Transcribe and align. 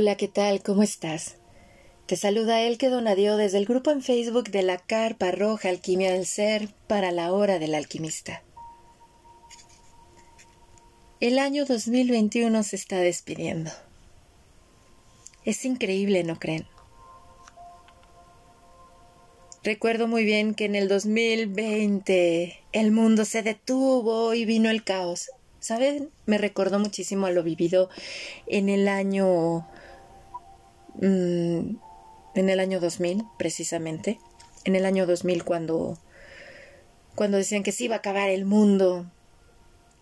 Hola, 0.00 0.16
¿qué 0.16 0.28
tal? 0.28 0.62
¿Cómo 0.62 0.84
estás? 0.84 1.38
Te 2.06 2.14
saluda 2.14 2.62
Elke 2.62 2.88
Donadio 2.88 3.36
desde 3.36 3.58
el 3.58 3.66
grupo 3.66 3.90
en 3.90 4.00
Facebook 4.00 4.48
de 4.50 4.62
la 4.62 4.78
Carpa 4.78 5.32
Roja 5.32 5.70
Alquimia 5.70 6.12
del 6.12 6.24
Ser 6.24 6.68
para 6.86 7.10
la 7.10 7.32
Hora 7.32 7.58
del 7.58 7.74
Alquimista. 7.74 8.44
El 11.18 11.40
año 11.40 11.64
2021 11.64 12.62
se 12.62 12.76
está 12.76 12.98
despidiendo. 12.98 13.72
Es 15.44 15.64
increíble, 15.64 16.22
¿no 16.22 16.38
creen? 16.38 16.68
Recuerdo 19.64 20.06
muy 20.06 20.24
bien 20.24 20.54
que 20.54 20.66
en 20.66 20.76
el 20.76 20.86
2020 20.86 22.56
el 22.70 22.92
mundo 22.92 23.24
se 23.24 23.42
detuvo 23.42 24.32
y 24.32 24.44
vino 24.44 24.70
el 24.70 24.84
caos. 24.84 25.28
¿Saben? 25.58 26.10
Me 26.24 26.38
recordó 26.38 26.78
muchísimo 26.78 27.26
a 27.26 27.32
lo 27.32 27.42
vivido 27.42 27.90
en 28.46 28.68
el 28.68 28.86
año 28.86 29.66
mm, 31.00 31.76
en 32.34 32.48
el 32.48 32.60
año 32.60 32.80
2000, 32.80 33.24
precisamente, 33.38 34.20
en 34.64 34.76
el 34.76 34.84
año 34.84 35.06
2000 35.06 35.44
cuando, 35.44 35.98
cuando 37.14 37.36
decían 37.36 37.62
que 37.62 37.72
se 37.72 37.84
iba 37.84 37.96
a 37.96 37.98
acabar 37.98 38.28
el 38.30 38.44
mundo 38.44 39.10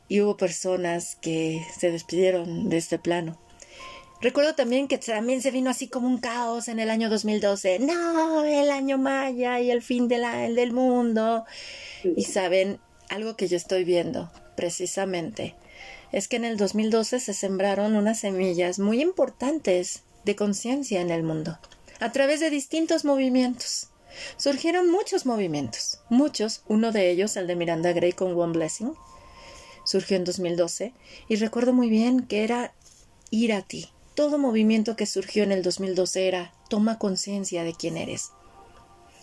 y 0.09 0.21
hubo 0.21 0.37
personas 0.37 1.17
que 1.17 1.65
se 1.79 1.91
despidieron 1.91 2.69
de 2.69 2.77
este 2.77 2.99
plano. 2.99 3.39
Recuerdo 4.21 4.55
también 4.55 4.89
que 4.89 4.97
también 4.97 5.43
se 5.43 5.51
vino 5.51 5.69
así 5.69 5.89
como 5.89 6.09
un 6.09 6.19
caos 6.19 6.69
en 6.69 6.79
el 6.81 6.89
año 6.89 7.11
2012. 7.11 7.81
No, 7.81 8.45
el 8.45 8.71
año 8.71 8.97
maya 8.97 9.61
y 9.61 9.71
el 9.71 9.83
fin 9.83 10.09
de 10.09 10.19
la, 10.19 10.49
del 10.49 10.73
mundo. 10.73 11.45
Y 12.03 12.25
saben, 12.25 12.81
algo 13.11 13.37
que 13.37 13.47
yo 13.47 13.57
estoy 13.57 13.85
viendo, 13.85 14.31
precisamente, 14.57 15.55
es 16.13 16.29
que 16.29 16.37
en 16.37 16.47
el 16.47 16.57
2012 16.57 17.21
se 17.21 17.35
sembraron 17.35 17.95
unas 17.95 18.21
semillas 18.21 18.79
muy 18.79 19.03
importantes 19.03 20.03
de 20.27 20.37
conciencia 20.37 21.01
en 21.01 21.11
el 21.11 21.23
mundo 21.23 21.59
a 22.01 22.13
través 22.13 22.41
de 22.41 22.51
distintos 22.51 23.05
movimientos. 23.05 23.89
Surgieron 24.37 24.91
muchos 24.91 25.25
movimientos, 25.25 26.01
muchos, 26.11 26.63
uno 26.69 26.91
de 26.91 27.11
ellos, 27.11 27.37
el 27.37 27.47
de 27.47 27.55
Miranda 27.55 27.93
Gray 27.93 28.13
con 28.13 28.39
One 28.39 28.53
Blessing, 28.53 28.93
surgió 29.85 30.17
en 30.17 30.25
2012 30.25 30.93
y 31.29 31.37
recuerdo 31.37 31.73
muy 31.73 31.89
bien 31.89 32.27
que 32.27 32.43
era 32.43 32.75
ir 33.31 33.53
a 33.53 33.63
ti. 33.63 33.89
Todo 34.15 34.37
movimiento 34.37 34.97
que 34.97 35.07
surgió 35.07 35.45
en 35.45 35.53
el 35.53 35.63
2012 35.63 36.27
era 36.27 36.55
toma 36.69 36.99
conciencia 36.99 37.63
de 37.63 37.75
quién 37.75 37.97
eres. 37.97 38.33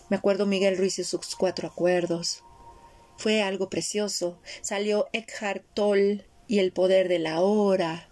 Me 0.08 0.16
acuerdo 0.16 0.46
Miguel 0.46 0.78
Ruiz 0.78 0.98
y 0.98 1.04
sus 1.04 1.36
cuatro 1.36 1.68
acuerdos. 1.68 2.42
Fue 3.18 3.42
algo 3.42 3.68
precioso. 3.68 4.38
Salió 4.62 5.08
Eckhart 5.12 5.64
Tolle 5.74 6.26
y 6.46 6.60
el 6.60 6.72
poder 6.72 7.08
de 7.08 7.18
la 7.18 7.40
hora. 7.40 8.08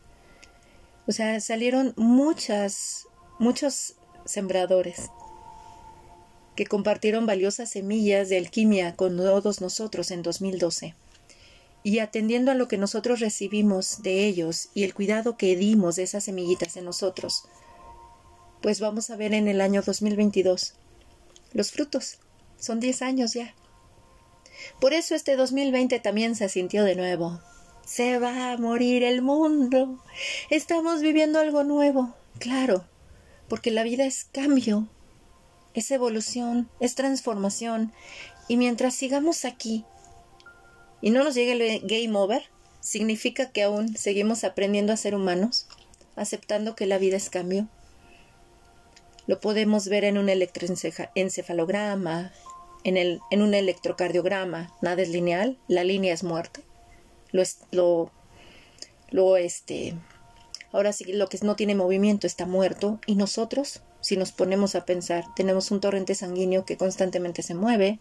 O 1.07 1.13
sea, 1.13 1.41
salieron 1.41 1.95
muchas, 1.97 3.07
muchos 3.39 3.97
sembradores 4.25 5.11
que 6.55 6.67
compartieron 6.67 7.27
valiosas 7.27 7.71
semillas 7.71 8.29
de 8.29 8.39
alquimia 8.39 8.95
con 8.95 9.17
todos 9.17 9.61
nosotros 9.61 10.11
en 10.11 10.23
2012. 10.23 10.95
Y 11.83 11.99
atendiendo 11.99 12.53
a 12.53 12.55
lo 12.55 12.69
que 12.69 12.79
nosotros 12.79 13.21
recibimos 13.21 14.03
de 14.03 14.27
ellos 14.27 14.69
y 14.75 14.85
el 14.85 14.95
cuidado 14.95 15.37
que 15.37 15.57
dimos 15.57 15.97
de 15.97 16.05
esas 16.05 16.25
semillitas 16.25 16.77
en 16.77 16.85
nosotros, 16.85 17.45
pues 18.61 18.79
vamos 18.79 19.11
a 19.11 19.17
ver 19.17 19.35
en 19.35 19.49
el 19.49 19.61
año 19.61 19.83
2022 19.83 20.75
los 21.53 21.73
frutos. 21.73 22.19
Son 22.59 22.79
10 22.79 23.03
años 23.03 23.35
ya. 23.35 23.55
Por 24.81 24.93
eso 24.93 25.15
este 25.15 25.37
2020 25.37 25.99
también 25.99 26.37
se 26.37 26.49
sintió 26.49 26.85
de 26.85 26.95
nuevo. 26.95 27.41
Se 27.85 28.19
va 28.19 28.53
a 28.53 28.57
morir 28.57 29.03
el 29.03 29.23
mundo. 29.23 29.99
Estamos 30.51 31.01
viviendo 31.01 31.39
algo 31.39 31.65
nuevo. 31.65 32.15
Claro, 32.39 32.85
porque 33.49 33.71
la 33.71 33.83
vida 33.83 34.05
es 34.05 34.25
cambio, 34.25 34.89
es 35.75 35.91
evolución, 35.91 36.69
es 36.81 36.95
transformación, 36.95 37.93
y 38.49 38.57
mientras 38.57 38.95
sigamos 38.95 39.45
aquí 39.45 39.85
y 41.01 41.11
no 41.11 41.25
nos 41.25 41.35
llegue 41.35 41.53
el 41.53 41.87
game 41.87 42.17
over, 42.17 42.43
significa 42.81 43.51
que 43.51 43.63
aún 43.63 43.97
seguimos 43.97 44.45
aprendiendo 44.45 44.93
a 44.93 44.97
ser 44.97 45.15
humanos, 45.15 45.67
aceptando 46.17 46.75
que 46.75 46.87
la 46.87 46.99
vida 46.99 47.17
es 47.17 47.31
cambio. 47.31 47.69
Lo 49.27 49.41
podemos 49.41 49.89
ver 49.89 50.05
en 50.05 50.19
un 50.19 50.29
electroencefalograma, 50.29 52.33
en, 52.85 52.97
el, 52.97 53.21
en 53.31 53.43
un 53.43 53.55
electrocardiograma, 53.55 54.75
nada 54.81 55.03
es 55.03 55.11
lineal, 55.11 55.59
la 55.69 55.85
línea 55.85 56.13
es 56.13 56.25
muerte. 56.25 56.63
Lo, 57.33 57.43
lo, 57.73 58.11
lo 59.11 59.37
este, 59.37 59.95
Ahora 60.73 60.95
sí, 60.95 61.13
lo 61.13 61.29
que 61.29 61.39
no 61.43 61.55
tiene 61.55 61.75
movimiento 61.75 62.27
está 62.27 62.47
muerto 62.47 62.99
y 63.07 63.15
nosotros, 63.15 63.83
si 64.01 64.17
nos 64.17 64.33
ponemos 64.33 64.75
a 64.75 64.87
pensar, 64.87 65.25
tenemos 65.37 65.71
un 65.71 65.81
torrente 65.81 66.15
sanguíneo 66.15 66.65
que 66.65 66.79
constantemente 66.79 67.43
se 67.43 67.55
mueve, 67.55 68.01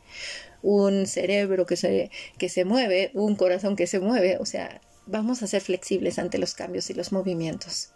un 0.62 1.06
cerebro 1.06 1.66
que 1.66 1.76
se, 1.76 2.10
que 2.38 2.48
se 2.48 2.64
mueve, 2.64 3.12
un 3.14 3.36
corazón 3.36 3.76
que 3.76 3.88
se 3.88 4.00
mueve, 4.00 4.38
o 4.40 4.46
sea, 4.46 4.80
vamos 5.06 5.44
a 5.44 5.48
ser 5.48 5.62
flexibles 5.62 6.18
ante 6.18 6.38
los 6.38 6.54
cambios 6.54 6.90
y 6.90 6.94
los 6.94 7.12
movimientos. 7.12 7.92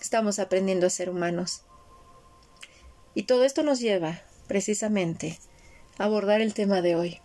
Estamos 0.00 0.40
aprendiendo 0.40 0.88
a 0.88 0.90
ser 0.90 1.08
humanos. 1.08 1.62
Y 3.14 3.22
todo 3.24 3.44
esto 3.44 3.62
nos 3.62 3.78
lleva, 3.78 4.22
precisamente, 4.48 5.38
a 5.98 6.04
abordar 6.04 6.40
el 6.40 6.54
tema 6.54 6.82
de 6.82 6.96
hoy. 6.96 7.21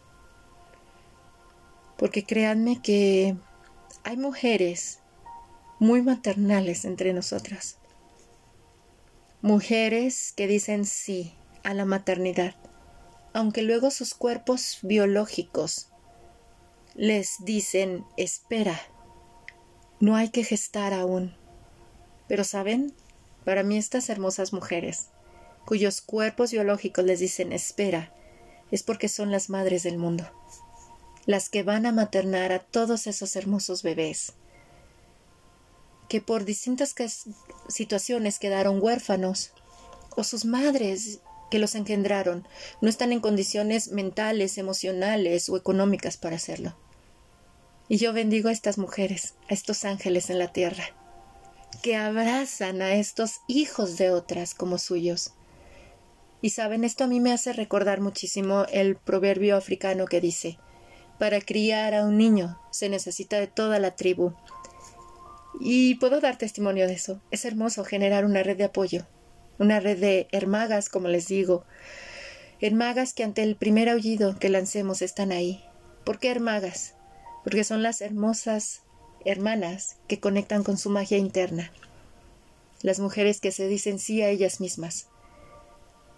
Porque 1.98 2.24
créanme 2.24 2.82
que 2.82 3.36
hay 4.04 4.18
mujeres 4.18 5.00
muy 5.80 6.02
maternales 6.02 6.86
entre 6.86 7.14
nosotras. 7.14 7.78
Mujeres 9.42 10.34
que 10.36 10.48
dicen 10.48 10.86
sí 10.86 11.36
a 11.64 11.74
la 11.74 11.86
maternidad, 11.86 12.56
aunque 13.34 13.62
luego 13.62 13.92
sus 13.92 14.14
cuerpos 14.14 14.80
biológicos 14.82 15.90
les 16.96 17.36
dicen 17.46 18.06
espera, 18.18 18.80
no 20.00 20.16
hay 20.16 20.30
que 20.30 20.44
gestar 20.44 20.94
aún. 20.94 21.36
Pero 22.28 22.44
saben, 22.44 22.94
para 23.46 23.64
mí 23.64 23.78
estas 23.78 24.10
hermosas 24.10 24.54
mujeres, 24.54 25.10
cuyos 25.66 26.02
cuerpos 26.02 26.52
biológicos 26.52 27.06
les 27.06 27.20
dicen 27.20 27.52
espera, 27.52 28.14
es 28.72 28.84
porque 28.84 29.08
son 29.08 29.32
las 29.32 29.50
madres 29.50 29.84
del 29.84 29.98
mundo, 29.98 30.26
las 31.28 31.50
que 31.50 31.62
van 31.62 31.86
a 31.86 31.92
maternar 31.92 32.52
a 32.52 32.60
todos 32.60 33.06
esos 33.06 33.36
hermosos 33.36 33.84
bebés, 33.84 34.34
que 36.08 36.22
por 36.22 36.46
distintas 36.46 36.96
situaciones 37.68 38.40
quedaron 38.40 38.82
huérfanos, 38.82 39.52
o 40.16 40.24
sus 40.24 40.46
madres 40.46 41.20
que 41.52 41.60
los 41.60 41.76
engendraron 41.76 42.48
no 42.82 42.90
están 42.90 43.12
en 43.12 43.20
condiciones 43.20 43.92
mentales, 43.92 44.58
emocionales 44.58 45.50
o 45.50 45.58
económicas 45.58 46.18
para 46.18 46.38
hacerlo. 46.38 46.76
Y 47.90 47.98
yo 47.98 48.14
bendigo 48.14 48.50
a 48.50 48.54
estas 48.54 48.78
mujeres, 48.78 49.36
a 49.50 49.54
estos 49.54 49.86
ángeles 49.86 50.30
en 50.30 50.40
la 50.40 50.52
tierra, 50.52 50.86
que 51.84 51.96
abrazan 51.96 52.82
a 52.82 52.96
estos 52.96 53.42
hijos 53.48 53.98
de 53.98 54.12
otras 54.12 54.54
como 54.54 54.78
suyos. 54.78 55.34
Y 56.42 56.52
saben, 56.52 56.84
esto 56.84 57.04
a 57.04 57.08
mí 57.08 57.20
me 57.20 57.32
hace 57.32 57.54
recordar 57.54 58.02
muchísimo 58.02 58.66
el 58.72 58.96
proverbio 58.96 59.56
africano 59.56 60.06
que 60.06 60.22
dice, 60.22 60.58
para 61.20 61.42
criar 61.42 61.94
a 61.94 62.06
un 62.06 62.18
niño 62.18 62.60
se 62.72 62.90
necesita 62.90 63.40
de 63.40 63.48
toda 63.48 63.80
la 63.80 63.96
tribu, 63.96 64.34
y 65.60 65.96
puedo 65.96 66.20
dar 66.20 66.38
testimonio 66.38 66.88
de 66.88 66.94
eso. 66.94 67.22
Es 67.32 67.46
hermoso 67.46 67.84
generar 67.84 68.26
una 68.26 68.44
red 68.44 68.58
de 68.58 68.66
apoyo, 68.66 69.08
una 69.60 69.80
red 69.80 70.00
de 70.00 70.28
hermagas, 70.32 70.90
como 70.90 71.08
les 71.08 71.28
digo. 71.28 71.64
Hermagas 72.62 73.14
que 73.14 73.24
ante 73.24 73.44
el 73.44 73.56
primer 73.56 73.90
aullido 73.90 74.38
que 74.40 74.50
lancemos 74.50 75.02
están 75.02 75.32
ahí. 75.32 75.64
¿Por 76.04 76.20
qué 76.20 76.30
hermagas? 76.30 76.96
Porque 77.44 77.64
son 77.64 77.84
las 77.84 78.02
hermosas 78.02 78.82
hermanas 79.26 79.98
que 80.08 80.20
conectan 80.20 80.64
con 80.64 80.78
su 80.78 80.90
magia 80.90 81.18
interna. 81.18 81.72
Las 82.82 83.00
mujeres 83.00 83.42
que 83.42 83.52
se 83.52 83.68
dicen 83.68 84.00
sí 84.00 84.22
a 84.22 84.30
ellas 84.30 84.60
mismas 84.60 85.08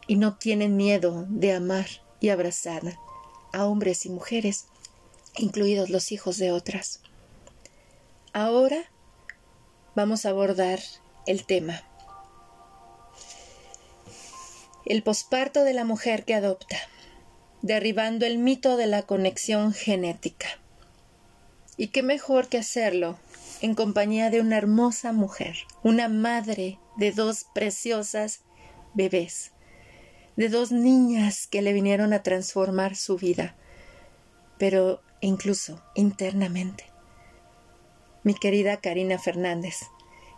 y 0.08 0.16
no 0.16 0.38
tienen 0.38 0.76
miedo 0.76 1.26
de 1.30 1.54
amar 1.54 1.88
y 2.20 2.30
abrazar 2.30 2.82
a 3.54 3.66
hombres 3.66 4.06
y 4.06 4.10
mujeres, 4.10 4.66
incluidos 5.38 5.90
los 5.90 6.12
hijos 6.12 6.38
de 6.38 6.52
otras. 6.52 7.02
Ahora 8.34 8.92
vamos 9.96 10.26
a 10.26 10.30
abordar 10.30 10.80
el 11.26 11.46
tema. 11.46 11.84
El 14.86 15.04
posparto 15.04 15.64
de 15.64 15.74
la 15.74 15.86
mujer 15.86 16.26
que 16.26 16.36
adopta, 16.36 16.78
derribando 17.62 18.26
el 18.26 18.38
mito 18.38 18.78
de 18.78 18.88
la 18.88 19.04
conexión 19.04 19.74
genética. 19.74 20.48
Y 21.78 21.88
qué 21.88 22.04
mejor 22.04 22.48
que 22.48 22.58
hacerlo 22.58 23.18
en 23.62 23.76
compañía 23.76 24.30
de 24.30 24.42
una 24.42 24.58
hermosa 24.58 25.12
mujer, 25.12 25.58
una 25.84 26.08
madre 26.08 26.80
de 26.98 27.12
dos 27.12 27.46
preciosas 27.54 28.42
bebés, 28.94 29.52
de 30.36 30.50
dos 30.50 30.72
niñas 30.72 31.48
que 31.48 31.62
le 31.62 31.74
vinieron 31.74 32.14
a 32.14 32.24
transformar 32.24 32.96
su 32.96 33.18
vida, 33.18 33.56
pero 34.58 35.02
incluso 35.22 35.82
internamente 35.96 36.90
mi 38.24 38.34
querida 38.34 38.78
Karina 38.78 39.18
Fernández, 39.18 39.76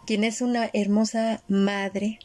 quien 0.06 0.24
es 0.24 0.42
una 0.42 0.70
hermosa 0.74 1.44
madre, 1.48 2.20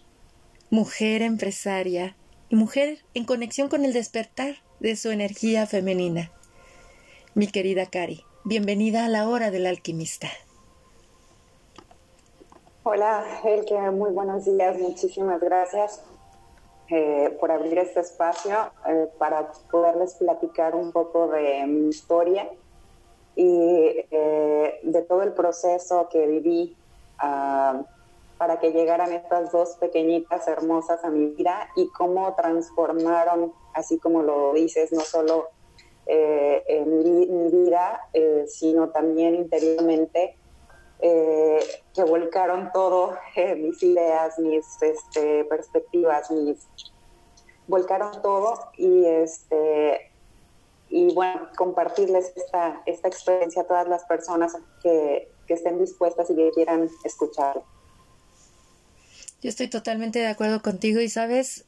mujer 0.71 1.23
empresaria 1.23 2.17
y 2.49 2.57
mujer 2.57 2.99
en 3.15 3.25
conexión 3.25 3.69
con 3.69 3.85
el 3.85 3.93
despertar 3.93 4.57
de 4.81 4.97
su 4.97 5.11
energía 5.11 5.67
femenina. 5.67 6.31
Mi 7.35 7.47
querida 7.47 7.87
Cari, 7.87 8.25
bienvenida 8.45 9.07
a 9.07 9.09
la 9.09 9.29
hora 9.29 9.51
del 9.51 9.67
alquimista. 9.67 10.29
Hola, 12.83 13.25
Elke, 13.45 13.75
muy 13.91 14.13
buenos 14.13 14.45
días, 14.45 14.79
muchísimas 14.79 15.41
gracias 15.41 16.03
eh, 16.89 17.37
por 17.41 17.51
abrir 17.51 17.79
este 17.79 17.99
espacio 17.99 18.71
eh, 18.87 19.09
para 19.19 19.51
poderles 19.73 20.15
platicar 20.15 20.77
un 20.77 20.93
poco 20.93 21.27
de 21.27 21.67
mi 21.67 21.89
historia 21.89 22.49
y 23.35 24.07
eh, 24.11 24.79
de 24.85 25.03
todo 25.03 25.23
el 25.23 25.33
proceso 25.33 26.09
que 26.09 26.29
viví 26.29 26.77
ah, 27.19 27.83
para 28.39 28.61
que 28.61 28.71
llegaran 28.71 29.13
estas 29.13 29.51
dos 29.51 29.77
pequeñitas 29.81 30.47
hermosas 30.47 31.03
a 31.05 31.11
mi 31.11 31.27
vida 31.31 31.69
y 31.75 31.89
cómo 31.89 32.33
transformaron, 32.37 33.53
así 33.75 33.99
como 33.99 34.23
lo 34.23 34.53
dices, 34.53 34.93
no 34.93 35.01
solo 35.01 35.49
mi, 36.07 37.27
mi, 37.27 37.51
vida, 37.51 38.01
sino 38.47 38.91
también 38.91 39.35
interiormente 39.35 40.37
eh, 41.01 41.59
que 41.95 42.05
volcaron 42.05 42.71
todo, 42.73 43.17
eh, 43.37 43.55
mis 43.55 43.83
ideas, 43.83 44.39
mis 44.39 44.65
este, 44.83 45.45
perspectivas, 45.45 46.31
mis 46.31 46.67
volcaron 47.69 48.23
todo 48.23 48.71
y 48.77 49.05
este 49.07 50.13
y 50.89 51.13
bueno, 51.15 51.49
compartirles 51.57 52.33
esta, 52.37 52.81
esta 52.87 53.09
experiencia 53.09 53.63
a 53.63 53.67
todas 53.67 53.89
las 53.89 54.05
personas 54.05 54.57
que, 54.81 55.29
que 55.49 55.55
estén 55.55 55.81
dispuestas 55.81 56.31
y 56.31 56.37
que 56.37 56.51
quieran 56.53 56.89
escuchar. 57.03 57.61
Yo 59.43 59.49
estoy 59.51 59.69
totalmente 59.69 60.21
de 60.21 60.29
acuerdo 60.29 60.63
contigo 60.63 61.01
y 61.01 61.09
sabes, 61.09 61.65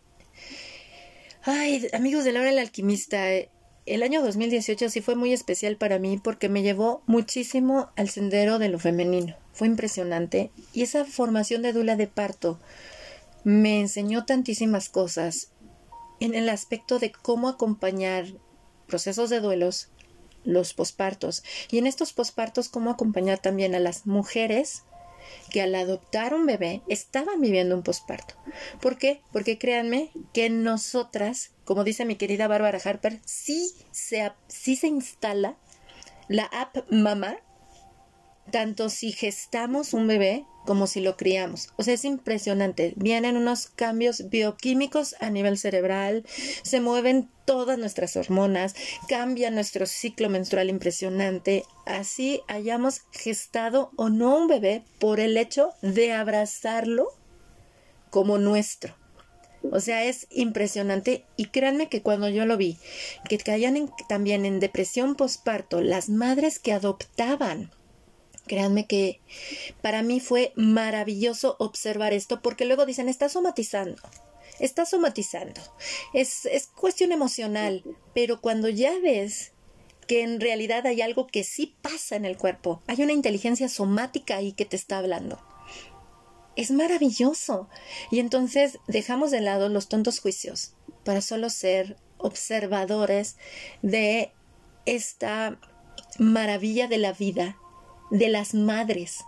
ay, 1.43 1.89
amigos 1.93 2.25
de 2.25 2.33
Laura 2.33 2.51
el 2.51 2.59
alquimista, 2.61 3.33
eh, 3.33 3.51
el 3.89 4.03
año 4.03 4.23
2018 4.23 4.91
sí 4.91 5.01
fue 5.01 5.15
muy 5.15 5.33
especial 5.33 5.77
para 5.77 5.99
mí 5.99 6.19
porque 6.23 6.49
me 6.49 6.63
llevó 6.63 7.03
muchísimo 7.07 7.91
al 7.97 8.09
sendero 8.09 8.59
de 8.59 8.69
lo 8.69 8.79
femenino. 8.79 9.37
Fue 9.53 9.67
impresionante 9.67 10.51
y 10.73 10.83
esa 10.83 11.05
formación 11.05 11.63
de 11.63 11.73
dula 11.73 11.97
de 11.97 12.07
parto 12.07 12.59
me 13.45 13.81
enseñó 13.81 14.25
tantísimas 14.25 14.89
cosas 14.89 15.51
en 16.21 16.35
el 16.35 16.49
aspecto 16.49 16.99
de 16.99 17.13
cómo 17.13 17.49
acompañar 17.49 18.27
procesos 18.87 19.31
de 19.31 19.41
duelos, 19.41 19.89
los 20.45 20.75
pospartos 20.75 21.43
y 21.71 21.79
en 21.79 21.87
estos 21.87 22.13
pospartos 22.13 22.69
cómo 22.69 22.91
acompañar 22.91 23.39
también 23.39 23.75
a 23.75 23.81
las 23.81 24.07
mujeres 24.07 24.83
que 25.51 25.63
al 25.63 25.75
adoptar 25.75 26.35
un 26.35 26.47
bebé 26.47 26.83
estaban 26.89 27.41
viviendo 27.41 27.75
un 27.75 27.83
posparto. 27.83 28.35
¿Por 28.81 28.99
qué? 28.99 29.23
Porque 29.33 29.59
créanme 29.59 30.11
que 30.33 30.51
nosotras, 30.51 31.53
como 31.65 31.85
dice 31.85 32.05
mi 32.05 32.17
querida 32.17 32.49
Bárbara 32.49 32.81
Harper, 32.83 33.21
sí 33.25 33.75
se, 33.91 34.33
se 34.49 34.87
instala 34.87 35.57
la 36.29 36.45
app 36.45 36.91
Mamá, 36.91 37.39
tanto 38.51 38.89
si 38.89 39.13
gestamos 39.13 39.95
un 39.95 40.07
bebé 40.07 40.45
como 40.69 40.87
si 40.87 41.01
lo 41.01 41.17
criamos. 41.17 41.71
O 41.77 41.83
sea, 41.83 41.95
es 41.95 42.05
impresionante. 42.05 42.93
Vienen 42.97 43.39
unos 43.39 43.69
cambios 43.69 44.29
bioquímicos 44.29 45.17
a 45.19 45.31
nivel 45.31 45.57
cerebral, 45.57 46.27
se 46.63 46.81
mueven 46.81 47.31
todas 47.47 47.79
nuestras 47.79 48.17
hormonas, 48.17 48.75
cambia 49.09 49.51
nuestro 49.51 49.87
ciclo 49.87 50.29
menstrual 50.29 50.69
impresionante. 50.69 51.65
Así 51.87 52.43
hayamos 52.49 53.01
gestado 53.13 53.93
o 53.97 54.11
no 54.11 54.37
un 54.37 54.47
bebé 54.47 54.85
por 54.99 55.21
el 55.21 55.39
hecho 55.39 55.71
de 55.81 56.13
abrazarlo 56.13 57.09
como 58.11 58.37
nuestro. 58.37 58.95
O 59.73 59.81
sea, 59.81 60.05
es 60.05 60.27
impresionante 60.31 61.25
y 61.37 61.47
créanme 61.47 61.89
que 61.89 62.03
cuando 62.03 62.29
yo 62.29 62.47
lo 62.47 62.57
vi, 62.57 62.79
que 63.29 63.39
caían 63.39 63.91
también 64.09 64.45
en 64.45 64.61
depresión 64.61 65.15
postparto, 65.15 65.81
las 65.81 66.11
madres 66.11 66.59
que 66.59 66.73
adoptaban 66.73 67.71
Créanme 68.49 68.87
que 68.87 69.21
para 69.81 70.03
mí 70.03 70.19
fue 70.19 70.53
maravilloso 70.57 71.55
observar 71.61 72.13
esto 72.13 72.43
porque 72.43 72.65
luego 72.65 72.85
dicen, 72.87 73.09
está 73.09 73.29
somatizando, 73.29 74.03
está 74.59 74.85
somatizando. 74.85 75.61
Es, 76.13 76.47
es 76.47 76.67
cuestión 76.67 77.13
emocional, 77.13 77.85
pero 78.15 78.41
cuando 78.41 78.69
ya 78.69 78.99
ves 78.99 79.53
que 80.09 80.23
en 80.23 80.41
realidad 80.41 80.87
hay 80.87 81.03
algo 81.03 81.29
que 81.29 81.45
sí 81.45 81.77
pasa 81.83 82.17
en 82.17 82.25
el 82.25 82.37
cuerpo, 82.37 82.83
hay 82.89 83.03
una 83.03 83.13
inteligencia 83.13 83.69
somática 83.69 84.39
ahí 84.39 84.53
que 84.53 84.65
te 84.65 84.75
está 84.75 84.99
hablando. 84.99 85.39
Es 86.57 86.73
maravilloso. 86.73 87.69
Y 88.11 88.19
entonces 88.19 88.79
dejamos 88.89 89.31
de 89.31 89.43
lado 89.43 89.69
los 89.69 89.89
tontos 89.89 90.19
juicios 90.19 90.75
para 91.05 91.21
solo 91.21 91.51
ser 91.51 91.97
observadores 92.17 93.37
de 93.83 94.33
esta 94.87 95.61
maravilla 96.19 96.89
de 96.89 96.99
la 96.99 97.13
vida 97.13 97.59
de 98.11 98.29
las 98.29 98.55
madres. 98.55 99.25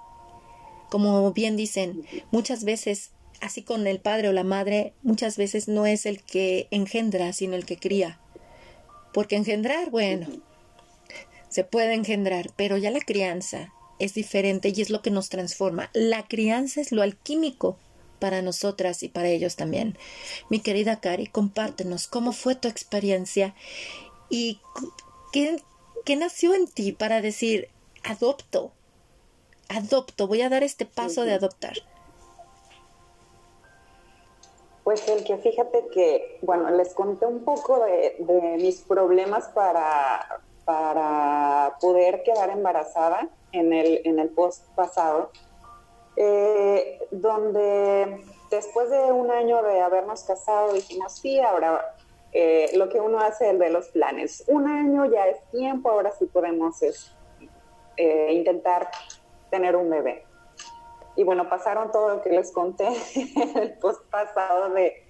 Como 0.90 1.32
bien 1.32 1.56
dicen, 1.56 2.04
muchas 2.30 2.64
veces, 2.64 3.10
así 3.40 3.62
con 3.62 3.86
el 3.86 4.00
padre 4.00 4.28
o 4.28 4.32
la 4.32 4.44
madre, 4.44 4.92
muchas 5.02 5.36
veces 5.36 5.68
no 5.68 5.86
es 5.86 6.06
el 6.06 6.22
que 6.22 6.68
engendra, 6.70 7.32
sino 7.32 7.54
el 7.54 7.64
que 7.64 7.76
cría. 7.76 8.20
Porque 9.12 9.36
engendrar, 9.36 9.90
bueno, 9.90 10.26
se 11.48 11.64
puede 11.64 11.94
engendrar, 11.94 12.50
pero 12.56 12.76
ya 12.76 12.90
la 12.90 13.00
crianza 13.00 13.72
es 13.98 14.14
diferente 14.14 14.72
y 14.74 14.80
es 14.80 14.90
lo 14.90 15.02
que 15.02 15.10
nos 15.10 15.28
transforma. 15.28 15.90
La 15.92 16.26
crianza 16.26 16.80
es 16.80 16.90
lo 16.90 17.02
alquímico 17.02 17.76
para 18.20 18.42
nosotras 18.42 19.02
y 19.02 19.08
para 19.08 19.28
ellos 19.28 19.56
también. 19.56 19.98
Mi 20.48 20.60
querida 20.60 21.00
Cari, 21.00 21.26
compártenos 21.26 22.06
cómo 22.06 22.32
fue 22.32 22.54
tu 22.54 22.68
experiencia 22.68 23.54
y 24.28 24.60
qué, 25.32 25.60
qué 26.04 26.16
nació 26.16 26.54
en 26.54 26.68
ti 26.68 26.92
para 26.92 27.20
decir, 27.20 27.68
adopto, 28.05 28.73
adopto, 29.69 30.26
voy 30.26 30.43
a 30.43 30.49
dar 30.49 30.62
este 30.62 30.87
paso 30.87 31.25
de 31.25 31.35
adoptar? 31.35 31.75
Pues 34.85 35.07
el 35.09 35.25
que 35.25 35.37
fíjate 35.37 35.87
que, 35.92 36.38
bueno, 36.42 36.71
les 36.71 36.95
conté 36.95 37.26
un 37.26 37.45
poco 37.45 37.85
de, 37.85 38.57
mis 38.61 38.80
problemas 38.80 39.49
para, 39.49 40.40
para 40.64 41.76
poder 41.80 42.23
quedar 42.23 42.50
embarazada 42.50 43.28
en 43.52 43.73
el, 43.73 44.00
en 44.04 44.19
el 44.19 44.30
post 44.30 44.66
pasado, 44.75 45.30
eh, 46.16 46.99
donde 47.11 48.25
después 48.50 48.90
de 48.90 49.12
un 49.12 49.30
año 49.30 49.62
de 49.62 49.80
habernos 49.80 50.25
casado 50.25 50.73
dijimos, 50.73 51.12
sí, 51.12 51.40
ahora 51.40 51.95
eh, 52.33 52.71
lo 52.75 52.88
que 52.88 53.00
uno 53.00 53.21
hace 53.21 53.50
el 53.50 53.59
de 53.59 53.71
los 53.71 53.88
planes, 53.88 54.45
un 54.49 54.66
año 54.66 55.04
ya 55.07 55.26
es 55.26 55.38
tiempo, 55.50 55.90
ahora 55.90 56.12
sí 56.19 56.26
podemos 56.26 56.83
eh, 58.02 58.33
intentar 58.33 58.90
tener 59.50 59.76
un 59.76 59.90
bebé. 59.90 60.25
Y 61.16 61.25
bueno, 61.25 61.50
pasaron 61.50 61.92
todo 61.92 62.16
lo 62.16 62.23
que 62.23 62.30
les 62.30 62.50
conté 62.50 62.88
el 63.57 63.75
post 63.75 64.02
pasado 64.11 64.71
de 64.71 65.04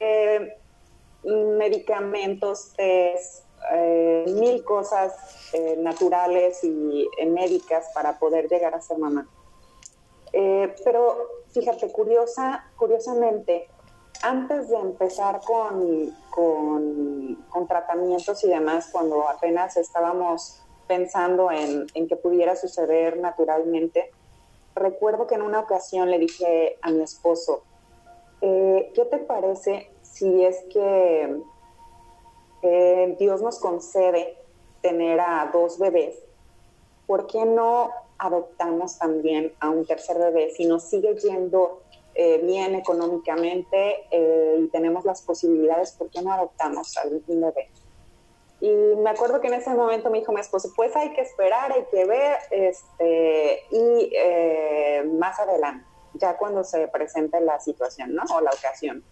eh, 0.00 0.58
medicamentos, 1.22 2.72
test, 2.76 3.44
eh, 3.72 4.24
mil 4.26 4.64
cosas 4.64 5.14
naturales 5.78 6.64
y 6.64 7.08
médicas 7.26 7.92
para 7.94 8.18
poder 8.18 8.48
llegar 8.48 8.74
a 8.74 8.80
ser 8.80 8.98
mamá. 8.98 9.28
pero 10.32 11.28
fíjate, 11.52 11.92
curiosa, 11.92 12.64
curiosamente, 12.76 13.68
antes 14.22 14.68
de 14.68 14.78
empezar 14.78 15.40
con, 15.46 16.10
con, 16.30 17.68
tratamientos 17.68 18.42
y 18.42 18.48
demás, 18.48 18.88
cuando 18.90 19.28
apenas 19.28 19.76
estábamos 19.76 20.60
pensando 20.86 21.50
en, 21.50 21.86
que 22.08 22.16
pudiera 22.16 22.56
suceder 22.56 23.18
naturalmente, 23.18 24.10
recuerdo 24.74 25.26
que 25.26 25.34
en 25.34 25.42
una 25.42 25.60
ocasión 25.60 26.10
le 26.10 26.18
dije 26.18 26.78
a 26.82 26.90
mi 26.90 27.02
esposo, 27.02 27.62
eh, 28.40 28.90
¿qué 28.94 29.04
te 29.04 29.18
parece 29.18 29.90
si 30.02 30.44
es 30.44 30.64
que 30.72 31.36
eh, 32.62 33.16
Dios 33.18 33.42
nos 33.42 33.58
concede 33.58 34.36
tener 34.80 35.20
a 35.20 35.50
dos 35.52 35.78
bebés? 35.78 36.16
¿Por 37.06 37.26
qué 37.26 37.44
no 37.44 37.90
adoptamos 38.18 38.98
también 38.98 39.52
a 39.60 39.70
un 39.70 39.84
tercer 39.84 40.18
bebé 40.18 40.50
si 40.50 40.64
nos 40.64 40.84
sigue 40.84 41.16
yendo 41.16 41.82
eh, 42.14 42.40
bien 42.44 42.74
económicamente 42.74 44.04
y 44.58 44.68
tenemos 44.68 45.04
las 45.04 45.22
posibilidades, 45.22 45.92
¿por 45.92 46.10
qué 46.10 46.22
no 46.22 46.32
adoptamos 46.32 46.96
a 46.98 47.06
un 47.06 47.22
bebé? 47.26 47.68
Y 48.62 48.70
me 48.70 49.10
acuerdo 49.10 49.40
que 49.40 49.48
en 49.48 49.54
ese 49.54 49.70
momento 49.70 50.08
me 50.08 50.20
dijo 50.20 50.30
mi 50.30 50.40
esposo, 50.40 50.72
pues 50.76 50.94
hay 50.94 51.12
que 51.14 51.22
esperar, 51.22 51.72
hay 51.72 51.84
que 51.90 52.04
ver, 52.04 52.36
este, 52.52 53.64
y 53.72 54.12
eh, 54.14 55.02
más 55.18 55.40
adelante, 55.40 55.84
ya 56.14 56.36
cuando 56.36 56.62
se 56.62 56.86
presente 56.86 57.40
la 57.40 57.58
situación, 57.58 58.14
¿no? 58.14 58.22
O 58.32 58.40
la 58.40 58.50
ocasión. 58.50 59.02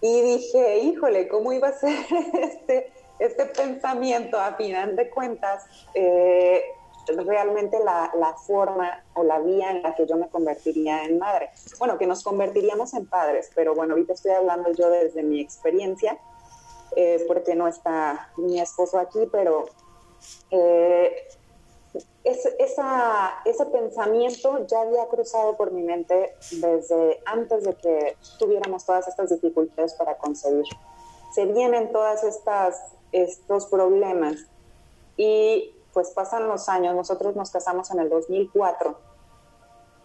Y 0.00 0.20
dije, 0.20 0.78
híjole, 0.78 1.28
¿cómo 1.28 1.52
iba 1.52 1.68
a 1.68 1.72
ser 1.74 1.96
este, 2.42 2.92
este 3.20 3.46
pensamiento? 3.46 4.40
A 4.40 4.54
final 4.54 4.96
de 4.96 5.10
cuentas, 5.10 5.64
eh, 5.94 6.60
realmente 7.06 7.78
la, 7.78 8.10
la, 8.18 8.34
forma 8.34 9.04
o 9.14 9.22
la 9.22 9.38
vía 9.38 9.70
en 9.70 9.80
la 9.82 9.94
que 9.94 10.08
yo 10.08 10.16
me 10.16 10.28
convertiría 10.28 11.04
en 11.04 11.20
madre. 11.20 11.50
Bueno, 11.78 11.96
que 11.98 12.08
nos 12.08 12.24
convertiríamos 12.24 12.94
en 12.94 13.06
padres, 13.06 13.52
pero 13.54 13.76
bueno, 13.76 13.94
ahorita 13.94 14.14
estoy 14.14 14.32
hablando 14.32 14.72
yo 14.72 14.90
desde 14.90 15.22
mi 15.22 15.40
experiencia, 15.40 16.18
eh, 16.96 17.24
porque 17.26 17.54
no 17.54 17.68
está 17.68 18.30
mi 18.36 18.60
esposo 18.60 18.98
aquí, 18.98 19.28
pero 19.30 19.66
eh, 20.50 21.28
esa, 22.24 23.40
ese 23.44 23.66
pensamiento 23.66 24.66
ya 24.66 24.82
había 24.82 25.06
cruzado 25.08 25.56
por 25.56 25.72
mi 25.72 25.82
mente 25.82 26.34
desde 26.52 27.20
antes 27.24 27.64
de 27.64 27.74
que 27.74 28.16
tuviéramos 28.38 28.84
todas 28.84 29.08
estas 29.08 29.30
dificultades 29.30 29.94
para 29.94 30.18
concebir. 30.18 30.66
Se 31.34 31.46
vienen 31.46 31.92
todas 31.92 32.24
estas 32.24 32.94
estos 33.12 33.66
problemas 33.66 34.46
y 35.16 35.74
pues 35.92 36.10
pasan 36.10 36.48
los 36.48 36.68
años, 36.68 36.94
nosotros 36.94 37.34
nos 37.34 37.50
casamos 37.50 37.90
en 37.90 38.00
el 38.00 38.10
2004, 38.10 38.98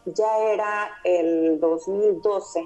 ya 0.05 0.37
era 0.39 0.91
el 1.03 1.59
2012 1.59 2.65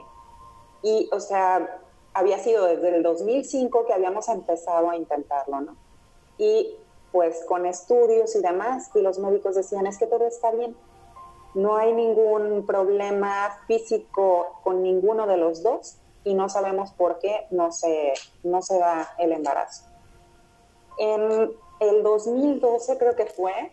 y 0.84 1.10
o 1.12 1.20
sea, 1.20 1.82
había 2.18 2.40
sido 2.40 2.66
desde 2.66 2.96
el 2.96 3.04
2005 3.04 3.86
que 3.86 3.94
habíamos 3.94 4.28
empezado 4.28 4.90
a 4.90 4.96
intentarlo, 4.96 5.62
¿no? 5.62 5.76
Y 6.40 6.76
pues 7.12 7.46
con 7.46 7.68
estudios 7.68 8.36
y 8.36 8.42
demás, 8.42 8.90
y 8.96 9.02
los 9.02 9.20
médicos 9.20 9.56
decían, 9.56 9.86
es 9.86 10.00
que 10.00 10.08
todo 10.08 10.26
está 10.26 10.50
bien, 10.52 10.76
no 11.54 11.78
hay 11.78 11.94
ningún 11.94 12.66
problema 12.66 13.60
físico 13.68 14.60
con 14.64 14.82
ninguno 14.82 15.28
de 15.28 15.38
los 15.38 15.62
dos 15.62 15.98
y 16.24 16.34
no 16.34 16.50
sabemos 16.50 16.92
por 16.92 17.20
qué 17.20 17.46
no 17.52 17.72
se, 17.72 18.14
no 18.44 18.64
se 18.64 18.80
da 18.80 19.14
el 19.20 19.32
embarazo. 19.32 19.86
En 20.98 21.52
el 21.80 22.04
2012 22.04 22.98
creo 22.98 23.16
que 23.16 23.28
fue, 23.28 23.72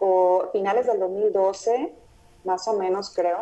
o 0.00 0.48
finales 0.52 0.86
del 0.86 1.00
2012, 1.00 1.94
más 2.44 2.68
o 2.68 2.74
menos 2.74 3.14
creo, 3.14 3.40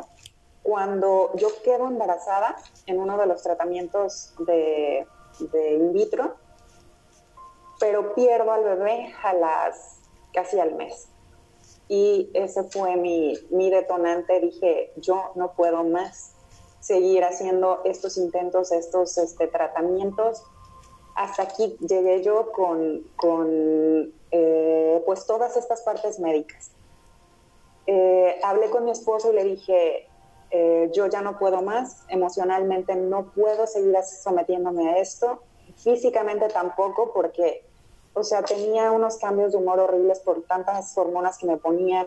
cuando 0.68 1.30
yo 1.37 1.48
quedo 1.64 1.87
embarazada 1.88 2.54
en 2.84 3.00
uno 3.00 3.16
de 3.16 3.25
los 3.25 3.42
tratamientos 3.42 4.34
de, 4.40 5.06
de 5.50 5.75
in 5.76 5.94
vitro, 5.94 6.34
pero 7.80 8.14
pierdo 8.14 8.52
al 8.52 8.64
bebé 8.64 9.14
a 9.22 9.32
las 9.32 10.00
casi 10.34 10.60
al 10.60 10.75
mes. 10.75 11.08
Y 11.88 12.30
ese 12.34 12.64
fue 12.64 12.96
mi, 12.96 13.32
mi 13.48 13.70
detonante. 13.70 14.40
Dije, 14.40 14.92
yo 14.96 15.32
no 15.37 15.52
puedo 15.52 15.84
más 15.84 16.34
seguir 16.80 17.25
haciendo 17.25 17.80
estos 17.84 18.18
intentos, 18.18 18.70
estos 18.70 19.16
este, 19.16 19.46
tratamientos. 19.46 20.44
Hasta 21.14 21.44
aquí 21.44 21.78
llegué 21.80 22.22
yo 22.22 22.52
con, 22.52 23.10
con 23.16 24.12
eh, 24.32 25.02
pues 25.06 25.25
todas 25.25 25.56
estas 25.56 25.80
partes 25.80 26.20
médicas. 26.20 26.72
Eh, 27.87 28.38
hablé 28.42 28.68
con 28.68 28.84
mi 28.84 28.90
esposo 28.90 29.32
y 29.32 29.34
le 29.34 29.44
dije, 29.44 30.10
eh, 30.50 30.90
yo 30.95 31.07
ya 31.07 31.21
no 31.21 31.38
puedo 31.38 31.62
más, 31.62 32.05
emocionalmente 32.09 32.95
no 32.95 33.31
puedo 33.33 33.67
seguir 33.67 33.95
sometiéndome 34.02 34.90
a 34.90 34.99
esto, 34.99 35.43
físicamente 35.76 36.49
tampoco, 36.49 37.12
porque 37.12 37.64
o 38.19 38.25
sea, 38.25 38.43
tenía 38.43 38.90
unos 38.90 39.17
cambios 39.19 39.52
de 39.52 39.59
humor 39.59 39.78
horribles 39.78 40.19
por 40.21 40.43
tantas 40.43 40.97
hormonas 40.99 41.38
que 41.38 41.47
me 41.47 41.57
ponían. 41.57 42.07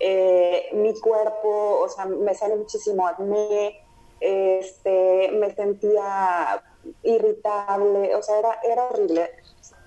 Eh, 0.00 0.68
mi 0.72 0.98
cuerpo, 0.98 1.80
o 1.80 1.88
sea, 1.88 2.06
me 2.06 2.34
sale 2.34 2.56
muchísimo 2.56 3.06
acné, 3.06 3.80
este, 4.20 5.30
me 5.32 5.54
sentía 5.54 6.62
irritable, 7.02 8.14
o 8.16 8.22
sea, 8.22 8.38
era, 8.38 8.58
era 8.64 8.84
horrible, 8.88 9.30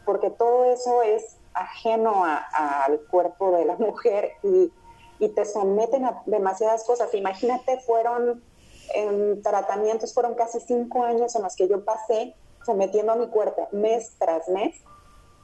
porque 0.06 0.30
todo 0.30 0.66
eso 0.72 1.01
es 1.04 1.38
ajeno 1.54 2.24
al 2.25 3.01
cuerpo 3.12 3.51
de 3.51 3.66
la 3.66 3.75
mujer 3.80 4.32
y, 4.44 4.72
y, 5.19 5.29
te 5.29 5.45
someten 5.45 6.05
a 6.05 6.24
demasiadas 6.25 6.83
cosas. 6.83 7.13
Imagínate, 7.13 7.79
fueron 7.79 8.43
en 8.93 9.41
tratamientos, 9.41 10.13
fueron 10.13 10.36
casi 10.36 10.59
cinco 10.59 11.03
años 11.03 11.36
en 11.36 11.43
los 11.43 11.55
que 11.55 11.67
yo 11.67 11.83
pasé 11.83 12.36
sometiendo 12.65 13.13
a 13.13 13.15
mi 13.15 13.27
cuerpo 13.27 13.67
mes 13.71 14.13
tras 14.17 14.47
mes 14.50 14.75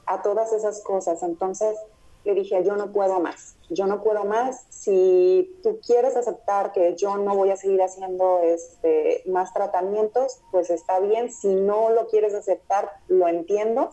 a 0.06 0.22
todas 0.22 0.54
esas 0.54 0.82
cosas. 0.82 1.24
Entonces 1.24 1.78
le 2.24 2.36
dije, 2.36 2.64
yo 2.64 2.76
no 2.76 2.92
puedo 2.92 3.20
más, 3.20 3.56
yo 3.70 3.86
no 3.86 4.02
puedo 4.02 4.24
más. 4.24 4.66
Si 4.70 5.60
tú 5.62 5.80
quieres 5.86 6.16
aceptar 6.16 6.72
que 6.72 6.96
yo 6.96 7.18
no 7.18 7.36
voy 7.36 7.52
a 7.52 7.58
seguir 7.58 7.82
haciendo 7.82 8.40
este, 8.42 9.24
más 9.26 9.54
tratamientos, 9.54 10.40
pues 10.52 10.70
está 10.70 11.00
bien. 11.00 11.32
Si 11.32 11.54
no 11.54 11.90
lo 11.90 12.08
quieres 12.08 12.34
aceptar, 12.34 12.92
lo 13.08 13.28
entiendo. 13.28 13.92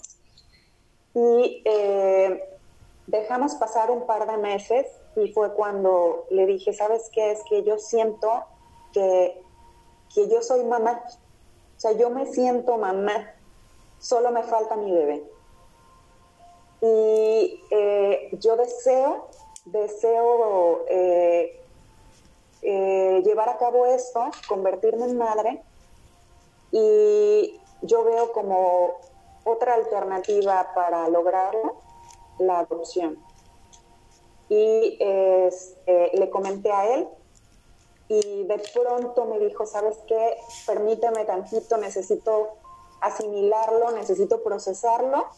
Y 1.14 1.62
eh, 1.64 2.44
dejamos 3.08 3.56
pasar 3.56 3.90
un 3.90 4.06
par 4.06 4.30
de 4.30 4.36
meses 4.36 4.86
y 5.16 5.32
fue 5.32 5.52
cuando 5.54 6.26
le 6.30 6.46
dije, 6.46 6.72
¿sabes 6.72 7.10
qué? 7.12 7.32
Es 7.32 7.42
que 7.48 7.62
yo 7.62 7.78
siento 7.78 8.44
que, 8.92 9.42
que 10.14 10.28
yo 10.28 10.42
soy 10.42 10.64
mamá. 10.64 11.02
O 11.76 11.80
sea, 11.80 11.92
yo 11.92 12.10
me 12.10 12.26
siento 12.26 12.76
mamá. 12.76 13.34
Solo 13.98 14.30
me 14.30 14.42
falta 14.44 14.76
mi 14.76 14.92
bebé. 14.92 15.22
Y 16.82 17.62
eh, 17.70 18.30
yo 18.40 18.56
deseo, 18.56 19.28
deseo 19.66 20.84
eh, 20.88 21.60
eh, 22.62 23.22
llevar 23.24 23.50
a 23.50 23.58
cabo 23.58 23.86
esto, 23.86 24.30
convertirme 24.48 25.04
en 25.04 25.18
madre, 25.18 25.62
y 26.72 27.60
yo 27.82 28.04
veo 28.04 28.32
como 28.32 28.98
otra 29.44 29.74
alternativa 29.74 30.72
para 30.74 31.08
lograrlo 31.08 31.76
la 32.38 32.60
adopción. 32.60 33.18
Y 34.50 34.98
le 34.98 36.30
comenté 36.30 36.70
a 36.70 36.94
él 36.94 37.08
y 38.08 38.44
de 38.44 38.60
pronto 38.74 39.24
me 39.24 39.38
dijo, 39.38 39.64
¿sabes 39.64 39.96
qué? 40.06 40.36
Permíteme 40.66 41.24
tantito, 41.24 41.76
necesito 41.78 42.56
asimilarlo, 43.00 43.92
necesito 43.92 44.42
procesarlo 44.42 45.28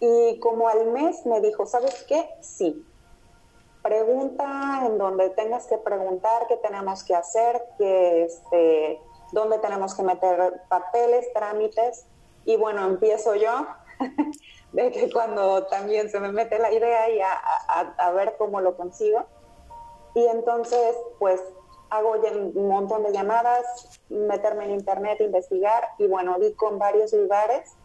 y 0.00 0.38
como 0.40 0.68
al 0.68 0.86
mes 0.86 1.24
me 1.26 1.40
dijo, 1.40 1.66
¿sabes 1.66 2.04
qué? 2.04 2.28
Sí. 2.40 2.84
Pregunta 3.82 4.82
en 4.84 4.98
donde 4.98 5.30
tengas 5.30 5.66
que 5.66 5.78
preguntar 5.78 6.46
qué 6.48 6.56
tenemos 6.56 7.04
que 7.04 7.14
hacer, 7.14 7.62
que 7.78 8.24
este, 8.24 9.00
dónde 9.32 9.58
tenemos 9.58 9.94
que 9.94 10.02
meter 10.02 10.62
papeles, 10.68 11.32
trámites. 11.32 12.04
Y 12.44 12.56
bueno, 12.56 12.84
empiezo 12.84 13.34
yo, 13.36 13.66
de 14.72 14.90
que 14.90 15.10
cuando 15.12 15.66
también 15.66 16.10
se 16.10 16.20
me 16.20 16.32
mete 16.32 16.58
la 16.58 16.72
idea 16.72 17.10
y 17.10 17.20
a, 17.20 17.32
a 17.96 18.10
ver 18.12 18.36
cómo 18.36 18.60
lo 18.60 18.76
consigo. 18.76 19.24
Y 20.14 20.26
entonces, 20.26 20.96
pues 21.18 21.42
hago 21.90 22.14
un 22.54 22.68
montón 22.68 23.02
de 23.04 23.12
llamadas, 23.12 24.00
meterme 24.08 24.64
en 24.64 24.72
internet, 24.72 25.20
investigar 25.20 25.88
y 25.98 26.06
bueno, 26.06 26.38
di 26.38 26.52
con 26.54 26.78
varios 26.78 27.12
lugares 27.12 27.76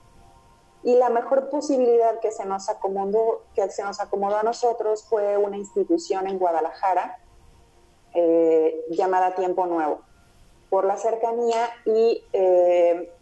y 0.83 0.95
la 0.95 1.09
mejor 1.09 1.49
posibilidad 1.49 2.19
que 2.19 2.31
se 2.31 2.45
nos 2.45 2.69
acomodó, 2.69 3.43
que 3.53 3.69
se 3.69 3.83
nos 3.83 3.99
acomodó 3.99 4.37
a 4.37 4.43
nosotros 4.43 5.05
fue 5.07 5.37
una 5.37 5.57
institución 5.57 6.27
en 6.27 6.39
Guadalajara 6.39 7.19
eh, 8.13 8.83
llamada 8.89 9.35
Tiempo 9.35 9.67
Nuevo, 9.67 10.01
por 10.69 10.85
la 10.85 10.97
cercanía 10.97 11.69
y 11.85 12.23
eh, 12.33 13.13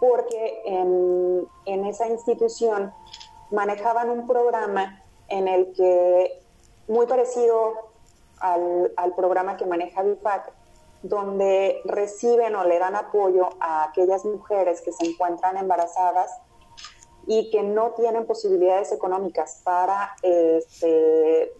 porque 0.00 0.62
en, 0.64 1.84
esa 1.86 2.08
institución 2.08 2.92
manejaban 3.50 4.10
un 4.10 4.26
programa 4.26 5.02
en 5.28 5.48
el 5.48 5.72
que, 5.72 6.40
muy 6.88 7.06
parecido 7.06 7.90
al, 8.40 9.14
programa 9.16 9.56
que 9.56 9.66
maneja 9.66 10.02
BIFAC, 10.02 10.52
donde 11.02 11.80
reciben 11.84 12.54
o 12.54 12.64
le 12.64 12.78
dan 12.78 12.94
apoyo 12.94 13.48
a 13.60 13.84
aquellas 13.84 14.24
mujeres 14.24 14.80
que 14.82 14.92
se 14.92 15.06
encuentran 15.06 15.56
embarazadas 15.56 16.30
y 17.26 17.50
que 17.50 17.62
no 17.62 17.90
tienen 17.92 18.26
posibilidades 18.26 18.92
económicas 18.92 19.60
para, 19.64 20.14
este, 20.22 21.52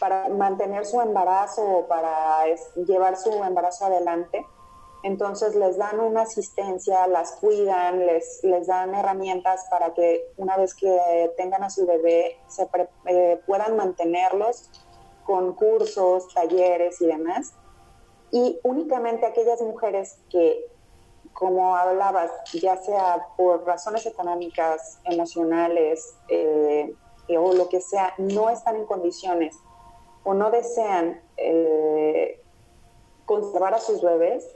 para 0.00 0.28
mantener 0.28 0.86
su 0.86 1.00
embarazo 1.00 1.62
o 1.62 1.86
para 1.86 2.44
llevar 2.76 3.16
su 3.16 3.30
embarazo 3.44 3.86
adelante. 3.86 4.44
Entonces 5.02 5.54
les 5.54 5.76
dan 5.78 6.00
una 6.00 6.22
asistencia, 6.22 7.06
las 7.06 7.32
cuidan, 7.32 8.06
les, 8.06 8.42
les 8.42 8.66
dan 8.66 8.94
herramientas 8.94 9.66
para 9.70 9.94
que 9.94 10.32
una 10.36 10.56
vez 10.56 10.74
que 10.74 11.32
tengan 11.36 11.62
a 11.62 11.70
su 11.70 11.86
bebé 11.86 12.38
se 12.48 12.68
eh, 13.06 13.40
puedan 13.46 13.76
mantenerlos 13.76 14.70
con 15.24 15.54
cursos, 15.54 16.32
talleres 16.34 17.00
y 17.00 17.06
demás. 17.06 17.54
Y 18.32 18.58
únicamente 18.62 19.26
aquellas 19.26 19.60
mujeres 19.60 20.18
que 20.30 20.66
como 21.36 21.76
hablabas, 21.76 22.30
ya 22.54 22.76
sea 22.78 23.28
por 23.36 23.64
razones 23.66 24.06
económicas, 24.06 24.98
emocionales 25.04 26.16
eh, 26.28 26.94
o 27.28 27.52
lo 27.52 27.68
que 27.68 27.80
sea, 27.80 28.14
no 28.16 28.48
están 28.48 28.76
en 28.76 28.86
condiciones 28.86 29.56
o 30.24 30.32
no 30.32 30.50
desean 30.50 31.20
eh, 31.36 32.40
conservar 33.26 33.74
a 33.74 33.78
sus 33.78 34.00
bebés, 34.00 34.48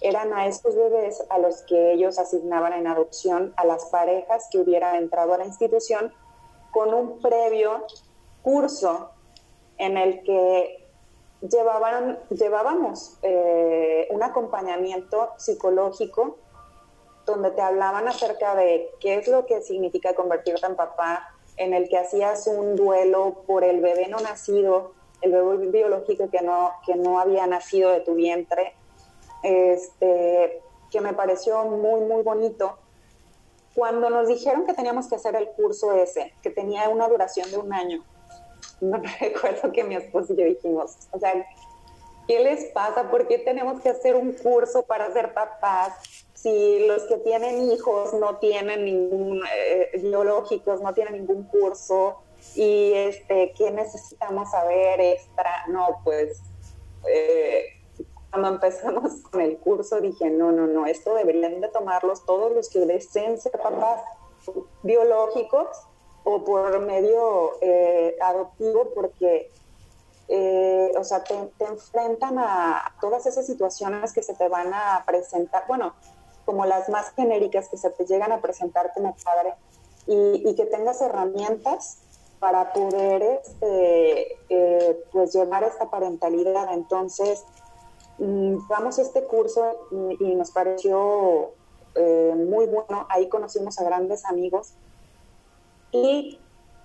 eran 0.00 0.32
a 0.32 0.46
estos 0.46 0.74
bebés 0.74 1.22
a 1.28 1.38
los 1.38 1.62
que 1.62 1.92
ellos 1.92 2.18
asignaban 2.18 2.72
en 2.72 2.86
adopción 2.86 3.52
a 3.56 3.64
las 3.64 3.86
parejas 3.86 4.48
que 4.50 4.58
hubieran 4.58 4.96
entrado 4.96 5.34
a 5.34 5.38
la 5.38 5.44
institución 5.44 6.12
con 6.72 6.94
un 6.94 7.20
previo 7.20 7.84
curso 8.42 9.10
en 9.78 9.96
el 9.96 10.22
que 10.22 10.88
llevaban, 11.40 12.18
llevábamos 12.30 13.18
eh, 13.22 14.08
un 14.10 14.22
acompañamiento 14.22 15.30
psicológico 15.36 16.38
donde 17.26 17.50
te 17.50 17.60
hablaban 17.60 18.08
acerca 18.08 18.54
de 18.54 18.90
qué 19.00 19.16
es 19.16 19.28
lo 19.28 19.46
que 19.46 19.62
significa 19.62 20.14
convertirte 20.14 20.66
en 20.66 20.76
papá, 20.76 21.34
en 21.56 21.74
el 21.74 21.88
que 21.88 21.98
hacías 21.98 22.46
un 22.46 22.74
duelo 22.76 23.42
por 23.46 23.64
el 23.64 23.80
bebé 23.80 24.08
no 24.08 24.18
nacido, 24.20 24.92
el 25.20 25.32
bebé 25.32 25.66
biológico 25.68 26.30
que 26.30 26.40
no, 26.40 26.72
que 26.86 26.96
no 26.96 27.20
había 27.20 27.46
nacido 27.46 27.90
de 27.90 28.00
tu 28.00 28.14
vientre, 28.14 28.74
este, 29.42 30.62
que 30.90 31.00
me 31.00 31.12
pareció 31.12 31.64
muy, 31.64 32.00
muy 32.00 32.22
bonito. 32.22 32.78
Cuando 33.74 34.10
nos 34.10 34.28
dijeron 34.28 34.66
que 34.66 34.74
teníamos 34.74 35.08
que 35.08 35.14
hacer 35.14 35.36
el 35.36 35.48
curso 35.50 35.92
ese, 35.92 36.34
que 36.42 36.50
tenía 36.50 36.88
una 36.88 37.08
duración 37.08 37.50
de 37.50 37.58
un 37.58 37.72
año, 37.72 38.04
no 38.80 39.00
recuerdo 39.20 39.72
que 39.72 39.84
mi 39.84 39.96
esposo 39.96 40.32
y 40.32 40.36
yo 40.36 40.44
dijimos, 40.44 40.96
o 41.12 41.18
sea, 41.18 41.32
¿qué 42.26 42.40
les 42.40 42.66
pasa? 42.72 43.10
¿Por 43.10 43.28
qué 43.28 43.38
tenemos 43.38 43.80
que 43.80 43.90
hacer 43.90 44.16
un 44.16 44.32
curso 44.32 44.82
para 44.82 45.12
ser 45.12 45.34
papás? 45.34 45.94
Si 46.34 46.86
los 46.86 47.02
que 47.02 47.18
tienen 47.18 47.70
hijos 47.70 48.14
no 48.14 48.38
tienen 48.38 48.84
ningún, 48.84 49.42
eh, 49.54 49.90
biológicos, 50.00 50.80
no 50.80 50.94
tienen 50.94 51.14
ningún 51.14 51.44
curso, 51.44 52.22
y 52.54 52.92
este, 52.94 53.52
¿qué 53.56 53.70
necesitamos 53.70 54.50
saber 54.50 55.00
extra? 55.00 55.66
No, 55.68 56.00
pues 56.04 56.40
eh, 57.06 57.79
cuando 58.30 58.48
empezamos 58.48 59.22
con 59.30 59.40
el 59.40 59.58
curso 59.58 60.00
dije, 60.00 60.30
no, 60.30 60.52
no, 60.52 60.66
no, 60.66 60.86
esto 60.86 61.14
deberían 61.14 61.60
de 61.60 61.68
tomarlos 61.68 62.24
todos 62.24 62.52
los 62.52 62.68
que 62.68 62.80
deseen 62.80 63.40
ser 63.40 63.52
papás 63.52 64.02
biológicos 64.82 65.68
o 66.24 66.44
por 66.44 66.78
medio 66.80 67.52
eh, 67.60 68.16
adoptivo 68.20 68.90
porque, 68.94 69.50
eh, 70.28 70.92
o 70.96 71.04
sea, 71.04 71.24
te, 71.24 71.34
enfrentan 71.64 72.38
a 72.38 72.94
todas 73.00 73.26
esas 73.26 73.46
situaciones 73.46 74.12
que 74.12 74.22
se 74.22 74.34
te 74.34 74.48
van 74.48 74.72
a 74.72 75.02
presentar, 75.06 75.64
bueno, 75.66 75.94
como 76.44 76.66
las 76.66 76.88
más 76.88 77.12
genéricas 77.14 77.68
que 77.68 77.76
se 77.76 77.90
te 77.90 78.04
llegan 78.06 78.32
a 78.32 78.40
presentar 78.40 78.92
como 78.94 79.14
padre 79.24 79.54
y, 80.06 80.54
que 80.54 80.66
tengas 80.66 81.00
herramientas 81.00 81.98
para 82.38 82.72
poder 82.72 83.22
este, 83.22 84.38
eh, 84.48 85.04
pues 85.12 85.32
llevar 85.32 85.62
esta 85.62 85.90
parentalidad. 85.90 86.72
Entonces, 86.72 87.44
mm, 88.20 88.68
vamos 88.68 88.98
a 88.98 89.02
este 89.02 89.24
curso 89.24 89.88
y, 89.90 90.34
nos 90.34 90.50
pareció 90.52 91.52
muy 92.36 92.66
bueno. 92.66 93.06
Ahí 93.08 93.28
conocimos 93.28 93.78
a 93.80 93.84
grandes 93.84 94.24
amigos 94.24 94.74
y 95.92 96.38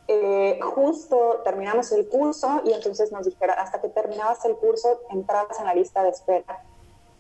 eh, 0.07 0.59
justo 0.61 1.41
terminamos 1.43 1.91
el 1.91 2.07
curso 2.07 2.61
y 2.63 2.73
entonces 2.73 3.11
nos 3.11 3.25
dijeron, 3.25 3.55
hasta 3.57 3.81
que 3.81 3.89
terminabas 3.89 4.45
el 4.45 4.55
curso, 4.55 5.01
entrabas 5.09 5.59
en 5.59 5.65
la 5.65 5.73
lista 5.73 6.03
de 6.03 6.09
espera 6.09 6.63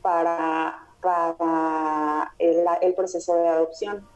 para, 0.01 0.87
para 1.01 2.33
el, 2.37 2.93
proceso 2.93 3.35
de 3.35 3.47
adopción. 3.47 4.07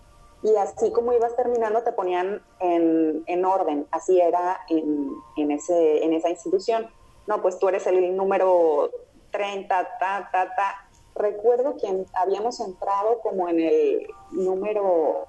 Y 0.43 0.55
así 0.55 0.91
como 0.91 1.13
ibas 1.13 1.35
terminando, 1.35 1.81
te 1.83 1.91
ponían 1.91 2.43
en, 2.59 3.23
en 3.25 3.45
orden, 3.45 3.87
así 3.91 4.21
era 4.21 4.61
en, 4.69 5.11
en, 5.35 5.51
ese, 5.51 6.03
en 6.03 6.13
esa 6.13 6.29
institución. 6.29 6.87
No, 7.27 7.41
pues 7.41 7.59
tú 7.59 7.67
eres 7.67 7.85
el 7.87 8.15
número 8.15 8.91
30, 9.31 9.97
ta, 9.99 10.29
ta, 10.31 10.55
ta. 10.55 10.89
Recuerdo 11.15 11.75
que 11.77 12.05
habíamos 12.13 12.59
entrado 12.59 13.19
como 13.21 13.49
en 13.49 13.59
el 13.59 14.07
número 14.31 15.27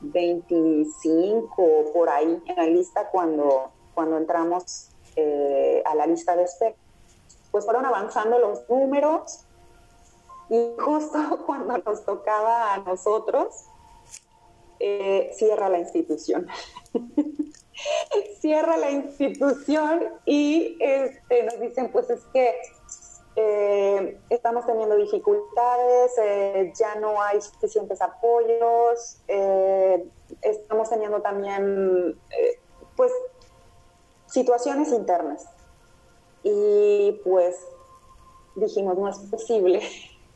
25 0.00 1.92
por 1.92 2.08
ahí 2.08 2.42
en 2.46 2.56
la 2.56 2.64
lista 2.64 3.08
cuando, 3.10 3.70
cuando 3.94 4.16
entramos 4.16 4.90
eh, 5.16 5.82
a 5.84 5.94
la 5.94 6.06
lista 6.06 6.36
de 6.36 6.44
espera. 6.44 6.76
Pues 7.50 7.64
fueron 7.64 7.84
avanzando 7.84 8.38
los 8.38 8.68
números 8.68 9.44
y 10.48 10.72
justo 10.78 11.18
cuando 11.46 11.78
nos 11.78 12.04
tocaba 12.04 12.74
a 12.74 12.78
nosotros, 12.78 13.66
eh, 14.78 15.30
cierra 15.34 15.68
la 15.68 15.78
institución. 15.78 16.48
cierra 18.40 18.76
la 18.76 18.90
institución 18.90 20.08
y 20.24 20.76
este, 20.80 21.44
nos 21.44 21.60
dicen, 21.60 21.90
pues 21.92 22.10
es 22.10 22.24
que 22.32 22.54
eh, 23.42 24.20
estamos 24.28 24.66
teniendo 24.66 24.96
dificultades, 24.96 26.12
eh, 26.18 26.72
ya 26.78 26.96
no 26.96 27.22
hay 27.22 27.40
suficientes 27.40 28.02
apoyos, 28.02 29.22
eh, 29.28 30.06
estamos 30.42 30.90
teniendo 30.90 31.22
también, 31.22 32.20
pues, 32.96 33.12
situaciones 34.26 34.90
internas. 34.92 35.48
Y 36.42 37.20
pues 37.24 37.56
dijimos, 38.56 38.98
no 38.98 39.08
es 39.08 39.18
posible, 39.18 39.80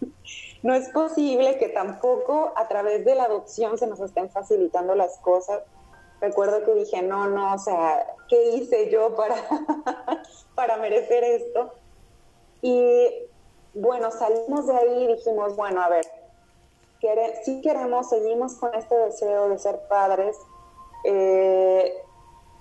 no 0.62 0.74
es 0.74 0.88
posible 0.88 1.58
que 1.58 1.68
tampoco 1.68 2.52
a 2.56 2.68
través 2.68 3.04
de 3.04 3.14
la 3.14 3.24
adopción 3.24 3.76
se 3.76 3.86
nos 3.86 4.00
estén 4.00 4.30
facilitando 4.30 4.94
las 4.94 5.18
cosas. 5.18 5.62
Recuerdo 6.20 6.64
que 6.64 6.74
dije, 6.74 7.02
no, 7.02 7.28
no, 7.28 7.54
o 7.54 7.58
sea, 7.58 8.06
¿qué 8.28 8.54
hice 8.54 8.90
yo 8.90 9.14
para, 9.14 9.36
para 10.54 10.78
merecer 10.78 11.22
esto? 11.22 11.72
Y 12.64 13.28
bueno, 13.74 14.10
salimos 14.10 14.66
de 14.66 14.74
ahí 14.74 15.04
y 15.04 15.06
dijimos, 15.08 15.54
bueno, 15.54 15.82
a 15.82 15.90
ver, 15.90 16.06
si 17.44 17.60
queremos, 17.60 18.08
seguimos 18.08 18.54
con 18.54 18.74
este 18.74 18.96
deseo 18.96 19.50
de 19.50 19.58
ser 19.58 19.80
padres. 19.86 20.34
Eh, 21.04 21.92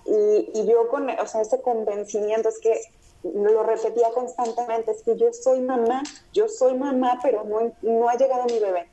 y, 0.06 0.66
yo 0.66 0.90
con, 0.90 1.10
o 1.10 1.28
sea, 1.28 1.40
ese 1.40 1.62
convencimiento 1.62 2.50
es 2.50 2.60
que 2.60 2.78
lo 3.24 3.64
repetía 3.64 4.10
constantemente, 4.14 4.92
es 4.92 5.04
que 5.04 5.16
yo 5.16 5.32
soy 5.32 5.62
mamá, 5.62 6.04
yo 6.34 6.50
soy 6.50 6.76
mamá, 6.76 7.20
pero 7.24 7.46
no, 7.46 7.72
no 7.82 8.10
ha 8.10 8.16
llegado 8.16 8.44
mi 8.44 8.60
bebé. 8.60 8.90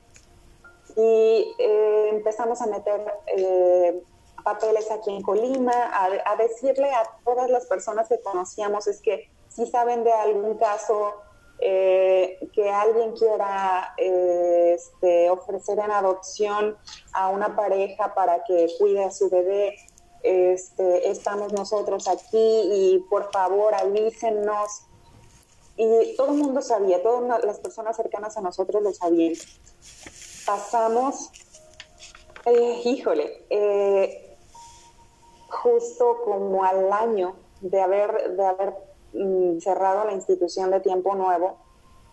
Y 0.95 1.57
eh, 1.59 2.11
empezamos 2.13 2.63
a 2.63 2.67
meter 2.67 3.01
eh, 3.37 4.01
papeles 4.45 4.89
aquí 4.93 5.11
en 5.11 5.23
Colima, 5.23 5.73
a, 5.73 6.07
a, 6.25 6.37
decirle 6.37 6.93
a 6.93 7.03
todas 7.25 7.51
las 7.51 7.67
personas 7.67 8.09
que 8.09 8.21
conocíamos, 8.21 8.87
es 8.87 9.03
que 9.03 9.29
si 9.51 9.67
saben 9.67 10.05
de 10.05 10.13
algún 10.13 10.57
caso 10.57 11.15
eh, 11.63 12.49
que 12.55 12.71
alguien 12.71 13.13
quiera 13.13 13.93
eh, 13.99 14.75
este, 14.75 15.29
ofrecer 15.29 15.79
en 15.79 15.91
adopción 15.91 16.79
a 17.13 17.29
una 17.29 17.55
pareja 17.55 18.15
para 18.15 18.43
que 18.45 18.67
cuide 18.79 19.05
a 19.05 19.11
su 19.11 19.29
bebé, 19.29 19.77
este, 20.23 21.11
estamos 21.11 21.53
nosotros 21.53 22.09
aquí 22.09 22.39
y 22.39 23.05
por 23.11 23.31
favor 23.31 23.75
avísenos. 23.75 24.87
Y 25.77 26.15
todo 26.17 26.29
el 26.29 26.39
mundo 26.39 26.63
sabía, 26.63 27.03
todas 27.03 27.45
las 27.45 27.59
personas 27.59 27.97
cercanas 27.97 28.37
a 28.37 28.41
nosotros 28.41 28.83
lo 28.83 28.93
sabían. 28.93 29.35
Pasamos, 30.47 31.31
eh, 32.47 32.83
híjole, 32.85 34.37
justo 35.49 36.23
como 36.25 36.65
al 36.65 36.93
año 36.93 37.37
de 37.61 37.81
haber, 37.81 38.37
de 38.37 38.47
haber 38.47 38.90
cerrado 39.61 40.05
la 40.05 40.13
institución 40.13 40.71
de 40.71 40.81
tiempo 40.81 41.15
nuevo, 41.15 41.57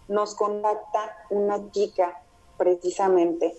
nos 0.07 0.36
contacta 0.36 1.17
una 1.29 1.71
chica 1.71 2.21
precisamente 2.57 3.55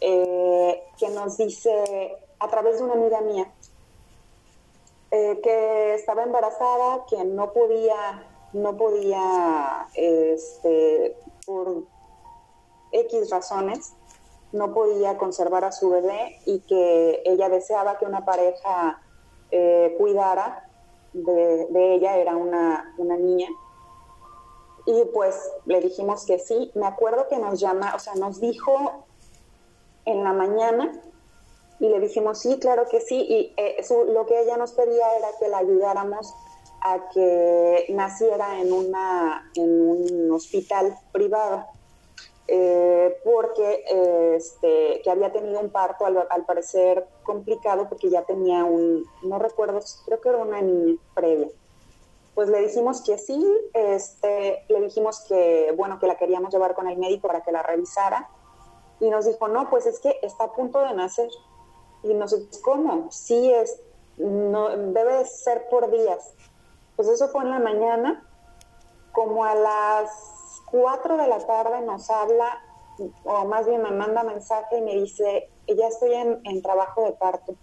eh, 0.00 0.82
que 0.98 1.08
nos 1.10 1.36
dice 1.36 2.16
a 2.38 2.48
través 2.48 2.78
de 2.78 2.84
una 2.84 2.94
amiga 2.94 3.20
mía 3.20 3.52
eh, 5.10 5.40
que 5.42 5.94
estaba 5.94 6.22
embarazada, 6.22 7.04
que 7.06 7.24
no 7.24 7.52
podía, 7.52 8.24
no 8.52 8.76
podía, 8.76 9.88
este, 9.94 11.16
por 11.44 11.84
X 12.92 13.30
razones, 13.30 13.92
no 14.52 14.72
podía 14.72 15.18
conservar 15.18 15.64
a 15.64 15.72
su 15.72 15.90
bebé 15.90 16.38
y 16.46 16.60
que 16.60 17.22
ella 17.24 17.48
deseaba 17.48 17.98
que 17.98 18.04
una 18.04 18.24
pareja 18.24 19.02
eh, 19.50 19.94
cuidara 19.98 20.69
de, 21.12 21.94
ella, 21.94 22.16
era 22.16 22.36
una, 22.36 22.94
niña. 22.98 23.48
Y 24.86 25.04
pues 25.12 25.36
le 25.66 25.80
dijimos 25.80 26.24
que 26.26 26.38
sí. 26.38 26.70
Me 26.74 26.86
acuerdo 26.86 27.28
que 27.28 27.38
nos 27.38 27.60
llama, 27.60 27.94
o 27.94 27.98
sea, 27.98 28.14
nos 28.14 28.40
dijo 28.40 29.04
en 30.04 30.24
la 30.24 30.32
mañana 30.32 30.92
y 31.78 31.88
le 31.88 32.00
dijimos 32.00 32.38
sí, 32.38 32.58
claro 32.58 32.86
que 32.90 33.00
sí. 33.00 33.20
Y 33.20 33.54
eh, 33.56 33.84
lo 34.12 34.26
que 34.26 34.40
ella 34.42 34.56
nos 34.56 34.72
pedía 34.72 35.06
era 35.18 35.28
que 35.38 35.48
la 35.48 35.58
ayudáramos 35.58 36.34
a 36.82 37.08
que 37.10 37.86
naciera 37.90 38.60
en, 38.60 38.72
una, 38.72 39.50
en 39.54 39.70
un 39.70 40.30
hospital 40.32 40.96
privado. 41.12 41.66
Eh, 42.52 43.16
porque 43.22 43.84
este, 44.34 45.00
que 45.04 45.10
había 45.10 45.30
tenido 45.30 45.60
un 45.60 45.70
parto 45.70 46.04
al, 46.04 46.44
parecer 46.46 47.06
complicado 47.22 47.88
porque 47.88 48.10
ya 48.10 48.22
tenía 48.22 48.64
un, 48.64 49.04
no 49.22 49.38
recuerdo, 49.38 49.78
creo 50.04 50.20
que 50.20 50.28
era 50.30 50.38
una 50.38 50.60
niña 50.60 50.98
previa. 51.14 51.46
Pues 52.34 52.48
le 52.48 52.58
dijimos 52.62 53.02
que 53.02 53.18
sí, 53.18 53.40
este, 53.72 54.64
le 54.68 54.80
dijimos 54.80 55.20
que, 55.28 55.72
bueno, 55.76 56.00
que 56.00 56.08
la 56.08 56.16
queríamos 56.16 56.52
llevar 56.52 56.74
con 56.74 56.88
el 56.88 56.98
médico 56.98 57.28
para 57.28 57.44
que 57.44 57.52
la 57.52 57.62
revisara 57.62 58.28
y 58.98 59.10
nos 59.10 59.26
dijo, 59.26 59.46
no, 59.46 59.70
pues 59.70 59.86
es 59.86 60.00
que 60.00 60.18
está 60.20 60.44
a 60.44 60.52
punto 60.52 60.80
de 60.80 60.92
nacer. 60.92 61.28
Y 62.02 62.14
nosotros, 62.14 62.58
¿cómo? 62.64 63.12
Sí, 63.12 63.52
es, 63.52 63.80
no, 64.16 64.70
debe 64.76 65.24
ser 65.24 65.68
por 65.68 65.88
días. 65.88 66.32
Pues 66.96 67.06
eso 67.06 67.28
fue 67.28 67.44
en 67.44 67.50
la 67.50 67.60
mañana, 67.60 68.28
como 69.12 69.44
a 69.44 69.54
las 69.54 70.39
4 70.70 71.16
de 71.16 71.26
la 71.28 71.38
tarde 71.46 71.80
nos 71.82 72.10
habla, 72.10 72.60
o 73.24 73.44
más 73.44 73.66
bien 73.66 73.82
me 73.82 73.90
manda 73.90 74.22
mensaje 74.22 74.78
y 74.78 74.82
me 74.82 74.94
dice, 74.94 75.50
ya 75.66 75.88
estoy 75.88 76.14
en, 76.14 76.40
en 76.44 76.62
trabajo 76.62 77.04
de 77.04 77.12
parto 77.12 77.54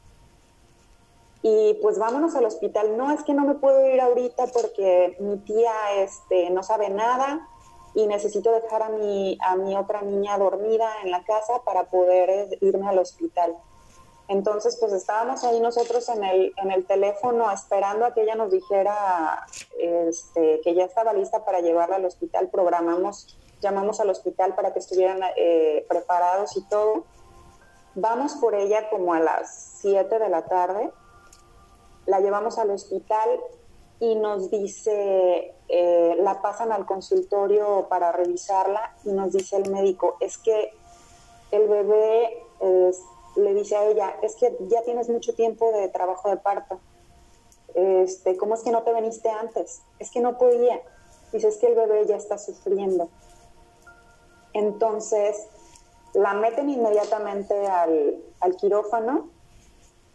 y 1.42 1.76
pues 1.82 1.98
vámonos 1.98 2.36
al 2.36 2.46
hospital. 2.46 2.98
No, 2.98 3.12
es 3.12 3.24
que 3.24 3.34
no 3.34 3.46
me 3.46 3.56
puedo 3.56 3.88
ir 3.88 4.02
ahorita 4.02 4.48
porque 4.48 5.16
mi 5.20 5.38
tía 5.38 5.72
este, 5.98 6.50
no 6.50 6.64
sabe 6.64 6.90
nada 6.90 7.48
y 7.94 8.06
necesito 8.08 8.52
dejar 8.52 8.84
a 8.84 8.90
mi, 8.90 9.38
a 9.42 9.56
mi 9.56 9.76
otra 9.76 10.02
niña 10.02 10.38
dormida 10.38 10.90
en 11.04 11.12
la 11.12 11.24
casa 11.24 11.62
para 11.64 11.86
poder 11.86 12.30
eh, 12.30 12.58
irme 12.62 12.88
al 12.88 13.00
hospital. 13.00 13.56
Entonces, 14.28 14.78
pues 14.80 14.92
estábamos 14.94 15.44
ahí 15.44 15.60
nosotros 15.60 16.10
en 16.10 16.24
el, 16.24 16.54
en 16.58 16.72
el 16.72 16.86
teléfono 16.86 17.50
esperando 17.52 18.06
a 18.06 18.14
que 18.14 18.24
ella 18.24 18.36
nos 18.36 18.52
dijera 18.52 19.46
este, 19.80 20.60
que 20.62 20.76
ya 20.76 20.84
estaba 20.84 21.14
lista 21.14 21.46
para 21.46 21.62
llevarla 21.62 21.96
al 21.96 22.06
hospital. 22.06 22.50
Programamos, 22.50 23.38
llamamos 23.62 24.00
al 24.00 24.10
hospital 24.10 24.54
para 24.56 24.74
que 24.74 24.80
estuvieran 24.80 25.20
eh, 25.38 25.86
preparados 25.88 26.58
y 26.58 26.62
todo. 26.64 27.06
Vamos 27.96 28.34
por 28.36 28.54
ella 28.54 28.90
como 28.90 29.14
a 29.14 29.20
las 29.20 29.78
7 29.82 30.20
de 30.20 30.30
la 30.30 30.44
tarde 30.44 30.92
la 32.08 32.22
llevamos 32.22 32.58
al 32.58 32.72
hospital 32.72 33.30
y 34.00 34.16
nos 34.16 34.50
dice, 34.50 35.54
eh, 35.68 36.16
la 36.20 36.42
pasan 36.42 36.72
al 36.72 36.86
consultorio 36.86 37.88
para 37.90 38.12
revisarla 38.12 38.96
y 39.04 39.12
nos 39.12 39.34
dice 39.34 39.58
el 39.58 39.70
médico, 39.70 40.18
es 40.20 40.38
que 40.38 40.74
el 41.52 41.68
bebé 41.68 42.44
le 43.38 43.54
dice 43.54 43.76
a 43.76 43.86
ella, 43.86 44.16
es 44.22 44.36
que 44.36 44.56
ya 44.68 44.82
tienes 44.84 45.10
mucho 45.10 45.34
tiempo 45.34 45.72
de 45.72 45.88
trabajo 45.90 46.30
de 46.30 46.38
parto. 46.38 46.80
Este, 47.76 48.36
¿Cómo 48.38 48.56
es 48.56 48.64
que 48.64 48.72
no 48.72 48.84
te 48.84 48.92
veniste 48.92 49.30
antes? 49.30 49.82
Es 50.00 50.12
que 50.12 50.20
no 50.20 50.38
podía. 50.38 50.82
Dice, 51.32 51.48
es 51.48 51.58
que 51.58 51.68
el 51.68 51.76
bebé 51.76 52.06
ya 52.08 52.16
está 52.16 52.38
sufriendo. 52.38 53.10
Entonces, 54.54 55.48
la 56.14 56.34
meten 56.34 56.70
inmediatamente 56.70 57.68
al, 57.68 58.24
al 58.40 58.56
quirófano 58.56 59.30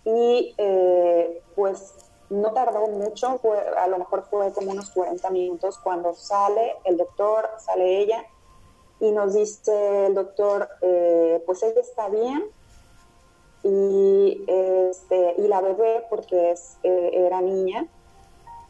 y 0.04 0.54
eh, 0.58 1.42
pues 1.54 1.94
no 2.28 2.52
tardó 2.52 2.88
mucho, 2.88 3.40
a 3.76 3.87
lo 3.87 3.98
mejor 3.98 4.24
fue 4.28 4.52
como 4.52 4.70
unos 4.72 4.90
40 4.90 5.30
minutos 5.30 5.78
cuando 5.78 6.14
sale 6.14 6.76
el 6.85 6.96
doctor, 6.96 7.48
sale 7.58 8.00
ella 8.00 8.24
y 9.00 9.12
nos 9.12 9.35
dice 9.35 10.06
el 10.06 10.14
doctor, 10.14 10.68
eh, 10.80 11.42
pues 11.44 11.62
ella 11.62 11.80
está 11.80 12.08
bien 12.08 12.50
y, 13.62 14.44
este, 14.46 15.35
y 15.38 15.48
la 15.48 15.61
bebé, 15.61 16.05
porque 16.11 16.51
es, 16.51 16.79
eh, 16.83 17.11
era 17.12 17.40
niña, 17.40 17.87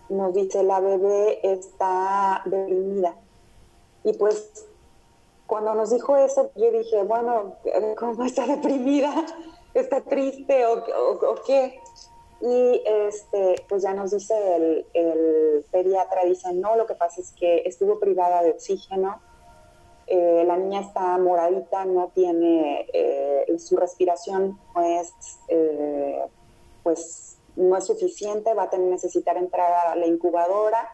nos 0.09 0.35
dice 0.35 0.62
la 0.62 0.81
bebé 0.81 1.40
está 1.42 2.42
deprimida. 2.44 3.16
Y 4.05 4.12
pues 4.14 4.66
cuando 5.46 5.74
nos 5.74 5.90
dijo 5.90 6.16
eso, 6.16 6.50
yo 6.57 6.70
dije, 6.70 7.02
bueno, 7.02 7.57
¿cómo 7.98 8.24
está 8.24 8.46
deprimida? 8.46 9.26
está 9.74 10.00
triste 10.02 10.66
o, 10.66 10.78
o, 10.78 11.35
qué. 11.46 11.78
Y 12.40 12.83
este, 12.85 13.64
pues 13.68 13.83
ya 13.83 13.94
nos 13.94 14.11
dice 14.11 14.35
el, 14.57 14.87
el, 14.92 15.64
pediatra, 15.70 16.24
dice, 16.24 16.52
no, 16.52 16.76
lo 16.76 16.87
que 16.87 16.94
pasa 16.94 17.20
es 17.20 17.33
que 17.33 17.62
estuvo 17.64 18.00
privada 18.00 18.42
de 18.42 18.50
oxígeno, 18.50 19.20
eh, 20.06 20.44
la 20.46 20.56
niña 20.56 20.80
está 20.80 21.16
moradita, 21.18 21.84
no 21.84 22.10
tiene, 22.14 22.86
eh, 22.92 23.58
su 23.58 23.76
respiración 23.76 24.58
pues, 24.74 25.14
pues 26.82 27.38
no 27.56 27.76
es 27.76 27.86
suficiente, 27.86 28.54
va 28.54 28.64
a 28.64 28.70
tener, 28.70 28.88
necesitar 28.88 29.36
entrar 29.36 29.88
a 29.88 29.96
la 29.96 30.06
incubadora 30.06 30.90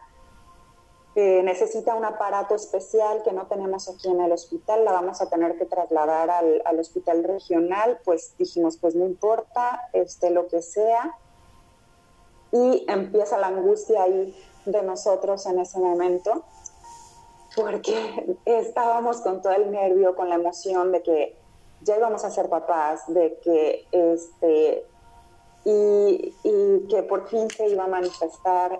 necesita 1.43 1.95
un 1.95 2.05
aparato 2.05 2.55
especial 2.55 3.23
que 3.23 3.31
no 3.31 3.47
tenemos 3.47 3.89
aquí 3.89 4.09
en 4.09 4.21
el 4.21 4.31
hospital, 4.31 4.85
la 4.85 4.91
vamos 4.91 5.21
a 5.21 5.29
tener 5.29 5.57
que 5.57 5.65
trasladar 5.65 6.29
al, 6.29 6.61
al, 6.65 6.79
hospital 6.79 7.23
regional, 7.23 7.99
pues 8.03 8.35
dijimos, 8.37 8.77
pues 8.77 8.95
no 8.95 9.05
importa, 9.05 9.89
este, 9.93 10.29
lo 10.29 10.47
que 10.47 10.61
sea. 10.61 11.15
Y 12.51 12.85
empieza 12.87 13.37
la 13.37 13.47
angustia 13.47 14.03
ahí 14.03 14.35
de 14.65 14.81
nosotros 14.81 15.45
en 15.45 15.59
ese 15.59 15.79
momento, 15.79 16.43
porque 17.59 18.37
estábamos 18.45 19.21
con 19.21 19.41
todo 19.41 19.53
el 19.53 19.71
nervio, 19.71 20.15
con 20.15 20.29
la 20.29 20.35
emoción 20.35 20.91
de 20.91 21.01
que 21.03 21.35
ya 21.81 21.97
íbamos 21.97 22.23
a 22.23 22.31
ser 22.31 22.49
papás, 22.49 23.03
de 23.07 23.37
que 23.43 23.85
este, 23.91 24.85
y, 25.65 26.33
que 26.89 27.03
por 27.03 27.27
fin 27.27 27.49
se 27.49 27.67
iba 27.67 27.83
a 27.83 27.87
manifestar 27.87 28.79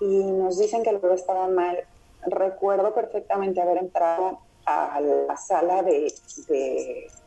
y 0.00 0.24
nos 0.24 0.58
dicen 0.58 0.82
que 0.82 0.90
el 0.90 1.00
estaba 1.12 1.48
mal. 1.48 1.78
Recuerdo 2.26 2.92
perfectamente 2.94 3.60
haber 3.60 3.78
entrado 3.78 4.40
a 4.66 5.00
la 5.00 5.36
sala 5.36 5.82
de, 5.82 6.12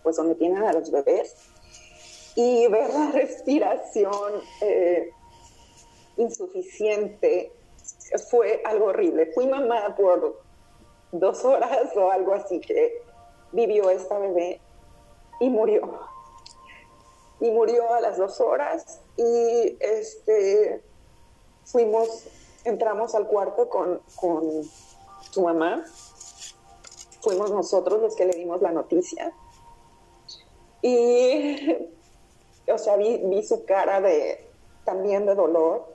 pues 0.04 0.15
donde 0.17 0.36
tienen 0.36 0.63
a 0.63 0.74
los 0.74 0.91
bebés 0.91 1.36
y 2.36 2.67
ver 2.67 2.93
la 2.93 3.12
respiración 3.12 4.41
eh, 4.62 5.10
insuficiente 6.17 7.52
fue 8.30 8.62
algo 8.65 8.88
horrible. 8.88 9.32
Fui 9.34 9.48
mamá 9.48 9.96
por 9.96 10.43
dos 11.13 11.45
horas 11.45 11.95
o 11.95 12.12
algo 12.12 12.34
así 12.34 12.60
que 12.60 13.02
vivió 13.52 13.89
esta 13.89 14.17
bebé 14.19 14.60
y 15.39 15.49
murió. 15.49 15.99
Y 17.39 17.49
murió 17.52 17.93
a 17.93 18.02
las 18.02 18.17
dos 18.17 18.39
horas 18.39 19.02
y 19.17 19.78
este 19.80 20.84
fuimos 21.65 22.28
entramos 22.65 23.15
al 23.15 23.28
cuarto 23.28 23.69
con, 23.69 24.02
su 25.32 25.41
mamá. 25.41 25.84
Fuimos 27.21 27.52
nosotros 27.52 28.02
los 28.02 28.15
que 28.15 28.26
le 28.26 28.34
dimos 28.34 28.62
la 28.62 28.71
noticia. 28.71 29.34
Y, 30.82 31.89
o 32.67 32.78
sea, 32.78 32.97
vi, 32.97 33.43
su 33.43 33.65
cara 33.65 34.02
de, 34.02 34.45
también 34.84 35.26
de 35.26 35.34
dolor 35.36 35.88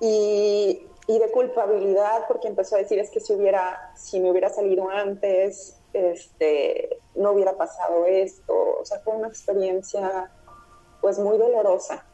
y, 0.00 0.87
de 1.16 1.30
culpabilidad 1.30 2.26
porque 2.28 2.48
empezó 2.48 2.76
a 2.76 2.80
decir 2.80 2.98
es 2.98 3.10
que 3.10 3.20
si 3.20 3.32
hubiera, 3.32 3.92
si 3.96 4.20
me 4.20 4.30
hubiera 4.30 4.50
salido 4.50 4.90
antes, 4.90 5.80
este, 5.94 7.00
no 7.14 7.32
hubiera 7.32 7.56
pasado 7.56 8.04
esto. 8.04 8.54
O 8.78 8.84
sea, 8.84 9.00
fue 9.00 9.14
una 9.14 9.28
experiencia 9.28 10.30
pues 11.00 11.18
muy 11.18 11.38
dolorosa. 11.38 12.04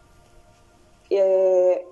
Eh, 1.11 1.85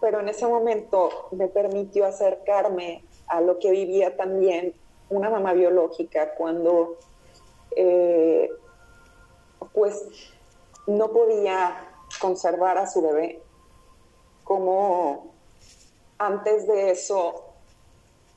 pero 0.00 0.20
en 0.20 0.28
ese 0.28 0.46
momento 0.46 1.28
me 1.30 1.46
permitió 1.46 2.04
acercarme 2.04 3.04
a 3.28 3.40
lo 3.40 3.58
que 3.60 3.70
vivía 3.70 4.16
también 4.16 4.74
una 5.08 5.30
mamá 5.30 5.52
biológica 5.52 6.34
cuando 6.34 6.96
eh, 7.76 8.50
pues 9.72 10.04
no 10.86 11.12
podía 11.12 11.88
conservar 12.20 12.78
a 12.78 12.86
su 12.86 13.02
bebé, 13.02 13.40
como 14.44 15.33
antes 16.18 16.66
de 16.66 16.90
eso 16.90 17.44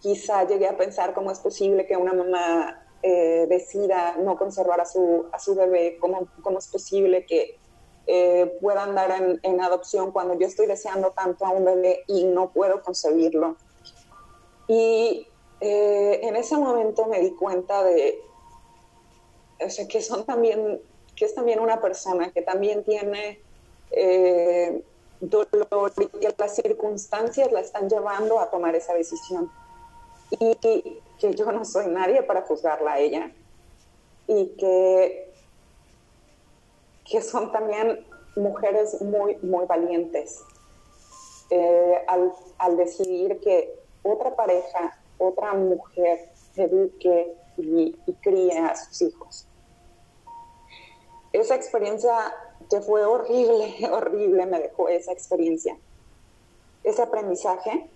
quizá 0.01 0.45
llegué 0.45 0.67
a 0.67 0.77
pensar 0.77 1.13
cómo 1.13 1.31
es 1.31 1.39
posible 1.39 1.85
que 1.85 1.97
una 1.97 2.13
mamá 2.13 2.87
eh, 3.03 3.45
decida 3.49 4.15
no 4.17 4.37
conservar 4.37 4.81
a 4.81 4.85
su, 4.85 5.25
a 5.31 5.39
su 5.39 5.55
bebé, 5.55 5.97
cómo, 5.99 6.27
cómo 6.41 6.59
es 6.59 6.67
posible 6.67 7.25
que 7.25 7.57
eh, 8.09 8.57
puedan 8.61 8.95
dar 8.95 9.39
en, 9.43 9.61
adopción 9.61 10.11
cuando 10.11 10.39
yo 10.39 10.47
estoy 10.47 10.65
deseando 10.65 11.11
tanto 11.11 11.45
a 11.45 11.49
un 11.49 11.65
bebé 11.65 12.03
y 12.07 12.23
no 12.23 12.51
puedo 12.51 12.81
concebirlo. 12.81 13.57
Y 14.67 15.27
eh, 15.59 16.19
en 16.23 16.37
ese 16.37 16.55
momento 16.55 17.05
me 17.07 17.19
di 17.19 17.31
cuenta 17.31 17.83
de 17.83 18.19
que 19.89 20.01
son 20.01 20.25
también, 20.25 20.79
que 21.15 21.25
es 21.25 21.35
también 21.35 21.59
una 21.59 21.81
persona 21.81 22.31
que 22.31 22.41
también 22.41 22.83
tiene 22.83 23.41
eh, 23.91 24.83
dolor 25.19 25.91
y 25.97 26.27
las 26.37 26.55
circunstancias 26.55 27.51
la 27.51 27.61
están 27.61 27.89
llevando 27.89 28.39
a 28.39 28.49
tomar 28.49 28.75
esa 28.75 28.93
decisión. 28.93 29.51
Y 30.29 30.55
que 30.55 31.33
yo 31.33 31.51
no 31.51 31.63
soy 31.65 31.87
nadie 31.87 32.21
para 32.23 32.41
juzgarla 32.41 32.93
a 32.93 32.99
ella. 32.99 33.31
Y 34.27 34.47
que 34.57 35.27
que 37.09 37.21
son 37.21 37.51
también 37.51 38.05
mujeres 38.35 39.01
muy, 39.01 39.37
muy 39.37 39.65
valientes 39.65 40.43
eh, 41.49 42.05
al, 42.07 42.77
decidir 42.77 43.39
que 43.39 43.79
otra 44.03 44.35
pareja, 44.35 44.99
otra 45.17 45.53
mujer 45.53 46.29
eduque 46.55 47.33
y, 47.57 47.95
y 48.05 48.13
críe 48.15 48.57
a 48.59 48.75
sus 48.75 49.01
hijos. 49.01 49.47
Esa 51.31 51.55
experiencia 51.55 52.13
que 52.69 52.81
fue 52.81 53.05
horrible, 53.05 53.75
horrible, 53.91 54.45
me 54.45 54.59
dejó 54.59 54.89
esa 54.89 55.11
experiencia, 55.11 55.77
ese 56.83 57.01
aprendizaje. 57.01 57.89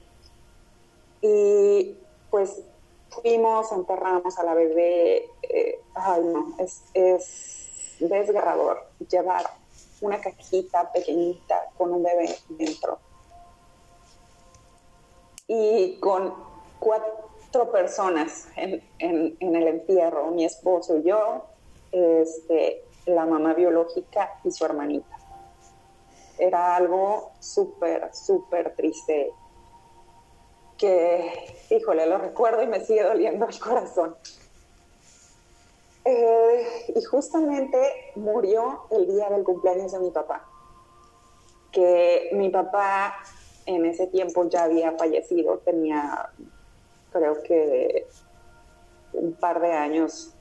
Y 1.21 1.95
pues 2.29 2.63
fuimos, 3.09 3.71
enterramos 3.71 4.37
a 4.37 4.43
la 4.43 4.53
bebé. 4.53 5.29
Eh, 5.43 5.79
ay, 5.93 6.23
no, 6.23 6.55
es, 6.57 6.83
es 6.93 7.97
desgarrador 7.99 8.87
llevar 9.09 9.45
una 10.01 10.19
cajita 10.19 10.91
pequeñita 10.91 11.69
con 11.77 11.93
un 11.93 12.03
bebé 12.03 12.35
dentro. 12.49 12.99
Y 15.47 15.97
con 15.99 16.33
cuatro 16.79 17.71
personas 17.71 18.47
en, 18.55 18.81
el 18.99 19.67
entierro, 19.67 20.31
mi 20.31 20.45
esposo 20.45 20.97
y 20.97 21.03
yo, 21.03 21.45
este, 21.91 22.83
la 23.05 23.25
mamá 23.25 23.53
biológica 23.53 24.39
y 24.43 24.51
su 24.51 24.65
hermanita. 24.65 25.17
Era 26.37 26.75
algo 26.75 27.31
súper, 27.39 28.13
súper 28.13 28.75
triste 28.75 29.31
que, 30.77 31.55
híjole, 31.69 32.07
lo 32.07 32.17
recuerdo 32.17 32.63
y 32.63 32.67
me 32.67 32.83
sigue 32.83 33.03
doliendo 33.03 33.47
el 33.47 33.59
corazón. 33.59 34.15
Eh, 36.03 36.93
y 36.95 37.03
justamente 37.03 37.77
murió 38.15 38.87
el 38.89 39.05
día 39.05 39.29
del 39.29 39.43
cumpleaños 39.43 39.91
de 39.91 39.99
mi 39.99 40.09
papá, 40.09 40.47
que 41.71 42.29
mi 42.33 42.49
papá 42.49 43.17
en 43.67 43.85
ese 43.85 44.07
tiempo 44.07 44.49
ya 44.49 44.63
había 44.63 44.93
fallecido, 44.93 45.59
tenía 45.59 46.31
creo 47.11 47.43
que 47.43 48.07
un 49.13 49.33
par 49.33 49.61
de 49.61 49.73
años, 49.73 50.33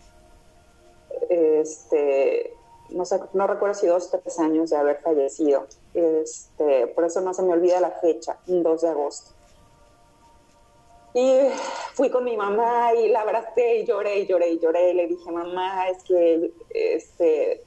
este, 1.28 2.54
no, 2.90 3.04
sé, 3.04 3.20
no 3.32 3.46
recuerdo 3.46 3.74
si 3.74 3.86
dos 3.86 4.12
o 4.12 4.18
tres 4.18 4.38
años 4.38 4.70
de 4.70 4.76
haber 4.76 5.00
fallecido, 5.00 5.66
este, 5.94 6.86
por 6.88 7.04
eso 7.04 7.20
no 7.20 7.34
se 7.34 7.42
me 7.42 7.52
olvida 7.52 7.80
la 7.80 7.90
fecha, 7.90 8.38
2 8.46 8.80
de 8.80 8.88
agosto. 8.88 9.32
Y 11.12 11.48
fui 11.94 12.08
con 12.10 12.24
mi 12.24 12.36
mamá 12.36 12.94
y 12.94 13.08
la 13.08 13.22
abracé 13.22 13.78
y 13.78 13.84
lloré 13.84 14.20
y 14.20 14.26
lloré 14.26 14.50
y 14.50 14.58
lloré. 14.60 14.90
Y 14.90 14.94
le 14.94 15.06
dije, 15.08 15.30
mamá, 15.30 15.88
es 15.88 16.04
que 16.04 16.52
este, 16.70 17.64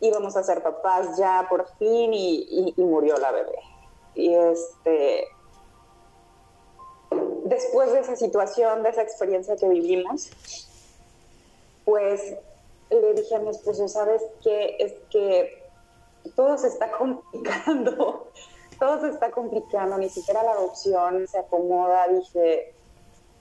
íbamos 0.00 0.36
a 0.36 0.42
ser 0.42 0.62
papás 0.62 1.16
ya 1.16 1.46
por 1.48 1.68
fin 1.78 2.12
y, 2.12 2.74
murió 2.76 3.16
la 3.18 3.30
bebé. 3.30 3.58
Y 4.16 4.34
este, 4.34 5.28
después 7.44 7.92
de 7.92 8.00
esa 8.00 8.16
situación, 8.16 8.82
de 8.82 8.90
esa 8.90 9.02
experiencia 9.02 9.56
que 9.56 9.68
vivimos, 9.68 10.30
pues 11.84 12.34
le 13.00 13.14
dije 13.14 13.34
a 13.34 13.40
mi 13.40 13.50
esposo, 13.50 13.88
¿sabes 13.88 14.22
qué? 14.42 14.76
Es 14.78 14.94
que 15.10 15.62
todo 16.34 16.56
se 16.58 16.68
está 16.68 16.90
complicando 16.98 18.28
todo 18.78 19.00
se 19.00 19.08
está 19.08 19.30
complicando, 19.30 19.98
ni 19.98 20.08
siquiera 20.08 20.42
la 20.42 20.52
adopción 20.52 21.26
se 21.26 21.38
acomoda, 21.38 22.08
dije, 22.08 22.74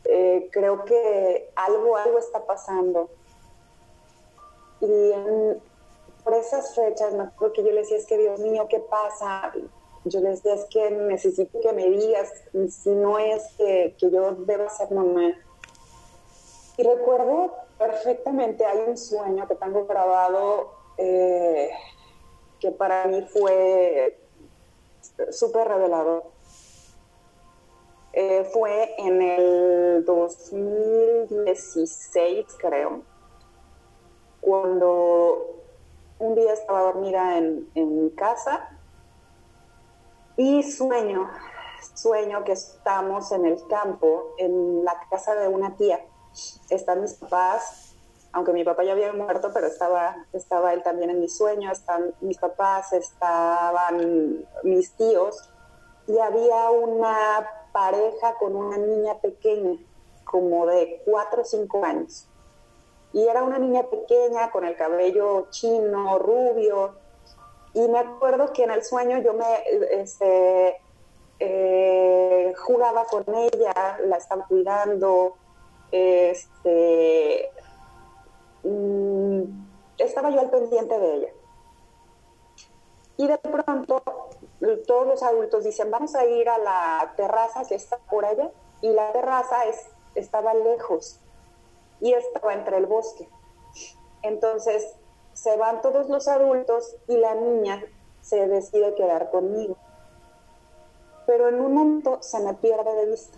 eh, 0.06 0.50
creo 0.52 0.86
que 0.86 1.52
algo, 1.56 1.98
algo 1.98 2.20
está 2.20 2.46
pasando. 2.46 3.10
Y 4.82 5.12
por 6.24 6.34
esas 6.36 6.76
fechas, 6.76 7.14
me 7.14 7.24
acuerdo 7.24 7.54
que 7.54 7.64
yo 7.64 7.72
le 7.72 7.82
decía, 7.82 7.98
es 7.98 8.06
que 8.06 8.18
Dios 8.18 8.40
mío, 8.40 8.68
¿qué 8.70 8.80
pasa? 8.80 9.52
Yo 10.06 10.20
le 10.20 10.30
decía, 10.30 10.54
es 10.54 10.66
que 10.66 10.92
necesito 10.92 11.60
que 11.62 11.74
me 11.74 11.90
digas 11.90 12.32
si 12.70 12.90
no 12.90 13.18
es 13.20 13.44
que, 13.58 13.96
yo 14.00 14.10
deba 14.10 14.70
ser 14.70 14.92
mamá. 14.92 15.34
Y 16.78 16.84
recuerdo 16.84 17.54
perfectamente, 17.78 18.66
hay 18.66 18.80
un 18.88 18.98
sueño 18.98 19.48
que 19.48 19.56
tengo 19.56 19.86
grabado 19.86 20.72
eh, 20.98 21.70
que 22.60 22.72
para 22.72 23.06
mí 23.06 23.22
fue 23.24 24.18
súper 25.32 25.68
revelador. 25.68 26.24
Eh, 28.14 28.50
fue 28.54 28.96
en 29.00 29.22
el 29.22 30.06
2016, 30.06 32.46
creo, 32.60 33.02
cuando 34.40 35.60
un 36.20 36.36
día 36.36 36.54
estaba 36.54 36.82
dormida 36.82 37.40
en, 37.40 37.68
en 37.74 38.04
mi 38.04 38.12
casa 38.12 38.70
y 40.38 40.62
sueño, 40.64 41.28
sueño 41.96 42.44
que 42.44 42.52
estamos 42.52 43.32
en 43.32 43.46
el 43.46 43.66
campo, 43.68 44.36
en 44.38 44.86
la 44.86 45.08
casa 45.10 45.34
de 45.36 45.48
una 45.48 45.76
tía. 45.76 46.06
Están 46.70 47.02
mis 47.02 47.14
papás, 47.14 47.96
aunque 48.32 48.52
mi 48.52 48.64
papá 48.64 48.84
ya 48.84 48.94
había 48.94 49.14
muerto, 49.14 49.52
pero 49.54 49.68
estaba, 49.68 50.26
estaba 50.34 50.74
él 50.74 50.82
también 50.82 51.12
en 51.12 51.20
mi 51.20 51.30
sueño, 51.30 51.72
están 51.72 52.14
mis 52.22 52.38
papás, 52.40 52.92
estaban 52.94 54.46
mis 54.64 54.92
tíos, 54.94 55.50
y 56.08 56.18
había 56.18 56.70
una 56.72 57.48
pareja 57.72 58.36
con 58.40 58.56
una 58.56 58.78
niña 58.78 59.20
pequeña, 59.20 59.78
como 60.24 60.66
de 60.66 61.02
cuatro 61.06 61.44
o 61.44 61.46
cinco 61.46 61.86
años. 61.86 62.28
Y 63.14 63.28
era 63.28 63.44
una 63.44 63.60
niña 63.60 63.84
pequeña 63.84 64.50
con 64.50 64.66
el 64.66 64.76
cabello 64.76 65.48
chino, 65.52 66.18
rubio. 66.18 66.96
Y 67.76 67.88
me 67.88 68.00
acuerdo 68.00 68.52
que 68.52 68.64
en 68.64 68.72
el 68.72 68.84
sueño 68.84 69.20
yo 69.20 69.34
me 69.34 69.46
este, 69.92 70.82
eh, 71.40 72.54
jugaba 72.58 73.06
con 73.06 73.24
ella, 73.36 74.00
la 74.06 74.18
estaba 74.18 74.48
cuidando, 74.48 75.36
este, 75.94 77.52
Mm, 78.64 79.44
estaba 79.98 80.30
yo 80.30 80.40
al 80.40 80.50
pendiente 80.50 80.98
de 80.98 81.16
ella. 81.16 81.30
Y 83.18 83.28
de 83.28 83.38
pronto 83.38 84.02
todos 84.88 85.08
los 85.08 85.22
adultos 85.22 85.66
dicen, 85.66 85.92
vamos 85.92 86.16
a 86.16 86.26
ir 86.26 86.48
a 86.50 86.58
la 86.58 87.14
terraza 87.16 87.66
que 87.68 87.76
está 87.76 87.98
por 87.98 88.26
allá. 88.26 88.50
Y 88.82 88.90
la 88.90 89.12
terraza 89.12 89.66
es, 89.66 89.88
estaba 90.16 90.54
lejos 90.54 91.20
y 92.00 92.14
estaba 92.14 92.54
entre 92.54 92.78
el 92.78 92.86
bosque. 92.86 93.30
Entonces 94.22 94.96
se 95.34 95.58
van 95.58 95.82
todos 95.82 96.10
los 96.10 96.28
adultos 96.28 96.96
y 97.08 97.18
la 97.18 97.36
niña 97.36 97.84
se 98.22 98.48
decide 98.48 98.96
quedar 98.96 99.30
conmigo. 99.30 99.76
Pero 101.28 101.50
en 101.50 101.56
un 101.56 101.74
momento 101.74 102.22
se 102.22 102.40
me 102.40 102.54
pierde 102.54 102.96
de 102.96 103.06
vista 103.12 103.38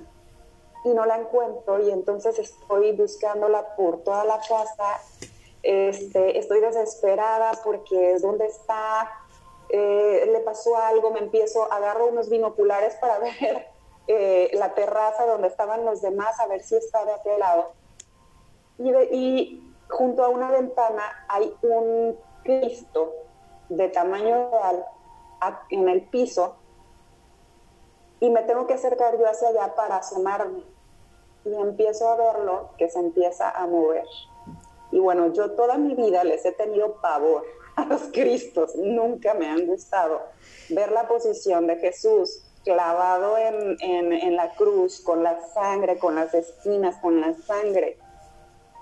y 0.86 0.94
no 0.94 1.06
la 1.06 1.18
encuentro 1.18 1.80
y 1.80 1.90
entonces 1.90 2.38
estoy 2.38 2.92
buscándola 2.92 3.76
por 3.76 4.04
toda 4.04 4.24
la 4.24 4.40
casa. 4.40 5.02
Este, 5.64 6.38
estoy 6.38 6.62
desesperada 6.62 7.54
porque 7.64 8.20
¿dónde 8.20 8.46
está? 8.46 9.12
Eh, 9.70 10.30
le 10.32 10.40
pasó 10.42 10.78
algo, 10.78 11.10
me 11.10 11.20
empiezo, 11.20 11.72
agarro 11.72 12.08
unos 12.08 12.30
binoculares 12.30 12.94
para 12.96 13.18
ver 13.42 13.68
eh, 14.08 14.52
la 14.54 14.76
terraza 14.76 15.26
donde 15.26 15.48
estaban 15.48 15.84
los 15.86 16.02
demás, 16.02 16.40
a 16.40 16.46
ver 16.46 16.62
si 16.62 16.76
está 16.76 17.04
de 17.04 17.14
aquel 17.14 17.40
lado. 17.40 17.72
Y, 18.78 18.92
y 18.92 19.74
junto 19.90 20.24
a 20.24 20.30
una 20.30 20.52
ventana 20.52 21.26
hay 21.28 21.52
un 21.64 22.16
Cristo 22.44 23.12
de 23.70 23.90
tamaño 23.90 24.52
real 24.52 24.86
en 25.70 25.90
el 25.90 26.04
piso 26.04 26.58
y 28.20 28.30
me 28.30 28.44
tengo 28.44 28.68
que 28.68 28.76
acercar 28.76 29.18
yo 29.18 29.28
hacia 29.28 29.50
allá 29.50 29.74
para 29.76 29.98
asomarme 29.98 30.75
y 31.46 31.54
empiezo 31.54 32.10
a 32.10 32.18
verlo 32.18 32.70
que 32.78 32.90
se 32.90 33.00
empieza 33.00 33.50
a 33.52 33.68
mover. 33.68 34.06
Y 34.92 35.00
bueno, 35.00 35.32
yo 35.34 35.52
toda 35.52 35.78
mi 35.78 35.94
vida 35.94 36.24
les 36.24 36.46
he 36.46 36.52
tenido 36.52 36.96
pavor 37.02 37.46
a 37.76 37.86
los 37.86 38.02
Cristos, 38.12 38.76
nunca 38.76 39.34
me 39.34 39.48
han 39.48 39.66
gustado. 39.66 40.22
Ver 40.70 40.92
la 40.92 41.08
posición 41.08 41.68
de 41.68 41.78
Jesús 41.78 42.42
clavado 42.64 43.38
en, 43.38 43.78
en, 43.80 44.36
la 44.36 44.56
cruz, 44.56 45.00
con 45.00 45.22
la 45.22 45.40
sangre, 45.54 46.00
con 46.00 46.16
las 46.16 46.34
espinas, 46.34 46.96
con 46.98 47.22
la 47.22 47.36
sangre. 47.36 48.00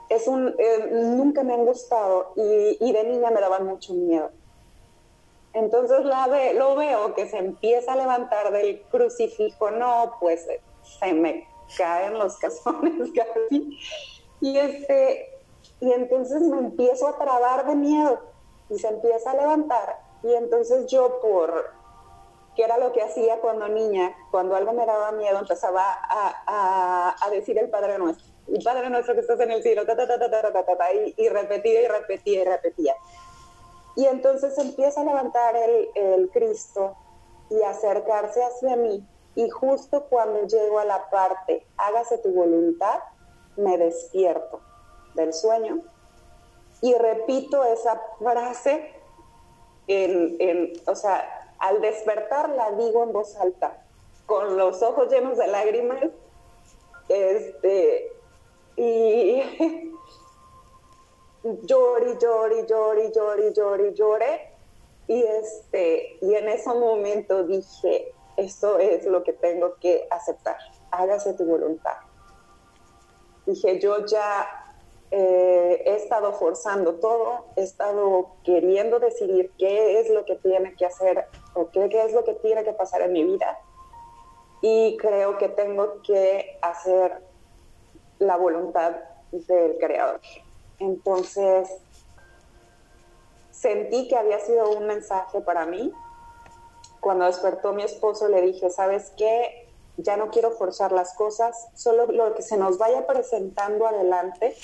Es 0.08 0.26
un, 0.28 0.56
eh, 0.58 0.90
nunca 0.90 1.44
me 1.44 1.54
han 1.54 1.66
gustado 1.66 2.32
y, 2.38 2.78
y, 2.80 2.92
de 2.94 3.04
niña 3.04 3.30
me 3.30 3.42
daban 3.42 3.66
mucho 3.66 3.94
miedo. 3.94 4.32
Entonces 5.52 6.00
lo 6.56 6.76
veo 6.76 7.14
que 7.14 7.28
se 7.28 7.38
empieza 7.38 7.94
a 7.94 7.96
levantar 7.98 8.54
del 8.54 8.82
crucifijo, 8.84 9.70
no, 9.70 10.16
pues 10.20 10.48
se 11.00 11.14
me 11.14 11.46
caen 11.78 12.18
los 12.18 12.38
cazones 12.38 13.12
casi. 13.16 13.78
Y, 14.42 14.58
este, 14.58 15.30
y 15.80 15.92
entonces 15.92 16.42
me 16.42 16.58
empiezo 16.58 17.08
a 17.08 17.18
trabar 17.18 17.66
de 17.66 17.76
miedo 17.76 18.20
y 18.70 18.80
se 18.80 18.88
empieza 18.88 19.32
a 19.32 19.36
levantar. 19.36 20.00
Y 20.24 20.34
entonces 20.34 20.88
yo 20.88 21.20
por, 21.22 21.72
que 22.56 22.64
era 22.64 22.78
lo 22.78 22.92
que 22.94 23.02
hacía 23.02 23.40
cuando 23.40 23.68
niña, 23.68 24.16
cuando 24.32 24.56
algo 24.56 24.74
me 24.74 24.86
daba 24.86 25.12
miedo, 25.12 25.40
empezaba 25.40 25.84
a, 25.86 27.16
a, 27.22 27.30
decir 27.30 27.58
el 27.58 27.70
Padre 27.70 27.98
Nuestro. 27.98 28.28
El 28.48 28.64
Padre 28.64 28.90
Nuestro 28.90 29.14
que 29.14 29.22
estás 29.22 29.40
en 29.40 29.52
el 29.52 29.64
cielo, 29.64 29.86
ta, 29.86 29.96
ta, 29.96 30.08
ta, 30.08 30.94
y, 30.94 31.14
y, 31.18 31.30
repetía 31.30 31.82
y 31.82 31.88
repetía 31.88 32.42
y 32.42 32.46
repetía. 32.46 32.96
Y 33.96 34.06
entonces 34.06 34.58
empieza 34.58 35.02
a 35.02 35.06
levantar 35.06 35.56
el, 35.56 35.90
el 35.96 36.30
Cristo 36.32 36.96
y 37.50 37.62
acercarse 37.62 38.44
hacia 38.44 38.76
mí 38.76 39.06
y 39.36 39.50
justo 39.50 40.06
cuando 40.10 40.46
llego 40.48 40.80
a 40.80 40.86
la 40.86 41.10
parte, 41.10 41.66
hágase 41.78 42.18
tu 42.20 42.32
voluntad, 42.32 43.00
me 43.58 43.78
despierto 43.78 44.62
del 45.16 45.34
sueño 45.34 45.82
y 46.84 46.94
repito 46.96 47.64
esa 47.64 48.02
frase, 48.20 48.94
en, 49.88 50.74
o 50.86 50.96
sea, 50.96 51.56
al 51.58 51.80
despertar 51.80 52.50
la 52.50 52.72
digo 52.72 53.04
en 53.04 53.14
voz 53.14 53.38
alta, 53.38 53.86
con 54.26 54.58
los 54.58 54.84
ojos 54.84 55.10
llenos 55.10 55.38
de 55.38 55.48
lágrimas, 55.48 56.04
este, 57.08 58.12
y 58.76 59.42
lloré, 61.64 62.18
lloré, 62.20 62.66
lloré, 62.68 63.12
lloré, 63.14 63.54
lloré, 63.54 63.94
lloré, 63.94 64.54
Y, 65.08 65.24
este, 65.24 66.18
y 66.22 66.36
en 66.36 66.50
ese 66.50 66.74
momento 66.74 67.46
dije, 67.46 68.14
esto 68.38 68.80
es 68.80 69.06
lo 69.06 69.24
que 69.24 69.34
tengo 69.34 69.76
que 69.76 70.08
aceptar, 70.10 70.58
hágase 70.92 71.34
tu 71.34 71.46
voluntad. 71.46 71.98
Dije, 73.46 73.80
yo 73.80 74.06
ya 74.06 74.48
eh, 75.12 75.84
he 75.86 75.96
estado 75.96 76.34
forzando 76.34 76.96
todo, 76.96 77.46
he 77.56 77.62
estado 77.62 78.32
queriendo 78.44 79.00
decidir 79.00 79.52
qué 79.60 80.00
es 80.00 80.10
lo 80.10 80.26
que 80.26 80.36
tiene 80.38 80.76
que 80.76 80.86
hacer 80.86 81.26
o 81.54 81.70
qué, 81.70 81.90
qué 81.90 82.06
es 82.06 82.14
lo 82.14 82.24
que 82.24 82.34
tiene 82.36 82.64
que 82.64 82.74
pasar 82.74 83.02
en 83.02 83.14
mi 83.14 83.24
vida. 83.24 83.60
Y 84.62 84.98
creo 84.98 85.38
que 85.38 85.50
tengo 85.50 86.02
que 86.02 86.58
hacer 86.62 87.22
la 88.20 88.38
voluntad 88.38 88.96
del 89.32 89.78
creador. 89.78 90.22
Entonces, 90.80 91.70
sentí 93.52 94.08
que 94.08 94.18
había 94.18 94.40
sido 94.40 94.72
un 94.72 94.88
mensaje 94.88 95.42
para 95.42 95.66
mí. 95.66 95.94
Cuando 97.04 97.26
despertó 97.26 97.74
mi 97.74 97.84
esposo 97.84 98.30
le 98.30 98.42
dije, 98.42 98.70
¿sabes 98.70 99.12
qué? 99.18 99.68
Ya 99.98 100.16
no 100.16 100.32
quiero 100.32 100.52
forzar 100.52 100.94
las 100.94 101.14
cosas, 101.16 101.68
solo 101.76 102.06
lo 102.06 102.34
que 102.34 102.42
se 102.42 102.56
nos 102.56 102.78
vaya 102.78 103.06
presentando 103.06 103.86
adelante 103.86 104.56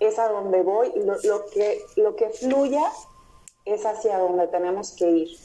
es 0.00 0.18
a 0.18 0.28
donde 0.28 0.62
voy 0.62 0.92
y 0.96 1.04
lo, 1.04 1.46
que, 1.46 1.80
lo 1.94 2.16
que 2.16 2.30
fluya 2.30 2.82
es 3.64 3.86
hacia 3.86 4.18
donde 4.18 4.48
tenemos 4.48 4.90
que 4.90 5.08
ir. 5.08 5.38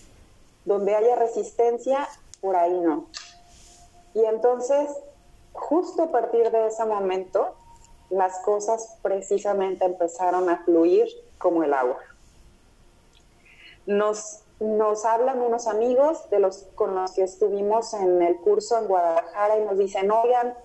Donde 0.66 0.96
haya 0.96 1.16
resistencia, 1.16 2.10
por 2.42 2.56
ahí 2.56 2.80
no. 2.80 3.06
Y 4.16 4.26
entonces, 4.26 4.90
justo 5.54 6.04
a 6.04 6.12
partir 6.12 6.50
de 6.50 6.66
ese 6.66 6.84
momento, 6.84 7.54
las 8.10 8.40
cosas 8.40 8.98
precisamente 9.04 9.86
empezaron 9.86 10.50
a 10.50 10.64
fluir 10.66 11.08
como 11.38 11.64
el 11.64 11.76
agua. 11.76 12.00
Nos, 13.86 14.42
nos 14.60 15.06
hablan 15.06 15.42
unos 15.42 15.68
amigos 15.68 16.30
de 16.30 16.40
los 16.40 16.68
con 16.76 16.96
los 16.96 17.12
que 17.12 17.24
estuvimos 17.24 17.94
en 17.94 18.22
el 18.22 18.38
curso 18.38 18.78
en 18.80 18.88
Guadalajara 18.88 19.60
y 19.60 19.66
nos 19.66 19.78
dicen, 19.78 20.10
oigan, 20.12 20.56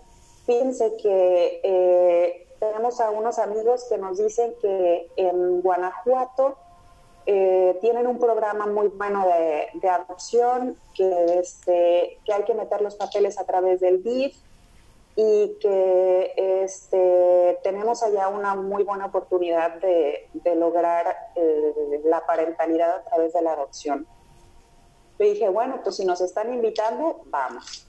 fíjense 0.47 0.97
que 0.97 1.61
eh, 1.63 2.47
tenemos 2.59 3.01
a 3.01 3.11
unos 3.11 3.39
amigos 3.39 3.85
que 3.89 3.99
nos 3.99 4.19
dicen 4.19 4.55
que 4.61 5.11
en 5.17 5.61
Guanajuato 5.61 6.57
eh, 7.27 7.77
tienen 7.81 8.07
un 8.07 8.19
programa 8.19 8.67
muy 8.67 8.89
bueno 8.89 9.27
de, 9.27 9.69
de 9.75 9.89
adopción, 9.89 10.77
que, 10.95 11.39
este, 11.39 12.19
que 12.25 12.33
hay 12.33 12.45
que 12.45 12.55
meter 12.55 12.81
los 12.81 12.97
papeles 12.97 13.39
a 13.39 13.45
través 13.45 13.81
del 13.81 14.03
DIF 14.03 14.35
y 15.15 15.59
que 15.61 16.33
este, 16.65 17.59
tenemos 17.63 18.03
allá 18.03 18.29
una 18.29 18.55
muy 18.55 18.83
buena 18.83 19.07
oportunidad 19.07 19.75
de, 19.81 20.29
lograr 20.57 21.31
eh, 21.35 22.01
la 22.05 22.25
parentalidad 22.25 22.91
a 22.97 23.05
través 23.05 23.33
de 23.33 23.43
la 23.43 23.53
adopción. 23.53 24.07
Le 25.19 25.27
dije, 25.27 25.49
bueno, 25.49 25.81
pues 25.83 25.97
si 25.97 26.05
nos 26.05 26.21
están 26.21 26.53
invitando, 26.53 27.23
vamos. 27.27 27.89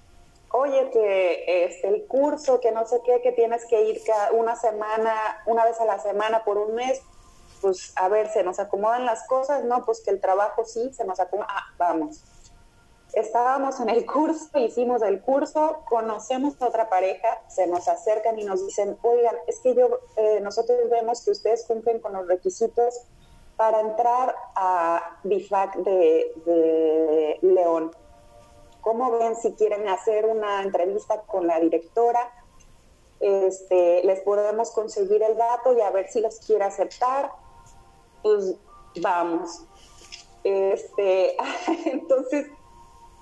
Oye, 0.51 0.91
que 0.91 1.65
es 1.65 1.83
el 1.83 2.05
curso, 2.05 2.59
que 2.59 2.71
no 2.71 2.85
sé 2.85 3.01
qué, 3.05 3.21
que 3.21 3.31
tienes 3.31 3.65
que 3.65 3.81
ir 3.83 4.01
cada 4.05 4.33
una 4.33 4.55
semana, 4.55 5.41
una 5.45 5.65
vez 5.65 5.79
a 5.79 5.85
la 5.85 5.99
semana 5.99 6.43
por 6.43 6.57
un 6.57 6.75
mes, 6.75 7.01
pues 7.61 7.93
a 7.95 8.09
ver, 8.09 8.29
se 8.29 8.43
nos 8.43 8.59
acomodan 8.59 9.05
las 9.05 9.25
cosas, 9.27 9.63
¿no? 9.63 9.83
Pues 9.85 10.01
que 10.01 10.11
el 10.11 10.19
trabajo 10.19 10.65
sí, 10.65 10.93
se 10.93 11.05
nos 11.05 11.19
acomoda, 11.19 11.47
ah, 11.49 11.73
vamos 11.77 12.23
estábamos 13.13 13.79
en 13.79 13.89
el 13.89 14.05
curso, 14.05 14.57
hicimos 14.57 15.01
el 15.03 15.21
curso, 15.21 15.83
conocemos 15.87 16.59
a 16.61 16.67
otra 16.67 16.89
pareja, 16.89 17.41
se 17.47 17.67
nos 17.67 17.87
acercan 17.87 18.39
y 18.39 18.43
nos 18.43 18.65
dicen, 18.65 18.97
oigan, 19.03 19.35
es 19.47 19.59
que 19.59 19.75
yo, 19.75 19.99
eh, 20.17 20.39
nosotros 20.41 20.77
vemos 20.89 21.23
que 21.23 21.31
ustedes 21.31 21.65
cumplen 21.65 21.99
con 21.99 22.13
los 22.13 22.27
requisitos 22.27 23.05
para 23.55 23.81
entrar 23.81 24.35
a 24.55 25.19
BIFAC 25.23 25.75
de, 25.77 27.39
León. 27.41 27.91
¿Cómo 28.81 29.11
ven 29.11 29.35
si 29.35 29.53
quieren 29.53 29.87
hacer 29.87 30.25
una 30.25 30.63
entrevista 30.63 31.21
con 31.21 31.47
la 31.47 31.59
directora? 31.59 32.31
Este, 33.19 34.03
les 34.03 34.19
podemos 34.21 34.71
conseguir 34.71 35.23
el 35.23 35.37
dato 35.37 35.71
y 35.73 35.81
a 35.81 35.91
ver 35.91 36.09
si 36.09 36.19
los 36.19 36.39
quiere 36.39 36.65
aceptar. 36.65 37.31
Pues 38.21 38.55
vamos. 39.01 39.63
Este, 40.43 41.37
entonces, 41.85 42.47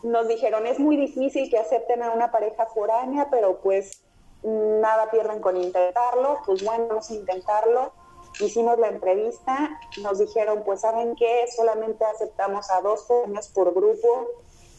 nos 0.03 0.27
dijeron, 0.27 0.65
es 0.65 0.79
muy 0.79 0.97
difícil 0.97 1.49
que 1.49 1.57
acepten 1.57 2.03
a 2.03 2.11
una 2.11 2.31
pareja 2.31 2.65
foránea, 2.67 3.27
pero 3.29 3.59
pues 3.61 4.03
nada 4.43 5.11
pierden 5.11 5.39
con 5.39 5.57
intentarlo, 5.57 6.39
pues 6.45 6.63
bueno, 6.63 6.87
vamos 6.87 7.09
a 7.09 7.13
intentarlo. 7.13 7.93
Hicimos 8.39 8.79
la 8.79 8.87
entrevista, 8.87 9.79
nos 10.01 10.19
dijeron, 10.19 10.63
pues 10.65 10.81
saben 10.81 11.15
qué, 11.15 11.45
solamente 11.55 12.05
aceptamos 12.05 12.71
a 12.71 12.81
dos 12.81 13.05
foráneos 13.05 13.49
por 13.49 13.73
grupo. 13.73 14.27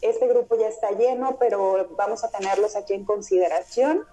Este 0.01 0.27
grupo 0.27 0.57
ya 0.57 0.69
está 0.69 0.91
lleno, 0.91 1.37
pero 1.39 1.89
vamos 1.97 2.25
a 2.25 2.31
tenerlos 2.31 2.75
aquí 2.75 2.95
en 2.95 3.05
consideración. 3.05 4.05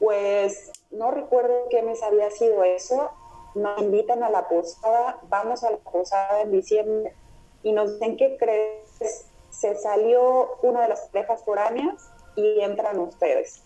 Pues 0.00 0.72
no 0.90 1.12
recuerdo 1.12 1.54
qué 1.70 1.82
mes 1.82 2.02
había 2.02 2.30
sido 2.30 2.64
eso. 2.64 3.10
Nos 3.54 3.80
invitan 3.80 4.22
a 4.22 4.28
la 4.28 4.48
posada, 4.48 5.20
vamos 5.28 5.62
a 5.62 5.70
la 5.70 5.76
posada 5.78 6.42
en 6.42 6.50
diciembre 6.50 7.14
y 7.62 7.72
nos 7.72 7.92
dicen, 7.92 8.16
¿qué 8.16 8.36
crees? 8.38 9.31
Se 9.52 9.76
salió 9.76 10.56
una 10.62 10.82
de 10.82 10.88
las 10.88 11.02
parejas 11.08 11.44
foráneas 11.44 12.10
y 12.34 12.60
entran 12.60 12.98
ustedes. 12.98 13.62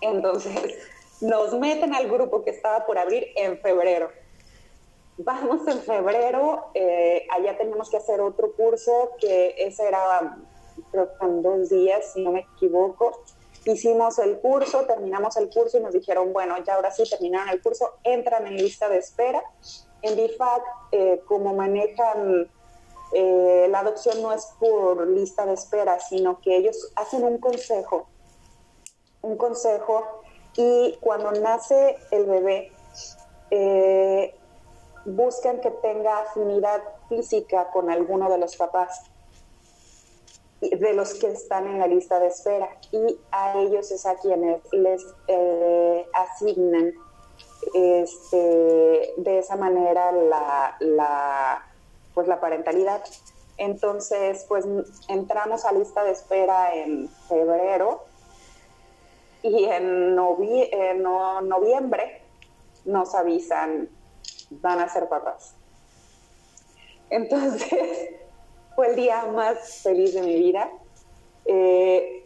Entonces, 0.00 0.76
nos 1.20 1.54
meten 1.58 1.94
al 1.94 2.08
grupo 2.08 2.44
que 2.44 2.50
estaba 2.50 2.84
por 2.84 2.98
abrir 2.98 3.28
en 3.36 3.58
febrero. 3.60 4.10
Vamos 5.18 5.66
en 5.66 5.80
febrero, 5.80 6.66
eh, 6.74 7.26
allá 7.30 7.56
teníamos 7.56 7.88
que 7.88 7.96
hacer 7.96 8.20
otro 8.20 8.52
curso, 8.52 9.12
que 9.18 9.54
ese 9.56 9.88
era, 9.88 10.36
creo 10.90 11.16
que 11.16 11.24
en 11.24 11.42
dos 11.42 11.70
días, 11.70 12.12
si 12.12 12.22
no 12.22 12.32
me 12.32 12.40
equivoco. 12.40 13.22
Hicimos 13.64 14.18
el 14.18 14.38
curso, 14.40 14.84
terminamos 14.84 15.36
el 15.38 15.48
curso 15.48 15.78
y 15.78 15.80
nos 15.80 15.92
dijeron, 15.92 16.32
bueno, 16.32 16.56
ya 16.64 16.74
ahora 16.74 16.90
sí 16.90 17.04
terminaron 17.08 17.48
el 17.48 17.62
curso, 17.62 17.94
entran 18.04 18.46
en 18.46 18.56
lista 18.56 18.88
de 18.88 18.98
espera. 18.98 19.42
En 20.02 20.16
BIFAC, 20.16 20.62
eh, 20.92 21.22
como 21.26 21.54
manejan 21.54 22.50
eh, 23.18 23.66
la 23.70 23.78
adopción 23.78 24.20
no 24.20 24.30
es 24.30 24.44
por 24.60 25.06
lista 25.06 25.46
de 25.46 25.54
espera, 25.54 25.98
sino 26.00 26.38
que 26.42 26.54
ellos 26.54 26.92
hacen 26.96 27.24
un 27.24 27.38
consejo, 27.38 28.08
un 29.22 29.38
consejo 29.38 30.20
y 30.54 30.98
cuando 31.00 31.32
nace 31.32 31.96
el 32.10 32.26
bebé, 32.26 32.70
eh, 33.50 34.34
buscan 35.06 35.62
que 35.62 35.70
tenga 35.70 36.18
afinidad 36.18 36.82
física 37.08 37.70
con 37.70 37.90
alguno 37.90 38.28
de 38.28 38.36
los 38.36 38.54
papás 38.56 39.04
de 40.60 40.92
los 40.92 41.14
que 41.14 41.28
están 41.28 41.66
en 41.68 41.78
la 41.78 41.86
lista 41.86 42.20
de 42.20 42.26
espera 42.26 42.68
y 42.92 43.18
a 43.30 43.58
ellos 43.58 43.90
es 43.92 44.04
a 44.04 44.16
quienes 44.16 44.60
les 44.72 45.02
eh, 45.28 46.06
asignan 46.12 46.92
este, 47.72 49.14
de 49.16 49.38
esa 49.38 49.56
manera 49.56 50.12
la 50.12 51.75
pues 52.16 52.28
la 52.28 52.40
parentalidad. 52.40 53.04
Entonces, 53.58 54.46
pues 54.48 54.64
entramos 55.08 55.66
a 55.66 55.72
lista 55.72 56.02
de 56.02 56.12
espera 56.12 56.74
en 56.74 57.10
febrero 57.28 58.04
y 59.42 59.64
en, 59.64 60.14
noviembre 60.14 62.22
nos 62.86 63.14
avisan, 63.14 63.90
van 64.50 64.80
a 64.80 64.88
ser 64.88 65.10
papás. 65.10 65.54
Entonces, 67.10 67.70
fue 68.74 68.88
el 68.88 68.96
día 68.96 69.26
más 69.26 69.82
feliz 69.82 70.14
de 70.14 70.22
mi 70.22 70.36
vida. 70.36 70.70
Eh, 71.44 72.24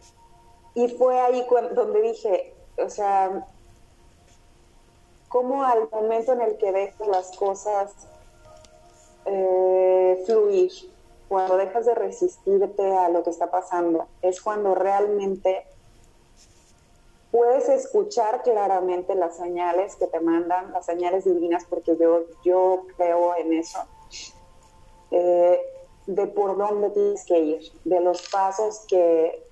y 0.74 0.88
fue 0.90 1.18
ahí 1.18 1.44
donde 1.74 2.00
dije, 2.00 2.54
o 2.78 2.88
sea, 2.88 3.44
como 5.28 5.64
al 5.64 5.90
momento 5.90 6.32
en 6.34 6.42
el 6.42 6.58
que 6.58 6.70
dejas 6.70 7.08
las 7.08 7.36
cosas 7.36 7.92
eh, 9.32 10.22
fluir, 10.26 10.72
cuando 11.28 11.56
dejas 11.56 11.86
de 11.86 11.94
resistirte 11.94 12.96
a 12.96 13.08
lo 13.08 13.22
que 13.22 13.30
está 13.30 13.50
pasando, 13.50 14.08
es 14.20 14.40
cuando 14.40 14.74
realmente 14.74 15.64
puedes 17.30 17.68
escuchar 17.68 18.42
claramente 18.42 19.14
las 19.14 19.36
señales 19.36 19.94
que 19.94 20.08
te 20.08 20.18
mandan, 20.18 20.72
las 20.72 20.86
señales 20.86 21.24
divinas, 21.24 21.64
porque 21.70 21.96
yo, 21.96 22.24
yo 22.44 22.86
creo 22.96 23.36
en 23.36 23.52
eso, 23.52 23.78
eh, 25.12 25.60
de 26.06 26.26
por 26.26 26.56
dónde 26.56 26.90
tienes 26.90 27.24
que 27.24 27.38
ir, 27.38 27.72
de 27.84 28.00
los 28.00 28.28
pasos 28.30 28.84
que 28.88 29.44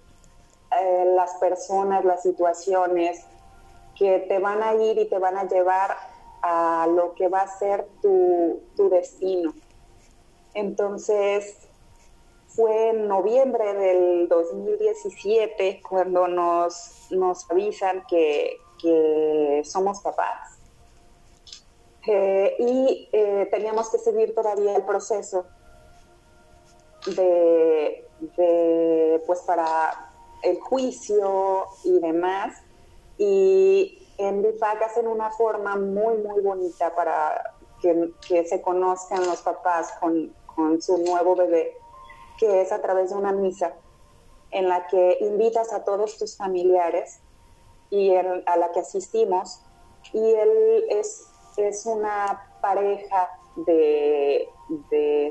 eh, 0.81 1.05
las 1.15 1.35
personas, 1.35 2.05
las 2.05 2.23
situaciones 2.23 3.25
que 3.97 4.19
te 4.29 4.41
van 4.41 4.65
a 4.65 4.75
ir 4.75 4.99
y 4.99 5.09
te 5.09 5.19
van 5.19 5.37
a 5.37 5.45
llevar 5.45 5.97
a 6.43 6.89
lo 6.89 7.15
que 7.15 7.29
va 7.29 7.43
a 7.43 7.59
ser 7.59 7.87
tu, 8.03 8.61
tu 8.77 8.89
destino. 8.89 9.53
Entonces, 10.55 11.69
fue 12.49 12.91
en 12.91 13.07
noviembre 13.07 13.73
del 13.75 14.29
2017 14.29 15.81
cuando 15.89 16.27
nos, 16.27 17.07
nos 17.11 17.49
avisan 17.51 18.05
que, 18.09 18.59
somos 19.65 20.01
papás. 20.01 20.59
Eh, 22.07 22.57
y 22.59 23.09
eh, 23.13 23.49
teníamos 23.51 23.91
que 23.91 23.99
seguir 23.99 24.35
todavía 24.35 24.77
el 24.77 24.85
proceso 24.85 25.47
de, 27.07 28.07
pues 29.27 29.41
para 29.41 30.11
el 30.43 30.59
juicio 30.61 31.67
y 31.85 31.99
demás. 32.01 32.57
Y 33.19 34.09
en 34.17 34.43
BIFAC 34.43 34.83
hacen 34.83 35.07
una 35.07 35.31
forma 35.31 35.77
muy, 35.77 36.19
muy 36.19 36.41
bonita 36.41 36.95
para 36.95 37.58
que, 37.81 38.45
se 38.45 38.61
conozcan 38.63 39.27
los 39.27 39.43
papás 39.43 39.93
con, 40.01 40.35
con 40.55 40.81
su 40.81 40.99
nuevo 40.99 41.37
bebé, 41.37 41.77
que 42.39 42.61
es 42.61 42.73
a 42.73 42.81
través 42.81 43.11
de 43.11 43.17
una 43.17 43.33
misa 43.33 43.75
en 44.51 44.69
la 44.69 44.87
que 44.87 45.19
invitas 45.21 45.73
a 45.73 45.85
todos 45.85 46.19
tus 46.19 46.37
familiares 46.37 47.21
y 47.91 48.15
a 48.15 48.57
la 48.57 48.73
que 48.73 48.81
asistimos. 48.81 49.63
Y 50.13 50.19
él 50.19 50.85
es, 50.91 51.27
es 51.57 51.87
una 51.87 52.49
pareja 52.61 53.39
de, 53.57 54.49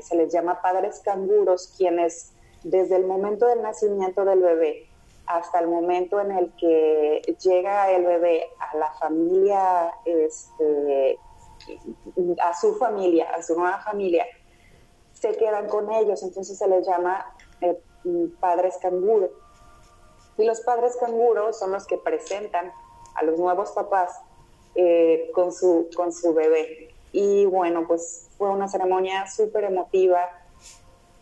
se 0.02 0.16
les 0.16 0.32
llama 0.32 0.60
padres 0.60 1.00
canguros, 1.00 1.74
quienes 1.76 2.32
desde 2.64 2.96
el 2.96 3.06
momento 3.06 3.46
del 3.46 3.62
nacimiento 3.62 4.24
del 4.24 4.40
bebé 4.40 4.88
hasta 5.26 5.60
el 5.60 5.68
momento 5.68 6.20
en 6.20 6.32
el 6.32 6.52
que 6.56 7.20
llega 7.42 7.90
el 7.90 8.04
bebé 8.04 8.46
a 8.58 8.76
la 8.76 8.90
familia, 8.92 9.92
este, 10.06 11.18
a 12.42 12.54
su 12.54 12.74
familia, 12.76 13.30
a 13.34 13.42
su 13.42 13.56
nueva 13.56 13.78
familia, 13.80 14.26
se 15.12 15.36
quedan 15.36 15.68
con 15.68 15.90
ellos, 15.92 16.22
entonces 16.22 16.56
se 16.56 16.68
les 16.68 16.86
llama 16.86 17.34
eh, 17.60 17.78
padres 18.40 18.78
canguro. 18.80 19.30
Y 20.36 20.44
los 20.44 20.60
padres 20.60 20.96
canguros 20.96 21.58
son 21.58 21.72
los 21.72 21.86
que 21.86 21.98
presentan 21.98 22.72
a 23.14 23.24
los 23.24 23.38
nuevos 23.38 23.72
papás 23.72 24.20
eh, 24.74 25.30
con, 25.34 25.52
su, 25.52 25.88
con 25.96 26.12
su 26.12 26.32
bebé. 26.34 26.94
Y 27.10 27.46
bueno, 27.46 27.86
pues 27.86 28.28
fue 28.38 28.50
una 28.50 28.68
ceremonia 28.68 29.26
súper 29.28 29.64
emotiva, 29.64 30.28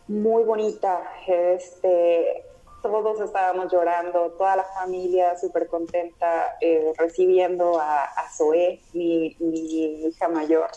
muy 0.07 0.43
bonita. 0.43 1.01
Este, 1.27 2.45
todos 2.89 3.19
estábamos 3.21 3.71
llorando, 3.71 4.31
toda 4.31 4.55
la 4.57 4.63
familia 4.63 5.37
súper 5.37 5.67
contenta 5.67 6.57
eh, 6.61 6.93
recibiendo 6.97 7.79
a, 7.79 8.03
a 8.03 8.29
Zoé, 8.31 8.81
mi, 8.93 9.35
hija 9.39 10.27
mayor. 10.27 10.69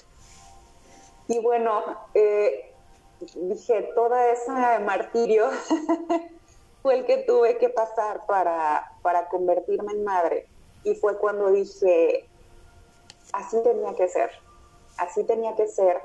Y 1.29 1.39
bueno, 1.41 1.83
eh, 2.15 2.73
dije, 3.35 3.91
todo 3.95 4.17
ese 4.17 4.51
martirio 4.81 5.49
fue 6.83 6.99
el 6.99 7.07
que 7.07 7.19
tuve 7.19 7.59
que 7.59 7.69
pasar 7.69 8.27
para, 8.27 8.93
para 9.03 9.29
convertirme 9.29 9.93
en 9.93 10.05
madre. 10.05 10.47
Y 10.83 10.95
fue 10.95 11.19
cuando 11.19 11.51
dije, 11.51 12.29
así 13.33 13.63
tenía 13.63 13.95
que 13.95 14.09
ser, 14.09 14.31
así 14.99 15.25
tenía 15.25 15.55
que 15.57 15.67
ser. 15.67 16.01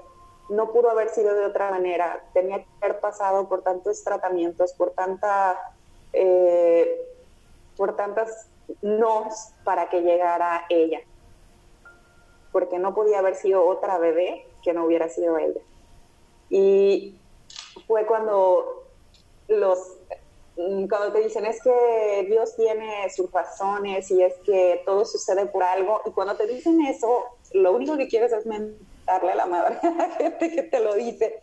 No 0.49 0.72
pudo 0.72 0.91
haber 0.91 1.10
sido 1.10 1.34
de 1.34 1.45
otra 1.45 1.72
manera. 1.72 2.24
Tenía 2.34 2.60
que 2.60 2.68
haber 2.82 2.99
pasado 2.99 3.47
por 3.49 3.64
tantos 3.64 4.03
tratamientos, 4.03 4.74
por 4.74 4.91
tanta, 4.91 5.74
eh, 6.16 7.01
por 7.76 7.95
tantas 7.95 8.49
nos 8.82 9.53
para 9.63 9.89
que 9.89 10.01
llegara 10.01 10.66
ella. 10.70 11.01
Porque 12.51 12.80
no 12.80 12.95
podía 12.95 13.20
haber 13.20 13.36
sido 13.36 13.66
otra 13.66 13.97
bebé 13.97 14.47
que 14.63 14.74
no 14.74 14.86
hubiera 14.86 15.09
sido 15.09 15.38
ella. 15.38 15.61
Y 16.49 17.18
fue 17.88 18.05
cuando 18.05 18.84
los 19.47 19.97
cuando 20.55 21.11
te 21.11 21.22
dicen 21.22 21.45
es 21.45 21.61
que 21.61 22.26
Dios 22.30 22.55
tiene 22.55 23.09
sus 23.09 23.30
razones 23.32 24.09
y 24.09 24.24
es 24.24 24.34
que 24.45 24.82
todo 24.86 25.03
sucede 25.03 25.45
por 25.47 25.63
algo, 25.63 26.01
y 26.05 26.11
cuando 26.11 26.38
te 26.38 26.47
dicen 26.47 26.82
eso, 26.86 27.26
lo 27.51 27.74
único 27.74 27.97
que 27.97 28.07
quieres 28.07 28.32
es 28.32 28.45
mentarle 28.45 29.34
a 29.34 29.36
la 29.36 29.45
madre 29.47 29.80
a 29.84 29.91
la 29.91 30.09
gente 30.11 30.51
que 30.51 30.63
te 30.63 30.80
lo 30.80 30.93
dice, 30.93 31.41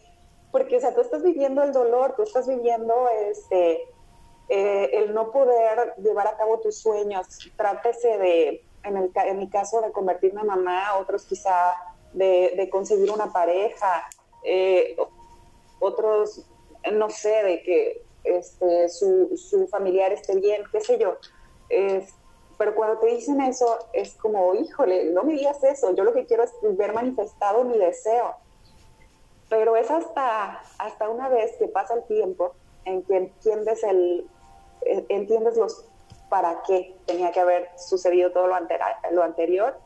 porque 0.50 0.76
o 0.76 0.80
sea, 0.80 0.94
tú 0.94 1.02
estás 1.02 1.22
viviendo 1.22 1.62
el 1.62 1.72
dolor, 1.72 2.14
tú 2.16 2.22
estás 2.22 2.48
viviendo 2.48 3.08
este, 3.28 3.82
eh, 4.54 4.90
el 4.98 5.14
no 5.14 5.30
poder 5.30 5.94
llevar 5.96 6.26
a 6.26 6.36
cabo 6.36 6.60
tus 6.60 6.76
sueños, 6.76 7.26
trátese 7.56 8.18
de, 8.18 8.62
en, 8.82 8.98
el, 8.98 9.10
en 9.14 9.38
mi 9.38 9.48
caso, 9.48 9.80
de 9.80 9.90
convertirme 9.92 10.42
en 10.42 10.46
mamá, 10.46 10.98
otros 10.98 11.24
quizá 11.24 11.74
de, 12.12 12.52
de 12.54 12.68
conseguir 12.68 13.10
una 13.10 13.32
pareja, 13.32 14.06
eh, 14.44 14.94
otros, 15.80 16.46
no 16.92 17.08
sé, 17.08 17.42
de 17.42 17.62
que 17.62 18.02
este, 18.24 18.90
su, 18.90 19.66
familiar 19.70 20.12
esté 20.12 20.36
bien, 20.36 20.64
qué 20.70 20.82
sé 20.82 20.98
yo. 20.98 21.16
pero 22.58 22.74
cuando 22.74 22.98
te 22.98 23.06
dicen 23.06 23.40
eso, 23.40 23.78
es 23.94 24.12
como, 24.16 24.54
híjole, 24.54 25.12
no 25.12 25.22
me 25.22 25.32
digas 25.32 25.64
eso, 25.64 25.94
yo 25.94 26.04
lo 26.04 26.12
que 26.12 26.26
quiero 26.26 26.42
es 26.42 26.52
ver 26.62 26.92
manifestado 26.92 27.64
mi 27.64 27.78
deseo. 27.78 28.34
Pero 29.48 29.76
es 29.76 29.90
hasta, 29.90 30.60
hasta 30.76 31.08
una 31.08 31.30
vez 31.30 31.56
que 31.56 31.68
pasa 31.68 31.94
el 31.94 32.04
tiempo 32.04 32.52
en 32.84 33.02
que 33.02 33.16
entiendes, 33.16 33.82
el, 33.84 34.26
entiendes 35.08 35.56
los 35.56 35.86
para 36.28 36.62
qué 36.62 36.96
tenía 37.04 37.30
que 37.30 37.40
haber 37.40 37.68
sucedido 37.76 38.32
todo 38.32 38.46
lo, 38.46 38.54
anterior, 39.22 39.78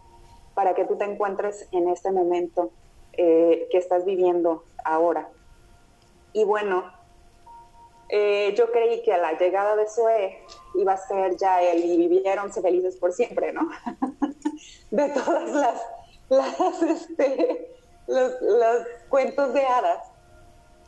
para 0.55 0.75
que 0.75 0.85
tú 0.85 0.97
te 0.97 1.05
encuentres 1.05 1.67
en 1.73 1.89
este 1.89 2.13
momento 2.13 2.71
eh, 3.15 3.67
que 3.73 3.79
estás 3.79 4.05
viviendo 4.05 4.63
ahora. 4.85 5.29
Y 6.33 6.45
bueno, 6.45 6.85
eh, 8.09 8.55
yo 8.57 8.71
creí 8.71 9.03
que 9.03 9.13
a 9.13 9.19
la 9.19 9.37
llegada 9.37 9.75
de 9.75 9.89
Zoe 9.89 10.39
iba 10.77 10.93
a 10.93 10.97
ser 10.97 11.37
ya 11.37 11.61
él 11.63 11.85
y 11.85 11.97
vivieron 12.07 12.53
felices 12.53 12.97
por 12.97 13.13
siempre, 13.13 13.53
¿no? 13.53 13.69
de 14.93 15.09
todas 15.09 15.51
las, 15.51 15.83
las 16.29 16.83
este, 16.83 17.75
los, 18.07 18.33
cuentos 19.09 19.53
de 19.53 19.67
hadas. 19.67 20.13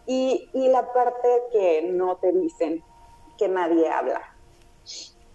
Y, 0.06 0.48
y, 0.54 0.68
la 0.68 0.92
parte 0.92 1.28
que 1.50 1.82
no 1.82 2.16
te 2.16 2.32
dicen, 2.32 2.82
que 3.38 3.48
nadie 3.48 3.88
habla. 3.88 4.20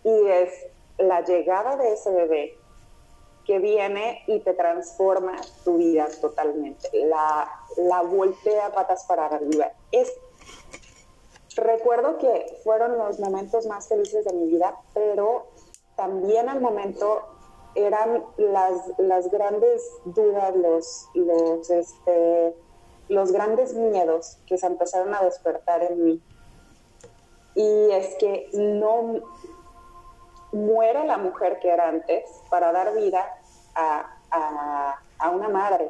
Y 0.04 0.28
es 0.28 0.52
la 0.98 1.22
llegada 1.22 1.78
de 1.78 1.94
ese 1.94 2.12
bebé 2.12 2.58
que 3.46 3.60
viene 3.60 4.24
y 4.28 4.40
te 4.40 4.54
transforma 4.54 5.36
tu 5.64 5.78
vida 5.78 6.08
totalmente. 6.22 6.90
La, 7.08 7.50
la 7.78 8.02
voltea 8.02 8.72
patas 8.72 9.06
para 9.06 9.26
arriba. 9.26 9.72
Es 9.92 10.14
recuerdo 11.56 12.18
que 12.18 12.58
fueron 12.64 12.98
los 12.98 13.20
momentos 13.20 13.66
más 13.68 13.88
felices 13.88 14.26
de 14.26 14.34
mi 14.34 14.48
vida, 14.48 14.76
pero 14.94 15.48
también 15.96 16.50
al 16.50 16.62
momento 16.62 17.24
eran 17.76 18.24
las, 18.38 18.92
las 18.98 19.30
grandes 19.32 19.84
dudas, 20.06 20.56
los, 20.56 21.10
los, 21.14 21.70
este, 21.70 22.56
los 23.10 23.32
grandes 23.32 23.74
miedos 23.74 24.38
que 24.46 24.58
se 24.58 24.68
empezaron 24.68 25.14
a 25.14 25.24
despertar 25.24 25.84
en 25.84 26.04
mí. 26.04 26.22
Y 27.56 27.92
es 27.92 28.16
que 28.16 28.50
no 28.54 29.22
muere 30.52 31.06
la 31.06 31.18
mujer 31.18 31.60
que 31.60 31.70
era 31.70 31.88
antes 31.88 32.24
para 32.50 32.72
dar 32.72 32.94
vida 32.96 33.26
a, 33.76 34.18
a, 34.32 35.00
a 35.20 35.30
una 35.30 35.50
madre 35.50 35.90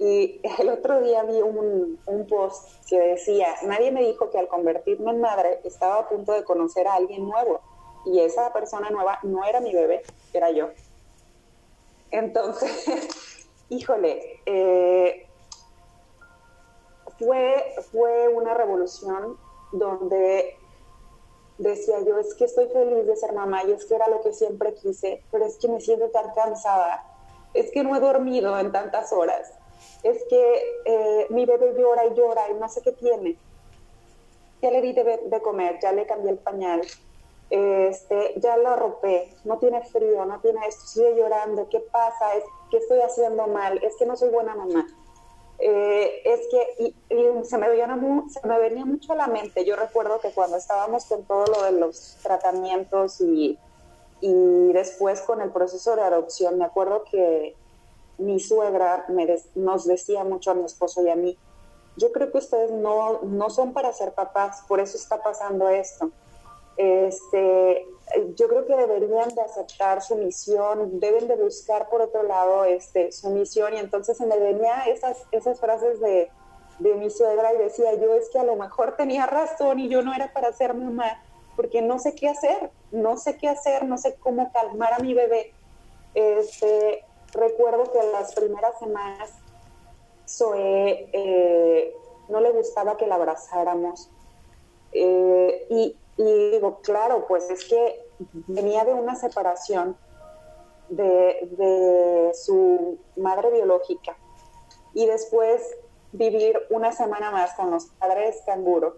y 0.00 0.40
el 0.58 0.70
otro 0.70 1.02
día 1.02 1.22
vi 1.24 1.42
un, 1.42 2.00
un, 2.06 2.26
post 2.26 2.86
que 2.88 2.98
decía, 2.98 3.54
nadie 3.64 3.92
me 3.92 4.00
dijo 4.00 4.30
que 4.30 4.38
al 4.38 4.48
convertirme 4.48 5.10
en 5.10 5.20
madre 5.20 5.60
estaba 5.62 5.96
a 5.96 6.08
punto 6.08 6.32
de 6.32 6.42
conocer 6.42 6.88
a 6.88 6.94
alguien 6.94 7.28
nuevo. 7.28 7.60
Y 8.06 8.20
esa 8.20 8.50
persona 8.50 8.88
nueva 8.88 9.18
no 9.24 9.44
era 9.44 9.60
mi 9.60 9.74
bebé, 9.74 10.02
era 10.32 10.50
yo. 10.52 10.70
Entonces, 12.10 13.46
híjole, 13.68 14.40
eh, 14.46 15.28
fue, 17.18 17.74
fue 17.92 18.28
una 18.28 18.54
revolución 18.54 19.36
donde 19.72 20.56
decía 21.58 22.00
yo, 22.00 22.18
es 22.18 22.34
que 22.34 22.44
estoy 22.44 22.68
feliz 22.68 23.06
de 23.06 23.16
ser 23.16 23.32
mamá 23.32 23.64
y 23.64 23.72
es 23.72 23.84
que 23.84 23.94
era 23.94 24.08
lo 24.08 24.22
que 24.22 24.32
siempre 24.32 24.74
quise, 24.74 25.22
pero 25.30 25.44
es 25.44 25.56
que 25.58 25.68
me 25.68 25.80
siento 25.80 26.08
tan 26.10 26.32
cansada, 26.34 27.04
es 27.54 27.70
que 27.70 27.82
no 27.82 27.94
he 27.94 28.00
dormido 28.00 28.58
en 28.58 28.72
tantas 28.72 29.12
horas 29.12 29.52
es 30.02 30.24
que 30.28 30.62
eh, 30.84 31.26
mi 31.30 31.44
bebé 31.44 31.74
llora 31.76 32.06
y 32.06 32.14
llora 32.14 32.50
y 32.50 32.54
no 32.54 32.68
sé 32.68 32.80
qué 32.82 32.92
tiene. 32.92 33.36
Ya 34.62 34.70
le 34.70 34.82
di 34.82 34.92
de, 34.92 35.40
comer, 35.42 35.78
ya 35.80 35.92
le 35.92 36.06
cambié 36.06 36.30
el 36.30 36.38
pañal, 36.38 36.82
este, 37.48 38.34
ya 38.36 38.58
lo 38.58 38.68
arropé, 38.68 39.34
no 39.44 39.58
tiene 39.58 39.82
frío, 39.84 40.24
no 40.26 40.38
tiene 40.40 40.60
esto, 40.66 40.86
sigue 40.86 41.16
llorando, 41.16 41.68
¿qué 41.70 41.80
pasa? 41.80 42.34
Es 42.34 42.44
que 42.70 42.76
estoy 42.76 43.00
haciendo 43.00 43.46
mal, 43.46 43.82
es 43.82 43.96
que 43.96 44.04
no 44.04 44.16
soy 44.16 44.28
buena 44.28 44.54
mamá. 44.54 44.86
Eh, 45.62 46.22
es 46.24 46.40
que 46.50 46.94
se, 47.44 47.58
me 47.58 47.68
venía, 47.68 47.86
me 47.86 48.84
mucho 48.84 49.12
a 49.12 49.16
la 49.16 49.26
mente. 49.26 49.64
Yo 49.64 49.76
recuerdo 49.76 50.20
que 50.20 50.32
cuando 50.32 50.56
estábamos 50.56 51.04
con 51.04 51.24
todo 51.24 51.46
lo 51.46 51.62
de 51.64 51.72
los 51.72 52.16
tratamientos 52.22 53.20
y, 53.20 53.58
y 54.20 54.72
después 54.72 55.20
con 55.22 55.40
el 55.40 55.50
proceso 55.50 55.96
de 55.96 56.02
adopción, 56.02 56.58
me 56.58 56.64
acuerdo 56.64 57.04
que 57.04 57.54
mi 58.18 58.38
suegra 58.38 59.06
nos 59.54 59.86
decía 59.86 60.24
mucho 60.24 60.50
a 60.50 60.54
mi 60.54 60.64
esposo 60.64 61.02
y 61.02 61.08
a 61.08 61.16
mí, 61.16 61.38
yo 61.96 62.12
creo 62.12 62.30
que 62.30 62.38
ustedes 62.38 62.70
no, 62.70 63.20
no 63.22 63.50
son 63.50 63.72
para 63.72 63.92
ser 63.92 64.12
papás, 64.12 64.62
por 64.68 64.80
eso 64.80 64.96
está 64.96 65.22
pasando 65.22 65.68
esto. 65.68 66.10
Este, 66.76 67.86
yo 68.34 68.48
creo 68.48 68.66
que 68.66 68.76
deberían 68.76 69.28
de 69.34 69.42
aceptar 69.42 70.02
su 70.02 70.16
misión, 70.16 71.00
deben 71.00 71.28
de 71.28 71.36
buscar 71.36 71.88
por 71.88 72.02
otro 72.02 72.22
lado 72.22 72.64
este, 72.64 73.12
su 73.12 73.30
misión 73.30 73.74
y 73.74 73.78
entonces 73.78 74.16
se 74.16 74.26
me 74.26 74.38
venía 74.38 74.84
esas, 74.86 75.24
esas 75.32 75.60
frases 75.60 76.00
de, 76.00 76.30
de 76.78 76.94
mi 76.94 77.10
suegra 77.10 77.54
y 77.54 77.58
decía 77.58 77.94
yo 77.94 78.14
es 78.14 78.28
que 78.30 78.38
a 78.38 78.44
lo 78.44 78.56
mejor 78.56 78.96
tenía 78.96 79.26
razón 79.26 79.78
y 79.78 79.88
yo 79.88 80.02
no 80.02 80.14
era 80.14 80.32
para 80.32 80.52
ser 80.52 80.74
mamá, 80.74 81.22
porque 81.56 81.82
no 81.82 81.98
sé 81.98 82.14
qué 82.14 82.28
hacer, 82.28 82.70
no 82.90 83.16
sé 83.16 83.36
qué 83.36 83.48
hacer, 83.48 83.84
no 83.84 83.98
sé 83.98 84.16
cómo 84.16 84.52
calmar 84.52 84.94
a 84.94 84.98
mi 84.98 85.14
bebé. 85.14 85.52
Este, 86.14 87.04
recuerdo 87.32 87.92
que 87.92 88.02
las 88.12 88.34
primeras 88.34 88.78
semanas 88.78 89.30
Zoe 90.26 91.08
eh, 91.12 91.94
no 92.28 92.40
le 92.40 92.50
gustaba 92.52 92.96
que 92.96 93.06
la 93.06 93.16
abrazáramos. 93.16 94.10
Eh, 94.92 95.66
y, 95.70 95.96
digo, 96.24 96.80
claro, 96.82 97.26
pues 97.26 97.50
es 97.50 97.64
que 97.64 98.04
venía 98.46 98.84
de 98.84 98.94
una 98.94 99.16
separación 99.16 99.96
de, 100.88 101.48
de 101.52 102.32
su 102.34 102.98
madre 103.16 103.50
biológica 103.50 104.16
y 104.92 105.06
después 105.06 105.62
vivir 106.12 106.60
una 106.70 106.92
semana 106.92 107.30
más 107.30 107.54
con 107.54 107.70
los 107.70 107.86
padres 107.98 108.42
canguro. 108.44 108.96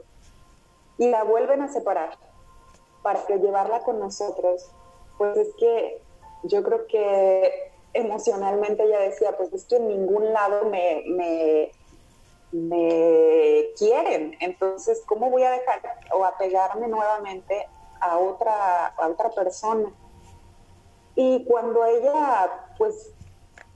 Y 0.99 1.11
la 1.11 1.25
vuelven 1.25 1.63
a 1.63 1.69
separar 1.69 2.17
para 3.03 3.25
que 3.27 3.39
llevarla 3.39 3.83
con 3.83 3.99
nosotros, 3.99 4.71
pues 5.19 5.37
es 5.37 5.49
que 5.59 6.01
yo 6.45 6.63
creo 6.63 6.87
que 6.87 7.73
emocionalmente 7.95 8.85
ella 8.85 9.01
decía, 9.01 9.37
pues 9.37 9.53
es 9.53 9.65
que 9.65 9.77
en 9.77 9.89
ningún 9.89 10.33
lado 10.33 10.67
me, 10.67 11.71
me 12.53 13.71
quieren, 13.79 14.37
entonces, 14.41 15.03
¿cómo 15.07 15.31
voy 15.31 15.43
a 15.43 15.51
dejar 15.51 15.81
o 16.13 16.25
apegarme 16.25 16.87
nuevamente 16.87 17.67
a 18.01 18.19
otra, 18.19 18.89
a 18.89 19.09
otra 19.09 19.31
persona? 19.31 19.91
Y 21.15 21.45
cuando 21.45 21.85
ella, 21.85 22.67
pues, 22.77 23.13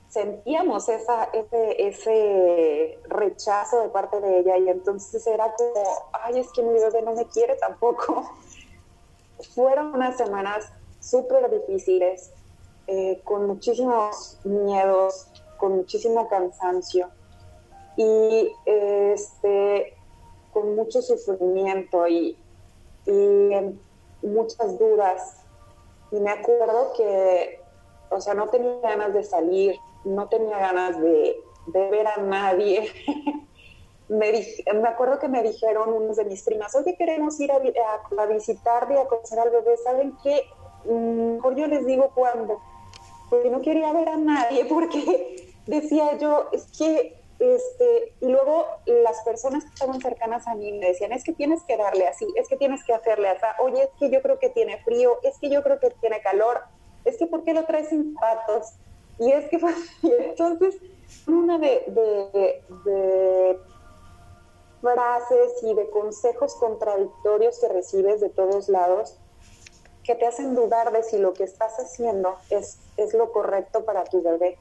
sentíamos 0.08 0.88
esa, 0.88 1.24
ese, 1.32 1.88
ese 1.88 3.00
rechazo 3.08 3.80
de 3.80 3.88
parte 3.88 4.20
de 4.20 4.40
ella 4.40 4.56
y 4.58 4.68
entonces 4.68 5.26
era 5.26 5.52
como, 5.54 5.84
ay, 6.12 6.38
es 6.38 6.52
que 6.52 6.62
mi 6.62 6.78
bebé 6.78 7.02
no 7.02 7.12
me 7.12 7.26
quiere 7.26 7.56
tampoco. 7.56 8.30
Fueron 9.54 9.94
unas 9.94 10.16
semanas 10.16 10.70
súper 11.00 11.50
difíciles, 11.50 12.30
eh, 12.86 13.20
con 13.24 13.46
muchísimos 13.46 14.38
miedos, 14.44 15.28
con 15.58 15.76
muchísimo 15.76 16.28
cansancio 16.28 17.10
y 17.96 18.52
este, 18.64 19.94
con 20.52 20.76
mucho 20.76 21.02
sufrimiento 21.02 22.06
y, 22.06 22.36
y 23.06 23.50
muchas 24.22 24.78
dudas. 24.78 25.44
Y 26.10 26.20
me 26.20 26.30
acuerdo 26.30 26.92
que, 26.96 27.60
o 28.10 28.20
sea, 28.20 28.34
no 28.34 28.48
tenía 28.48 28.78
ganas 28.80 29.14
de 29.14 29.24
salir, 29.24 29.76
no 30.04 30.28
tenía 30.28 30.58
ganas 30.58 31.00
de, 31.00 31.36
ver 31.72 32.06
a 32.06 32.18
nadie. 32.18 32.88
me, 34.08 34.32
me, 34.74 34.88
acuerdo 34.88 35.18
que 35.18 35.28
me 35.28 35.42
dijeron 35.42 35.92
unos 35.92 36.16
de 36.16 36.24
mis 36.24 36.42
primas, 36.42 36.74
oye, 36.76 36.96
queremos 36.96 37.40
ir 37.40 37.50
a, 37.50 37.56
a, 37.56 38.22
a 38.22 38.26
visitar 38.26 38.86
y 38.90 38.96
a 38.96 39.06
conocer 39.06 39.38
al 39.40 39.50
bebé, 39.50 39.76
¿saben 39.78 40.16
qué? 40.22 40.44
Mejor 40.84 41.56
yo 41.56 41.66
les 41.66 41.84
digo 41.84 42.10
cuándo 42.14 42.60
porque 43.28 43.50
no 43.50 43.60
quería 43.60 43.92
ver 43.92 44.08
a 44.08 44.16
nadie, 44.16 44.64
porque 44.68 45.54
decía 45.66 46.18
yo, 46.18 46.48
es 46.52 46.66
que, 46.76 47.16
este, 47.38 48.14
y 48.20 48.28
luego 48.28 48.66
las 48.86 49.20
personas 49.22 49.64
que 49.64 49.70
estaban 49.70 50.00
cercanas 50.00 50.46
a 50.46 50.54
mí 50.54 50.72
me 50.72 50.88
decían, 50.88 51.12
es 51.12 51.22
que 51.22 51.32
tienes 51.32 51.62
que 51.64 51.76
darle 51.76 52.06
así, 52.06 52.26
es 52.36 52.48
que 52.48 52.56
tienes 52.56 52.82
que 52.84 52.94
hacerle 52.94 53.28
así, 53.28 53.44
oye, 53.60 53.82
es 53.82 53.90
que 53.98 54.10
yo 54.10 54.22
creo 54.22 54.38
que 54.38 54.48
tiene 54.48 54.82
frío, 54.82 55.18
es 55.22 55.38
que 55.38 55.50
yo 55.50 55.62
creo 55.62 55.78
que 55.78 55.90
tiene 56.00 56.20
calor, 56.22 56.62
es 57.04 57.16
que 57.18 57.26
¿por 57.26 57.44
qué 57.44 57.52
lo 57.52 57.66
traes 57.66 57.90
sin 57.90 58.14
zapatos? 58.14 58.72
Y 59.18 59.32
es 59.32 59.48
que, 59.48 59.58
entonces, 60.02 60.76
una 61.26 61.58
de, 61.58 61.84
de, 61.88 62.62
de 62.84 63.58
frases 64.80 65.62
y 65.62 65.74
de 65.74 65.90
consejos 65.90 66.54
contradictorios 66.56 67.58
que 67.58 67.68
recibes 67.68 68.20
de 68.20 68.30
todos 68.30 68.68
lados, 68.68 69.18
que 70.04 70.14
te 70.14 70.26
hacen 70.26 70.54
dudar 70.54 70.92
de 70.92 71.02
si 71.02 71.18
lo 71.18 71.34
que 71.34 71.44
estás 71.44 71.76
haciendo 71.78 72.36
es, 72.50 72.78
es 72.96 73.12
lo 73.12 73.32
correcto 73.32 73.84
para 73.84 74.04
tu 74.04 74.22
bebé. 74.22 74.56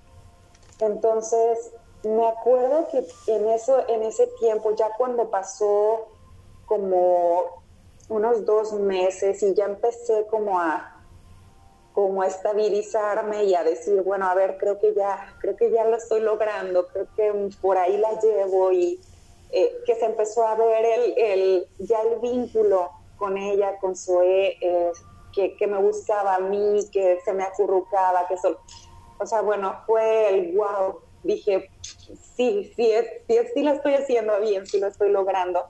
Entonces, 0.80 1.71
me 2.05 2.27
acuerdo 2.27 2.87
que 2.89 3.05
en, 3.27 3.47
eso, 3.49 3.83
en 3.87 4.03
ese 4.03 4.27
tiempo, 4.39 4.75
ya 4.75 4.89
cuando 4.97 5.29
pasó 5.29 6.07
como 6.65 7.63
unos 8.09 8.45
dos 8.45 8.73
meses 8.73 9.41
y 9.43 9.53
ya 9.53 9.65
empecé 9.65 10.25
como 10.27 10.59
a 10.59 10.91
como 11.93 12.21
a 12.23 12.27
estabilizarme 12.27 13.45
y 13.45 13.55
a 13.55 13.63
decir, 13.63 14.01
bueno, 14.01 14.27
a 14.27 14.35
ver, 14.35 14.57
creo 14.57 14.77
que 14.79 14.93
ya, 14.93 15.33
creo 15.39 15.55
que 15.55 15.71
ya 15.71 15.85
lo 15.85 15.95
estoy 15.95 16.19
logrando, 16.19 16.87
creo 16.87 17.07
que 17.15 17.49
por 17.61 17.77
ahí 17.77 17.95
la 17.95 18.19
llevo 18.19 18.73
y 18.73 18.99
eh, 19.51 19.77
que 19.85 19.95
se 19.95 20.05
empezó 20.05 20.45
a 20.45 20.55
ver 20.55 20.83
el, 20.83 21.13
el, 21.17 21.67
ya 21.79 22.01
el 22.01 22.19
vínculo 22.19 22.91
con 23.15 23.37
ella, 23.37 23.77
con 23.79 23.95
Zoe, 23.95 24.57
eh, 24.59 24.91
que, 25.33 25.67
me 25.67 25.77
buscaba 25.77 26.35
a 26.35 26.39
mí, 26.39 26.81
que 26.91 27.19
se 27.23 27.31
me 27.31 27.43
acurrucaba, 27.43 28.27
que 28.27 28.37
solo... 28.37 28.59
O 29.17 29.25
sea, 29.25 29.41
bueno, 29.41 29.81
fue 29.85 30.27
el 30.27 30.57
wow. 30.57 30.99
Dije, 31.26 31.69
sí, 32.36 32.71
sí, 32.76 32.93
sí, 33.28 33.38
sí 33.53 33.63
lo 33.63 33.71
estoy 33.71 33.95
haciendo 33.95 34.39
bien, 34.41 34.67
sí 34.67 34.80
lo 34.80 34.88
estoy 34.88 35.09
logrando. 35.11 35.65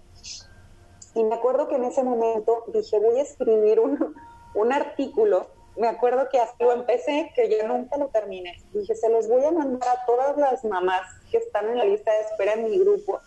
Y 1.14 1.24
me 1.24 1.36
acuerdo 1.36 1.70
que 1.70 1.76
en 1.76 1.86
ese 1.86 2.04
momento 2.04 2.66
dije, 2.68 3.00
voy 3.00 3.20
a 3.20 3.24
escribir 3.24 3.80
un, 3.80 4.16
un 4.54 4.74
artículo. 4.74 5.48
Me 5.78 5.88
acuerdo 5.88 6.28
que 6.30 6.42
así 6.42 6.56
lo 6.60 6.74
empecé, 6.74 7.32
que 7.34 7.50
ya 7.50 7.66
nunca 7.66 7.98
lo 7.98 8.08
terminé. 8.10 8.58
Dije, 8.74 8.96
se 8.96 9.10
los 9.10 9.30
voy 9.30 9.46
a 9.46 9.52
mandar 9.52 9.98
a 9.98 10.06
todas 10.06 10.36
las 10.36 10.66
mamás 10.66 11.04
que 11.32 11.38
están 11.38 11.70
en 11.70 11.78
la 11.78 11.86
lista 11.86 12.12
de 12.12 12.20
espera 12.20 12.54
en 12.54 12.66
mi 12.66 12.78
grupo, 12.78 13.22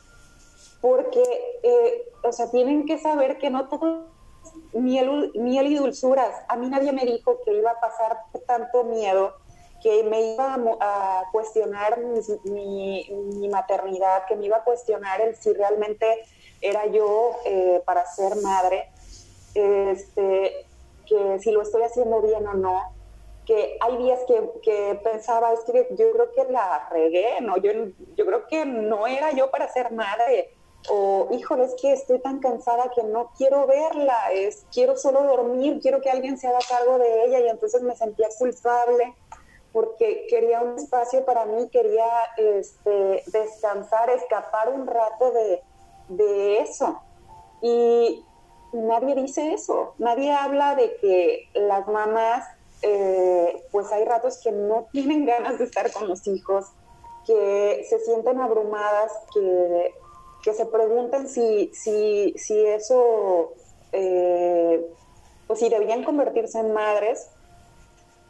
porque, 0.83 1.22
eh, 1.62 2.12
o 2.22 2.33
sea, 2.33 2.51
tienen 2.51 2.85
que 2.85 2.99
saber 2.99 3.39
que 3.39 3.49
no 3.49 3.68
todo 3.68 4.07
miel, 4.74 5.33
miel 5.35 5.66
y 5.68 5.76
dulzuras. 5.76 6.45
A 6.49 6.57
mí 6.57 6.68
nadie 6.68 6.93
me 6.93 7.07
dijo 7.07 7.41
que 7.43 7.55
iba 7.55 7.70
a 7.70 7.81
pasar 7.81 8.18
tanto 8.47 8.85
miedo, 8.85 9.35
que 9.83 10.03
me 10.03 10.33
iba 10.35 10.57
a, 10.81 11.22
cuestionar 11.31 11.99
mi, 12.45 13.49
maternidad, 13.51 14.24
que 14.26 14.37
me 14.37 14.47
iba 14.47 14.59
a 14.59 14.64
cuestionar 14.64 15.20
el 15.20 15.37
si 15.37 15.53
realmente 15.53 16.07
era 16.61 16.87
yo 16.87 17.33
eh, 17.45 17.81
para 17.85 18.05
ser 18.07 18.37
madre, 18.37 18.89
este, 19.55 20.66
que 21.07 21.39
si 21.41 21.51
lo 21.53 21.62
estoy 21.62 21.83
haciendo 21.83 22.20
bien 22.20 22.47
o 22.47 22.55
no, 22.55 22.83
que 23.47 23.79
hay 23.81 23.97
días 23.97 24.20
que, 24.26 24.51
que, 24.62 25.01
pensaba, 25.03 25.53
es 25.53 25.61
que 25.61 25.87
yo 25.91 26.12
creo 26.12 26.33
que 26.33 26.53
la 26.53 26.89
regué, 26.91 27.41
¿no? 27.41 27.57
Yo, 27.57 27.70
yo 28.16 28.26
creo 28.26 28.47
que 28.47 28.66
no 28.66 29.07
era 29.07 29.33
yo 29.33 29.51
para 29.51 29.72
ser 29.72 29.93
madre, 29.93 30.51
o 30.91 31.29
híjole, 31.33 31.64
es 31.64 31.74
que 31.81 31.93
estoy 31.93 32.18
tan 32.20 32.41
cansada 32.41 32.91
que 32.95 33.03
no 33.03 33.33
quiero 33.37 33.66
verla, 33.66 34.33
es 34.33 34.64
quiero 34.72 34.97
solo 34.97 35.22
dormir, 35.22 35.79
quiero 35.81 36.01
que 36.01 36.11
alguien 36.11 36.39
se 36.39 36.49
haga 36.49 36.59
cargo 36.68 36.99
de 36.99 37.24
ella 37.24 37.41
y 37.41 37.49
entonces 37.49 37.83
me 37.83 37.97
sentía 37.97 38.29
culpable 38.39 39.14
porque 39.73 40.27
quería 40.29 40.61
un 40.61 40.77
espacio 40.77 41.25
para 41.25 41.45
mí, 41.47 41.69
quería 41.71 42.09
este, 42.37 43.23
descansar, 43.27 44.11
escapar 44.11 44.71
un 44.71 44.87
rato 44.87 45.33
de, 45.33 45.62
de 46.09 46.59
eso. 46.61 47.01
Y 47.61 48.25
nadie 48.73 49.14
dice 49.14 49.53
eso, 49.53 49.95
nadie 49.99 50.33
habla 50.33 50.75
de 50.75 50.97
que 50.97 51.49
las 51.55 51.87
mamás, 51.89 52.47
eh, 52.83 53.64
pues 53.73 53.91
hay 53.93 54.05
ratos 54.05 54.41
que 54.43 54.53
no 54.53 54.87
tienen 54.93 55.27
ganas 55.27 55.59
de 55.59 55.64
estar 55.64 55.93
con 55.93 56.09
los 56.09 56.27
hijos, 56.27 56.66
que 57.27 57.85
se 57.89 57.99
sienten 58.01 58.41
abrumadas, 58.41 59.12
que 59.35 59.93
que 60.43 60.55
se 60.55 60.66
pregunten 60.66 61.29
si, 61.29 61.71
si, 61.75 62.33
si 62.37 62.59
eso, 62.66 63.53
eh, 63.93 64.87
pues 65.47 65.59
si 65.59 65.69
debían 65.69 66.05
convertirse 66.05 66.61
en 66.61 66.73
madres. 66.73 67.31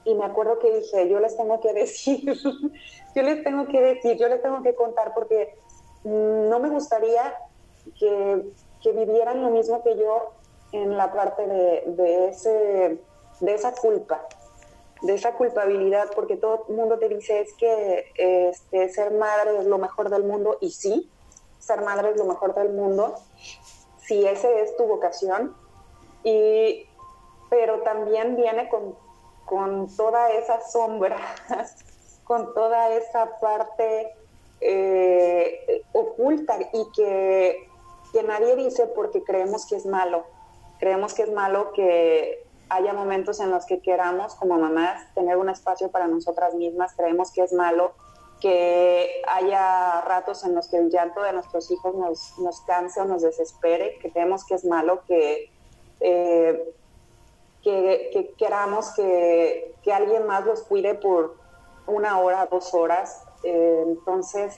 Y 0.08 0.14
me 0.14 0.24
acuerdo 0.24 0.58
que 0.58 0.72
dije, 0.72 1.06
yo 1.10 1.20
les 1.20 1.36
tengo 1.36 1.60
que 1.60 1.74
decir, 1.74 2.24
yo 3.14 3.22
les 3.22 3.44
tengo 3.44 3.66
que 3.66 3.78
decir, 3.78 4.16
yo 4.16 4.26
les 4.28 4.40
tengo 4.40 4.62
que 4.62 4.74
contar, 4.74 5.12
porque 5.12 5.54
no 6.02 6.58
me 6.60 6.70
gustaría 6.70 7.34
que, 7.98 8.42
que 8.80 8.92
vivieran 8.92 9.42
lo 9.42 9.50
mismo 9.50 9.82
que 9.82 9.98
yo 9.98 10.32
en 10.72 10.96
la 10.96 11.12
parte 11.12 11.46
de, 11.46 11.82
de, 11.88 12.28
ese, 12.28 12.98
de 13.40 13.54
esa 13.54 13.72
culpa, 13.72 14.26
de 15.02 15.14
esa 15.14 15.34
culpabilidad, 15.34 16.08
porque 16.14 16.38
todo 16.38 16.64
el 16.70 16.76
mundo 16.76 16.98
te 16.98 17.10
dice 17.10 17.40
es 17.40 17.52
que 17.52 18.06
este, 18.16 18.88
ser 18.88 19.12
madre 19.12 19.58
es 19.58 19.66
lo 19.66 19.76
mejor 19.76 20.08
del 20.08 20.24
mundo, 20.24 20.56
y 20.62 20.70
sí, 20.70 21.10
ser 21.58 21.82
madre 21.82 22.12
es 22.12 22.16
lo 22.16 22.24
mejor 22.24 22.54
del 22.54 22.70
mundo, 22.70 23.14
si 23.98 24.26
ese 24.26 24.62
es 24.62 24.74
tu 24.74 24.84
vocación, 24.84 25.54
y, 26.24 26.86
pero 27.50 27.82
también 27.82 28.36
viene 28.36 28.70
con, 28.70 28.96
con 29.48 29.88
toda 29.96 30.32
esa 30.32 30.60
sombra, 30.60 31.18
con 32.24 32.54
toda 32.54 32.92
esa 32.94 33.38
parte 33.40 34.12
eh, 34.60 35.82
oculta 35.92 36.58
y 36.72 36.90
que, 36.94 37.68
que 38.12 38.22
nadie 38.22 38.56
dice 38.56 38.86
porque 38.86 39.22
creemos 39.22 39.66
que 39.66 39.76
es 39.76 39.86
malo. 39.86 40.24
Creemos 40.78 41.14
que 41.14 41.22
es 41.22 41.32
malo 41.32 41.72
que 41.72 42.44
haya 42.68 42.92
momentos 42.92 43.40
en 43.40 43.50
los 43.50 43.66
que 43.66 43.80
queramos 43.80 44.34
como 44.34 44.58
mamás 44.58 45.02
tener 45.14 45.36
un 45.36 45.48
espacio 45.48 45.90
para 45.90 46.06
nosotras 46.06 46.54
mismas, 46.54 46.92
creemos 46.94 47.32
que 47.32 47.42
es 47.42 47.52
malo 47.52 47.92
que 48.40 49.22
haya 49.26 50.00
ratos 50.02 50.44
en 50.44 50.54
los 50.54 50.68
que 50.68 50.76
el 50.76 50.90
llanto 50.90 51.22
de 51.22 51.32
nuestros 51.32 51.70
hijos 51.70 51.94
nos, 51.94 52.38
nos 52.38 52.60
canse 52.60 53.00
o 53.00 53.04
nos 53.04 53.22
desespere, 53.22 53.98
que 54.00 54.12
creemos 54.12 54.44
que 54.44 54.54
es 54.54 54.64
malo, 54.64 55.02
que, 55.08 55.50
eh, 56.00 56.72
que, 58.12 58.34
queramos 58.36 58.90
que, 58.94 59.74
que, 59.82 59.92
alguien 59.92 60.26
más 60.26 60.44
los 60.44 60.62
cuide 60.62 60.94
por 60.94 61.36
una 61.86 62.18
hora, 62.18 62.46
dos 62.46 62.72
horas. 62.74 63.24
Eh, 63.42 63.84
entonces, 63.86 64.56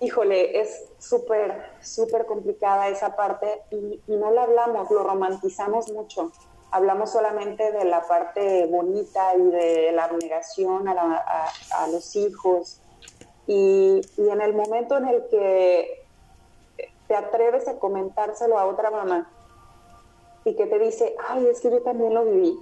híjole, 0.00 0.60
es 0.60 0.90
súper, 0.98 1.72
súper 1.80 2.26
complicada 2.26 2.88
esa 2.88 3.16
parte 3.16 3.62
y, 3.70 4.00
y 4.06 4.16
no 4.16 4.30
la 4.30 4.44
hablamos, 4.44 4.90
lo 4.90 5.02
romantizamos 5.02 5.90
mucho 5.92 6.32
hablamos 6.70 7.10
solamente 7.10 7.72
de 7.72 7.84
la 7.84 8.06
parte 8.06 8.66
bonita 8.66 9.34
y 9.34 9.42
de 9.42 9.92
la 9.92 10.04
abnegación 10.04 10.88
a, 10.88 11.86
los 11.90 12.16
hijos. 12.16 12.80
Y, 13.46 14.00
en 14.18 14.40
el 14.40 14.54
momento 14.54 14.96
en 14.98 15.08
el 15.08 15.26
que 15.28 16.04
te 17.08 17.14
atreves 17.14 17.68
a 17.68 17.78
comentárselo 17.78 18.58
a 18.58 18.66
otra 18.66 18.90
mamá 18.90 19.30
y 20.46 20.54
que 20.54 20.66
te 20.66 20.78
dice, 20.78 21.16
ay, 21.28 21.44
es 21.48 21.60
que 21.60 21.70
yo 21.70 21.82
también 21.82 22.14
lo 22.14 22.24
viví. 22.24 22.56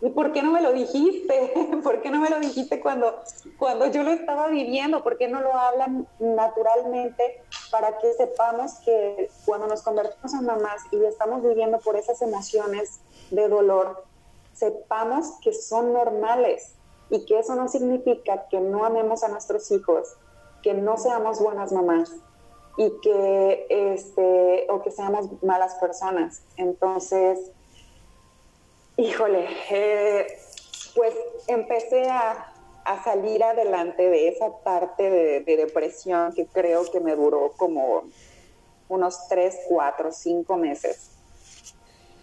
¿Y 0.00 0.10
por 0.10 0.32
qué 0.32 0.40
no 0.40 0.52
me 0.52 0.62
lo 0.62 0.72
dijiste? 0.72 1.52
¿Por 1.82 2.00
qué 2.00 2.10
no 2.10 2.20
me 2.20 2.30
lo 2.30 2.38
dijiste 2.38 2.80
cuando, 2.80 3.20
cuando 3.58 3.86
yo 3.86 4.04
lo 4.04 4.12
estaba 4.12 4.46
viviendo? 4.46 5.02
¿Por 5.02 5.18
qué 5.18 5.26
no 5.26 5.40
lo 5.40 5.52
hablan 5.52 6.06
naturalmente 6.20 7.42
para 7.72 7.98
que 7.98 8.12
sepamos 8.12 8.74
que 8.84 9.28
cuando 9.44 9.66
nos 9.66 9.82
convertimos 9.82 10.32
en 10.32 10.46
mamás 10.46 10.82
y 10.92 11.04
estamos 11.04 11.42
viviendo 11.42 11.80
por 11.80 11.96
esas 11.96 12.22
emociones 12.22 13.00
de 13.32 13.48
dolor, 13.48 14.04
sepamos 14.52 15.40
que 15.42 15.52
son 15.52 15.92
normales 15.92 16.76
y 17.10 17.26
que 17.26 17.40
eso 17.40 17.56
no 17.56 17.66
significa 17.66 18.46
que 18.48 18.60
no 18.60 18.84
amemos 18.84 19.24
a 19.24 19.28
nuestros 19.28 19.72
hijos, 19.72 20.14
que 20.62 20.72
no 20.72 20.96
seamos 20.98 21.40
buenas 21.40 21.72
mamás 21.72 22.12
y 22.78 22.92
que 23.00 23.66
este 23.68 24.66
o 24.70 24.80
que 24.82 24.92
seamos 24.92 25.26
malas 25.42 25.74
personas. 25.74 26.42
Entonces, 26.56 27.50
híjole, 28.96 29.48
eh, 29.70 30.26
pues 30.94 31.14
empecé 31.48 32.08
a, 32.08 32.54
salir 33.04 33.44
adelante 33.44 34.08
de 34.08 34.28
esa 34.28 34.50
parte 34.64 35.10
de, 35.10 35.56
depresión 35.56 36.32
que 36.32 36.46
creo 36.46 36.90
que 36.90 37.00
me 37.00 37.14
duró 37.14 37.52
como 37.58 38.04
unos 38.88 39.28
tres, 39.28 39.58
cuatro, 39.68 40.10
cinco 40.10 40.56
meses 40.56 41.10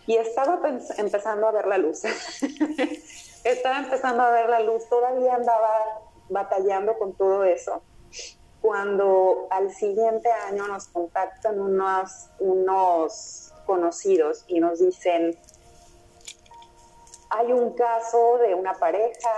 y 0.08 0.18
estaba 0.18 0.60
empezando 0.98 1.48
a 1.48 1.52
ver 1.52 1.68
la 1.68 1.78
luz. 1.78 2.02
estaba 3.44 3.78
empezando 3.78 4.24
a 4.24 4.32
ver 4.32 4.50
la 4.50 4.60
luz, 4.62 4.90
todavía 4.90 5.36
andaba 5.36 6.02
batallando 6.30 6.98
con 6.98 7.14
todo 7.14 7.44
eso. 7.44 7.84
Cuando 8.66 9.46
al 9.52 9.70
siguiente 9.70 10.28
año 10.32 10.68
nos 10.68 10.88
contactan 10.88 11.60
unos, 11.60 12.30
unos 12.40 13.54
conocidos 13.68 14.44
y 14.48 14.60
nos 14.60 14.80
dicen, 14.80 15.38
hay 17.30 17.54
un 17.54 17.74
caso 17.74 18.40
de 18.40 18.56
una 18.56 18.74
pareja 18.74 19.30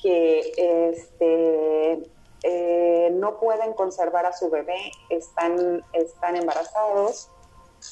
que 0.00 0.88
este, 0.88 2.10
eh, 2.42 3.10
no 3.12 3.38
pueden 3.38 3.74
conservar 3.74 4.24
a 4.24 4.32
su 4.32 4.48
bebé, 4.48 4.90
están, 5.10 5.84
están 5.92 6.36
embarazados 6.36 7.28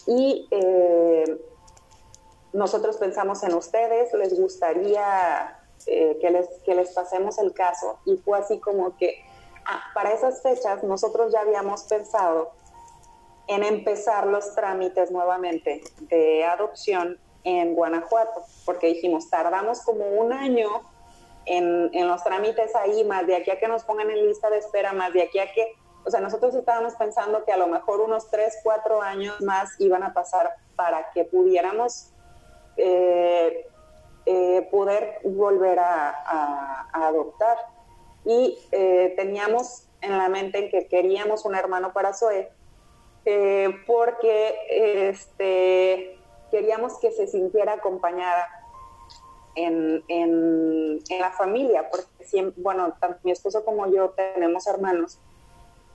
y 0.07 0.49
eh, 0.51 1.39
nosotros 2.55 2.97
pensamos 2.97 3.43
en 3.43 3.53
ustedes, 3.53 4.15
les 4.15 4.41
gustaría 4.41 5.55
eh, 5.85 6.17
que, 6.19 6.31
les, 6.31 6.49
que 6.65 6.75
les 6.75 6.95
pasemos 6.95 7.39
el 7.39 7.53
caso. 7.53 7.99
Y 8.07 8.17
fue 8.17 8.39
así 8.39 8.59
como 8.59 8.97
que 8.97 9.28
para 9.95 10.13
esas 10.13 10.43
fechas 10.43 10.83
nosotros 10.83 11.33
ya 11.33 11.41
habíamos 11.41 11.85
pensado 11.85 12.53
en 13.47 13.63
empezar 13.63 14.27
los 14.27 14.55
trámites 14.55 15.11
nuevamente 15.11 15.83
de 16.01 16.45
adopción 16.45 17.19
en 17.45 17.75
Guanajuato, 17.75 18.43
porque 18.67 18.89
dijimos, 18.89 19.31
tardamos 19.31 19.81
como 19.83 20.07
un 20.07 20.33
año 20.33 20.69
en, 21.47 21.91
en, 21.95 22.09
los 22.09 22.23
trámites 22.23 22.75
ahí, 22.75 23.05
más 23.05 23.27
de 23.27 23.37
aquí 23.37 23.51
a 23.51 23.59
que 23.59 23.69
nos 23.69 23.85
pongan 23.85 24.11
en 24.11 24.27
lista 24.27 24.51
de 24.51 24.59
espera, 24.59 24.93
más 24.93 25.15
de 25.15 25.23
aquí 25.23 25.39
a 25.39 25.51
que, 25.53 25.73
o 26.05 26.11
sea, 26.11 26.21
nosotros 26.21 26.55
estábamos 26.55 26.95
pensando 26.97 27.45
que 27.45 27.53
a 27.53 27.57
lo 27.57 27.69
mejor 27.69 28.01
unos 28.01 28.31
tres, 28.31 28.59
cuatro 28.63 29.01
años 29.01 29.41
más 29.41 29.81
iban 29.81 30.03
a 30.03 30.13
pasar 30.13 30.55
para 30.77 31.11
que 31.11 31.25
pudiéramos 31.25 32.13
eh, 32.77 33.67
eh, 34.27 34.69
poder 34.71 35.21
volver 35.25 35.79
a, 35.79 36.87
adoptar. 36.93 37.57
Y 38.29 38.59
eh, 38.73 39.15
teníamos 39.17 39.89
en 40.01 40.17
la 40.17 40.29
mente 40.29 40.69
que 40.69 40.87
queríamos 40.87 41.45
un 41.45 41.57
hermano 41.57 41.93
para 41.93 42.13
Zoe, 42.13 42.51
porque 43.87 44.55
este, 45.11 46.19
queríamos 46.51 46.99
que 46.99 47.11
se 47.11 47.27
sintiera 47.27 47.75
acompañada 47.75 48.49
en, 49.55 50.05
en, 50.09 51.01
la 51.19 51.33
familia, 51.33 51.89
porque 51.91 52.25
siempre, 52.25 52.63
bueno, 52.63 52.95
tanto 53.01 53.19
mi 53.25 53.33
esposo 53.33 53.65
como 53.65 53.91
yo 53.91 54.11
tenemos 54.11 54.67
hermanos. 54.67 55.19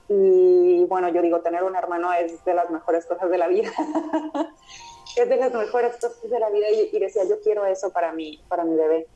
Y 0.08 0.84
bueno, 0.84 1.08
yo 1.08 1.22
digo, 1.22 1.40
tener 1.40 1.62
un 1.62 1.76
hermano 1.76 2.12
es 2.12 2.44
de 2.44 2.54
las 2.54 2.68
mejores 2.70 3.06
cosas 3.06 3.30
de 3.30 3.38
la 3.38 3.48
vida. 3.48 3.70
es 5.16 5.28
de 5.28 5.36
las 5.36 5.52
mejores 5.52 5.96
cosas 5.96 6.20
de 6.28 6.38
la 6.38 6.50
vida 6.50 6.66
y, 6.70 6.98
decía, 6.98 7.24
yo 7.24 7.40
quiero 7.40 7.64
eso 7.64 7.90
para 7.90 8.12
mí, 8.12 8.42
para 8.48 8.64
mi 8.64 8.76
bebé. 8.76 9.06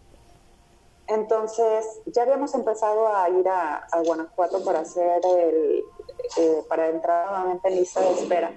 Entonces, 1.08 2.02
ya 2.06 2.22
habíamos 2.22 2.54
empezado 2.54 3.08
a 3.08 3.28
ir 3.30 3.48
a, 3.48 3.86
Guanajuato 4.04 4.62
para 4.64 4.80
hacer 4.80 5.20
el, 5.24 5.84
eh, 6.36 6.62
para 6.68 6.88
entrar 6.88 7.30
nuevamente 7.30 7.68
en 7.68 7.76
lista 7.76 8.00
de 8.00 8.12
espera. 8.12 8.52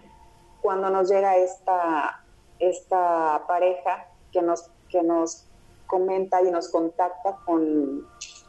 Cuando 0.61 0.89
nos 0.89 1.09
llega 1.09 1.37
esta, 1.37 2.23
esta 2.59 3.45
pareja 3.47 4.07
que 4.31 4.41
nos, 4.41 4.69
que 4.89 5.01
nos 5.01 5.45
comenta 5.87 6.41
y 6.41 6.51
nos 6.51 6.69
contacta 6.69 7.37
con, 7.45 8.07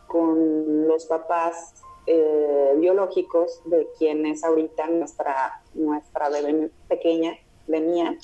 con 0.08 0.88
los 0.88 1.06
papás 1.06 1.74
eh, 2.06 2.74
biológicos 2.76 3.60
de 3.66 3.88
quien 3.98 4.26
es 4.26 4.42
ahorita 4.42 4.88
nuestra, 4.88 5.62
nuestra 5.74 6.28
bebé 6.28 6.70
pequeña, 6.88 7.38
de 7.68 7.80
mía, 7.80 8.18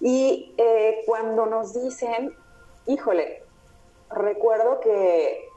y 0.00 0.52
eh, 0.56 1.02
cuando 1.06 1.46
nos 1.46 1.74
dicen, 1.74 2.34
híjole, 2.86 3.44
recuerdo 4.14 4.80
que 4.80 5.48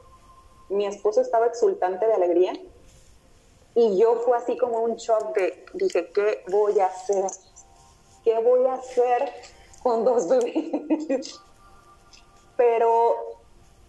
mi 0.68 0.86
esposo 0.86 1.20
estaba 1.20 1.46
exultante 1.46 2.06
de 2.06 2.14
alegría 2.14 2.52
y 3.74 3.98
yo 3.98 4.16
fue 4.16 4.36
así 4.38 4.56
como 4.56 4.80
un 4.80 4.96
shock 4.96 5.34
de, 5.34 5.64
dije, 5.74 6.10
¿qué 6.12 6.42
voy 6.48 6.80
a 6.80 6.86
hacer? 6.86 7.26
¿Qué 8.24 8.38
voy 8.38 8.66
a 8.66 8.74
hacer 8.74 9.30
con 9.82 10.04
dos 10.04 10.28
bebés? 10.28 11.38
Pero 12.56 13.16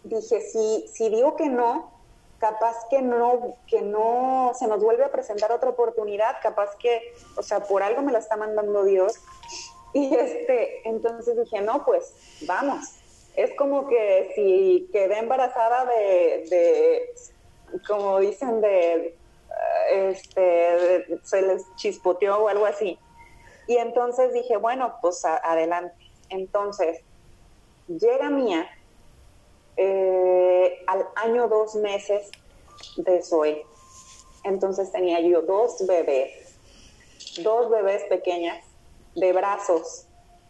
dije, 0.04 0.42
si, 0.42 0.88
si 0.90 1.10
digo 1.10 1.38
que 1.38 1.48
no, 1.48 1.90
capaz 2.38 2.76
que 2.90 3.02
no, 3.02 3.56
que 3.66 3.82
no 3.82 4.52
se 4.56 4.68
nos 4.68 4.84
vuelve 4.84 5.06
a 5.06 5.12
presentar 5.12 5.52
otra 5.52 5.70
oportunidad, 5.70 6.36
capaz 6.42 6.76
que, 6.76 7.14
o 7.36 7.42
sea, 7.42 7.64
por 7.64 7.82
algo 7.82 8.02
me 8.02 8.12
la 8.12 8.20
está 8.20 8.36
mandando 8.36 8.84
Dios 8.84 9.14
y 9.94 10.14
este, 10.14 10.88
entonces 10.88 11.38
dije, 11.38 11.62
no, 11.62 11.86
pues 11.86 12.14
vamos. 12.46 12.97
Es 13.38 13.54
como 13.56 13.88
que 13.88 14.34
si 14.36 14.90
quedé 14.92 15.20
embarazada 15.20 15.86
de, 15.86 17.10
como 17.88 18.20
dicen, 18.20 18.60
de, 18.60 19.16
este, 19.92 21.20
se 21.24 21.42
les 21.44 21.64
chispoteó 21.76 22.40
o 22.40 22.48
algo 22.50 22.66
así. 22.66 23.00
Y 23.68 23.78
entonces 23.78 24.34
dije, 24.34 24.58
bueno, 24.58 24.96
pues 25.02 25.24
adelante. 25.24 25.96
Entonces, 26.30 27.02
llega 27.88 28.30
Mía 28.30 28.68
eh, 29.78 30.84
al 30.88 31.08
año 31.16 31.48
dos 31.48 31.76
meses 31.76 32.30
de 32.98 33.22
Zoe. 33.22 33.66
Entonces 34.44 34.92
tenía 34.92 35.20
yo 35.20 35.42
dos 35.42 35.86
bebés, 35.86 36.58
dos 37.44 37.70
bebés 37.70 38.04
pequeñas 38.06 38.64
de 39.16 39.34
brazos. 39.34 40.08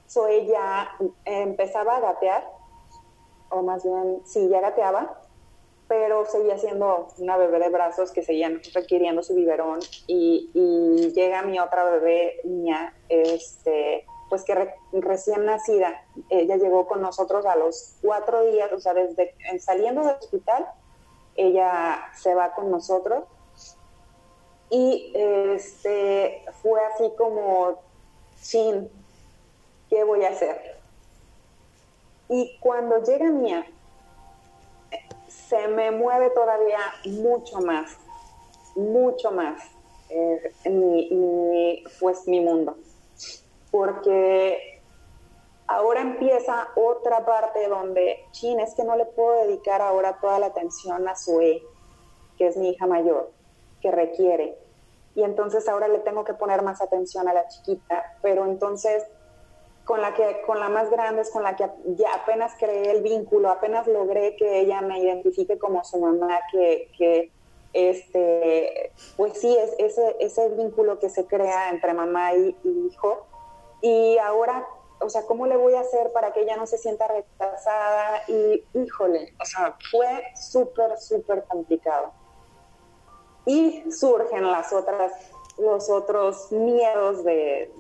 So 0.07 0.27
ella 0.27 0.89
empezaba 1.25 1.97
a 1.97 1.99
gatear, 1.99 2.56
o 3.49 3.61
más 3.61 3.83
bien, 3.83 4.21
sí, 4.25 4.47
ya 4.49 4.61
gateaba, 4.61 5.19
pero 5.87 6.25
seguía 6.25 6.57
siendo 6.57 7.07
una 7.17 7.37
bebé 7.37 7.59
de 7.59 7.69
brazos 7.69 8.11
que 8.11 8.23
seguían 8.23 8.61
requiriendo 8.73 9.23
su 9.23 9.35
biberón 9.35 9.79
y, 10.05 10.51
llega 11.15 11.41
mi 11.43 11.59
otra 11.59 11.83
bebé 11.85 12.41
niña, 12.43 12.93
este, 13.07 14.05
pues 14.29 14.43
que 14.43 14.73
recién 14.91 15.45
nacida, 15.45 16.05
ella 16.29 16.57
llegó 16.57 16.87
con 16.87 17.01
nosotros 17.01 17.45
a 17.45 17.55
los 17.55 17.95
cuatro 18.01 18.43
días, 18.43 18.71
o 18.73 18.79
sea, 18.79 18.93
desde 18.93 19.33
saliendo 19.59 20.01
del 20.01 20.17
hospital, 20.17 20.67
ella 21.35 22.11
se 22.15 22.35
va 22.35 22.53
con 22.53 22.69
nosotros 22.69 23.23
y 24.69 25.13
este, 25.15 26.43
fue 26.61 26.81
así 26.85 27.09
como 27.17 27.79
sin 28.35 28.89
¿qué 29.89 30.03
voy 30.03 30.23
a 30.23 30.29
hacer? 30.29 30.76
Y 32.29 32.57
cuando 32.59 33.01
llega 33.03 33.29
Mía, 33.31 33.65
se 35.27 35.67
me 35.67 35.91
mueve 35.91 36.29
todavía 36.31 36.79
mucho 37.05 37.59
más, 37.61 37.97
mucho 38.75 39.31
más 39.31 39.61
eh, 40.09 40.53
mi, 40.69 41.83
pues 41.99 42.27
mi 42.27 42.41
mundo. 42.41 42.77
Porque 43.71 44.81
ahora 45.67 46.01
empieza 46.01 46.69
otra 46.75 47.25
parte 47.25 47.67
donde, 47.67 48.25
chin, 48.31 48.59
es 48.59 48.73
que 48.73 48.83
no 48.83 48.95
le 48.95 49.05
puedo 49.05 49.45
dedicar 49.45 49.81
ahora 49.81 50.19
toda 50.19 50.39
la 50.39 50.47
atención 50.47 51.07
a 51.07 51.15
Sue, 51.15 51.61
que 52.37 52.47
es 52.47 52.57
mi 52.57 52.69
hija 52.69 52.87
mayor, 52.87 53.31
que 53.81 53.91
requiere. 53.91 54.57
Y 55.15 55.23
entonces 55.23 55.67
ahora 55.67 55.87
le 55.87 55.99
tengo 55.99 56.23
que 56.23 56.33
poner 56.33 56.61
más 56.61 56.81
atención 56.81 57.27
a 57.27 57.33
la 57.33 57.47
chiquita, 57.47 58.17
pero 58.21 58.45
entonces 58.45 59.03
con 59.87 60.01
la 60.01 60.13
que 60.13 60.41
con 60.45 60.59
la 60.59 60.67
más 60.67 60.91
grande 60.91 61.21
es 61.21 61.31
con 61.31 61.43
la 61.43 61.55
que 61.55 61.63
apenas 61.63 62.53
creé 62.59 62.91
el 62.91 63.01
vínculo, 63.01 63.49
apenas 63.49 63.87
logré 63.87 64.35
que 64.35 64.59
ella 64.59 64.81
me 64.81 64.99
identifique 64.99 65.57
como 65.57 65.83
su 65.85 65.97
mamá, 65.97 66.41
que, 66.51 66.91
que 66.97 67.31
este, 67.71 68.91
pues 69.15 69.39
sí, 69.39 69.55
es 69.55 69.73
ese, 69.79 70.17
ese 70.19 70.49
vínculo 70.49 70.99
que 70.99 71.09
se 71.09 71.25
crea 71.25 71.69
entre 71.69 71.93
mamá 71.93 72.33
y, 72.33 72.55
hijo. 72.65 73.25
Y 73.81 74.17
ahora, 74.17 74.67
o 74.99 75.09
sea, 75.09 75.25
¿cómo 75.25 75.47
le 75.47 75.55
voy 75.55 75.75
a 75.75 75.81
hacer 75.81 76.11
para 76.11 76.33
que 76.33 76.41
ella 76.41 76.57
no 76.57 76.67
se 76.67 76.77
sienta 76.77 77.07
rechazada? 77.07 78.23
Y 78.27 78.65
híjole, 78.73 79.33
o 79.39 79.45
sea, 79.45 79.77
fue 79.89 80.23
súper, 80.35 80.97
súper 80.97 81.45
complicado. 81.45 82.11
Y 83.45 83.89
surgen 83.89 84.51
las 84.51 84.73
otras 84.73 85.13
los 85.57 85.89
otros 85.89 86.51
miedos 86.51 87.23
de, 87.23 87.71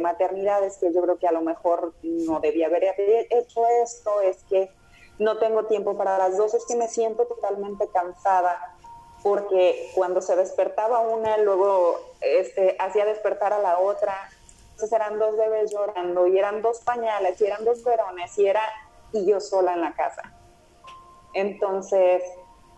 maternidades 0.00 0.78
que 0.78 0.92
yo 0.92 1.02
creo 1.02 1.18
que 1.18 1.26
a 1.26 1.32
lo 1.32 1.40
mejor 1.42 1.92
no 2.02 2.40
debía 2.40 2.66
haber 2.66 2.84
hecho 3.30 3.66
esto, 3.82 4.20
es 4.20 4.44
que 4.44 4.70
no 5.18 5.38
tengo 5.38 5.64
tiempo 5.64 5.96
para 5.96 6.16
las 6.18 6.36
dos, 6.36 6.54
es 6.54 6.64
que 6.66 6.76
me 6.76 6.88
siento 6.88 7.26
totalmente 7.26 7.88
cansada 7.88 8.76
porque 9.22 9.90
cuando 9.94 10.20
se 10.20 10.36
despertaba 10.36 11.00
una, 11.00 11.36
luego 11.38 11.98
este, 12.20 12.76
hacía 12.78 13.04
despertar 13.04 13.52
a 13.52 13.58
la 13.58 13.80
otra, 13.80 14.14
entonces 14.72 14.92
eran 14.92 15.18
dos 15.18 15.36
bebés 15.36 15.72
llorando 15.72 16.26
y 16.28 16.38
eran 16.38 16.62
dos 16.62 16.80
pañales 16.80 17.40
y 17.40 17.46
eran 17.46 17.64
dos 17.64 17.82
verones 17.82 18.38
y 18.38 18.46
era 18.46 18.62
y 19.12 19.26
yo 19.26 19.40
sola 19.40 19.74
en 19.74 19.80
la 19.80 19.94
casa. 19.94 20.32
Entonces, 21.34 22.22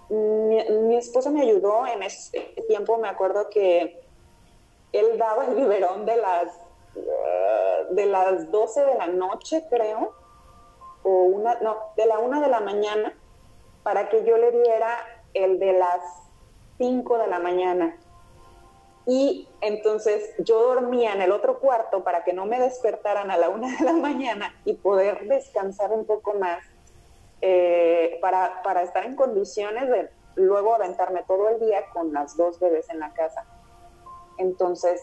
mi, 0.08 0.64
mi 0.64 0.96
esposo 0.96 1.30
me 1.30 1.42
ayudó 1.42 1.86
en 1.86 2.02
ese 2.02 2.40
tiempo, 2.68 2.96
me 2.96 3.08
acuerdo 3.08 3.50
que 3.50 4.00
él 4.92 5.18
daba 5.18 5.46
el 5.46 5.54
biberón 5.54 6.06
de 6.06 6.16
las, 6.16 6.46
eh, 6.96 7.86
de 7.90 8.06
las 8.06 8.50
12 8.50 8.84
de 8.84 8.94
la 8.96 9.06
noche, 9.06 9.64
creo, 9.70 10.14
o 11.02 11.22
una, 11.24 11.54
no, 11.60 11.76
de 11.96 12.06
la 12.06 12.18
1 12.18 12.40
de 12.40 12.48
la 12.48 12.60
mañana, 12.60 13.14
para 13.82 14.08
que 14.08 14.24
yo 14.24 14.36
le 14.36 14.50
diera 14.50 14.98
el 15.34 15.58
de 15.58 15.72
las 15.72 16.00
5 16.78 17.18
de 17.18 17.26
la 17.26 17.38
mañana. 17.38 17.96
Y 19.06 19.48
entonces 19.60 20.34
yo 20.38 20.60
dormía 20.62 21.14
en 21.14 21.22
el 21.22 21.32
otro 21.32 21.58
cuarto 21.58 22.04
para 22.04 22.22
que 22.22 22.32
no 22.32 22.46
me 22.46 22.60
despertaran 22.60 23.30
a 23.30 23.36
la 23.36 23.48
1 23.48 23.66
de 23.78 23.84
la 23.84 23.92
mañana 23.92 24.54
y 24.64 24.74
poder 24.74 25.26
descansar 25.26 25.90
un 25.92 26.04
poco 26.04 26.34
más 26.34 26.62
eh, 27.40 28.18
para, 28.20 28.62
para 28.62 28.82
estar 28.82 29.04
en 29.04 29.16
condiciones 29.16 29.88
de 29.88 30.10
luego 30.36 30.74
aventarme 30.74 31.22
todo 31.26 31.48
el 31.48 31.60
día 31.60 31.84
con 31.92 32.12
las 32.12 32.36
dos 32.36 32.58
bebés 32.60 32.88
en 32.90 33.00
la 33.00 33.12
casa. 33.12 33.44
Entonces 34.40 35.02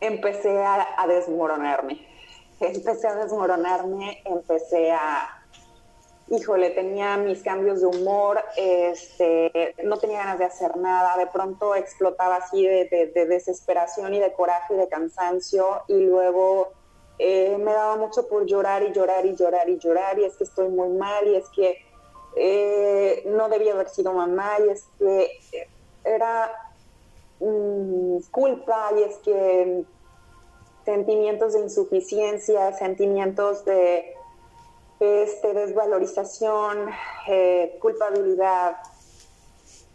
empecé 0.00 0.62
a, 0.62 1.06
desmoronarme. 1.08 2.06
Empecé 2.60 3.08
a 3.08 3.16
desmoronarme, 3.16 4.22
empecé 4.24 4.92
a, 4.92 5.44
híjole, 6.28 6.70
tenía 6.70 7.16
mis 7.16 7.42
cambios 7.42 7.80
de 7.80 7.88
humor, 7.88 8.42
este, 8.56 9.74
no 9.82 9.98
tenía 9.98 10.18
ganas 10.18 10.38
de 10.38 10.44
hacer 10.44 10.76
nada, 10.76 11.16
de 11.18 11.26
pronto 11.26 11.74
explotaba 11.74 12.36
así 12.36 12.64
de, 12.64 13.12
desesperación 13.28 14.14
y 14.14 14.20
de 14.20 14.32
coraje 14.32 14.74
y 14.74 14.76
de 14.76 14.88
cansancio 14.88 15.82
y 15.88 16.00
luego 16.04 16.68
eh, 17.18 17.58
me 17.58 17.72
daba 17.72 17.96
mucho 17.96 18.28
por 18.28 18.46
llorar 18.46 18.84
y 18.84 18.92
llorar 18.92 19.26
y 19.26 19.34
llorar 19.34 19.68
y 19.68 19.78
llorar 19.78 20.18
y 20.20 20.24
es 20.24 20.36
que 20.36 20.44
estoy 20.44 20.68
muy 20.68 20.90
mal 20.90 21.26
y 21.26 21.34
es 21.34 21.48
que 21.48 21.76
eh, 22.36 23.24
no 23.26 23.48
debía 23.48 23.72
haber 23.72 23.88
sido 23.88 24.12
mamá 24.12 24.58
y 24.64 24.70
es 24.70 24.86
que 24.98 25.66
era 26.04 26.52
Mm, 27.40 28.18
culpa 28.30 28.90
y 28.96 29.02
es 29.02 29.16
que 29.18 29.84
sentimientos 30.84 31.54
de 31.54 31.60
insuficiencia, 31.60 32.72
sentimientos 32.74 33.64
de 33.64 34.14
este, 35.00 35.52
desvalorización, 35.52 36.90
eh, 37.28 37.76
culpabilidad, 37.80 38.76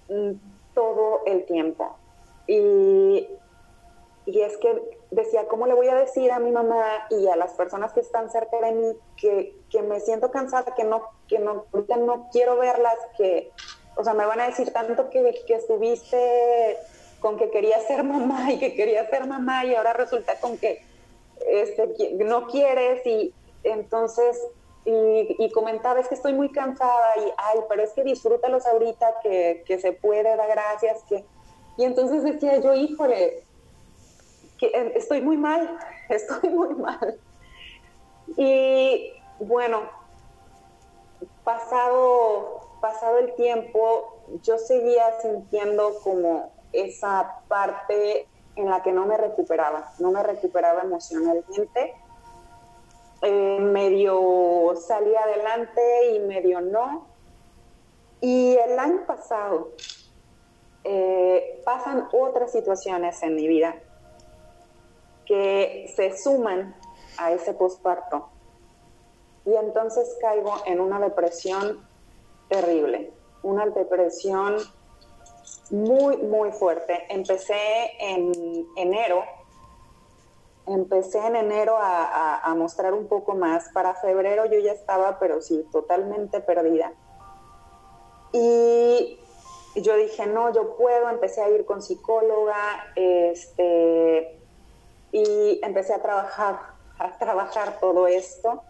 mm, 0.10 0.32
todo 0.74 1.22
el 1.26 1.46
tiempo. 1.46 1.96
Y, 2.48 3.28
y, 4.26 4.42
es 4.42 4.58
que 4.58 5.00
decía, 5.12 5.48
¿cómo 5.48 5.68
le 5.68 5.74
voy 5.74 5.88
a 5.88 5.96
decir 5.96 6.32
a 6.32 6.40
mi 6.40 6.52
mamá 6.52 6.84
y 7.10 7.28
a 7.28 7.36
las 7.36 7.54
personas 7.54 7.94
que 7.94 8.02
están 8.02 8.30
cerca 8.32 8.60
de 8.60 8.72
mí 8.72 8.98
que, 9.16 9.56
que 9.70 9.82
me 9.82 10.00
siento 10.00 10.32
cansada, 10.32 10.74
que 10.76 10.84
no, 10.84 11.04
que 11.28 11.40
no, 11.40 11.66
no 11.74 12.30
quiero 12.32 12.58
verlas, 12.58 12.98
que, 13.18 13.52
o 13.96 14.04
sea, 14.04 14.14
me 14.14 14.26
van 14.26 14.40
a 14.42 14.48
decir 14.48 14.72
tanto 14.74 15.10
que, 15.10 15.44
que 15.46 15.56
estuviste 15.56 16.78
con 17.20 17.38
que 17.38 17.50
quería 17.50 17.80
ser 17.82 18.04
mamá 18.04 18.52
y 18.52 18.60
que 18.60 18.76
quería 18.76 19.10
ser 19.10 19.28
mamá 19.28 19.66
y 19.66 19.76
ahora 19.76 19.94
resulta 19.94 20.40
con 20.40 20.58
que 20.58 20.82
este, 21.48 22.16
no 22.24 22.48
quieres 22.48 23.06
y 23.06 23.34
entonces 23.64 24.38
y, 24.86 25.52
comentaba 25.52 26.00
es 26.00 26.08
que 26.08 26.16
estoy 26.16 26.34
muy 26.34 26.50
cansada 26.52 27.18
y 27.18 27.32
ay 27.38 27.60
pero 27.68 27.84
es 27.84 27.92
que 27.92 28.04
disfrútalos 28.04 28.66
ahorita 28.66 29.16
que, 29.22 29.64
que 29.68 29.80
se 29.80 29.92
puede 29.92 30.36
da 30.36 30.48
gracias 30.48 31.04
que 31.04 31.26
y 31.78 31.84
entonces 31.84 32.24
decía 32.24 32.58
yo 32.60 32.74
híjole 32.74 33.44
que 34.58 34.68
eh, 34.68 34.94
estoy 34.96 35.22
muy 35.22 35.38
mal 35.38 35.78
estoy 36.10 36.50
muy 36.50 36.74
mal 36.76 37.20
y 38.38 39.12
bueno 39.40 39.82
pasado 41.44 42.62
pasado 42.82 43.18
el 43.20 43.36
tiempo 43.36 44.18
yo 44.44 44.58
seguía 44.58 45.20
sintiendo 45.22 46.00
como 46.04 46.52
esa 46.72 47.42
parte 47.48 48.28
en 48.56 48.70
la 48.70 48.82
que 48.84 48.92
no 48.92 49.06
me 49.06 49.18
recuperaba, 49.18 49.92
no 50.00 50.12
me 50.12 50.24
recuperaba 50.24 50.82
emocionalmente. 50.82 51.96
Eh, 53.22 53.60
medio 53.60 54.74
salí 54.76 55.16
adelante 55.16 56.16
y 56.16 56.20
medio 56.20 56.62
no. 56.62 57.08
Y 58.22 58.56
el 58.58 58.78
año 58.78 59.06
pasado 59.06 59.70
eh, 60.84 61.62
pasan 61.64 62.08
otras 62.12 62.52
situaciones 62.52 63.22
en 63.24 63.36
mi 63.36 63.48
vida 63.48 63.76
que 65.26 65.92
se 65.96 66.18
suman 66.18 66.76
a 67.18 67.32
ese 67.32 67.54
posparto. 67.54 68.30
Y 69.46 69.56
entonces 69.56 70.18
caigo 70.20 70.54
en 70.66 70.80
una 70.80 71.00
depresión 71.00 71.88
terrible, 72.50 73.14
una 73.44 73.66
depresión 73.68 74.58
muy, 75.72 76.18
muy 76.18 76.52
fuerte. 76.52 77.06
Empecé 77.10 77.92
en 78.00 78.68
enero, 78.76 79.24
empecé 80.68 81.20
en 81.26 81.36
enero 81.36 81.78
a, 81.80 82.54
mostrar 82.56 82.94
un 82.94 83.08
poco 83.08 83.36
más. 83.36 83.70
Para 83.74 83.94
febrero 83.96 84.46
yo 84.46 84.60
ya 84.60 84.72
estaba, 84.72 85.20
pero 85.20 85.42
sí, 85.42 85.66
totalmente 85.72 86.42
perdida. 86.42 86.94
Y 88.32 89.20
yo 89.76 89.96
dije, 89.96 90.28
no, 90.28 90.54
yo 90.54 90.76
puedo, 90.76 91.10
empecé 91.10 91.42
a 91.42 91.50
ir 91.50 91.66
con 91.66 91.82
psicóloga, 91.82 92.92
este, 92.96 94.40
y 95.12 95.60
empecé 95.64 95.94
a 95.94 96.02
trabajar, 96.02 96.60
a 97.00 97.18
trabajar 97.18 97.80
todo 97.80 98.08
esto 98.08 98.64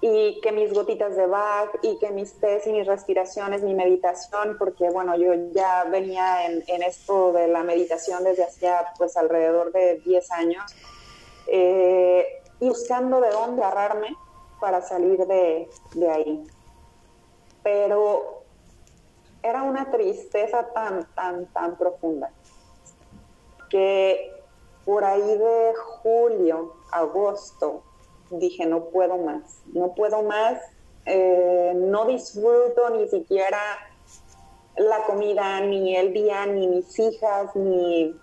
y 0.00 0.40
que 0.40 0.52
mis 0.52 0.72
gotitas 0.72 1.16
de 1.16 1.26
Bach 1.26 1.70
y 1.82 1.98
que 1.98 2.10
mis 2.10 2.38
test 2.38 2.66
y 2.68 2.72
mis 2.72 2.86
respiraciones, 2.86 3.62
mi 3.62 3.74
meditación, 3.74 4.56
porque 4.58 4.88
bueno, 4.90 5.16
yo 5.16 5.32
ya 5.52 5.84
venía 5.84 6.46
en, 6.46 6.82
esto 6.82 7.32
de 7.32 7.48
la 7.48 7.64
meditación 7.64 8.22
desde 8.22 8.44
hacía 8.44 8.86
pues 8.96 9.16
alrededor 9.16 9.72
de 9.72 9.96
10 10.04 10.30
años 10.32 10.62
eh, 11.48 12.26
y 12.60 12.68
buscando 12.68 13.20
de 13.20 13.30
dónde 13.30 13.62
agarrarme 13.62 14.16
para 14.60 14.82
salir 14.82 15.26
de, 15.26 15.68
de 15.94 16.10
ahí. 16.10 16.44
Pero 17.62 18.44
era 19.42 19.62
una 19.62 19.90
tristeza 19.90 20.68
tan, 20.72 21.06
tan, 21.14 21.46
tan 21.46 21.76
profunda 21.76 22.30
que 23.68 24.32
por 24.84 25.04
ahí 25.04 25.20
de 25.20 25.74
julio, 25.76 26.76
agosto, 26.90 27.82
dije, 28.30 28.66
no 28.66 28.84
puedo 28.86 29.16
más, 29.18 29.62
no 29.72 29.94
puedo 29.94 30.22
más, 30.22 30.60
eh, 31.06 31.72
no 31.74 32.06
disfruto 32.06 32.90
ni 32.90 33.08
siquiera 33.08 33.58
la 34.76 35.04
comida, 35.04 35.60
ni 35.60 35.96
el 35.96 36.12
día, 36.12 36.46
ni 36.46 36.68
mis 36.68 36.98
hijas, 36.98 37.54
ni 37.56 38.14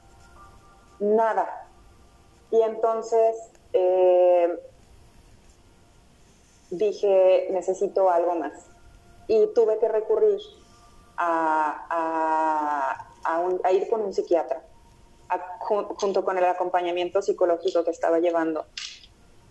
nada. 1.00 1.68
Y 2.52 2.62
entonces 2.62 3.36
eh, 3.74 4.60
dije, 6.70 7.48
necesito 7.52 8.10
algo 8.10 8.36
más. 8.36 8.68
y 9.28 9.48
tuve 9.56 9.80
que 9.80 9.88
recurrir 9.88 10.40
a, 11.18 12.98
a, 13.24 13.72
ir 13.72 13.90
con 13.90 14.02
un 14.02 14.14
psiquiatra, 14.14 14.62
junto 15.60 16.24
con 16.24 16.38
el 16.38 16.46
acompañamiento 16.46 17.22
psicológico 17.22 17.84
que 17.84 17.92
estaba 17.92 18.20
llevando. 18.20 18.66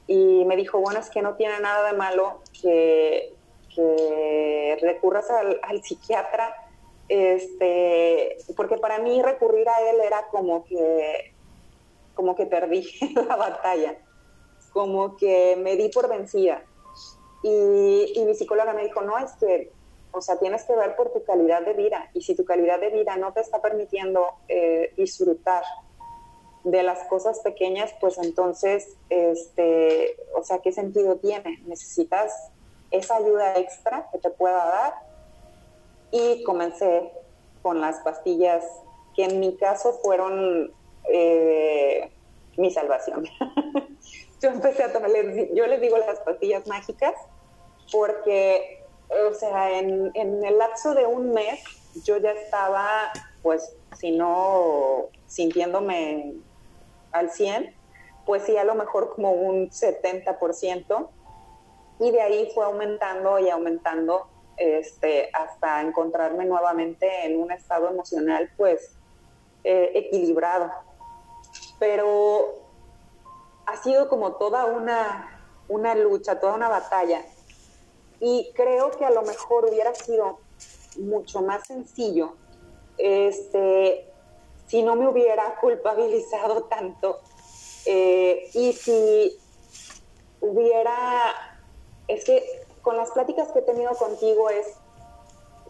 Y 0.07 0.45
me 0.45 0.57
dijo, 0.57 0.79
bueno, 0.81 1.01
es 1.01 1.11
que 1.11 1.23
no 1.23 1.35
tiene 1.35 1.61
nada 1.61 1.91
de 1.91 1.97
malo 1.97 2.43
que, 2.61 3.33
que 3.75 4.79
recurras 4.81 5.31
al, 5.31 5.61
al 5.63 5.83
psiquiatra 5.83 6.55
este, 7.09 8.37
porque 8.57 8.79
para 8.79 8.99
mí 8.99 9.21
recurrir 9.23 9.69
a 9.69 9.91
él 9.91 10.01
era 10.05 10.27
como 10.29 10.65
que, 10.65 11.35
como 12.15 12.35
que 12.35 12.47
perdí 12.47 12.87
la 13.29 13.37
batalla, 13.37 13.99
como 14.73 15.17
que 15.17 15.57
me 15.57 15.77
di 15.77 15.89
por 15.91 16.09
vencida. 16.09 16.65
Y, 17.43 18.13
y, 18.17 18.25
mi 18.25 18.35
psicóloga 18.35 18.73
me 18.73 18.85
dijo, 18.85 19.03
no, 19.03 19.19
es 19.19 19.33
que, 19.33 19.71
o 20.13 20.23
sea, 20.23 20.39
tienes 20.39 20.65
que 20.65 20.75
ver 20.75 20.97
por 20.97 21.13
tu 21.13 21.23
calidad 21.25 21.63
de 21.63 21.75
vida. 21.75 22.09
Y 22.15 22.23
si 22.23 22.35
tu 22.35 22.45
calidad 22.45 22.81
de 22.81 22.89
vida 22.89 23.17
no 23.17 23.35
te 23.35 23.41
está 23.41 23.61
permitiendo 23.61 24.27
eh, 24.49 24.95
disfrutar 24.97 25.63
de 26.65 26.83
las 26.83 27.05
cosas 27.09 27.41
pequeñas, 27.41 27.95
pues 28.01 28.19
entonces, 28.19 28.97
este, 29.11 30.17
o 30.35 30.43
sea, 30.43 30.59
¿qué 30.61 30.73
sentido 30.73 31.17
tiene? 31.17 31.63
Necesitas 31.67 32.33
esa 32.91 33.17
ayuda 33.17 33.59
extra 33.59 34.09
que 34.11 34.19
te 34.19 34.31
pueda 34.31 34.65
dar 34.65 34.95
y 36.11 36.43
comencé 36.45 37.13
con 37.63 37.81
las 37.81 37.99
pastillas 38.01 38.65
que 39.15 39.25
en 39.25 39.41
mi 39.41 39.57
caso 39.57 40.01
fueron 40.03 40.73
eh, 41.13 42.11
mi 42.57 42.71
salvación. 42.71 43.25
yo 44.41 44.49
empecé 44.49 44.85
a 44.85 44.93
tomar, 44.93 45.11
yo 45.55 45.67
les 45.67 45.81
digo 45.81 45.99
las 45.99 46.21
pastillas 46.21 46.67
mágicas 46.67 47.15
porque, 47.93 48.85
o 49.29 49.35
sea, 49.35 49.79
en, 49.79 50.11
en 50.15 50.45
el 50.45 50.59
lapso 50.59 50.95
de 50.95 51.07
un 51.07 51.33
mes 51.33 51.63
yo 52.05 52.17
ya 52.17 52.33
estaba, 52.33 53.13
pues, 53.43 53.77
si 53.97 54.11
no 54.11 55.09
sintiéndome 55.27 56.35
al 57.15 57.31
100, 57.31 57.75
pues 58.27 58.43
sí, 58.45 58.57
a 58.57 58.65
lo 58.65 58.75
mejor 58.75 59.15
como 59.15 59.33
un 59.33 59.71
70%, 59.71 61.09
y 62.01 62.11
de 62.11 62.21
ahí 62.21 62.51
fue 62.55 62.65
aumentando 62.65 63.39
y 63.39 63.49
aumentando 63.49 64.27
este, 64.57 65.31
hasta 65.33 65.81
encontrarme 65.81 66.45
nuevamente 66.45 67.25
en 67.25 67.41
un 67.41 67.51
estado 67.53 67.89
emocional 67.89 68.51
pues 68.57 68.95
eh, 69.63 69.93
equilibrado. 69.95 70.71
Pero 71.79 72.63
ha 73.67 73.77
sido 73.77 74.09
como 74.09 74.33
toda 74.33 74.67
una, 74.67 75.47
una 75.69 75.95
lucha, 75.95 76.41
toda 76.41 76.55
una 76.55 76.69
batalla. 76.69 77.23
Y 78.21 78.53
creo 78.55 78.91
que 78.91 79.05
a 79.05 79.11
lo 79.11 79.23
mejor 79.23 79.67
hubiera 79.67 79.95
sido 79.95 80.41
mucho 80.99 81.43
más 81.43 81.67
sencillo 81.67 82.35
este, 82.99 84.13
si 84.75 84.83
no 84.83 84.97
me 84.97 85.07
hubiera 85.07 85.55
culpabilizado 85.61 86.65
tanto 86.65 87.21
eh, 87.87 88.51
y 88.55 88.73
si 88.73 89.39
hubiera, 90.41 91.33
es 92.09 92.25
que 92.25 92.43
con 92.83 92.97
las 92.97 93.13
pláticas 93.13 93.53
que 93.53 93.61
he 93.61 93.63
tenido 93.63 93.93
contigo 93.93 94.51
es, 94.51 94.67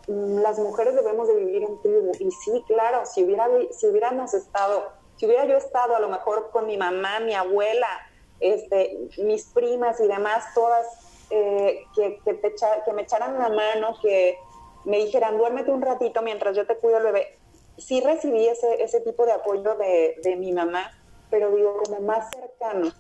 mm, 0.09 0.39
las 0.39 0.59
mujeres 0.59 0.95
debemos 0.95 1.29
de 1.29 1.35
vivir 1.35 1.65
en 1.65 1.83
tribu. 1.83 2.13
Y 2.19 2.31
sí, 2.31 2.65
claro, 2.67 3.05
si, 3.05 3.23
hubiera, 3.25 3.47
si 3.73 3.89
hubiéramos 3.89 4.33
estado, 4.33 4.89
si 5.17 5.27
hubiera 5.27 5.45
yo 5.45 5.59
estado 5.59 5.95
a 5.95 6.01
lo 6.01 6.09
mejor 6.09 6.49
con 6.51 6.67
mi 6.67 6.79
mamá, 6.79 7.21
mi 7.21 7.35
abuela, 7.35 8.09
este, 8.41 9.11
mis 9.19 9.45
primas 9.53 10.01
y 10.01 10.07
demás, 10.07 10.47
todas 10.55 10.87
eh, 11.29 11.85
que, 11.95 12.21
que, 12.25 12.41
que 12.87 12.93
me 12.95 13.03
echaran 13.03 13.39
la 13.39 13.51
mano, 13.51 13.99
que 14.01 14.39
me 14.87 14.97
dijeran, 14.97 15.37
duérmete 15.37 15.71
un 15.71 15.83
ratito 15.83 16.23
mientras 16.23 16.57
yo 16.57 16.67
te 16.67 16.79
cuido 16.79 16.97
el 16.97 17.05
bebé. 17.05 17.44
Sí 17.79 18.01
recibí 18.01 18.47
ese, 18.47 18.83
ese 18.83 19.01
tipo 19.01 19.27
de 19.27 19.33
apoyo 19.33 19.75
de, 19.77 20.17
de 20.23 20.37
mi 20.37 20.53
mamá, 20.53 20.91
pero 21.31 21.51
digo, 21.51 21.83
como 21.85 22.01
más 22.01 22.31
cercano, 22.31 22.93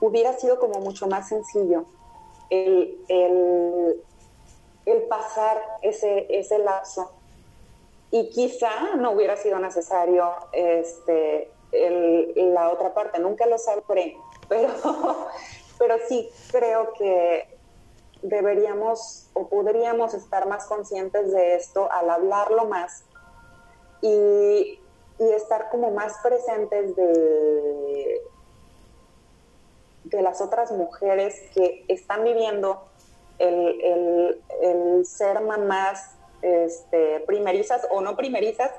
hubiera 0.00 0.32
sido 0.34 0.58
como 0.58 0.80
mucho 0.80 1.06
más 1.06 1.28
sencillo 1.28 1.84
el, 2.50 2.98
el, 3.08 5.02
pasar 5.08 5.60
ese, 5.82 6.26
ese 6.30 6.58
lapso. 6.58 7.12
Y 8.10 8.30
quizá 8.30 8.94
no 8.96 9.12
hubiera 9.12 9.36
sido 9.36 9.58
necesario 9.58 10.32
este, 10.52 11.50
la 12.36 12.70
otra 12.70 12.94
parte, 12.94 13.18
nunca 13.18 13.46
lo 13.46 13.58
sabré, 13.58 14.16
pero, 14.48 14.72
pero 15.78 15.96
sí 16.08 16.30
creo 16.50 16.92
que 16.94 17.58
deberíamos 18.22 19.28
o 19.34 19.48
podríamos 19.48 20.14
estar 20.14 20.48
más 20.48 20.66
conscientes 20.66 21.30
de 21.32 21.54
esto 21.54 21.90
al 21.92 22.10
hablarlo 22.10 22.64
más 22.64 23.04
y, 24.00 24.80
estar 25.18 25.68
como 25.70 25.90
más 25.90 26.18
presentes 26.22 26.94
de, 26.94 28.20
de 30.04 30.22
las 30.22 30.40
otras 30.40 30.70
mujeres 30.70 31.34
que 31.54 31.84
están 31.88 32.22
viviendo 32.22 32.88
el, 33.38 35.04
ser 35.04 35.40
mamás 35.40 36.14
este, 36.42 37.20
primerizas 37.20 37.86
o 37.90 38.00
no 38.00 38.16
primerizas, 38.16 38.70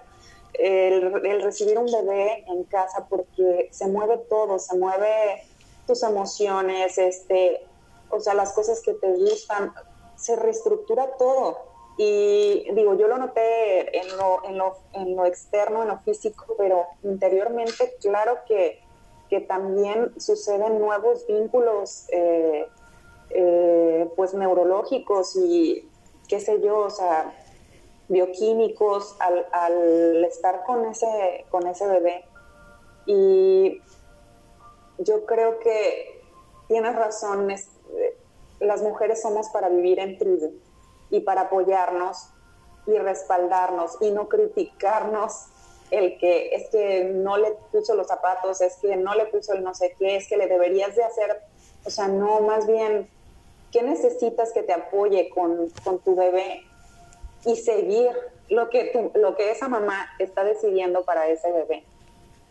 el, 0.54 1.42
recibir 1.42 1.78
un 1.78 1.86
bebé 1.86 2.46
en 2.48 2.64
casa 2.66 3.08
porque 3.10 3.70
se 3.72 3.88
mueve 3.88 4.18
todo, 4.30 4.60
se 4.60 4.78
mueve 4.78 5.44
tus 5.88 6.04
emociones, 6.04 6.98
este, 6.98 7.66
o 8.10 8.20
sea, 8.20 8.34
las 8.34 8.54
cosas 8.54 8.82
que 8.82 8.94
te 8.94 9.12
gustan, 9.14 9.74
se 10.16 10.36
reestructura 10.36 11.16
todo. 11.18 11.69
Y 12.02 12.66
digo, 12.74 12.96
yo 12.96 13.08
lo 13.08 13.18
noté 13.18 14.00
en 14.00 14.18
lo, 14.18 14.44
en 14.46 14.58
lo, 14.58 14.78
en 14.94 15.16
lo 15.16 15.26
externo, 15.26 15.82
en 15.82 15.90
lo 15.90 16.00
físico, 16.00 16.56
pero 16.58 16.86
interiormente, 17.04 17.94
claro 18.02 18.40
que 18.48 18.80
que 19.30 19.42
también 19.42 20.20
suceden 20.20 20.80
nuevos 20.80 21.26
vínculos 21.28 22.08
eh, 22.12 22.68
eh, 23.30 24.10
pues 24.16 24.34
neurológicos 24.34 25.36
y 25.36 25.88
qué 26.28 26.40
sé 26.40 26.60
yo, 26.62 26.80
o 26.80 26.90
sea, 26.90 27.34
bioquímicos 28.08 29.16
al, 29.20 30.26
estar 30.26 30.64
con 30.64 30.86
ese, 30.86 31.46
con 31.52 31.68
ese 31.68 31.88
bebé. 31.88 32.26
Y 33.06 33.82
yo 34.98 35.26
creo 35.26 35.60
que 35.60 36.22
tienes 36.68 36.96
razón, 36.96 37.48
las 38.60 38.82
mujeres 38.82 39.22
somos 39.22 39.50
para 39.50 39.70
vivir 39.70 40.00
en 40.00 40.18
tribu 40.18 40.54
y 41.10 41.22
para 41.22 41.42
apoyarnos 41.42 42.30
y 42.86 42.98
respaldarnos 42.98 43.98
y 44.02 44.12
no 44.12 44.28
criticarnos 44.28 45.48
el 45.92 46.18
que 46.20 46.54
es 46.54 46.70
que 46.70 47.04
no 47.06 47.38
le 47.38 47.52
puso 47.72 47.96
los 47.96 48.08
zapatos, 48.08 48.62
es 48.62 48.76
que 48.78 48.96
no 48.96 49.16
le 49.16 49.26
puso 49.26 49.54
el 49.54 49.64
no 49.64 49.74
sé 49.74 49.96
qué, 49.98 50.18
es 50.18 50.28
que 50.28 50.38
le 50.38 50.48
deberías 50.48 50.96
de 50.96 51.04
hacer, 51.04 51.42
o 51.84 51.90
sea, 51.90 52.08
no, 52.08 52.42
más 52.42 52.68
bien, 52.68 53.10
¿qué 53.72 53.82
necesitas 53.82 54.54
que 54.54 54.64
te 54.64 54.74
apoye 54.74 55.30
con, 55.30 55.72
tu 56.04 56.16
bebé 56.16 56.62
y 57.46 57.56
seguir 57.56 58.12
lo 58.50 58.70
que, 58.70 59.12
lo 59.16 59.36
que 59.36 59.52
esa 59.52 59.68
mamá 59.68 60.10
está 60.20 60.44
decidiendo 60.44 61.04
para 61.06 61.28
ese 61.28 61.52
bebé? 61.52 61.84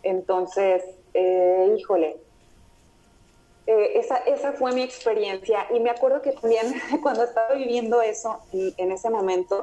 Entonces, 0.03 0.83
eh, 1.15 1.75
híjole, 1.77 2.17
eh, 3.71 3.99
esa, 3.99 4.17
esa 4.17 4.55
fue 4.55 4.73
mi 4.73 4.81
experiencia 4.81 5.67
y 5.71 5.79
me 5.79 5.91
acuerdo 5.91 6.23
que 6.23 6.33
también 6.33 6.73
cuando 7.03 7.23
estaba 7.23 7.53
viviendo 7.53 8.01
eso 8.01 8.41
en 8.51 8.91
ese 8.93 9.11
momento, 9.11 9.63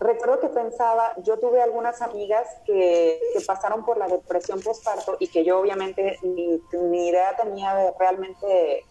recuerdo 0.00 0.40
que 0.40 0.48
pensaba, 0.48 1.12
yo 1.22 1.38
tuve 1.38 1.60
algunas 1.60 2.00
amigas 2.00 2.48
que, 2.64 3.20
pasaron 3.46 3.84
por 3.84 3.98
la 3.98 4.08
depresión 4.08 4.62
postparto 4.62 5.18
y 5.20 5.28
que 5.28 5.44
yo 5.44 5.60
obviamente 5.60 6.18
ni, 6.22 6.62
idea 7.08 7.36
tenía 7.36 7.74
de 7.74 7.92
realmente 7.98 8.86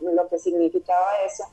lo 0.00 0.28
que 0.28 0.38
significaba 0.38 1.22
eso. 1.24 1.44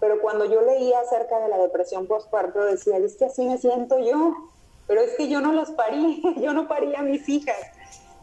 Pero 0.00 0.20
cuando 0.20 0.46
yo 0.46 0.62
leía 0.62 0.98
acerca 0.98 1.38
de 1.38 1.48
la 1.48 1.58
depresión 1.58 2.08
postparto 2.08 2.64
decía, 2.64 2.96
es 2.96 3.14
que 3.14 3.26
así 3.26 3.46
me 3.46 3.56
siento 3.58 4.00
yo, 4.00 4.50
pero 4.88 5.00
es 5.00 5.14
que 5.14 5.28
yo 5.28 5.40
no 5.40 5.52
los 5.52 5.70
parí, 5.70 6.20
yo 6.42 6.54
no 6.54 6.66
parí 6.66 6.92
a 6.96 7.02
mis 7.02 7.28
hijas. 7.28 7.56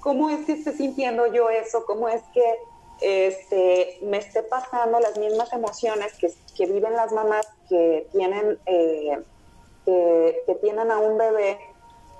¿Cómo 0.01 0.29
es 0.29 0.45
que 0.45 0.53
esté 0.53 0.73
sintiendo 0.73 1.25
yo 1.27 1.49
eso? 1.49 1.85
¿Cómo 1.85 2.09
es 2.09 2.21
que 2.33 2.43
este, 3.01 3.99
me 4.01 4.17
esté 4.17 4.43
pasando 4.43 4.99
las 4.99 5.17
mismas 5.17 5.51
emociones 5.53 6.13
que, 6.17 6.65
viven 6.65 6.93
las 6.93 7.11
mamás 7.11 7.47
que 7.69 8.07
tienen... 8.11 8.59
Eh, 8.65 9.23
que, 10.45 10.55
tienen 10.61 10.91
a 10.91 10.99
un 10.99 11.17
bebé 11.17 11.57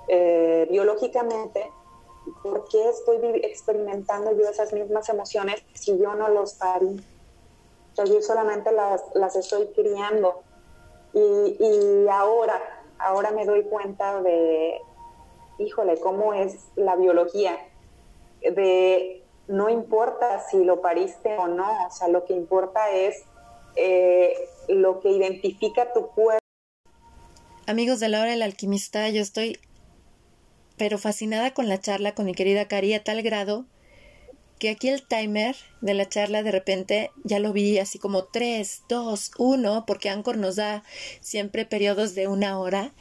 eh, 0.08 0.66
biológicamente, 0.70 1.70
¿por 2.42 2.68
qué 2.68 2.88
estoy 2.88 3.18
experimentando 3.44 4.32
yo 4.32 4.48
esas 4.48 4.72
mismas 4.72 5.08
emociones 5.08 5.62
si 5.74 5.98
yo 5.98 6.14
no 6.14 6.28
los 6.28 6.54
parí? 6.54 7.00
yo 7.96 8.22
solamente 8.22 8.72
las, 8.72 9.02
las 9.14 9.36
estoy 9.36 9.66
criando. 9.74 10.42
Y, 11.12 11.18
y, 11.18 12.08
ahora, 12.08 12.58
ahora 12.98 13.30
me 13.30 13.44
doy 13.44 13.62
cuenta 13.64 14.22
de, 14.22 14.80
híjole, 15.58 15.98
cómo 16.00 16.32
es 16.32 16.68
la 16.76 16.96
biología, 16.96 17.58
de 18.40 19.19
no 19.50 19.68
importa 19.68 20.40
si 20.48 20.62
lo 20.62 20.80
pariste 20.80 21.36
o 21.36 21.48
no, 21.48 21.86
o 21.86 21.90
sea, 21.90 22.06
lo 22.06 22.24
que 22.24 22.34
importa 22.34 22.90
es 22.90 23.24
eh, 23.74 24.32
lo 24.68 25.00
que 25.00 25.10
identifica 25.10 25.92
tu 25.92 26.06
cuerpo. 26.08 26.38
Amigos 27.66 27.98
de 27.98 28.08
la 28.08 28.20
hora 28.20 28.30
del 28.30 28.42
alquimista, 28.42 29.08
yo 29.08 29.20
estoy 29.20 29.58
pero 30.76 30.98
fascinada 30.98 31.52
con 31.52 31.68
la 31.68 31.80
charla 31.80 32.14
con 32.14 32.26
mi 32.26 32.34
querida 32.34 32.68
Cari 32.68 32.94
a 32.94 33.04
tal 33.04 33.22
grado 33.22 33.66
que 34.60 34.70
aquí 34.70 34.88
el 34.88 35.06
timer 35.06 35.56
de 35.80 35.94
la 35.94 36.08
charla 36.08 36.42
de 36.42 36.52
repente 36.52 37.10
ya 37.24 37.40
lo 37.40 37.52
vi 37.52 37.78
así 37.78 37.98
como 37.98 38.24
3, 38.24 38.84
2, 38.88 39.32
1, 39.36 39.84
porque 39.84 40.10
Anchor 40.10 40.36
nos 40.36 40.56
da 40.56 40.84
siempre 41.20 41.66
periodos 41.66 42.14
de 42.14 42.28
una 42.28 42.58
hora 42.58 42.92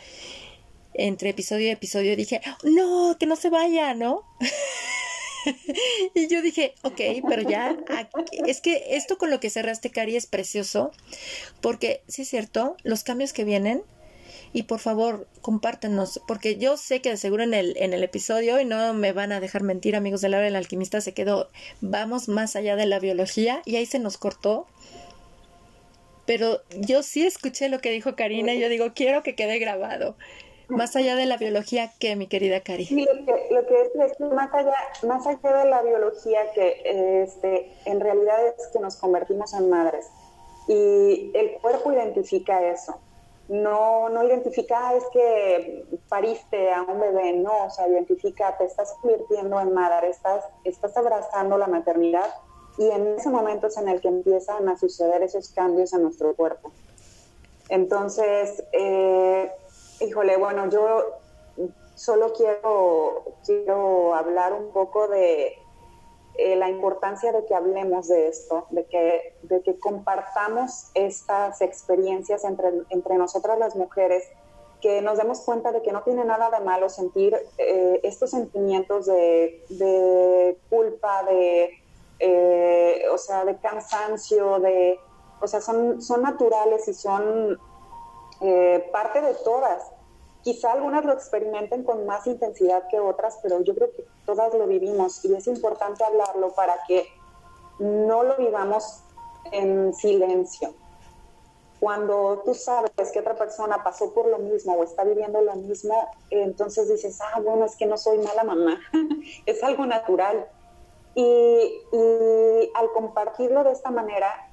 entre 0.93 1.29
episodio 1.29 1.67
y 1.67 1.71
episodio. 1.71 2.15
Dije, 2.15 2.41
no, 2.63 3.17
que 3.19 3.27
no 3.27 3.35
se 3.35 3.49
vaya, 3.49 3.93
¿no? 3.93 4.23
y 6.15 6.27
yo 6.27 6.41
dije, 6.41 6.73
ok, 6.83 7.01
pero 7.27 7.41
ya, 7.41 7.77
es 8.47 8.61
que 8.61 8.95
esto 8.95 9.17
con 9.17 9.29
lo 9.29 9.39
que 9.39 9.49
cerraste, 9.49 9.89
Cari, 9.89 10.15
es 10.15 10.25
precioso, 10.25 10.91
porque 11.61 12.01
sí 12.07 12.23
es 12.23 12.29
cierto, 12.29 12.75
los 12.83 13.03
cambios 13.03 13.33
que 13.33 13.43
vienen, 13.43 13.83
y 14.51 14.63
por 14.63 14.79
favor, 14.79 15.27
compártenos, 15.41 16.21
porque 16.27 16.57
yo 16.57 16.77
sé 16.77 17.01
que 17.01 17.11
de 17.11 17.17
seguro 17.17 17.43
en 17.43 17.53
el, 17.53 17.75
en 17.77 17.93
el 17.93 18.03
episodio, 18.03 18.59
y 18.59 18.65
no 18.65 18.93
me 18.93 19.11
van 19.11 19.31
a 19.31 19.39
dejar 19.39 19.63
mentir, 19.63 19.95
amigos 19.95 20.21
de 20.21 20.29
la 20.29 20.37
hora 20.37 20.45
del 20.45 20.55
alquimista, 20.55 21.01
se 21.01 21.13
quedó, 21.13 21.49
vamos 21.81 22.27
más 22.27 22.55
allá 22.55 22.75
de 22.75 22.85
la 22.85 22.99
biología, 22.99 23.61
y 23.65 23.75
ahí 23.75 23.85
se 23.85 23.99
nos 23.99 24.17
cortó. 24.17 24.67
Pero 26.25 26.61
yo 26.77 27.01
sí 27.01 27.25
escuché 27.25 27.69
lo 27.69 27.79
que 27.79 27.89
dijo 27.89 28.15
Karina 28.15 28.53
y 28.53 28.59
yo 28.59 28.69
digo, 28.69 28.93
quiero 28.93 29.23
que 29.23 29.33
quede 29.33 29.57
grabado. 29.57 30.15
Más 30.69 30.95
allá 30.95 31.15
de 31.15 31.25
la 31.25 31.37
biología, 31.37 31.91
¿qué, 31.99 32.15
mi 32.15 32.27
querida 32.27 32.61
Cari? 32.61 32.85
Sí, 32.85 33.05
lo 33.05 33.25
que, 33.25 33.47
lo 33.51 33.65
que 33.65 33.81
es, 33.81 34.11
es 34.11 34.19
más 34.19 34.53
allá, 34.53 34.75
más 35.07 35.25
allá 35.25 35.63
de 35.63 35.69
la 35.69 35.81
biología, 35.81 36.51
que 36.53 37.23
este, 37.23 37.73
en 37.85 37.99
realidad 37.99 38.47
es 38.47 38.67
que 38.67 38.79
nos 38.79 38.95
convertimos 38.97 39.53
en 39.53 39.69
madres. 39.69 40.07
Y 40.67 41.31
el 41.33 41.53
cuerpo 41.61 41.91
identifica 41.91 42.63
eso. 42.71 42.99
No, 43.47 44.09
no 44.09 44.23
identifica, 44.23 44.89
ah, 44.89 44.93
es 44.93 45.03
que 45.11 45.85
pariste 46.07 46.71
a 46.71 46.83
un 46.83 46.99
bebé, 46.99 47.33
no, 47.33 47.65
o 47.65 47.69
sea, 47.71 47.87
identifica, 47.87 48.55
te 48.55 48.65
estás 48.65 48.93
convirtiendo 49.01 49.59
en 49.59 49.73
madre, 49.73 50.09
estás, 50.09 50.45
estás 50.63 50.95
abrazando 50.95 51.57
la 51.57 51.65
maternidad 51.65 52.31
y 52.77 52.91
en 52.91 53.07
ese 53.17 53.29
momento 53.29 53.65
es 53.65 53.77
en 53.77 53.89
el 53.89 54.01
que 54.01 54.07
empiezan 54.07 54.69
a 54.69 54.77
suceder 54.77 55.23
esos 55.23 55.49
cambios 55.49 55.93
en 55.93 56.03
nuestro 56.03 56.35
cuerpo. 56.35 56.71
Entonces, 57.69 58.63
eh, 58.71 59.38
Híjole, 60.09 60.37
bueno, 60.37 60.67
yo 60.71 61.19
solo 61.93 62.33
quiero, 62.33 63.25
quiero 63.45 64.15
hablar 64.15 64.53
un 64.53 64.71
poco 64.71 65.07
de 65.07 65.53
eh, 66.33 66.55
la 66.55 66.67
importancia 66.67 67.31
de 67.31 67.45
que 67.45 67.53
hablemos 67.53 68.07
de 68.07 68.27
esto, 68.27 68.65
de 68.71 68.85
que, 68.85 69.35
de 69.43 69.61
que 69.61 69.77
compartamos 69.77 70.89
estas 70.95 71.61
experiencias 71.61 72.43
entre, 72.43 72.71
entre 72.89 73.19
nosotras 73.19 73.59
las 73.59 73.75
mujeres, 73.75 74.23
que 74.81 75.03
nos 75.03 75.19
demos 75.19 75.41
cuenta 75.41 75.71
de 75.71 75.83
que 75.83 75.91
no 75.91 76.01
tiene 76.01 76.25
nada 76.25 76.49
de 76.49 76.65
malo 76.65 76.89
sentir 76.89 77.37
eh, 77.59 77.99
estos 78.01 78.31
sentimientos 78.31 79.05
de, 79.05 80.57
culpa, 80.71 81.21
de, 81.21 81.69
eh, 82.17 83.03
o 83.13 83.17
sea, 83.19 83.45
de 83.45 83.59
cansancio, 83.59 84.59
de, 84.59 84.99
o 85.39 85.45
sea, 85.45 85.61
son, 85.61 86.01
son 86.01 86.23
naturales 86.23 86.87
y 86.87 86.95
son 86.95 87.59
parte 88.91 89.21
de 89.21 89.35
todas. 89.43 89.98
Quizá 90.43 90.71
algunas 90.71 91.03
lo 91.05 91.13
experimenten 91.13 91.83
con 91.83 92.05
más 92.05 92.25
intensidad 92.27 92.87
que 92.89 92.99
otras, 92.99 93.39
pero 93.41 93.61
yo 93.61 93.75
creo 93.75 93.91
que 93.91 94.05
todas 94.25 94.53
lo 94.53 94.67
vivimos 94.67 95.23
y 95.25 95.35
es 95.35 95.47
importante 95.47 96.03
hablarlo 96.03 96.49
para 96.53 96.77
que 96.87 97.07
no 97.79 98.23
lo 98.23 98.37
vivamos 98.37 99.03
en 99.51 99.93
silencio. 99.93 100.73
Cuando 101.79 102.41
tú 102.43 102.53
sabes 102.53 102.91
que 103.13 103.19
otra 103.19 103.35
persona 103.35 103.83
pasó 103.83 104.13
por 104.13 104.27
lo 104.27 104.37
mismo 104.37 104.73
o 104.73 104.83
está 104.83 105.03
viviendo 105.03 105.41
lo 105.41 105.55
mismo, 105.55 106.09
entonces 106.29 106.89
dices, 106.89 107.19
ah, 107.21 107.39
bueno, 107.39 107.65
es 107.65 107.77
que 107.77 107.85
no 107.85 107.97
soy 107.97 108.17
mala 108.17 108.43
mamá, 108.43 108.79
es 109.45 109.63
algo 109.63 109.85
natural. 109.85 110.45
Y, 111.15 111.81
y, 111.91 112.71
al 112.75 112.91
compartirlo 112.91 113.63
de 113.63 113.71
esta 113.71 113.91
manera, 113.91 114.49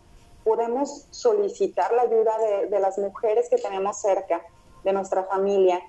podemos 0.46 1.08
solicitar 1.10 1.92
la 1.92 2.02
ayuda 2.02 2.38
de, 2.70 2.78
las 2.78 2.96
mujeres 2.98 3.48
que 3.50 3.58
tenemos 3.58 4.00
cerca, 4.00 4.40
de 4.86 4.94
nuestra 4.94 5.24
familia, 5.24 5.82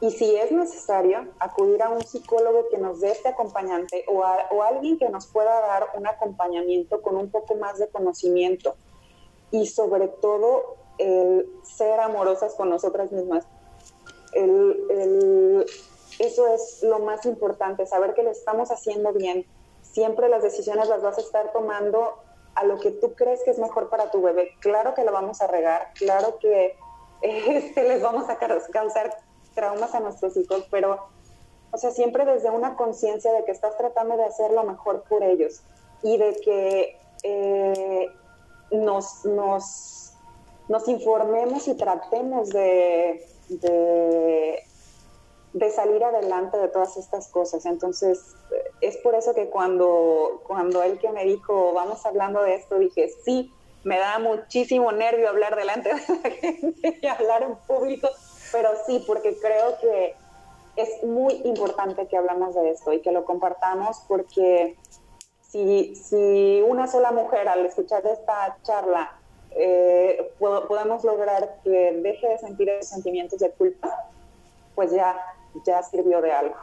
y 0.00 0.12
si 0.12 0.36
es 0.36 0.52
necesario, 0.52 1.26
acudir 1.40 1.82
a 1.82 1.88
un 1.88 2.02
psicólogo 2.02 2.68
que 2.70 2.78
nos 2.78 3.00
dé 3.00 3.10
este 3.10 3.30
acompañante 3.30 4.04
o, 4.06 4.22
o 4.50 4.62
alguien 4.62 4.96
que 4.96 5.08
nos 5.08 5.26
pueda 5.26 5.60
dar 5.60 5.88
un 5.96 6.06
acompañamiento 6.06 7.02
con 7.02 7.16
un 7.16 7.32
poco 7.32 7.56
más 7.56 7.78
de 7.78 7.88
conocimiento. 7.88 8.76
Y 9.50 9.66
sobre 9.66 10.06
todo, 10.06 10.76
el 10.98 11.50
ser 11.64 11.98
amorosas 11.98 12.54
con 12.54 12.70
nosotras 12.70 13.10
mismas. 13.10 13.44
El, 14.34 15.66
eso 16.20 16.46
es 16.48 16.82
lo 16.82 17.00
más 17.00 17.26
importante, 17.26 17.86
saber 17.86 18.14
que 18.14 18.22
lo 18.22 18.30
estamos 18.30 18.70
haciendo 18.70 19.12
bien. 19.12 19.46
Siempre 19.82 20.28
las 20.28 20.42
decisiones 20.42 20.88
las 20.88 21.02
vas 21.02 21.18
a 21.18 21.22
estar 21.22 21.52
tomando 21.52 22.14
a 22.54 22.64
lo 22.64 22.78
que 22.78 22.92
tú 22.92 23.14
crees 23.14 23.42
que 23.42 23.50
es 23.50 23.58
mejor 23.58 23.88
para 23.88 24.12
tu 24.12 24.20
bebé. 24.20 24.50
Claro 24.60 24.94
que 24.94 25.04
lo 25.04 25.12
vamos 25.12 25.40
a 25.40 25.46
regar, 25.48 25.92
claro 25.94 26.38
que 26.38 26.76
este, 27.22 27.82
les 27.84 28.02
vamos 28.02 28.28
a 28.28 28.38
causar 28.38 29.16
traumas 29.54 29.94
a 29.94 30.00
nuestros 30.00 30.36
hijos, 30.36 30.66
pero, 30.70 31.08
o 31.72 31.78
sea, 31.78 31.90
siempre 31.90 32.24
desde 32.24 32.50
una 32.50 32.76
conciencia 32.76 33.32
de 33.32 33.44
que 33.44 33.52
estás 33.52 33.76
tratando 33.76 34.16
de 34.16 34.24
hacer 34.24 34.52
lo 34.52 34.64
mejor 34.64 35.02
por 35.08 35.22
ellos 35.22 35.62
y 36.02 36.16
de 36.16 36.36
que 36.44 37.00
eh, 37.24 38.06
nos, 38.70 39.24
nos, 39.24 40.12
nos, 40.68 40.88
informemos 40.88 41.66
y 41.66 41.74
tratemos 41.74 42.50
de, 42.50 43.26
de, 43.48 44.62
de 45.52 45.70
salir 45.70 46.04
adelante 46.04 46.56
de 46.56 46.68
todas 46.68 46.96
estas 46.96 47.28
cosas. 47.28 47.66
Entonces, 47.66 48.36
es 48.80 48.96
por 48.98 49.14
eso 49.14 49.34
que 49.34 49.48
cuando, 49.48 50.42
cuando 50.46 50.82
él 50.82 50.98
que 50.98 51.10
me 51.10 51.24
dijo, 51.24 51.72
vamos 51.72 52.04
hablando 52.06 52.42
de 52.42 52.54
esto, 52.54 52.78
dije, 52.78 53.10
sí, 53.24 53.52
me 53.88 53.98
da 53.98 54.18
muchísimo 54.18 54.92
nervio 54.92 55.30
hablar 55.30 55.56
delante 55.56 55.88
de 55.94 55.94
la 55.94 56.30
gente 56.30 56.98
y 57.00 57.06
hablar 57.06 57.42
en 57.42 57.56
público, 57.66 58.10
pero 58.52 58.70
sí, 58.86 59.02
porque 59.06 59.34
creo 59.40 59.78
que 59.80 60.14
es 60.76 61.02
muy 61.04 61.40
importante 61.44 62.06
que 62.06 62.16
hablamos 62.18 62.54
de 62.54 62.70
esto 62.70 62.92
y 62.92 63.00
que 63.00 63.12
lo 63.12 63.24
compartamos 63.24 64.04
porque 64.06 64.76
si, 65.40 65.96
si 65.96 66.62
una 66.68 66.86
sola 66.86 67.12
mujer 67.12 67.48
al 67.48 67.64
escuchar 67.64 68.06
esta 68.06 68.58
charla 68.62 69.18
eh, 69.52 70.34
podemos 70.38 71.02
lograr 71.02 71.60
que 71.64 71.98
deje 72.02 72.28
de 72.28 72.38
sentir 72.38 72.68
esos 72.68 72.90
sentimientos 72.90 73.40
de 73.40 73.50
culpa, 73.52 74.10
pues 74.74 74.92
ya, 74.92 75.18
ya 75.66 75.82
sirvió 75.82 76.20
de 76.20 76.30
algo. 76.30 76.56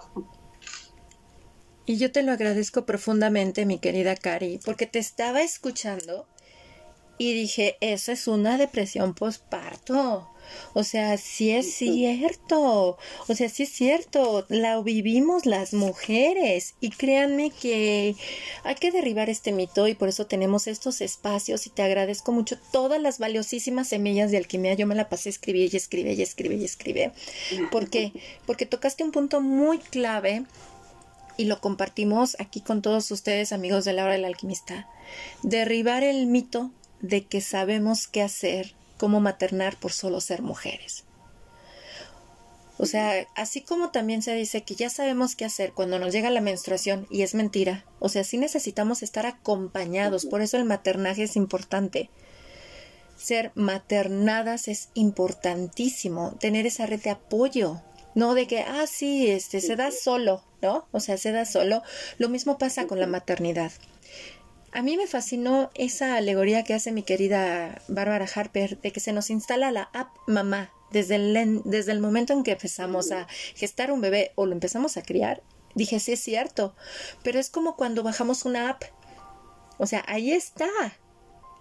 Y 1.88 1.97
yo 1.97 2.11
te 2.11 2.21
lo 2.21 2.32
agradezco 2.32 2.86
profundamente, 2.86 3.65
mi 3.65 3.80
querida 3.80 4.15
Cari, 4.15 4.59
porque 4.63 4.86
te 4.86 4.99
estaba 4.99 5.41
escuchando 5.41 6.28
y 7.18 7.34
dije, 7.34 7.78
eso 7.82 8.11
es 8.11 8.28
una 8.28 8.57
depresión 8.57 9.13
postparto. 9.13 10.30
O 10.74 10.84
sea, 10.84 11.18
sí 11.18 11.51
es 11.51 11.74
cierto. 11.74 12.97
O 13.28 13.36
sea, 13.36 13.49
sí 13.49 13.63
es 13.63 13.70
cierto. 13.70 14.45
La 14.49 14.80
vivimos 14.82 15.45
las 15.45 15.74
mujeres. 15.74 16.76
Y 16.82 16.89
créanme 16.89 17.51
que 17.51 18.16
hay 18.63 18.76
que 18.76 18.91
derribar 18.91 19.30
este 19.30 19.51
mito 19.51 19.88
y 19.88 19.95
por 19.95 20.09
eso 20.09 20.28
tenemos 20.28 20.68
estos 20.68 21.01
espacios 21.01 21.66
y 21.68 21.70
te 21.70 21.82
agradezco 21.82 22.32
mucho 22.32 22.57
todas 22.72 23.01
las 23.01 23.20
valiosísimas 23.20 23.88
semillas 23.88 24.32
de 24.32 24.38
alquimia. 24.38 24.74
Yo 24.74 24.88
me 24.88 24.95
la 24.95 25.09
pasé 25.09 25.30
escribir 25.30 25.74
y 25.74 25.78
escribir 25.78 26.20
y 26.20 26.22
escribir 26.22 26.61
y 26.61 26.66
escribir. 26.66 27.11
¿Por 27.72 27.89
qué? 27.89 28.11
Porque 28.45 28.66
tocaste 28.66 29.03
un 29.03 29.11
punto 29.11 29.41
muy 29.41 29.80
clave 29.80 30.43
y 31.38 31.45
lo 31.45 31.59
compartimos 31.59 32.38
aquí 32.39 32.61
con 32.61 32.82
todos 32.82 33.11
ustedes, 33.11 33.51
amigos 33.51 33.86
de 33.86 33.93
la 33.93 34.03
hora 34.03 34.13
del 34.13 34.26
alquimista. 34.26 34.88
Derribar 35.43 36.03
el 36.03 36.28
mito 36.28 36.72
de 37.08 37.26
que 37.26 37.41
sabemos 37.41 38.08
qué 38.08 38.22
hacer, 38.22 38.76
cómo 38.97 39.20
maternar 39.20 39.78
por 39.78 39.91
solo 39.91 40.22
ser 40.22 40.41
mujeres. 40.41 41.03
O 42.78 42.86
sea, 42.86 43.26
así 43.36 43.62
como 43.62 43.91
también 43.91 44.22
se 44.22 44.36
dice 44.36 44.64
que 44.64 44.76
ya 44.76 44.89
sabemos 44.89 45.36
qué 45.36 45.45
hacer 45.45 45.72
cuando 45.72 45.97
nos 45.97 46.12
llega 46.12 46.30
la 46.30 46.41
menstruación 46.41 47.08
y 47.10 47.22
es 47.22 47.34
mentira, 47.34 47.86
o 47.99 48.10
sea, 48.10 48.26
sí 48.26 48.38
necesitamos 48.38 49.01
estar 49.01 49.26
acompañados, 49.26 50.26
por 50.26 50.41
eso 50.41 50.58
el 50.58 50.66
maternaje 50.66 51.24
es 51.24 51.38
importante. 51.38 52.10
Ser 53.18 53.53
maternadas 53.56 54.68
es 54.68 54.89
importantísimo, 54.93 56.36
tener 56.39 56.66
esa 56.66 56.86
red 56.86 57.01
de 57.01 57.12
apoyo, 57.12 57.82
no 58.14 58.34
de 58.34 58.45
que, 58.45 58.60
ah, 58.60 58.88
sí, 58.88 59.30
este, 59.30 59.62
se 59.62 59.78
da 59.78 59.91
solo, 59.91 60.43
¿no? 60.62 60.86
O 60.91 60.99
sea, 60.99 61.18
se 61.18 61.32
da 61.32 61.45
solo. 61.45 61.82
Lo 62.18 62.28
mismo 62.28 62.58
pasa 62.58 62.88
con 62.88 62.99
la 62.99 63.08
maternidad. 63.08 63.72
A 64.76 64.82
mí 64.82 64.97
me 64.97 65.07
fascinó 65.07 65.69
esa 65.73 66.17
alegoría 66.17 66.65
que 66.65 66.73
hace 66.73 66.91
mi 66.91 67.01
querida 67.01 67.82
Bárbara 67.88 68.28
Harper 68.36 68.78
de 68.82 68.91
que 68.91 68.99
se 68.99 69.13
nos 69.13 69.30
instala 69.30 69.71
la 69.71 69.89
app 69.93 70.09
mamá 70.28 70.69
desde 70.91 71.15
el, 71.15 71.61
desde 71.63 71.93
el 71.93 72.01
momento 72.01 72.34
en 72.34 72.43
que 72.43 72.51
empezamos 72.51 73.09
a 73.13 73.26
gestar 73.55 73.89
un 73.89 74.01
bebé 74.01 74.34
o 74.36 74.45
lo 74.45 74.51
empezamos 74.51 74.97
a 74.97 75.01
criar. 75.01 75.41
Dije, 75.76 76.01
sí 76.01 76.11
es 76.11 76.19
cierto, 76.19 76.76
pero 77.23 77.39
es 77.39 77.49
como 77.49 77.78
cuando 77.78 78.03
bajamos 78.03 78.43
una 78.43 78.69
app. 78.69 78.84
O 79.78 79.88
sea, 79.88 80.03
ahí 80.07 80.34
está. 80.34 80.67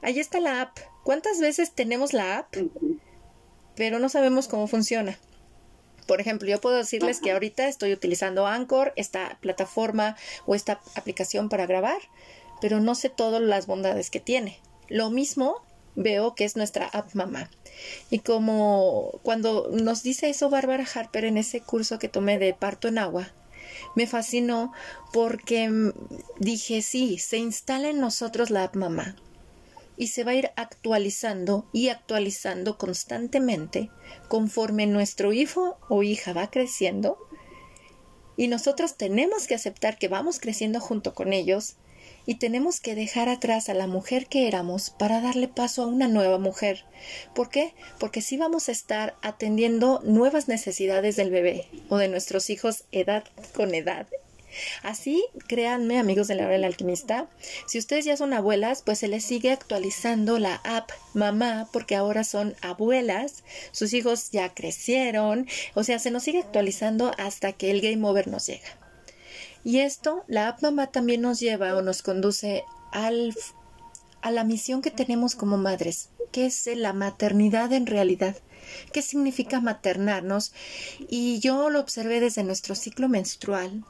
Ahí 0.03 0.19
está 0.19 0.41
la 0.41 0.61
app. 0.61 0.77
¿Cuántas 1.05 1.39
veces 1.39 1.71
tenemos 1.73 2.15
la 2.15 2.39
app? 2.39 2.57
Pero 3.77 4.01
no 4.01 4.09
sabemos 4.09 4.49
cómo 4.49 4.67
funciona. 4.67 5.17
Por 6.09 6.21
ejemplo, 6.21 6.49
yo 6.49 6.61
puedo 6.61 6.79
decirles 6.79 7.21
que 7.21 7.31
ahorita 7.31 7.69
estoy 7.69 7.93
utilizando 7.93 8.49
Anchor, 8.49 8.93
esta 8.97 9.39
plataforma 9.41 10.17
o 10.47 10.57
esta 10.57 10.81
aplicación 10.97 11.49
para 11.49 11.67
grabar, 11.67 12.01
pero 12.61 12.81
no 12.81 12.95
sé 12.95 13.09
todas 13.09 13.43
las 13.43 13.67
bondades 13.67 14.11
que 14.11 14.21
tiene. 14.21 14.59
Lo 14.89 15.11
mismo 15.11 15.63
veo 15.97 16.35
que 16.35 16.45
es 16.45 16.57
nuestra 16.57 16.87
app 16.87 17.15
mamá. 17.15 17.51
Y 18.11 18.21
como 18.21 19.21
cuando 19.23 19.69
nos 19.73 20.03
dice 20.03 20.29
eso 20.29 20.51
Bárbara 20.51 20.87
Harper 20.95 21.25
en 21.25 21.39
ese 21.39 21.61
curso 21.61 21.99
que 21.99 22.09
tomé 22.09 22.39
de 22.39 22.55
parto 22.55 22.89
en 22.89 22.99
agua, 22.99 23.33
me 23.95 24.07
fascinó 24.07 24.73
porque 25.13 25.93
dije, 26.39 26.83
sí, 26.83 27.19
se 27.19 27.39
instala 27.39 27.89
en 27.89 28.01
nosotros 28.01 28.51
la 28.51 28.65
app 28.65 28.77
mamá 28.77 29.17
y 29.97 30.09
se 30.09 30.25
va 30.25 30.33
a 30.33 30.35
ir 30.35 30.51
actualizando 30.57 31.67
y 31.73 31.89
actualizando 31.89 32.79
constantemente 32.79 33.91
conforme 34.29 34.87
nuestro 34.87 35.33
hijo 35.33 35.79
o 35.89 36.03
hija 36.03 36.33
va 36.33 36.51
creciendo 36.51 37.19
y 38.37 38.49
nosotros 38.49 38.97
tenemos 38.97 39.47
que 39.47 39.55
aceptar 39.55 39.99
que 39.99 40.09
vamos 40.09 40.41
creciendo 40.41 40.81
junto 40.81 41.15
con 41.15 41.33
ellos 41.33 41.77
y 42.27 42.37
tenemos 42.37 42.81
que 42.81 42.95
dejar 42.95 43.29
atrás 43.29 43.69
a 43.69 43.75
la 43.75 43.87
mujer 43.87 44.27
que 44.27 44.49
éramos 44.49 44.91
para 44.91 45.21
darle 45.21 45.49
paso 45.49 45.83
a 45.83 45.87
una 45.87 46.09
nueva 46.09 46.39
mujer. 46.39 46.85
¿Por 47.35 47.51
qué? 47.51 47.75
Porque 47.99 48.23
si 48.23 48.37
vamos 48.37 48.69
a 48.69 48.73
estar 48.73 49.17
atendiendo 49.23 50.01
nuevas 50.05 50.49
necesidades 50.49 51.17
del 51.17 51.31
bebé 51.31 51.69
o 51.89 51.99
de 51.99 52.09
nuestros 52.09 52.51
hijos 52.51 52.85
edad 52.93 53.25
con 53.55 53.75
edad 53.75 54.07
Así, 54.83 55.25
créanme, 55.47 55.99
amigos 55.99 56.29
de 56.29 56.35
la 56.35 56.45
hora 56.45 56.53
del 56.53 56.65
alquimista, 56.65 57.29
si 57.67 57.79
ustedes 57.79 58.05
ya 58.05 58.17
son 58.17 58.33
abuelas, 58.33 58.83
pues 58.83 58.99
se 58.99 59.09
les 59.09 59.25
sigue 59.25 59.51
actualizando 59.51 60.39
la 60.39 60.57
app 60.65 60.91
mamá 61.13 61.69
porque 61.73 61.97
ahora 61.97 62.25
son 62.25 62.55
abuelas, 62.61 63.45
sus 63.73 63.93
hijos 63.93 64.31
ya 64.31 64.55
crecieron, 64.55 65.47
o 65.75 65.85
sea, 65.85 65.99
se 65.99 66.11
nos 66.11 66.23
sigue 66.23 66.41
actualizando 66.41 67.13
hasta 67.19 67.53
que 67.53 67.71
el 67.71 67.81
game 67.81 68.07
over 68.07 68.29
nos 68.29 68.47
llega. 68.47 68.84
Y 69.65 69.79
esto, 69.79 70.25
la 70.29 70.49
app 70.49 70.63
mamá 70.63 70.89
también 70.89 71.23
nos 71.23 71.41
lleva 71.41 71.75
o 71.75 71.83
nos 71.83 72.03
conduce 72.03 72.65
al, 72.93 73.35
a 74.21 74.31
la 74.31 74.45
misión 74.45 74.83
que 74.83 74.91
tenemos 74.91 75.35
como 75.35 75.57
madres, 75.57 76.11
que 76.33 76.47
es 76.47 76.69
la 76.77 76.93
maternidad 76.93 77.73
en 77.73 77.87
realidad. 77.87 78.37
¿Qué 78.93 79.01
significa 79.01 79.61
maternarnos? 79.61 80.53
Y 81.09 81.41
yo 81.41 81.71
lo 81.71 81.81
observé 81.81 82.21
desde 82.21 82.45
nuestro 82.45 82.75
ciclo 82.75 83.09
menstrual, 83.09 83.85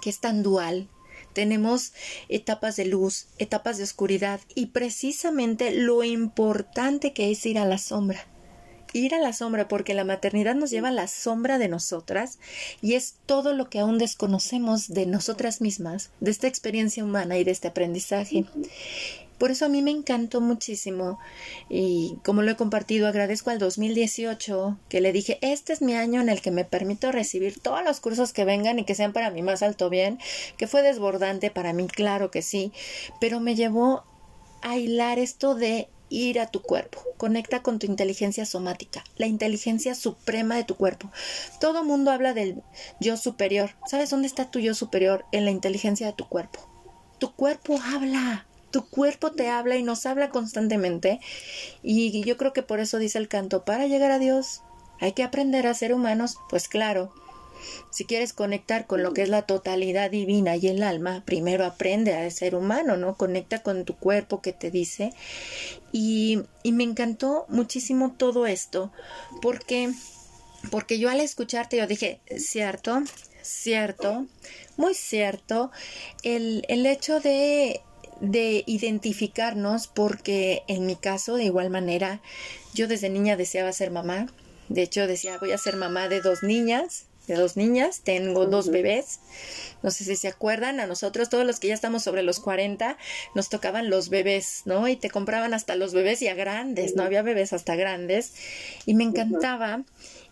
que 0.00 0.10
es 0.10 0.20
tan 0.20 0.42
dual. 0.42 0.88
Tenemos 1.32 1.92
etapas 2.28 2.76
de 2.76 2.84
luz, 2.84 3.26
etapas 3.38 3.78
de 3.78 3.84
oscuridad 3.84 4.40
y 4.54 4.66
precisamente 4.66 5.72
lo 5.72 6.04
importante 6.04 7.12
que 7.12 7.30
es 7.30 7.44
ir 7.46 7.58
a 7.58 7.64
la 7.64 7.78
sombra. 7.78 8.26
Ir 8.92 9.14
a 9.14 9.18
la 9.18 9.32
sombra 9.32 9.68
porque 9.68 9.94
la 9.94 10.04
maternidad 10.04 10.54
nos 10.54 10.70
lleva 10.70 10.88
a 10.88 10.92
la 10.92 11.08
sombra 11.08 11.58
de 11.58 11.68
nosotras 11.68 12.38
y 12.80 12.94
es 12.94 13.14
todo 13.26 13.54
lo 13.54 13.70
que 13.70 13.80
aún 13.80 13.98
desconocemos 13.98 14.88
de 14.88 15.06
nosotras 15.06 15.60
mismas, 15.60 16.10
de 16.20 16.30
esta 16.30 16.46
experiencia 16.48 17.04
humana 17.04 17.38
y 17.38 17.44
de 17.44 17.50
este 17.50 17.68
aprendizaje. 17.68 18.44
Por 19.42 19.50
eso 19.50 19.64
a 19.64 19.68
mí 19.68 19.82
me 19.82 19.90
encantó 19.90 20.40
muchísimo 20.40 21.18
y 21.68 22.16
como 22.22 22.42
lo 22.42 22.52
he 22.52 22.56
compartido, 22.56 23.08
agradezco 23.08 23.50
al 23.50 23.58
2018 23.58 24.78
que 24.88 25.00
le 25.00 25.10
dije, 25.10 25.38
este 25.40 25.72
es 25.72 25.82
mi 25.82 25.94
año 25.94 26.20
en 26.20 26.28
el 26.28 26.40
que 26.40 26.52
me 26.52 26.64
permito 26.64 27.10
recibir 27.10 27.58
todos 27.58 27.82
los 27.84 27.98
cursos 27.98 28.32
que 28.32 28.44
vengan 28.44 28.78
y 28.78 28.84
que 28.84 28.94
sean 28.94 29.12
para 29.12 29.32
mí 29.32 29.42
más 29.42 29.64
alto 29.64 29.90
bien, 29.90 30.20
que 30.56 30.68
fue 30.68 30.82
desbordante 30.82 31.50
para 31.50 31.72
mí, 31.72 31.88
claro 31.88 32.30
que 32.30 32.40
sí, 32.40 32.72
pero 33.20 33.40
me 33.40 33.56
llevó 33.56 34.04
a 34.60 34.78
hilar 34.78 35.18
esto 35.18 35.56
de 35.56 35.88
ir 36.12 36.38
a 36.38 36.46
tu 36.46 36.62
cuerpo. 36.62 37.00
Conecta 37.16 37.62
con 37.62 37.78
tu 37.78 37.86
inteligencia 37.86 38.44
somática, 38.44 39.02
la 39.16 39.26
inteligencia 39.26 39.94
suprema 39.94 40.56
de 40.56 40.64
tu 40.64 40.76
cuerpo. 40.76 41.10
Todo 41.60 41.84
mundo 41.84 42.10
habla 42.10 42.34
del 42.34 42.62
yo 43.00 43.16
superior. 43.16 43.70
¿Sabes 43.86 44.10
dónde 44.10 44.28
está 44.28 44.50
tu 44.50 44.58
yo 44.58 44.74
superior? 44.74 45.24
En 45.32 45.44
la 45.44 45.50
inteligencia 45.50 46.06
de 46.06 46.12
tu 46.12 46.28
cuerpo. 46.28 46.68
Tu 47.18 47.32
cuerpo 47.32 47.78
habla. 47.82 48.46
Tu 48.70 48.86
cuerpo 48.86 49.32
te 49.32 49.48
habla 49.48 49.76
y 49.76 49.82
nos 49.82 50.06
habla 50.06 50.30
constantemente. 50.30 51.20
Y 51.82 52.22
yo 52.24 52.36
creo 52.36 52.52
que 52.52 52.62
por 52.62 52.80
eso 52.80 52.98
dice 52.98 53.18
el 53.18 53.28
canto, 53.28 53.64
para 53.64 53.86
llegar 53.86 54.10
a 54.10 54.18
Dios 54.18 54.62
hay 55.00 55.12
que 55.12 55.22
aprender 55.22 55.66
a 55.66 55.74
ser 55.74 55.94
humanos. 55.94 56.36
Pues 56.48 56.68
claro, 56.68 57.12
si 57.90 58.04
quieres 58.04 58.32
conectar 58.32 58.86
con 58.86 59.02
lo 59.02 59.12
que 59.12 59.22
es 59.22 59.28
la 59.28 59.42
totalidad 59.42 60.10
divina 60.10 60.56
y 60.56 60.68
el 60.68 60.82
alma, 60.82 61.22
primero 61.24 61.64
aprende 61.64 62.14
a 62.14 62.30
ser 62.30 62.54
humano, 62.54 62.96
¿no? 62.96 63.16
Conecta 63.16 63.62
con 63.62 63.84
tu 63.84 63.96
cuerpo 63.96 64.40
que 64.40 64.52
te 64.52 64.70
dice. 64.70 65.12
Y, 65.92 66.42
y 66.62 66.72
me 66.72 66.84
encantó 66.84 67.46
muchísimo 67.48 68.14
todo 68.16 68.46
esto, 68.46 68.92
porque, 69.40 69.92
porque 70.70 70.98
yo 70.98 71.10
al 71.10 71.20
escucharte 71.20 71.76
yo 71.76 71.86
dije, 71.86 72.20
cierto, 72.36 73.02
cierto, 73.42 74.26
muy 74.76 74.94
cierto, 74.94 75.70
el, 76.22 76.64
el 76.68 76.86
hecho 76.86 77.20
de 77.20 77.82
de 78.22 78.62
identificarnos 78.66 79.88
porque 79.88 80.62
en 80.68 80.86
mi 80.86 80.94
caso 80.94 81.34
de 81.34 81.44
igual 81.44 81.70
manera 81.70 82.22
yo 82.72 82.86
desde 82.86 83.10
niña 83.10 83.36
deseaba 83.36 83.72
ser 83.72 83.90
mamá 83.90 84.28
de 84.68 84.82
hecho 84.82 85.08
decía 85.08 85.38
voy 85.38 85.50
a 85.50 85.58
ser 85.58 85.76
mamá 85.76 86.08
de 86.08 86.20
dos 86.20 86.44
niñas 86.44 87.06
de 87.26 87.34
dos 87.34 87.56
niñas. 87.56 88.00
Tengo 88.02 88.46
dos 88.46 88.70
bebés. 88.70 89.20
No 89.82 89.90
sé 89.90 90.04
si 90.04 90.16
se 90.16 90.28
acuerdan 90.28 90.80
a 90.80 90.86
nosotros 90.86 91.28
todos 91.28 91.46
los 91.46 91.60
que 91.60 91.68
ya 91.68 91.74
estamos 91.74 92.02
sobre 92.02 92.22
los 92.22 92.40
40 92.40 92.96
nos 93.34 93.48
tocaban 93.48 93.90
los 93.90 94.08
bebés 94.08 94.62
no 94.64 94.86
y 94.88 94.96
te 94.96 95.10
compraban 95.10 95.54
hasta 95.54 95.76
los 95.76 95.92
bebés 95.92 96.20
ya 96.20 96.34
grandes 96.34 96.94
no 96.94 97.02
había 97.02 97.22
bebés 97.22 97.52
hasta 97.52 97.76
grandes. 97.76 98.34
Y 98.86 98.94
me 98.94 99.04
encantaba. 99.04 99.84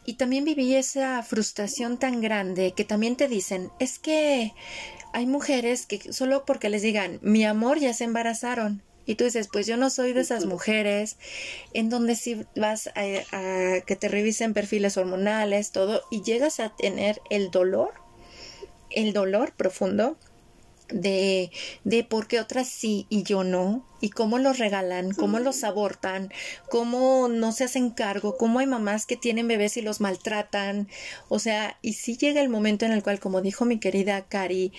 Y 0.07 0.15
también 0.15 0.45
viví 0.45 0.75
esa 0.75 1.23
frustración 1.23 1.99
tan 1.99 2.21
grande 2.21 2.73
que 2.73 2.85
también 2.85 3.17
te 3.17 3.29
dicen 3.29 3.71
es 3.79 3.99
que 3.99 4.53
hay 5.13 5.27
mujeres 5.27 5.87
que 5.87 6.13
solo 6.13 6.45
porque 6.45 6.71
les 6.71 6.83
digan 6.83 7.19
mi 7.23 7.45
amor 7.45 7.79
ya 7.79 7.93
se 7.93 8.05
embarazaron. 8.05 8.83
Y 9.11 9.17
tú 9.17 9.25
dices, 9.25 9.49
pues 9.53 9.67
yo 9.67 9.77
no 9.77 9.91
soy 9.91 10.13
de 10.13 10.21
esas 10.21 10.47
mujeres, 10.47 11.17
en 11.75 11.89
donde 11.89 12.15
si 12.15 12.47
vas 12.55 12.87
a, 12.95 13.01
a, 13.33 13.81
que 13.81 13.97
te 13.97 14.07
revisen 14.07 14.55
perfiles 14.55 14.97
hormonales, 14.97 15.73
todo, 15.73 16.03
y 16.13 16.23
llegas 16.23 16.61
a 16.61 16.77
tener 16.77 17.21
el 17.29 17.51
dolor, 17.51 17.93
el 18.89 19.13
dolor 19.13 19.53
profundo 19.57 20.17
de, 20.93 21.51
de 21.83 22.05
por 22.05 22.29
qué 22.29 22.39
otras 22.39 22.69
sí 22.69 23.07
y 23.09 23.25
yo 23.25 23.43
no, 23.43 23.85
y 24.01 24.11
cómo 24.11 24.39
los 24.39 24.59
regalan, 24.61 25.11
cómo 25.11 25.41
los 25.41 25.65
abortan, 25.65 26.33
cómo 26.69 27.27
no 27.27 27.51
se 27.51 27.65
hacen 27.65 27.91
cargo, 27.91 28.37
cómo 28.37 28.61
hay 28.61 28.69
mamás 28.69 29.07
que 29.07 29.17
tienen 29.17 29.49
bebés 29.49 29.77
y 29.77 29.83
los 29.83 30.01
maltratan, 30.01 30.87
o 31.29 31.41
sea, 31.41 31.77
y 31.83 31.95
sí 31.95 32.17
llega 32.17 32.43
el 32.43 32.49
momento 32.49 32.87
en 32.87 32.93
el 32.93 33.03
cual, 33.03 33.19
como 33.19 33.41
dijo 33.41 33.65
mi 33.65 33.81
querida 33.81 34.23
Cari, 34.23 34.73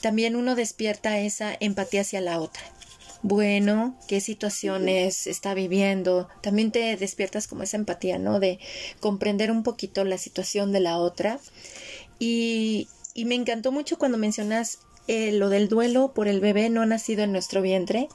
también 0.00 0.36
uno 0.36 0.54
despierta 0.54 1.18
esa 1.18 1.56
empatía 1.58 2.02
hacia 2.02 2.20
la 2.20 2.38
otra. 2.38 2.77
Bueno, 3.22 3.96
qué 4.06 4.20
situaciones 4.20 5.26
está 5.26 5.52
viviendo, 5.52 6.28
también 6.40 6.70
te 6.70 6.96
despiertas 6.96 7.48
como 7.48 7.64
esa 7.64 7.76
empatía, 7.76 8.18
¿no? 8.18 8.38
De 8.38 8.60
comprender 9.00 9.50
un 9.50 9.64
poquito 9.64 10.04
la 10.04 10.18
situación 10.18 10.70
de 10.70 10.80
la 10.80 10.98
otra. 10.98 11.40
Y, 12.20 12.88
y 13.14 13.24
me 13.24 13.34
encantó 13.34 13.72
mucho 13.72 13.98
cuando 13.98 14.18
mencionas 14.18 14.78
eh, 15.08 15.32
lo 15.32 15.48
del 15.48 15.68
duelo 15.68 16.12
por 16.14 16.28
el 16.28 16.40
bebé 16.40 16.70
no 16.70 16.86
nacido 16.86 17.24
en 17.24 17.32
nuestro 17.32 17.60
vientre. 17.60 18.08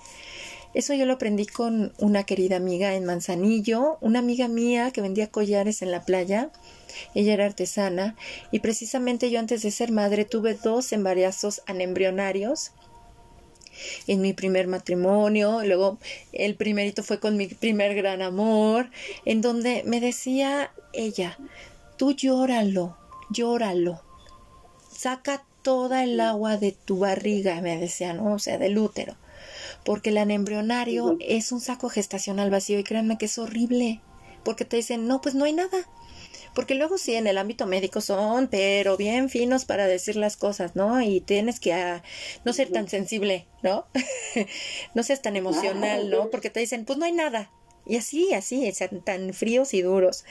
Eso 0.74 0.94
yo 0.94 1.06
lo 1.06 1.14
aprendí 1.14 1.46
con 1.46 1.94
una 2.00 2.24
querida 2.24 2.56
amiga 2.56 2.96
en 2.96 3.06
Manzanillo, 3.06 3.98
una 4.00 4.20
amiga 4.20 4.48
mía 4.48 4.92
que 4.92 5.02
vendía 5.02 5.28
collares 5.28 5.82
en 5.82 5.92
la 5.92 6.06
playa. 6.06 6.50
Ella 7.14 7.34
era 7.34 7.46
artesana 7.46 8.16
y 8.52 8.60
precisamente 8.60 9.30
yo 9.30 9.40
antes 9.40 9.64
de 9.64 9.72
ser 9.72 9.92
madre 9.92 10.24
tuve 10.26 10.54
dos 10.56 10.94
embarazos 10.94 11.62
anembrionarios 11.68 12.72
en 14.08 14.22
mi 14.22 14.34
primer 14.34 14.68
matrimonio, 14.68 15.64
luego 15.64 15.98
el 16.32 16.56
primerito 16.56 17.04
fue 17.04 17.20
con 17.20 17.38
mi 17.38 17.48
primer 17.48 17.96
gran 17.96 18.22
amor, 18.22 18.90
en 19.26 19.42
donde 19.42 19.84
me 19.86 20.00
decía 20.00 20.72
ella, 20.94 21.38
tú 21.98 22.14
llóralo, 22.14 22.98
llóralo, 23.30 24.02
saca 24.92 25.44
toda 25.62 26.04
el 26.04 26.20
agua 26.20 26.58
de 26.58 26.74
tu 26.74 27.00
barriga, 27.00 27.62
me 27.62 27.78
decían, 27.78 28.18
¿no? 28.18 28.34
o 28.34 28.40
sea, 28.40 28.58
del 28.58 28.78
útero, 28.78 29.16
porque 29.86 30.10
el 30.10 30.18
anembrionario 30.18 31.18
es 31.20 31.52
un 31.52 31.62
saco 31.62 31.90
gestacional 31.90 32.50
vacío 32.50 32.80
y 32.80 32.84
créanme 32.84 33.18
que 33.18 33.26
es 33.26 33.38
horrible, 33.38 34.02
porque 34.44 34.66
te 34.66 34.78
dicen, 34.78 35.08
no, 35.08 35.22
pues 35.22 35.36
no 35.36 35.46
hay 35.46 35.54
nada. 35.54 35.88
Porque 36.54 36.76
luego 36.76 36.98
sí, 36.98 37.16
en 37.16 37.28
el 37.28 37.38
ámbito 37.38 37.66
médico 37.66 38.00
son, 38.00 38.48
pero 38.48 38.96
bien 38.96 39.30
finos 39.30 39.66
para 39.66 39.88
decir 39.88 40.16
las 40.16 40.38
cosas, 40.38 40.76
¿no? 40.76 41.02
Y 41.02 41.20
tienes 41.22 41.60
que 41.60 41.74
ah, 41.74 42.04
no 42.46 42.54
ser 42.54 42.72
tan 42.72 42.88
sensible, 42.88 43.48
¿no? 43.64 43.88
no 44.94 45.04
seas 45.04 45.22
tan 45.22 45.36
emocional, 45.36 46.10
¿no? 46.10 46.30
Porque 46.30 46.50
te 46.50 46.60
dicen, 46.60 46.86
pues 46.86 47.00
no 47.00 47.06
hay 47.06 47.12
nada. 47.12 47.52
Y 47.86 47.98
así, 47.98 48.34
así, 48.34 48.72
tan 49.04 49.34
fríos 49.34 49.74
y 49.74 49.82
duros. 49.82 50.26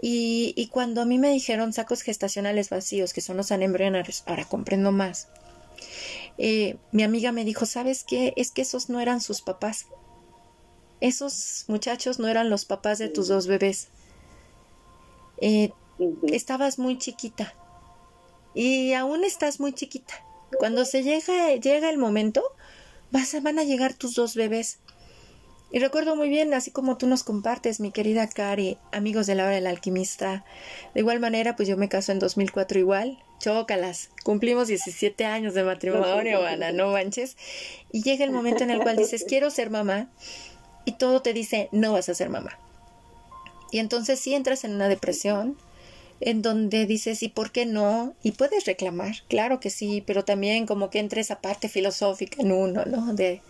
Y, 0.00 0.68
cuando 0.72 1.00
a 1.02 1.04
mí 1.04 1.18
me 1.18 1.30
dijeron 1.30 1.72
sacos 1.72 2.02
gestacionales 2.02 2.70
vacíos, 2.70 3.12
que 3.12 3.20
son 3.20 3.36
los 3.36 3.50
anembrionarios, 3.50 4.22
ahora 4.26 4.44
comprendo 4.44 4.92
más. 4.92 5.28
Eh, 6.36 6.76
mi 6.92 7.02
amiga 7.02 7.32
me 7.32 7.44
dijo, 7.44 7.66
¿sabes 7.66 8.04
qué? 8.04 8.32
Es 8.36 8.52
que 8.52 8.62
esos 8.62 8.90
no 8.90 9.00
eran 9.00 9.20
sus 9.20 9.42
papás. 9.42 9.86
esos 11.00 11.64
muchachos 11.68 12.18
no 12.18 12.28
eran 12.28 12.50
los 12.50 12.64
papás 12.64 12.98
de 12.98 13.08
tus 13.08 13.28
dos 13.28 13.46
bebés. 13.46 13.88
Eh, 15.40 15.70
estabas 16.28 16.78
muy 16.78 16.98
chiquita 16.98 17.54
y 18.54 18.92
aún 18.94 19.24
estás 19.24 19.60
muy 19.60 19.72
chiquita. 19.72 20.14
Cuando 20.58 20.84
se 20.84 21.02
llega, 21.02 21.54
llega 21.56 21.90
el 21.90 21.98
momento, 21.98 22.42
vas 23.10 23.34
a, 23.34 23.40
van 23.40 23.58
a 23.58 23.64
llegar 23.64 23.94
tus 23.94 24.14
dos 24.14 24.34
bebés. 24.34 24.78
Y 25.70 25.80
recuerdo 25.80 26.16
muy 26.16 26.30
bien, 26.30 26.54
así 26.54 26.70
como 26.70 26.96
tú 26.96 27.06
nos 27.06 27.24
compartes, 27.24 27.78
mi 27.78 27.92
querida 27.92 28.26
Cari, 28.26 28.78
amigos 28.90 29.26
de 29.26 29.34
la 29.34 29.44
hora 29.44 29.54
del 29.54 29.66
alquimista. 29.66 30.44
De 30.94 31.00
igual 31.00 31.20
manera, 31.20 31.56
pues 31.56 31.68
yo 31.68 31.76
me 31.76 31.90
caso 31.90 32.10
en 32.10 32.18
2004 32.18 32.78
igual. 32.78 33.18
Chócalas. 33.38 34.10
Cumplimos 34.24 34.68
17 34.68 35.26
años 35.26 35.52
de 35.52 35.64
matrimonio, 35.64 36.44
Ana, 36.44 36.72
no 36.72 36.92
manches. 36.92 37.36
Y 37.92 38.02
llega 38.02 38.24
el 38.24 38.32
momento 38.32 38.64
en 38.64 38.70
el 38.70 38.80
cual 38.80 38.96
dices, 38.96 39.24
quiero 39.28 39.50
ser 39.50 39.68
mamá. 39.68 40.08
Y 40.86 40.92
todo 40.92 41.20
te 41.20 41.34
dice, 41.34 41.68
no 41.70 41.92
vas 41.92 42.08
a 42.08 42.14
ser 42.14 42.30
mamá. 42.30 42.58
Y 43.70 43.78
entonces 43.78 44.20
sí 44.20 44.34
entras 44.34 44.64
en 44.64 44.74
una 44.74 44.88
depresión, 44.88 45.56
en 46.20 46.42
donde 46.42 46.86
dices, 46.86 47.22
¿y 47.22 47.28
por 47.28 47.52
qué 47.52 47.66
no? 47.66 48.14
Y 48.22 48.32
puedes 48.32 48.64
reclamar, 48.64 49.16
claro 49.28 49.60
que 49.60 49.70
sí, 49.70 50.02
pero 50.06 50.24
también 50.24 50.66
como 50.66 50.90
que 50.90 50.98
entra 50.98 51.20
esa 51.20 51.40
parte 51.40 51.68
filosófica 51.68 52.42
en 52.42 52.52
uno, 52.52 52.84
¿no? 52.86 53.14
De, 53.14 53.40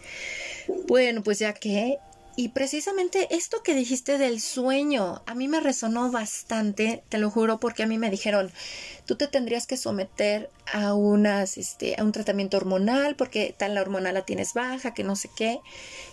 bueno, 0.86 1.22
pues 1.22 1.38
ya 1.38 1.54
que, 1.54 1.98
y 2.38 2.50
precisamente 2.50 3.34
esto 3.34 3.64
que 3.64 3.74
dijiste 3.74 4.16
del 4.16 4.40
sueño, 4.40 5.22
a 5.26 5.34
mí 5.34 5.48
me 5.48 5.58
resonó 5.58 6.12
bastante, 6.12 7.02
te 7.08 7.18
lo 7.18 7.32
juro, 7.32 7.58
porque 7.58 7.82
a 7.82 7.88
mí 7.88 7.98
me 7.98 8.10
dijeron, 8.10 8.52
tú 9.06 9.16
te 9.16 9.26
tendrías 9.26 9.66
que 9.66 9.76
someter 9.76 10.48
a 10.72 10.94
unas, 10.94 11.58
este, 11.58 11.96
a 11.98 12.04
un 12.04 12.12
tratamiento 12.12 12.56
hormonal, 12.56 13.16
porque 13.16 13.56
tal 13.58 13.74
la 13.74 13.80
hormona 13.80 14.12
la 14.12 14.22
tienes 14.22 14.54
baja, 14.54 14.94
que 14.94 15.02
no 15.02 15.16
sé 15.16 15.28
qué. 15.36 15.58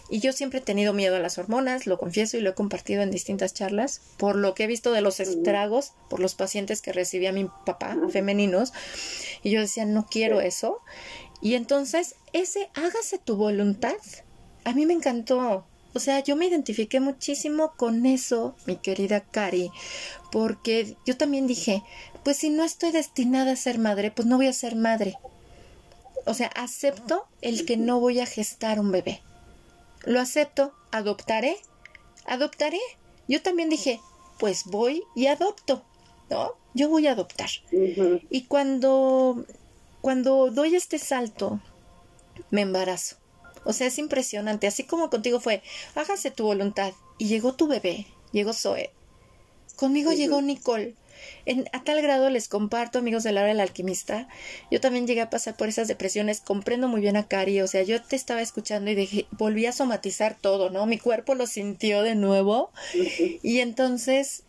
Y 0.10 0.20
yo 0.20 0.34
siempre 0.34 0.58
he 0.58 0.64
tenido 0.64 0.94
miedo 0.94 1.16
a 1.16 1.20
las 1.20 1.38
hormonas, 1.38 1.86
lo 1.86 2.00
confieso 2.00 2.38
y 2.38 2.42
lo 2.42 2.50
he 2.50 2.56
compartido 2.56 3.04
en 3.04 3.12
distintas 3.12 3.54
charlas, 3.54 4.02
por 4.18 4.36
lo 4.36 4.56
que 4.56 4.64
he 4.64 4.68
visto 4.68 4.92
de 4.92 5.02
los 5.02 5.20
estragos, 5.20 5.94
por 6.10 6.20
los 6.20 6.34
pacientes 6.34 6.82
que 6.82 6.92
recibía 6.92 7.34
mi 7.34 7.52
papá, 7.68 7.96
femeninos. 8.10 8.74
Y 9.44 9.52
yo 9.52 9.62
decía, 9.62 9.86
no 9.86 10.08
quiero 10.10 10.42
eso. 10.42 10.82
Y 11.40 11.54
entonces, 11.54 12.16
ese 12.34 12.72
hágase 12.74 13.20
tu 13.20 13.36
voluntad, 13.36 13.94
a 14.64 14.74
mí 14.74 14.88
me 14.88 14.94
encantó. 14.94 15.68
O 15.96 16.00
sea, 16.00 16.20
yo 16.20 16.36
me 16.36 16.46
identifiqué 16.46 17.00
muchísimo 17.00 17.72
con 17.78 18.06
eso, 18.06 18.54
mi 18.66 18.76
querida 18.76 19.22
Cari, 19.22 19.72
porque 20.30 20.98
yo 21.06 21.16
también 21.16 21.48
dije, 21.48 21.84
pues 22.26 22.36
si 22.36 22.50
no 22.50 22.66
estoy 22.66 22.92
destinada 22.92 23.54
a 23.54 23.56
ser 23.56 23.80
madre, 23.80 24.12
pues 24.12 24.28
no 24.28 24.36
voy 24.36 24.48
a 24.48 24.54
ser 24.54 24.76
madre. 24.76 25.18
O 26.26 26.34
sea, 26.34 26.48
acepto 26.48 27.28
el 27.42 27.66
que 27.66 27.78
no 27.78 28.02
voy 28.02 28.20
a 28.20 28.26
gestar 28.26 28.78
un 28.78 28.92
bebé. 28.92 29.22
Lo 30.04 30.20
acepto, 30.20 30.74
adoptaré, 30.92 31.56
adoptaré. 32.26 32.82
Yo 33.30 33.42
también 33.42 33.70
dije, 33.70 34.02
pues 34.38 34.66
voy 34.66 35.02
y 35.16 35.28
adopto, 35.28 35.86
¿no? 36.30 36.56
Yo 36.74 36.90
voy 36.90 37.08
a 37.08 37.14
adoptar. 37.14 37.50
Y 37.72 38.44
cuando, 38.48 39.46
cuando 40.02 40.52
doy 40.52 40.76
este 40.76 41.00
salto, 41.00 41.62
me 42.52 42.62
embarazo. 42.62 43.16
O 43.66 43.74
sea, 43.74 43.88
es 43.88 43.98
impresionante. 43.98 44.68
Así 44.68 44.84
como 44.84 45.10
contigo 45.10 45.40
fue, 45.40 45.62
hágase 45.96 46.32
tu 46.32 46.46
voluntad. 46.46 46.94
Y 47.18 47.28
llegó 47.28 47.54
tu 47.54 47.68
bebé, 47.68 48.08
llegó 48.32 48.54
Zoe. 48.54 48.92
Conmigo 49.76 50.14
llegó 50.14 50.42
Nicole. 50.42 50.96
En, 51.46 51.66
a 51.74 51.84
tal 51.84 52.02
grado 52.02 52.30
les 52.30 52.48
comparto, 52.48 53.00
amigos 53.00 53.24
de 53.24 53.32
la 53.32 53.42
hora 53.42 53.50
del 53.50 53.60
alquimista, 53.60 54.28
yo 54.72 54.80
también 54.82 55.08
llegué 55.08 55.22
a 55.22 55.30
pasar 55.30 55.56
por 55.56 55.68
esas 55.68 55.88
depresiones, 55.88 56.42
comprendo 56.42 56.88
muy 56.88 57.02
bien 57.02 57.18
a 57.18 57.28
Cari, 57.28 57.62
o 57.62 57.68
sea, 57.68 57.84
yo 57.84 58.02
te 58.02 58.16
estaba 58.16 58.42
escuchando 58.42 58.92
y 58.92 58.96
dije, 58.96 59.26
volví 59.32 59.66
a 59.66 59.72
somatizar 59.72 60.38
todo, 60.40 60.70
¿no? 60.70 60.86
Mi 60.86 60.98
cuerpo 60.98 61.36
lo 61.36 61.48
sintió 61.48 62.02
de 62.02 62.16
nuevo 62.16 62.72
y 63.42 63.60
entonces 63.60 64.44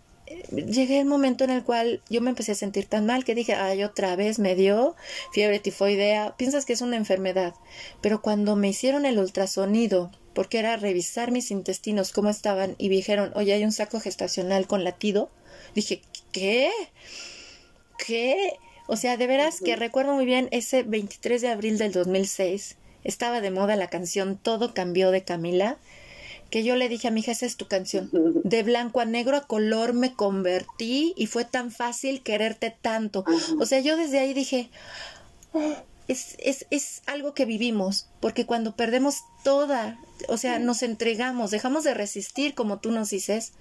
llegué 0.50 1.00
el 1.00 1.06
momento 1.06 1.44
en 1.44 1.50
el 1.50 1.62
cual 1.62 2.02
yo 2.08 2.20
me 2.20 2.30
empecé 2.30 2.52
a 2.52 2.56
sentir 2.56 2.86
tan 2.86 3.06
mal 3.06 3.24
que 3.24 3.34
dije, 3.34 3.54
ay, 3.54 3.84
otra 3.84 4.16
vez 4.16 4.38
me 4.38 4.54
dio 4.54 4.96
fiebre 5.32 5.58
tifoidea, 5.58 6.36
piensas 6.36 6.64
que 6.64 6.72
es 6.72 6.80
una 6.80 6.96
enfermedad, 6.96 7.54
pero 8.00 8.22
cuando 8.22 8.56
me 8.56 8.68
hicieron 8.68 9.06
el 9.06 9.18
ultrasonido, 9.18 10.10
porque 10.34 10.58
era 10.58 10.76
revisar 10.76 11.30
mis 11.30 11.50
intestinos 11.50 12.12
cómo 12.12 12.28
estaban 12.28 12.74
y 12.78 12.88
dijeron, 12.88 13.32
oye, 13.34 13.54
hay 13.54 13.64
un 13.64 13.72
saco 13.72 14.00
gestacional 14.00 14.66
con 14.66 14.84
latido, 14.84 15.30
dije, 15.74 16.02
¿qué? 16.32 16.70
¿Qué? 17.98 18.58
O 18.86 18.96
sea, 18.96 19.16
de 19.16 19.26
veras 19.26 19.60
que 19.60 19.76
recuerdo 19.76 20.14
muy 20.14 20.26
bien 20.26 20.48
ese 20.50 20.82
23 20.82 21.40
de 21.40 21.48
abril 21.48 21.78
del 21.78 21.92
2006, 21.92 22.76
estaba 23.02 23.40
de 23.40 23.50
moda 23.50 23.76
la 23.76 23.88
canción 23.88 24.36
Todo 24.36 24.74
cambió 24.74 25.10
de 25.10 25.24
Camila 25.24 25.78
que 26.50 26.62
yo 26.62 26.76
le 26.76 26.88
dije 26.88 27.08
a 27.08 27.10
mi 27.10 27.20
hija, 27.20 27.32
esa 27.32 27.46
es 27.46 27.56
tu 27.56 27.66
canción. 27.66 28.10
De 28.44 28.62
blanco 28.62 29.00
a 29.00 29.04
negro 29.04 29.36
a 29.36 29.46
color 29.46 29.92
me 29.92 30.14
convertí 30.14 31.12
y 31.16 31.26
fue 31.26 31.44
tan 31.44 31.70
fácil 31.70 32.22
quererte 32.22 32.76
tanto. 32.80 33.24
O 33.58 33.66
sea, 33.66 33.80
yo 33.80 33.96
desde 33.96 34.20
ahí 34.20 34.32
dije, 34.32 34.70
oh, 35.52 35.74
es, 36.08 36.36
es, 36.38 36.66
es 36.70 37.02
algo 37.06 37.34
que 37.34 37.44
vivimos, 37.44 38.08
porque 38.20 38.46
cuando 38.46 38.76
perdemos 38.76 39.22
toda, 39.42 39.98
o 40.28 40.36
sea, 40.36 40.58
nos 40.58 40.82
entregamos, 40.82 41.50
dejamos 41.50 41.84
de 41.84 41.94
resistir, 41.94 42.54
como 42.54 42.78
tú 42.78 42.92
nos 42.92 43.10
dices, 43.10 43.52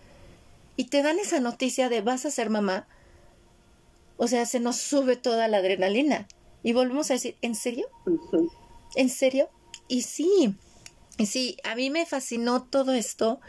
y 0.76 0.86
te 0.86 1.02
dan 1.02 1.20
esa 1.20 1.40
noticia 1.40 1.90
de 1.90 2.02
vas 2.02 2.26
a 2.26 2.32
ser 2.32 2.49
mamá, 2.49 2.88
o 4.18 4.28
sea, 4.28 4.45
se 4.45 4.60
nos 4.60 4.78
sube 4.78 5.16
toda 5.16 5.48
la 5.48 5.57
adrenalina. 5.57 6.28
Y 6.64 6.74
volvemos 6.74 7.10
a 7.10 7.16
decir, 7.16 7.36
¿en 7.41 7.56
serio? 7.56 7.88
¿En 8.95 9.10
serio? 9.10 9.49
Y 9.88 10.02
sí, 10.02 10.56
Sí, 11.24 11.58
a 11.64 11.76
mí 11.76 11.90
me 11.90 12.06
fascinó 12.06 12.64
todo 12.64 12.92
esto 12.94 13.40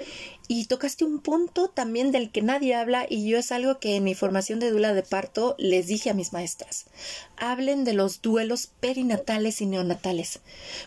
y 0.47 0.67
tocaste 0.67 1.05
un 1.05 1.19
punto 1.21 1.69
también 1.69 2.13
del 2.13 2.31
que 2.31 2.41
nadie 2.41 2.77
habla 2.77 3.07
y 3.09 3.29
yo 3.29 3.39
es 3.39 3.51
algo 3.51 3.81
que 3.81 3.97
en 3.97 4.05
mi 4.05 4.15
formación 4.15 4.61
de 4.61 4.71
dula 4.71 4.95
de 4.95 5.03
parto 5.03 5.57
les 5.59 5.89
dije 5.89 6.11
a 6.11 6.15
mis 6.15 6.33
maestras. 6.33 6.87
Hablen 7.37 7.83
de 7.83 7.93
los 7.93 8.23
duelos 8.23 8.69
perinatales 8.79 9.61
y 9.61 9.67
neonatales, 9.67 10.41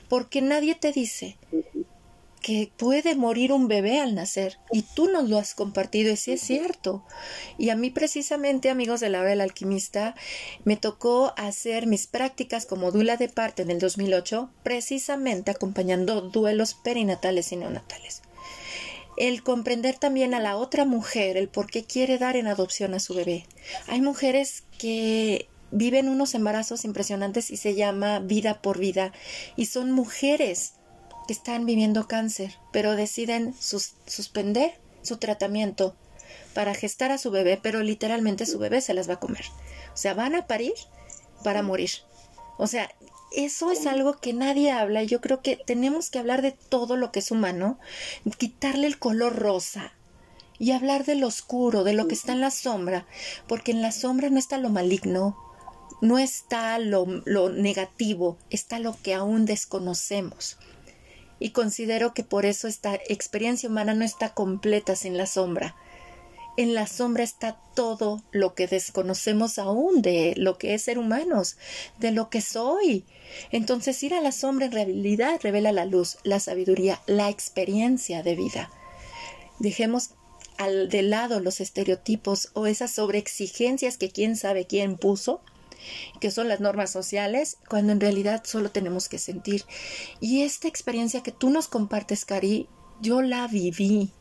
porque 0.08 0.42
nadie 0.42 0.76
te 0.76 0.94
dice 0.94 1.38
que 2.42 2.72
puede 2.78 3.16
morir 3.16 3.52
un 3.52 3.68
bebé 3.68 4.00
al 4.00 4.16
nacer 4.16 4.58
y 4.72 4.84
tú 4.84 5.10
nos 5.10 5.30
lo 5.30 5.38
has 5.38 5.54
compartido 5.54 6.12
y 6.12 6.18
sí 6.18 6.32
es 6.32 6.42
cierto. 6.42 7.04
Y 7.58 7.70
a 7.70 7.76
mí 7.76 7.90
precisamente, 7.90 8.70
amigos 8.70 9.00
de 9.00 9.10
la 9.10 9.20
hora 9.20 9.30
del 9.30 9.42
alquimista, 9.42 10.16
me 10.64 10.78
tocó 10.78 11.34
hacer 11.38 11.88
mis 11.88 12.08
prácticas 12.08 12.66
como 12.66 12.92
dula 12.92 13.18
de 13.18 13.30
parte 13.30 13.62
en 13.62 13.72
el 13.72 13.80
2008, 13.80 14.50
precisamente 14.64 15.52
acompañando 15.52 16.22
duelos 16.22 16.74
perinatales 16.74 17.52
y 17.52 17.58
neonatales. 17.58 18.22
El 19.18 19.44
comprender 19.44 19.98
también 19.98 20.34
a 20.34 20.40
la 20.40 20.56
otra 20.56 20.86
mujer 20.86 21.36
el 21.36 21.50
por 21.50 21.70
qué 21.70 21.84
quiere 21.84 22.18
dar 22.18 22.38
en 22.38 22.48
adopción 22.48 22.94
a 22.94 23.00
su 23.00 23.14
bebé. 23.14 23.46
Hay 23.88 24.00
mujeres 24.00 24.64
que 24.78 25.50
viven 25.72 26.10
unos 26.10 26.34
embarazos 26.34 26.86
impresionantes 26.86 27.52
y 27.52 27.58
se 27.58 27.76
llama 27.76 28.20
vida 28.20 28.62
por 28.62 28.80
vida 28.80 29.12
y 29.56 29.66
son 29.66 29.92
mujeres 29.92 30.74
que 31.30 31.34
están 31.34 31.68
viviendo 31.68 32.08
cáncer, 32.08 32.56
pero 32.72 32.96
deciden 32.96 33.54
suspender 33.54 34.80
su 35.04 35.18
tratamiento 35.18 35.96
para 36.56 36.74
gestar 36.74 37.12
a 37.12 37.20
su 37.20 37.30
bebé, 37.30 37.60
pero 37.62 37.84
literalmente 37.84 38.48
su 38.48 38.58
bebé 38.58 38.82
se 38.82 38.96
las 38.96 39.08
va 39.08 39.14
a 39.14 39.20
comer. 39.20 39.46
O 39.94 39.98
sea, 39.98 40.16
van 40.16 40.34
a 40.34 40.48
parir 40.48 40.74
para 41.44 41.62
morir. 41.62 41.92
O 42.58 42.66
sea, 42.66 42.90
eso 43.32 43.70
es 43.70 43.86
algo 43.86 44.20
que 44.20 44.34
nadie 44.34 44.72
habla 44.72 45.04
y 45.04 45.06
yo 45.06 45.22
creo 45.22 45.44
que 45.44 45.56
tenemos 45.56 46.10
que 46.10 46.18
hablar 46.18 46.42
de 46.42 46.52
todo 46.52 46.98
lo 46.98 47.12
que 47.12 47.20
es 47.20 47.30
humano, 47.30 47.78
quitarle 48.40 48.88
el 48.88 48.98
color 48.98 49.36
rosa 49.36 49.94
y 50.58 50.72
hablar 50.72 51.06
de 51.06 51.14
lo 51.14 51.28
oscuro, 51.28 51.84
de 51.84 51.94
lo 51.94 52.08
que 52.08 52.16
está 52.16 52.32
en 52.32 52.42
la 52.42 52.50
sombra, 52.50 53.06
porque 53.48 53.70
en 53.70 53.84
la 53.84 53.92
sombra 53.92 54.32
no 54.32 54.40
está 54.40 54.58
lo 54.58 54.70
maligno, 54.70 55.38
no 56.02 56.18
está 56.18 56.80
lo, 56.80 57.06
lo 57.26 57.50
negativo, 57.52 58.40
está 58.50 58.80
lo 58.80 58.98
que 59.00 59.14
aún 59.14 59.46
desconocemos 59.46 60.58
y 61.40 61.52
considero 61.52 62.14
que 62.14 62.24
por 62.24 62.46
eso 62.46 62.68
esta 62.68 62.96
experiencia 63.08 63.70
humana 63.70 63.94
no 63.94 64.06
está 64.06 64.34
completa 64.34 64.96
sin 64.96 65.18
la 65.18 65.26
sombra. 65.26 65.76
En 66.58 66.74
la 66.74 66.88
sombra 66.88 67.24
está 67.24 67.58
todo 67.74 68.22
lo 68.32 68.54
que 68.54 68.68
desconocemos 68.68 69.58
aún 69.60 70.02
de 70.02 70.34
lo 70.36 70.58
que 70.58 70.74
es 70.74 70.82
ser 70.82 71.00
humanos, 71.00 71.56
de 72.00 72.12
lo 72.12 72.30
que 72.30 72.42
soy. 72.42 73.06
Entonces 73.52 74.04
ir 74.04 74.14
a 74.14 74.20
la 74.20 74.34
sombra 74.34 74.66
en 74.66 74.74
realidad 74.74 75.40
revela 75.42 75.72
la 75.72 75.86
luz, 75.86 76.18
la 76.24 76.42
sabiduría, 76.42 77.02
la 77.06 77.30
experiencia 77.30 78.24
de 78.24 78.36
vida. 78.36 78.70
Dejemos 79.60 80.10
al 80.58 80.90
de 80.90 81.04
lado 81.04 81.40
los 81.40 81.62
estereotipos 81.62 82.50
o 82.54 82.68
esas 82.68 82.92
sobreexigencias 82.92 83.96
que 83.96 84.12
quién 84.12 84.36
sabe 84.36 84.68
quién 84.68 84.98
puso 84.98 85.42
que 86.20 86.32
son 86.32 86.48
las 86.48 86.60
normas 86.60 86.92
sociales, 86.92 87.58
cuando 87.68 87.92
en 87.94 88.00
realidad 88.00 88.44
solo 88.46 88.72
tenemos 88.72 89.10
que 89.10 89.20
sentir. 89.20 89.66
Y 90.20 90.42
esta 90.42 90.68
experiencia 90.68 91.24
que 91.24 91.32
tú 91.32 91.50
nos 91.50 91.68
compartes, 91.68 92.26
Cari, 92.26 92.68
yo 93.02 93.22
la 93.22 93.48
viví. 93.48 94.12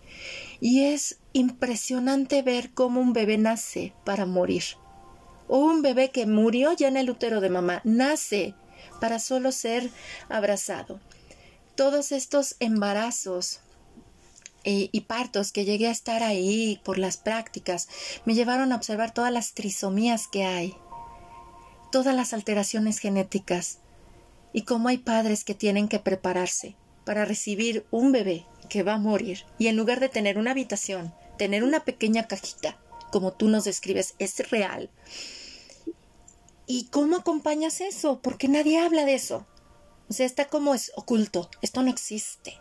Y 0.60 0.85
es 0.85 1.18
impresionante 1.32 2.43
ver 2.43 2.70
cómo 2.72 3.01
un 3.01 3.12
bebé 3.12 3.39
nace 3.39 3.93
para 4.05 4.26
morir. 4.26 4.64
O 5.47 5.59
un 5.59 5.82
bebé 5.82 6.10
que 6.10 6.26
murió 6.26 6.72
ya 6.72 6.89
en 6.89 6.97
el 6.97 7.10
útero 7.10 7.40
de 7.40 7.51
mamá, 7.51 7.80
nace 7.85 8.55
para 9.01 9.18
solo 9.18 9.52
ser 9.52 9.90
abrazado. 10.28 11.01
Todos 11.74 12.12
estos 12.12 12.56
embarazos 12.59 13.60
y, 14.64 14.90
y, 14.93 15.02
partos 15.02 15.52
que 15.52 15.64
llegué 15.64 15.86
a 15.86 15.93
estar 15.93 16.22
ahí 16.22 16.80
por 16.85 16.98
las 16.98 17.16
prácticas 17.16 17.89
me 18.24 18.35
llevaron 18.35 18.72
a 18.72 18.76
observar 18.76 19.14
todas 19.14 19.32
las 19.32 19.55
trisomías 19.55 20.26
que 20.26 20.44
hay, 20.44 20.74
todas 21.90 22.15
las 22.15 22.32
alteraciones 22.32 22.98
genéticas 22.98 23.78
y 24.52 24.62
cómo 24.62 24.89
hay 24.89 24.98
padres 24.98 25.44
que 25.44 25.55
tienen 25.55 25.89
que 25.89 25.98
prepararse 25.98 26.77
para 27.05 27.24
recibir 27.24 27.86
un 27.90 28.12
bebé 28.12 28.47
que 28.69 28.82
va 28.82 28.94
a 28.94 28.98
morir 28.98 29.44
y 29.59 29.69
en 29.69 29.77
lugar 29.77 30.01
de 30.01 30.09
tener 30.09 30.39
una 30.39 30.51
habitación, 30.51 31.15
tener 31.39 31.65
una 31.65 31.85
pequeña 31.85 32.27
cajita, 32.27 32.78
como 33.10 33.32
tú 33.32 33.48
nos 33.48 33.65
describes, 33.65 34.15
es 34.19 34.51
real. 34.51 34.90
¿Y 36.66 36.89
cómo 36.89 37.16
acompañas 37.16 37.81
eso? 37.81 38.20
Porque 38.20 38.47
nadie 38.48 38.78
habla 38.78 39.06
de 39.06 39.15
eso. 39.15 39.47
O 40.10 40.12
sea, 40.12 40.27
está 40.27 40.47
como 40.47 40.74
es 40.74 40.93
oculto. 40.97 41.48
Esto 41.62 41.82
no 41.82 41.90
existe. 41.90 42.59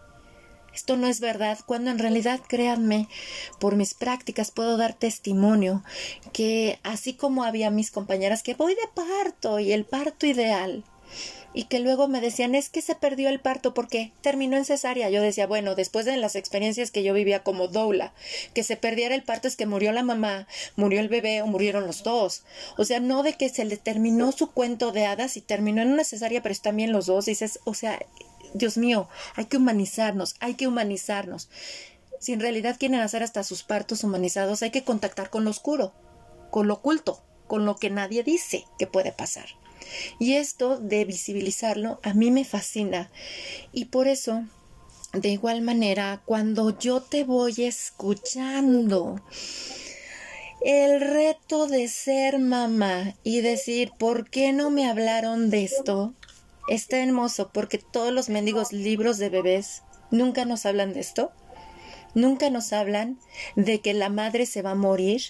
Esto 0.77 0.95
no 0.95 1.07
es 1.07 1.21
verdad, 1.21 1.57
cuando 1.65 1.89
en 1.89 1.97
realidad, 1.97 2.39
créanme, 2.47 3.09
por 3.59 3.75
mis 3.75 3.95
prácticas 3.95 4.51
puedo 4.51 4.77
dar 4.77 4.93
testimonio 4.93 5.83
que 6.33 6.77
así 6.83 7.13
como 7.13 7.43
había 7.43 7.71
mis 7.71 7.89
compañeras 7.89 8.43
que 8.43 8.53
voy 8.53 8.75
de 8.75 8.87
parto 8.93 9.57
y 9.57 9.71
el 9.71 9.85
parto 9.85 10.27
ideal, 10.27 10.83
y 11.55 11.63
que 11.63 11.79
luego 11.79 12.07
me 12.07 12.21
decían 12.21 12.53
es 12.53 12.69
que 12.69 12.83
se 12.83 12.93
perdió 12.93 13.29
el 13.29 13.39
parto 13.39 13.73
porque 13.73 14.11
terminó 14.21 14.55
en 14.55 14.65
cesárea. 14.65 15.09
Yo 15.09 15.19
decía, 15.19 15.47
bueno, 15.47 15.73
después 15.73 16.05
de 16.05 16.15
las 16.15 16.35
experiencias 16.35 16.91
que 16.91 17.01
yo 17.01 17.11
vivía 17.15 17.41
como 17.41 17.67
doula, 17.67 18.13
que 18.53 18.61
se 18.61 18.77
perdiera 18.77 19.15
el 19.15 19.23
parto 19.23 19.47
es 19.47 19.55
que 19.55 19.65
murió 19.65 19.91
la 19.93 20.03
mamá, 20.03 20.47
murió 20.75 20.99
el 20.99 21.09
bebé 21.09 21.41
o 21.41 21.47
murieron 21.47 21.87
los 21.87 22.03
dos. 22.03 22.43
O 22.77 22.85
sea, 22.85 22.99
no 22.99 23.23
de 23.23 23.33
que 23.33 23.49
se 23.49 23.65
le 23.65 23.77
terminó 23.77 24.31
su 24.31 24.51
cuento 24.51 24.91
de 24.91 25.07
hadas 25.07 25.37
y 25.37 25.41
terminó 25.41 25.81
en 25.81 25.91
una 25.91 26.03
cesárea, 26.03 26.43
pero 26.43 26.53
también 26.61 26.91
los 26.91 27.07
dos. 27.07 27.25
Dices, 27.25 27.61
o 27.63 27.73
sea, 27.73 27.97
Dios 28.57 28.77
mío, 28.77 29.07
hay 29.35 29.45
que 29.45 29.57
humanizarnos, 29.57 30.35
hay 30.39 30.55
que 30.55 30.67
humanizarnos. 30.67 31.49
Si 32.19 32.33
en 32.33 32.39
realidad 32.39 32.77
quieren 32.79 32.99
hacer 32.99 33.23
hasta 33.23 33.43
sus 33.43 33.63
partos 33.63 34.03
humanizados, 34.03 34.63
hay 34.63 34.71
que 34.71 34.83
contactar 34.83 35.29
con 35.29 35.43
lo 35.43 35.51
oscuro, 35.51 35.93
con 36.51 36.67
lo 36.67 36.75
oculto, 36.75 37.21
con 37.47 37.65
lo 37.65 37.75
que 37.75 37.89
nadie 37.89 38.23
dice 38.23 38.65
que 38.79 38.87
puede 38.87 39.11
pasar. 39.11 39.47
Y 40.19 40.33
esto 40.33 40.79
de 40.79 41.05
visibilizarlo 41.05 41.99
a 42.03 42.13
mí 42.13 42.31
me 42.31 42.43
fascina. 42.43 43.11
Y 43.71 43.85
por 43.85 44.07
eso, 44.07 44.43
de 45.13 45.29
igual 45.29 45.61
manera, 45.61 46.21
cuando 46.25 46.77
yo 46.77 47.01
te 47.01 47.23
voy 47.23 47.53
escuchando, 47.59 49.21
el 50.61 50.99
reto 50.99 51.67
de 51.67 51.87
ser 51.87 52.39
mamá 52.39 53.15
y 53.23 53.41
decir, 53.41 53.91
¿por 53.97 54.29
qué 54.29 54.53
no 54.53 54.71
me 54.71 54.89
hablaron 54.89 55.49
de 55.49 55.63
esto? 55.63 56.13
Está 56.67 57.01
hermoso 57.01 57.49
porque 57.53 57.77
todos 57.77 58.11
los 58.11 58.27
mendigos 58.29 58.73
libros 58.73 59.17
de 59.17 59.29
bebés 59.29 59.83
nunca 60.11 60.45
nos 60.45 60.65
hablan 60.65 60.93
de 60.93 60.99
esto. 60.99 61.31
Nunca 62.13 62.49
nos 62.49 62.73
hablan 62.73 63.19
de 63.55 63.79
que 63.79 63.93
la 63.93 64.09
madre 64.09 64.45
se 64.45 64.61
va 64.61 64.71
a 64.71 64.75
morir 64.75 65.21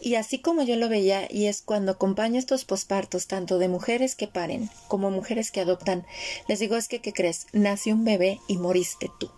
y 0.00 0.16
así 0.16 0.40
como 0.40 0.62
yo 0.62 0.76
lo 0.76 0.88
veía 0.88 1.28
y 1.30 1.46
es 1.46 1.62
cuando 1.62 1.92
acompaño 1.92 2.38
estos 2.38 2.64
pospartos 2.64 3.26
tanto 3.26 3.58
de 3.58 3.68
mujeres 3.68 4.16
que 4.16 4.26
paren 4.26 4.68
como 4.88 5.10
mujeres 5.10 5.52
que 5.52 5.60
adoptan, 5.60 6.04
les 6.48 6.58
digo 6.58 6.76
es 6.76 6.88
que 6.88 7.00
¿qué 7.00 7.12
crees? 7.12 7.46
Nació 7.52 7.94
un 7.94 8.04
bebé 8.04 8.40
y 8.48 8.56
moriste 8.56 9.08
tú. 9.20 9.30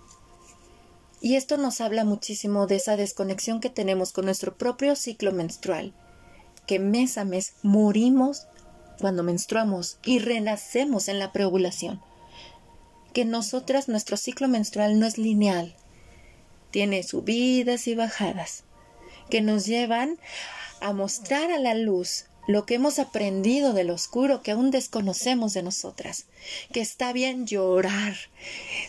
Y 1.21 1.37
esto 1.37 1.57
nos 1.57 1.81
habla 1.81 2.05
muchísimo 2.05 2.67
de 2.67 2.77
esa 2.77 2.97
desconexión 2.97 3.61
que 3.61 3.71
tenemos 3.71 4.13
con 4.13 4.25
nuestro 4.25 4.57
propio 4.57 4.97
ciclo 4.97 5.33
menstrual, 5.33 5.93
que 6.67 6.79
mes 6.79 7.19
a 7.19 7.25
mes 7.25 7.55
morimos 7.63 8.47
cuando 9.01 9.23
menstruamos 9.23 9.99
y 10.05 10.19
renacemos 10.19 11.09
en 11.09 11.19
la 11.19 11.33
preovulación. 11.33 12.01
Que 13.13 13.25
nosotras 13.25 13.89
nuestro 13.89 14.17
ciclo 14.17 14.49
menstrual 14.49 14.99
no 14.99 15.07
es 15.07 15.19
lineal, 15.19 15.75
tiene 16.71 17.03
subidas 17.03 17.87
y 17.87 17.95
bajadas 17.95 18.65
que 19.31 19.41
nos 19.41 19.67
llevan 19.67 20.19
a 20.81 20.93
mostrar 20.93 21.51
a 21.51 21.59
la 21.59 21.75
luz 21.75 22.27
lo 22.47 22.67
que 22.67 22.75
hemos 22.75 22.99
aprendido 22.99 23.73
del 23.73 23.89
oscuro 23.89 24.43
que 24.43 24.51
aún 24.51 24.71
desconocemos 24.71 25.55
de 25.55 25.63
nosotras, 25.63 26.27
que 26.73 26.83
está 26.83 27.15
bien 27.15 27.47
llorar, 27.47 28.15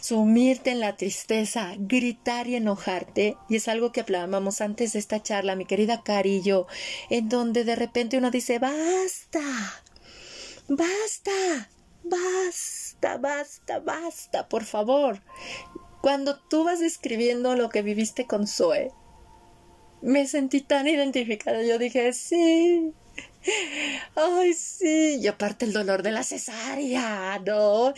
sumirte 0.01 0.71
en 0.71 0.81
la 0.81 0.97
tristeza, 0.97 1.73
gritar 1.77 2.47
y 2.47 2.57
enojarte, 2.57 3.37
y 3.47 3.55
es 3.55 3.69
algo 3.69 3.93
que 3.93 4.01
hablábamos 4.01 4.59
antes 4.59 4.91
de 4.91 4.99
esta 4.99 5.23
charla, 5.23 5.55
mi 5.55 5.65
querida 5.65 6.03
Carillo, 6.03 6.67
en 7.09 7.29
donde 7.29 7.63
de 7.63 7.77
repente 7.77 8.17
uno 8.17 8.29
dice, 8.29 8.59
basta, 8.59 9.41
basta, 10.67 11.69
basta, 12.03 13.17
basta, 13.17 13.79
basta, 13.79 14.49
por 14.49 14.63
favor, 14.63 15.21
cuando 16.01 16.37
tú 16.37 16.63
vas 16.63 16.79
describiendo 16.79 17.55
lo 17.55 17.69
que 17.69 17.81
viviste 17.81 18.27
con 18.27 18.47
Zoe, 18.47 18.91
me 20.01 20.27
sentí 20.27 20.61
tan 20.61 20.87
identificada. 20.87 21.63
Yo 21.63 21.79
dije, 21.79 22.13
sí. 22.13 22.93
Ay, 24.15 24.53
sí. 24.53 25.17
Y 25.19 25.27
aparte 25.27 25.65
el 25.65 25.73
dolor 25.73 26.03
de 26.03 26.11
la 26.11 26.23
cesárea, 26.23 27.41
¿no? 27.45 27.93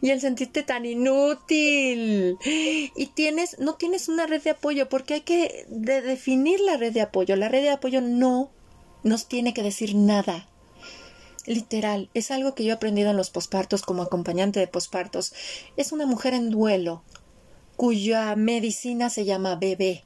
Y 0.00 0.10
el 0.10 0.20
sentirte 0.20 0.62
tan 0.62 0.86
inútil. 0.86 2.36
Y 2.44 3.06
tienes, 3.14 3.58
no 3.58 3.74
tienes 3.74 4.08
una 4.08 4.26
red 4.26 4.42
de 4.42 4.50
apoyo, 4.50 4.88
porque 4.88 5.14
hay 5.14 5.20
que 5.22 5.66
definir 5.68 6.60
la 6.60 6.76
red 6.76 6.92
de 6.92 7.00
apoyo. 7.00 7.34
La 7.34 7.48
red 7.48 7.62
de 7.62 7.70
apoyo 7.70 8.00
no 8.00 8.52
nos 9.02 9.28
tiene 9.28 9.52
que 9.52 9.64
decir 9.64 9.96
nada. 9.96 10.48
Literal, 11.48 12.10
es 12.12 12.30
algo 12.30 12.54
que 12.54 12.62
yo 12.62 12.72
he 12.72 12.74
aprendido 12.74 13.08
en 13.08 13.16
los 13.16 13.30
pospartos 13.30 13.80
como 13.80 14.02
acompañante 14.02 14.60
de 14.60 14.66
pospartos. 14.66 15.32
Es 15.78 15.92
una 15.92 16.04
mujer 16.04 16.34
en 16.34 16.50
duelo, 16.50 17.02
cuya 17.74 18.36
medicina 18.36 19.08
se 19.08 19.24
llama 19.24 19.56
bebé. 19.56 20.04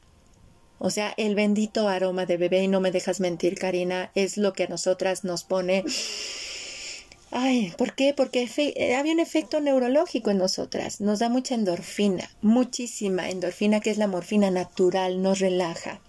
O 0.79 0.91
sea, 0.91 1.13
el 1.17 1.35
bendito 1.35 1.89
aroma 1.89 2.27
de 2.27 2.37
bebé, 2.37 2.63
y 2.63 2.69
no 2.69 2.79
me 2.79 2.93
dejas 2.93 3.19
mentir, 3.19 3.59
Karina, 3.59 4.13
es 4.15 4.37
lo 4.37 4.53
que 4.53 4.63
a 4.63 4.69
nosotras 4.69 5.25
nos 5.25 5.43
pone. 5.43 5.85
Ay, 7.33 7.73
¿por 7.77 7.95
qué? 7.97 8.15
Porque 8.15 8.49
eh, 8.57 8.95
había 8.95 9.13
un 9.13 9.19
efecto 9.19 9.61
neurológico 9.61 10.31
en 10.31 10.39
nosotras. 10.39 11.01
Nos 11.01 11.19
da 11.19 11.29
mucha 11.29 11.57
endorfina, 11.57 12.31
muchísima 12.41 13.31
endorfina, 13.31 13.81
que 13.81 13.91
es 13.91 13.99
la 13.99 14.07
morfina 14.07 14.53
natural, 14.53 15.21
nos 15.21 15.41
relaja. 15.41 16.01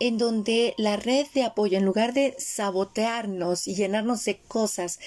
En 0.00 0.18
donde 0.18 0.74
la 0.78 0.96
red 0.96 1.26
de 1.34 1.44
apoyo, 1.44 1.78
en 1.78 1.84
lugar 1.84 2.12
de 2.12 2.34
sabotearnos 2.38 3.68
y 3.68 3.74
llenarnos 3.74 4.24
de 4.24 4.38
cosas, 4.38 4.98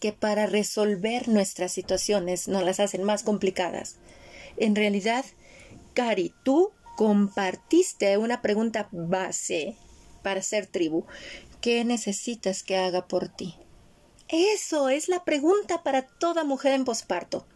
que 0.00 0.12
para 0.12 0.46
resolver 0.46 1.28
nuestras 1.28 1.72
situaciones, 1.72 2.48
nos 2.48 2.62
las 2.64 2.80
hacen 2.80 3.02
más 3.04 3.22
complicadas 3.22 3.96
en 4.56 4.76
realidad, 4.76 5.24
Cari, 5.94 6.34
tú 6.44 6.70
compartiste 6.96 8.16
una 8.18 8.42
pregunta 8.42 8.88
base 8.92 9.76
para 10.22 10.42
ser 10.42 10.66
tribu. 10.66 11.04
¿Qué 11.60 11.84
necesitas 11.84 12.62
que 12.62 12.76
haga 12.76 13.06
por 13.06 13.28
ti? 13.28 13.56
Eso 14.28 14.88
es 14.88 15.08
la 15.08 15.24
pregunta 15.24 15.82
para 15.82 16.02
toda 16.02 16.44
mujer 16.44 16.72
en 16.72 16.84
posparto, 16.84 17.46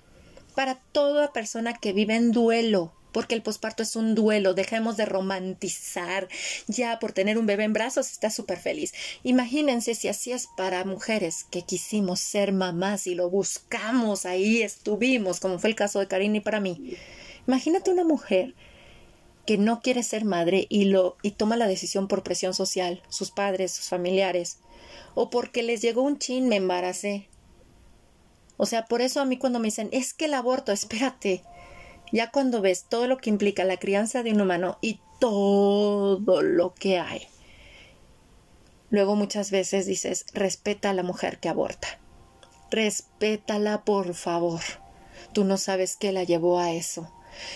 para 0.55 0.77
toda 0.93 1.33
persona 1.33 1.75
que 1.75 1.93
vive 1.93 2.17
en 2.17 2.33
duelo, 2.33 2.93
porque 3.17 3.35
el 3.35 3.41
posparto 3.41 3.83
es 3.83 3.97
un 3.97 4.15
duelo, 4.15 4.53
dejemos 4.53 4.99
de 4.99 5.07
romantizar. 5.07 6.29
Ya 6.67 6.99
por 6.99 7.13
tener 7.13 7.39
un 7.39 7.47
bebé 7.47 7.65
en 7.65 7.73
brazos 7.73 8.11
está 8.11 8.29
súper 8.29 8.59
feliz. 8.59 8.93
Imagínense 9.23 9.95
si 9.95 10.09
así 10.09 10.33
es 10.33 10.49
para 10.55 10.85
mujeres 10.85 11.47
que 11.51 11.63
quisimos 11.63 12.21
ser 12.21 12.53
mamás 12.53 13.07
y 13.07 13.15
lo 13.15 13.31
buscamos, 13.31 14.27
ahí 14.27 14.61
estuvimos, 14.61 15.41
como 15.41 15.59
fue 15.59 15.71
el 15.71 15.77
caso 15.77 15.99
de 15.99 16.09
Karina 16.09 16.37
y 16.37 16.41
para 16.41 16.61
mí. 16.61 16.95
Imagínate 17.47 17.91
una 17.91 18.05
mujer 18.05 18.55
que 19.47 19.57
no 19.57 19.81
quiere 19.81 20.03
ser 20.03 20.27
madre 20.27 20.67
y 20.69 20.85
lo 20.85 21.17
y 21.23 21.31
toma 21.31 21.57
la 21.57 21.69
decisión 21.69 22.09
por 22.09 22.23
presión 22.23 22.53
social, 22.53 23.03
sus 23.09 23.31
padres, 23.31 23.73
sus 23.73 23.89
familiares, 23.89 24.59
o 25.15 25.31
porque 25.31 25.63
les 25.63 25.81
llegó 25.81 26.03
un 26.03 26.19
chin, 26.19 26.51
me 26.51 26.57
embaracé. 26.57 27.31
O 28.59 28.67
sea, 28.67 28.85
por 28.85 29.01
eso 29.01 29.23
a 29.23 29.25
mí 29.25 29.39
cuando 29.39 29.59
me 29.59 29.69
dicen, 29.69 29.89
es 29.93 30.13
que 30.13 30.27
el 30.27 30.35
aborto, 30.35 30.71
espérate, 30.71 31.43
ya 32.13 32.31
cuando 32.31 32.61
ves 32.61 32.85
todo 32.89 33.07
lo 33.07 33.19
que 33.19 33.31
implica 33.31 33.65
la 33.65 33.79
crianza 33.79 34.23
de 34.23 34.33
un 34.33 34.41
humano 34.41 34.79
y 34.81 35.01
todo 35.19 36.43
lo 36.43 36.75
que 36.75 36.99
hay, 36.99 37.27
luego 38.91 39.17
muchas 39.17 39.51
veces 39.51 39.87
dices, 39.87 40.27
respeta 40.33 40.91
a 40.91 40.95
la 40.95 41.03
mujer 41.03 41.39
que 41.39 41.49
aborta. 41.49 41.99
Respétala, 42.71 43.85
por 43.85 44.15
favor. 44.15 44.61
Tú 45.33 45.45
no 45.45 45.57
sabes 45.57 45.97
qué 45.97 46.13
la 46.13 46.25
llevó 46.25 46.59
a 46.59 46.73
eso. 46.73 47.13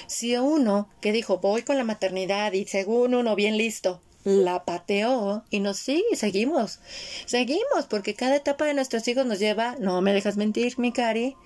Si 0.06 0.36
uno 0.36 0.88
que 1.00 1.12
dijo 1.12 1.38
voy 1.38 1.62
con 1.62 1.78
la 1.78 1.84
maternidad 1.84 2.52
y 2.52 2.66
según 2.66 3.14
uno 3.14 3.34
bien 3.34 3.56
listo, 3.56 4.00
la 4.24 4.64
pateó 4.64 5.44
y 5.50 5.60
nos 5.60 5.78
sigue, 5.78 6.14
seguimos, 6.14 6.80
seguimos, 7.24 7.86
porque 7.88 8.14
cada 8.14 8.36
etapa 8.36 8.66
de 8.66 8.74
nuestros 8.74 9.08
hijos 9.08 9.24
nos 9.24 9.38
lleva, 9.38 9.76
no 9.78 10.00
me 10.02 10.12
dejas 10.12 10.36
mentir, 10.36 10.78
mi 10.78 10.92
cari, 10.92 11.36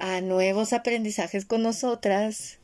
a 0.00 0.20
nuevos 0.20 0.72
aprendizajes 0.72 1.44
con 1.44 1.62
nosotras, 1.62 2.58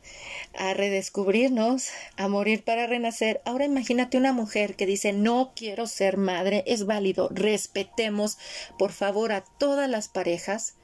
a 0.57 0.75
redescubrirnos, 0.75 1.89
a 2.17 2.29
morir 2.29 2.65
para 2.65 2.87
renacer. 2.87 3.41
Ahora 3.45 3.65
imagínate 3.65 4.17
una 4.17 4.33
mujer 4.33 4.77
que 4.77 4.87
dice 4.87 5.13
no 5.13 5.53
quiero 5.57 5.87
ser 5.87 6.17
madre, 6.17 6.65
es 6.67 6.87
válido, 6.87 7.29
respetemos 7.33 8.39
por 8.79 8.93
favor 8.93 9.33
a 9.33 9.43
todas 9.59 9.89
las 9.91 10.09
parejas 10.09 10.75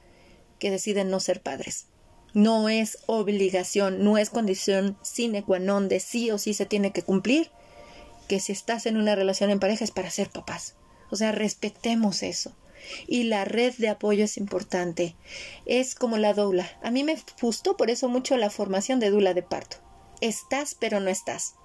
que 0.59 0.71
deciden 0.71 1.09
no 1.09 1.19
ser 1.19 1.41
padres. 1.41 1.87
No 2.33 2.69
es 2.69 2.99
obligación, 3.07 4.03
no 4.03 4.17
es 4.17 4.29
condición 4.29 4.97
sine 5.01 5.43
qua 5.43 5.59
non 5.59 5.89
de 5.91 5.99
sí 5.99 6.31
o 6.31 6.37
sí 6.37 6.53
se 6.53 6.65
tiene 6.65 6.91
que 6.91 7.03
cumplir. 7.03 7.51
Que 8.29 8.39
si 8.39 8.53
estás 8.53 8.85
en 8.85 8.95
una 8.95 9.15
relación 9.15 9.49
en 9.49 9.59
pareja 9.59 9.83
es 9.83 9.91
para 9.91 10.09
ser 10.09 10.29
papás. 10.29 10.75
O 11.09 11.17
sea, 11.17 11.33
respetemos 11.33 12.23
eso. 12.23 12.55
Y 13.07 13.23
la 13.23 13.45
red 13.45 13.73
de 13.77 13.89
apoyo 13.89 14.25
es 14.25 14.37
importante. 14.37 15.15
Es 15.65 15.95
como 15.95 16.17
la 16.17 16.33
doula. 16.33 16.69
A 16.83 16.91
mí 16.91 17.03
me 17.03 17.17
gustó 17.41 17.77
por 17.77 17.89
eso 17.89 18.09
mucho 18.09 18.37
la 18.37 18.49
formación 18.49 18.99
de 18.99 19.09
dula 19.09 19.33
de 19.33 19.43
parto. 19.43 19.77
Estás 20.21 20.75
pero 20.79 20.99
no 20.99 21.09
estás. 21.09 21.55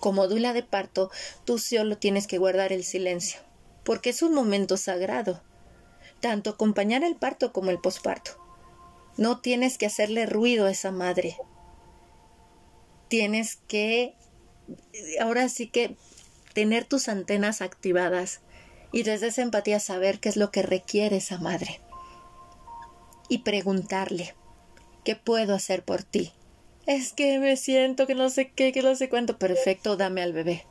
Como 0.00 0.28
dula 0.28 0.52
de 0.52 0.62
parto, 0.62 1.10
tú 1.44 1.58
solo 1.58 1.98
tienes 1.98 2.26
que 2.26 2.38
guardar 2.38 2.72
el 2.72 2.84
silencio, 2.84 3.40
porque 3.84 4.10
es 4.10 4.22
un 4.22 4.34
momento 4.34 4.76
sagrado. 4.76 5.42
Tanto 6.20 6.50
acompañar 6.50 7.04
el 7.04 7.16
parto 7.16 7.52
como 7.52 7.70
el 7.70 7.80
posparto. 7.80 8.32
No 9.16 9.40
tienes 9.40 9.78
que 9.78 9.86
hacerle 9.86 10.26
ruido 10.26 10.66
a 10.66 10.70
esa 10.70 10.92
madre. 10.92 11.36
Tienes 13.08 13.56
que, 13.66 14.14
ahora 15.20 15.48
sí 15.48 15.68
que, 15.68 15.96
tener 16.52 16.84
tus 16.84 17.08
antenas 17.08 17.62
activadas 17.62 18.40
y 18.92 19.02
desde 19.02 19.28
esa 19.28 19.42
empatía 19.42 19.80
saber 19.80 20.20
qué 20.20 20.28
es 20.28 20.36
lo 20.36 20.50
que 20.50 20.62
requiere 20.62 21.18
esa 21.18 21.38
madre. 21.38 21.80
Y 23.28 23.38
preguntarle, 23.38 24.34
¿qué 25.04 25.16
puedo 25.16 25.54
hacer 25.54 25.84
por 25.84 26.02
ti? 26.02 26.32
Es 26.86 27.12
que 27.12 27.38
me 27.38 27.56
siento 27.56 28.06
que 28.06 28.14
no 28.14 28.30
sé 28.30 28.50
qué, 28.50 28.72
que 28.72 28.82
no 28.82 28.94
sé 28.96 29.10
cuánto. 29.10 29.38
Perfecto, 29.38 29.96
dame 29.96 30.22
al 30.22 30.32
bebé. 30.32 30.64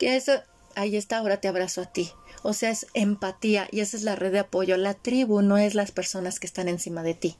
Que 0.00 0.16
eso, 0.16 0.32
ahí 0.74 0.96
está, 0.96 1.18
ahora 1.18 1.40
te 1.40 1.46
abrazo 1.46 1.82
a 1.82 1.86
ti. 1.86 2.10
O 2.42 2.54
sea, 2.54 2.70
es 2.70 2.86
empatía 2.94 3.68
y 3.70 3.80
esa 3.80 3.96
es 3.96 4.02
la 4.02 4.16
red 4.16 4.32
de 4.32 4.40
apoyo. 4.40 4.76
La 4.76 4.94
tribu 4.94 5.42
no 5.42 5.58
es 5.58 5.76
las 5.76 5.92
personas 5.92 6.40
que 6.40 6.46
están 6.48 6.68
encima 6.68 7.04
de 7.04 7.14
ti. 7.14 7.36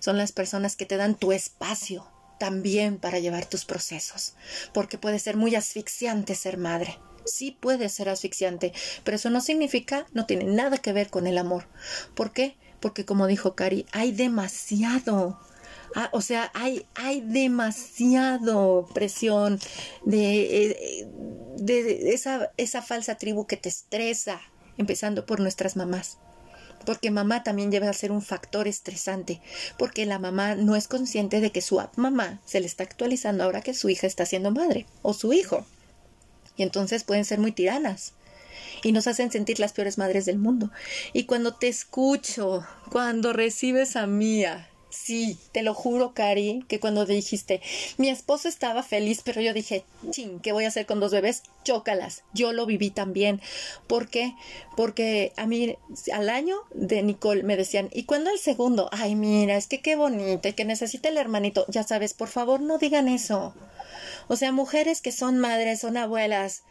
Son 0.00 0.16
las 0.16 0.32
personas 0.32 0.74
que 0.74 0.86
te 0.86 0.96
dan 0.96 1.14
tu 1.14 1.30
espacio 1.30 2.08
también 2.40 2.98
para 2.98 3.20
llevar 3.20 3.46
tus 3.46 3.64
procesos. 3.64 4.34
Porque 4.72 4.98
puede 4.98 5.20
ser 5.20 5.36
muy 5.36 5.54
asfixiante 5.54 6.34
ser 6.34 6.56
madre. 6.56 6.98
Sí 7.24 7.56
puede 7.58 7.88
ser 7.88 8.08
asfixiante, 8.08 8.72
pero 9.04 9.16
eso 9.16 9.30
no 9.30 9.40
significa, 9.40 10.06
no 10.12 10.26
tiene 10.26 10.44
nada 10.44 10.78
que 10.78 10.92
ver 10.92 11.10
con 11.10 11.26
el 11.26 11.38
amor. 11.38 11.66
¿Por 12.14 12.32
qué? 12.32 12.56
Porque 12.80 13.04
como 13.04 13.26
dijo 13.26 13.54
Cari, 13.54 13.86
hay 13.92 14.12
demasiado. 14.12 15.38
Ah, 15.94 16.08
o 16.12 16.20
sea, 16.20 16.50
hay, 16.54 16.86
hay 16.94 17.20
demasiado 17.20 18.88
presión 18.94 19.58
de, 20.04 20.66
eh, 20.66 21.08
de, 21.56 22.12
esa, 22.14 22.52
esa 22.56 22.80
falsa 22.80 23.16
tribu 23.16 23.46
que 23.46 23.56
te 23.56 23.68
estresa, 23.68 24.40
empezando 24.78 25.26
por 25.26 25.40
nuestras 25.40 25.76
mamás 25.76 26.18
porque 26.84 27.10
mamá 27.10 27.42
también 27.42 27.70
lleva 27.70 27.88
a 27.88 27.92
ser 27.92 28.12
un 28.12 28.22
factor 28.22 28.68
estresante, 28.68 29.40
porque 29.78 30.06
la 30.06 30.18
mamá 30.18 30.54
no 30.54 30.76
es 30.76 30.88
consciente 30.88 31.40
de 31.40 31.52
que 31.52 31.60
su 31.60 31.80
mamá 31.96 32.40
se 32.44 32.60
le 32.60 32.66
está 32.66 32.84
actualizando 32.84 33.44
ahora 33.44 33.60
que 33.60 33.74
su 33.74 33.88
hija 33.88 34.06
está 34.06 34.26
siendo 34.26 34.50
madre 34.50 34.86
o 35.02 35.12
su 35.12 35.32
hijo. 35.32 35.66
Y 36.60 36.62
entonces 36.62 37.04
pueden 37.04 37.24
ser 37.24 37.38
muy 37.38 37.52
tiranas 37.52 38.12
y 38.82 38.92
nos 38.92 39.06
hacen 39.06 39.32
sentir 39.32 39.58
las 39.58 39.72
peores 39.72 39.96
madres 39.96 40.26
del 40.26 40.36
mundo. 40.36 40.70
Y 41.14 41.24
cuando 41.24 41.54
te 41.54 41.68
escucho, 41.68 42.66
cuando 42.90 43.32
recibes 43.32 43.96
a 43.96 44.06
Mía 44.06 44.68
Sí, 44.90 45.38
te 45.52 45.62
lo 45.62 45.72
juro, 45.72 46.14
Cari, 46.14 46.64
que 46.66 46.80
cuando 46.80 47.06
dijiste, 47.06 47.62
mi 47.96 48.08
esposo 48.08 48.48
estaba 48.48 48.82
feliz, 48.82 49.22
pero 49.24 49.40
yo 49.40 49.54
dije, 49.54 49.84
ching, 50.10 50.40
¿qué 50.40 50.50
voy 50.50 50.64
a 50.64 50.68
hacer 50.68 50.84
con 50.84 50.98
dos 50.98 51.12
bebés? 51.12 51.44
Chócalas. 51.62 52.24
Yo 52.34 52.52
lo 52.52 52.66
viví 52.66 52.90
también. 52.90 53.40
¿Por 53.86 54.08
qué? 54.08 54.34
Porque 54.76 55.32
a 55.36 55.46
mí, 55.46 55.76
al 56.12 56.28
año 56.28 56.56
de 56.74 57.04
Nicole 57.04 57.44
me 57.44 57.56
decían, 57.56 57.88
¿y 57.92 58.02
cuándo 58.02 58.30
el 58.30 58.40
segundo? 58.40 58.88
Ay, 58.90 59.14
mira, 59.14 59.56
es 59.56 59.68
que 59.68 59.80
qué 59.80 59.94
bonito, 59.94 60.48
y 60.48 60.54
que 60.54 60.64
necesita 60.64 61.08
el 61.08 61.18
hermanito. 61.18 61.66
Ya 61.68 61.84
sabes, 61.84 62.12
por 62.12 62.28
favor, 62.28 62.60
no 62.60 62.78
digan 62.78 63.06
eso. 63.06 63.54
O 64.30 64.36
sea, 64.36 64.52
mujeres 64.52 65.00
que 65.00 65.10
son 65.10 65.40
madres, 65.40 65.80
son 65.80 65.96
abuelas, 65.96 66.62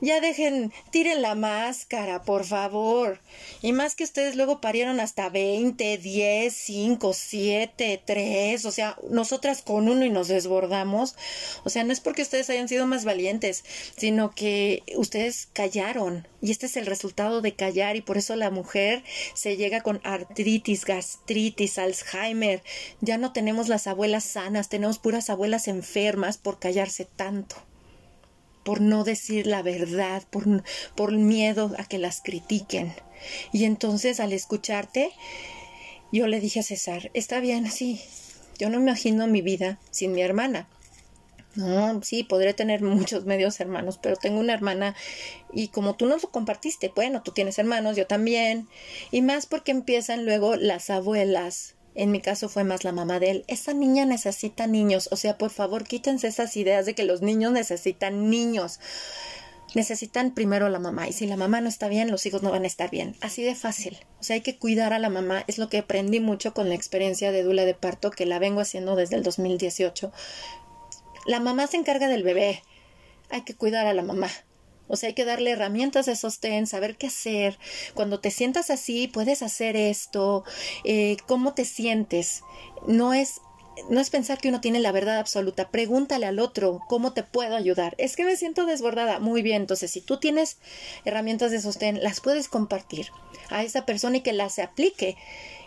ya 0.00 0.20
dejen, 0.20 0.72
tiren 0.92 1.20
la 1.20 1.34
máscara, 1.34 2.22
por 2.22 2.44
favor. 2.44 3.20
Y 3.60 3.72
más 3.72 3.96
que 3.96 4.04
ustedes 4.04 4.36
luego 4.36 4.60
parieron 4.60 5.00
hasta 5.00 5.28
20, 5.28 5.98
10, 5.98 6.54
5, 6.54 7.12
7, 7.12 8.02
3, 8.06 8.64
o 8.64 8.70
sea, 8.70 8.96
nosotras 9.10 9.62
con 9.62 9.88
uno 9.88 10.04
y 10.04 10.10
nos 10.10 10.28
desbordamos. 10.28 11.16
O 11.64 11.70
sea, 11.70 11.82
no 11.82 11.92
es 11.92 11.98
porque 11.98 12.22
ustedes 12.22 12.48
hayan 12.50 12.68
sido 12.68 12.86
más 12.86 13.04
valientes, 13.04 13.64
sino 13.96 14.30
que 14.30 14.84
ustedes 14.94 15.48
callaron. 15.52 16.28
Y 16.40 16.52
este 16.52 16.66
es 16.66 16.76
el 16.76 16.86
resultado 16.86 17.40
de 17.40 17.56
callar 17.56 17.96
y 17.96 18.00
por 18.00 18.16
eso 18.16 18.36
la 18.36 18.50
mujer 18.50 19.02
se 19.34 19.56
llega 19.56 19.80
con 19.80 20.00
artritis, 20.04 20.84
gastritis, 20.84 21.78
Alzheimer. 21.78 22.62
Ya 23.00 23.18
no 23.18 23.32
tenemos 23.32 23.66
las 23.66 23.88
abuelas 23.88 24.22
sanas, 24.22 24.68
tenemos 24.68 25.00
puras 25.00 25.30
abuelas 25.30 25.66
enfermas 25.66 26.38
por 26.38 26.60
callarse 26.60 27.07
tanto 27.16 27.56
por 28.68 28.82
no 28.82 29.02
decir 29.02 29.46
la 29.46 29.62
verdad, 29.62 30.22
por, 30.28 30.62
por 30.94 31.12
miedo 31.12 31.72
a 31.78 31.84
que 31.86 31.96
las 31.96 32.20
critiquen. 32.20 32.92
Y 33.50 33.64
entonces 33.64 34.20
al 34.20 34.34
escucharte, 34.34 35.10
yo 36.12 36.26
le 36.26 36.38
dije 36.38 36.60
a 36.60 36.62
César, 36.62 37.10
está 37.14 37.40
bien, 37.40 37.70
sí, 37.70 37.98
yo 38.58 38.68
no 38.68 38.78
imagino 38.78 39.26
mi 39.26 39.40
vida 39.40 39.78
sin 39.90 40.12
mi 40.12 40.20
hermana. 40.20 40.68
No, 41.54 42.02
sí, 42.02 42.24
podré 42.24 42.52
tener 42.52 42.82
muchos 42.82 43.24
medios 43.24 43.58
hermanos, 43.58 43.98
pero 44.02 44.16
tengo 44.16 44.38
una 44.38 44.52
hermana 44.52 44.94
y 45.50 45.68
como 45.68 45.96
tú 45.96 46.04
nos 46.04 46.22
lo 46.22 46.30
compartiste, 46.30 46.92
bueno, 46.94 47.22
tú 47.22 47.32
tienes 47.32 47.58
hermanos, 47.58 47.96
yo 47.96 48.06
también, 48.06 48.68
y 49.10 49.22
más 49.22 49.46
porque 49.46 49.72
empiezan 49.72 50.26
luego 50.26 50.56
las 50.56 50.90
abuelas 50.90 51.74
en 51.98 52.12
mi 52.12 52.20
caso 52.20 52.48
fue 52.48 52.62
más 52.62 52.84
la 52.84 52.92
mamá 52.92 53.18
de 53.18 53.30
él, 53.30 53.44
esa 53.48 53.74
niña 53.74 54.04
necesita 54.04 54.68
niños, 54.68 55.08
o 55.10 55.16
sea, 55.16 55.36
por 55.36 55.50
favor, 55.50 55.84
quítense 55.84 56.28
esas 56.28 56.56
ideas 56.56 56.86
de 56.86 56.94
que 56.94 57.02
los 57.02 57.22
niños 57.22 57.52
necesitan 57.52 58.30
niños. 58.30 58.78
Necesitan 59.74 60.32
primero 60.32 60.70
la 60.70 60.78
mamá 60.78 61.08
y 61.08 61.12
si 61.12 61.26
la 61.26 61.36
mamá 61.36 61.60
no 61.60 61.68
está 61.68 61.88
bien, 61.88 62.10
los 62.10 62.24
hijos 62.24 62.42
no 62.42 62.50
van 62.50 62.64
a 62.64 62.68
estar 62.68 62.88
bien. 62.90 63.16
Así 63.20 63.42
de 63.42 63.54
fácil. 63.54 63.98
O 64.18 64.22
sea, 64.22 64.34
hay 64.34 64.40
que 64.40 64.56
cuidar 64.56 64.94
a 64.94 64.98
la 64.98 65.10
mamá. 65.10 65.44
Es 65.46 65.58
lo 65.58 65.68
que 65.68 65.78
aprendí 65.78 66.20
mucho 66.20 66.54
con 66.54 66.70
la 66.70 66.74
experiencia 66.74 67.32
de 67.32 67.42
Dula 67.42 67.66
de 67.66 67.74
parto, 67.74 68.10
que 68.10 68.24
la 68.24 68.38
vengo 68.38 68.60
haciendo 68.60 68.96
desde 68.96 69.16
el 69.16 69.22
2018. 69.22 70.10
La 71.26 71.40
mamá 71.40 71.66
se 71.66 71.76
encarga 71.76 72.08
del 72.08 72.22
bebé. 72.22 72.62
Hay 73.28 73.42
que 73.42 73.54
cuidar 73.54 73.86
a 73.86 73.92
la 73.92 74.02
mamá. 74.02 74.30
O 74.88 74.96
sea, 74.96 75.08
hay 75.08 75.14
que 75.14 75.24
darle 75.24 75.50
herramientas 75.50 76.06
de 76.06 76.16
sostén, 76.16 76.66
saber 76.66 76.96
qué 76.96 77.06
hacer. 77.06 77.58
Cuando 77.94 78.20
te 78.20 78.30
sientas 78.30 78.70
así, 78.70 79.08
puedes 79.08 79.42
hacer 79.42 79.76
esto. 79.76 80.44
Eh, 80.84 81.16
¿Cómo 81.26 81.54
te 81.54 81.64
sientes? 81.64 82.42
No 82.86 83.14
es 83.14 83.40
no 83.90 84.00
es 84.00 84.10
pensar 84.10 84.38
que 84.38 84.48
uno 84.48 84.60
tiene 84.60 84.80
la 84.80 84.92
verdad 84.92 85.18
absoluta. 85.18 85.70
Pregúntale 85.70 86.26
al 86.26 86.38
otro 86.38 86.80
cómo 86.88 87.12
te 87.12 87.22
puedo 87.22 87.56
ayudar. 87.56 87.94
Es 87.98 88.16
que 88.16 88.24
me 88.24 88.36
siento 88.36 88.66
desbordada. 88.66 89.18
Muy 89.20 89.42
bien, 89.42 89.62
entonces 89.62 89.90
si 89.90 90.00
tú 90.00 90.18
tienes 90.18 90.58
herramientas 91.04 91.50
de 91.50 91.60
sostén, 91.60 92.02
las 92.02 92.20
puedes 92.20 92.48
compartir 92.48 93.08
a 93.50 93.62
esa 93.62 93.86
persona 93.86 94.18
y 94.18 94.20
que 94.20 94.32
las 94.32 94.58
aplique. 94.58 95.16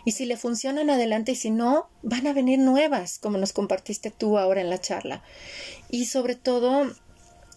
Y 0.04 0.12
si 0.12 0.26
le 0.26 0.36
funcionan 0.36 0.90
adelante 0.90 1.32
y 1.32 1.36
si 1.36 1.50
no, 1.50 1.88
van 2.02 2.26
a 2.26 2.32
venir 2.32 2.58
nuevas, 2.58 3.18
como 3.18 3.38
nos 3.38 3.52
compartiste 3.52 4.10
tú 4.10 4.38
ahora 4.38 4.60
en 4.60 4.70
la 4.70 4.80
charla. 4.80 5.22
Y 5.90 6.06
sobre 6.06 6.34
todo, 6.34 6.92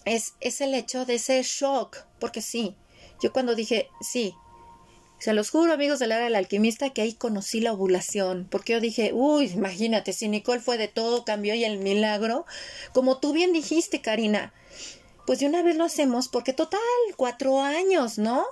es, 0.05 0.35
es 0.39 0.61
el 0.61 0.73
hecho 0.73 1.05
de 1.05 1.15
ese 1.15 1.41
shock, 1.43 1.97
porque 2.19 2.41
sí, 2.41 2.75
yo 3.21 3.33
cuando 3.33 3.55
dije, 3.55 3.89
sí, 4.01 4.35
se 5.19 5.33
los 5.33 5.49
juro, 5.49 5.73
amigos 5.73 5.99
del 5.99 6.11
área 6.11 6.25
del 6.25 6.35
alquimista, 6.35 6.91
que 6.91 7.01
ahí 7.01 7.13
conocí 7.13 7.59
la 7.59 7.73
ovulación, 7.73 8.47
porque 8.49 8.73
yo 8.73 8.79
dije, 8.79 9.11
uy, 9.13 9.47
imagínate, 9.47 10.13
si 10.13 10.27
Nicole 10.27 10.61
fue 10.61 10.77
de 10.77 10.87
todo, 10.87 11.25
cambió 11.25 11.55
y 11.55 11.63
el 11.63 11.79
milagro, 11.79 12.45
como 12.93 13.17
tú 13.17 13.33
bien 13.33 13.51
dijiste, 13.51 14.01
Karina, 14.01 14.53
pues 15.25 15.39
de 15.39 15.47
una 15.47 15.63
vez 15.63 15.75
lo 15.75 15.85
hacemos, 15.85 16.27
porque 16.27 16.53
total, 16.53 16.79
cuatro 17.15 17.61
años, 17.61 18.19
¿no? 18.19 18.45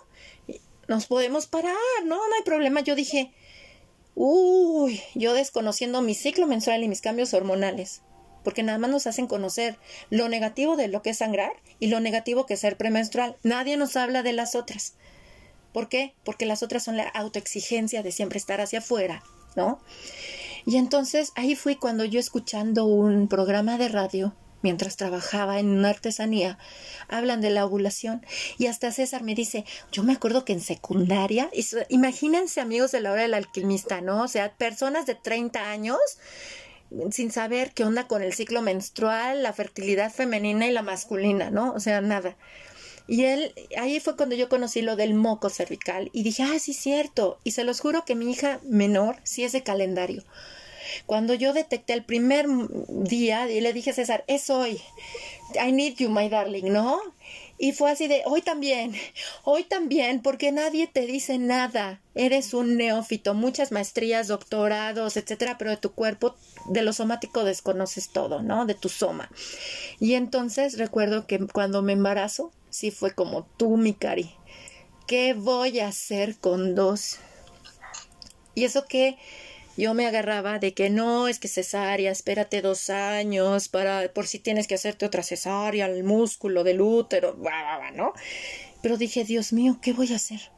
Nos 0.88 1.06
podemos 1.06 1.46
parar, 1.48 1.76
¿no? 2.04 2.16
No 2.16 2.36
hay 2.36 2.42
problema. 2.44 2.82
Yo 2.82 2.96
dije, 2.96 3.32
uy, 4.16 5.02
yo 5.14 5.34
desconociendo 5.34 6.02
mi 6.02 6.16
ciclo 6.16 6.48
mensual 6.48 6.84
y 6.84 6.88
mis 6.88 7.02
cambios 7.02 7.34
hormonales 7.34 8.02
porque 8.44 8.64
nada 8.64 8.78
más 8.78 8.90
nos 8.90 9.07
hacen 9.07 9.28
conocer 9.28 9.78
lo 10.10 10.30
negativo 10.30 10.76
de 10.76 10.88
lo 10.88 11.02
que 11.02 11.11
es 11.11 11.18
sangrar 11.18 11.53
y 11.80 11.88
lo 11.88 11.99
negativo 11.99 12.45
que 12.45 12.56
es 12.56 12.60
ser 12.60 12.78
premenstrual. 12.78 13.38
Nadie 13.44 13.78
nos 13.78 13.95
habla 13.95 14.24
de 14.24 14.34
las 14.34 14.56
otras. 14.56 14.95
¿Por 15.74 15.90
qué? 15.90 16.14
Porque 16.24 16.45
las 16.45 16.64
otras 16.64 16.84
son 16.84 16.98
la 16.98 17.07
autoexigencia 17.07 18.03
de 18.03 18.11
siempre 18.11 18.38
estar 18.38 18.61
hacia 18.61 18.80
afuera, 18.80 19.24
¿no? 19.56 19.80
Y 20.65 20.78
entonces 20.78 21.32
ahí 21.36 21.56
fui 21.56 21.76
cuando 21.76 22.06
yo 22.06 22.20
escuchando 22.20 22.86
un 22.86 23.28
programa 23.28 23.78
de 23.78 23.90
radio 23.90 24.34
mientras 24.64 24.95
trabajaba 24.95 25.60
en 25.60 25.68
una 25.68 25.90
artesanía, 25.90 26.57
hablan 27.10 27.41
de 27.41 27.52
la 27.52 27.65
ovulación. 27.65 28.26
Y 28.57 28.68
hasta 28.68 28.91
César 28.91 29.22
me 29.22 29.36
dice, 29.36 29.65
yo 29.91 30.03
me 30.03 30.14
acuerdo 30.14 30.45
que 30.45 30.53
en 30.53 30.61
secundaria, 30.61 31.52
imagínense 31.90 32.61
amigos 32.61 32.91
de 32.91 33.02
la 33.02 33.11
hora 33.11 33.22
del 33.24 33.36
alquimista, 33.36 34.02
¿no? 34.02 34.24
O 34.24 34.28
sea, 34.28 34.53
personas 34.53 35.06
de 35.06 35.15
30 35.15 35.70
años 35.70 35.99
sin 37.11 37.32
saber 37.32 37.72
qué 37.74 37.84
onda 37.84 38.07
con 38.07 38.22
el 38.22 38.34
ciclo 38.34 38.61
menstrual, 38.61 39.44
la 39.44 39.53
fertilidad 39.53 40.11
femenina 40.11 40.68
y 40.68 40.72
la 40.72 40.82
masculina, 40.82 41.49
¿no? 41.49 41.74
O 41.74 41.80
sea, 41.80 42.02
nada. 42.02 42.36
Y 43.07 43.26
él, 43.26 43.53
ahí 43.78 43.99
fue 43.99 44.15
cuando 44.15 44.36
yo 44.36 44.48
conocí 44.48 44.82
lo 44.82 44.95
del 44.95 45.14
moco 45.14 45.49
cervical 45.49 46.10
y 46.14 46.24
dije, 46.24 46.44
ah, 46.44 46.60
sí, 46.60 46.74
cierto. 46.74 47.38
Y 47.44 47.52
se 47.52 47.64
los 47.64 47.82
juro 47.82 48.06
que 48.06 48.15
mi 48.15 48.32
hija 48.32 48.60
menor 48.64 49.18
sí 49.24 49.44
es 49.44 49.52
de 49.52 49.64
calendario. 49.64 50.24
Cuando 51.06 51.34
yo 51.34 51.53
detecté 51.53 51.94
el 51.94 52.03
primer 52.03 52.45
día 52.88 53.49
y 53.49 53.61
le 53.61 53.74
dije 53.74 53.91
a 53.91 53.94
César, 53.94 54.24
es 54.28 54.49
hoy, 54.49 54.82
I 55.56 55.72
need 55.72 55.95
you, 55.95 56.10
my 56.10 56.30
darling, 56.30 56.72
¿no? 56.72 56.99
Y 57.64 57.72
fue 57.72 57.91
así 57.91 58.10
de, 58.10 58.23
hoy 58.26 58.41
también, 58.41 58.94
hoy 59.45 59.64
también, 59.64 60.22
porque 60.22 60.52
nadie 60.52 60.85
te 60.85 61.06
dice 61.06 61.38
nada. 61.38 62.02
Eres 62.14 62.53
un 62.53 62.76
neófito, 62.76 63.35
muchas 63.35 63.72
maestrías, 63.72 64.27
doctorados, 64.27 65.15
etcétera, 65.15 65.57
pero 65.57 65.72
de 65.72 65.77
tu 65.77 65.94
cuerpo, 65.94 66.35
de 66.68 66.81
lo 66.81 66.91
somático 66.91 67.45
desconoces 67.45 68.10
todo, 68.10 68.41
¿no? 68.41 68.65
De 68.65 68.73
tu 68.73 68.90
soma. 68.90 69.31
Y 70.02 70.15
entonces 70.15 70.77
recuerdo 70.77 71.26
que 71.26 71.40
cuando 71.48 71.81
me 71.81 71.94
embarazo, 71.94 72.52
sí 72.69 72.91
fue 72.91 73.15
como 73.15 73.45
tú, 73.56 73.77
mi 73.77 73.94
cari. 73.94 74.35
¿Qué 75.07 75.34
voy 75.34 75.80
a 75.80 75.88
hacer 75.88 76.38
con 76.40 76.76
dos? 76.76 77.19
Y 78.56 78.65
eso 78.65 78.84
que 78.90 79.18
yo 79.76 79.94
me 79.94 80.06
agarraba 80.06 80.60
de 80.60 80.74
que 80.74 80.90
no, 80.90 81.28
es 81.28 81.40
que 81.40 81.48
cesárea, 81.48 82.12
espérate 82.12 82.62
dos 82.62 82.90
años 82.90 83.70
para, 83.70 84.12
por 84.14 84.28
si 84.28 84.40
tienes 84.40 84.68
que 84.68 84.76
hacerte 84.76 85.06
otra 85.06 85.24
cesárea, 85.24 85.88
el 85.88 86.04
músculo 86.04 86.64
del 86.64 86.82
útero, 86.82 87.36
¿no? 87.95 88.14
Pero 88.82 88.98
dije, 88.98 89.24
Dios 89.24 89.52
mío, 89.52 89.80
¿qué 89.82 89.94
voy 89.94 90.14
a 90.14 90.18
hacer? 90.18 90.52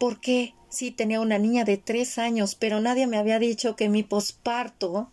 ¿Por 0.00 0.20
qué? 0.20 0.54
Sí, 0.70 0.90
tenía 0.90 1.20
una 1.20 1.38
niña 1.38 1.64
de 1.64 1.76
tres 1.76 2.18
años, 2.18 2.54
pero 2.54 2.80
nadie 2.80 3.06
me 3.06 3.18
había 3.18 3.38
dicho 3.38 3.76
que 3.76 3.88
mi 3.88 4.02
posparto 4.02 5.10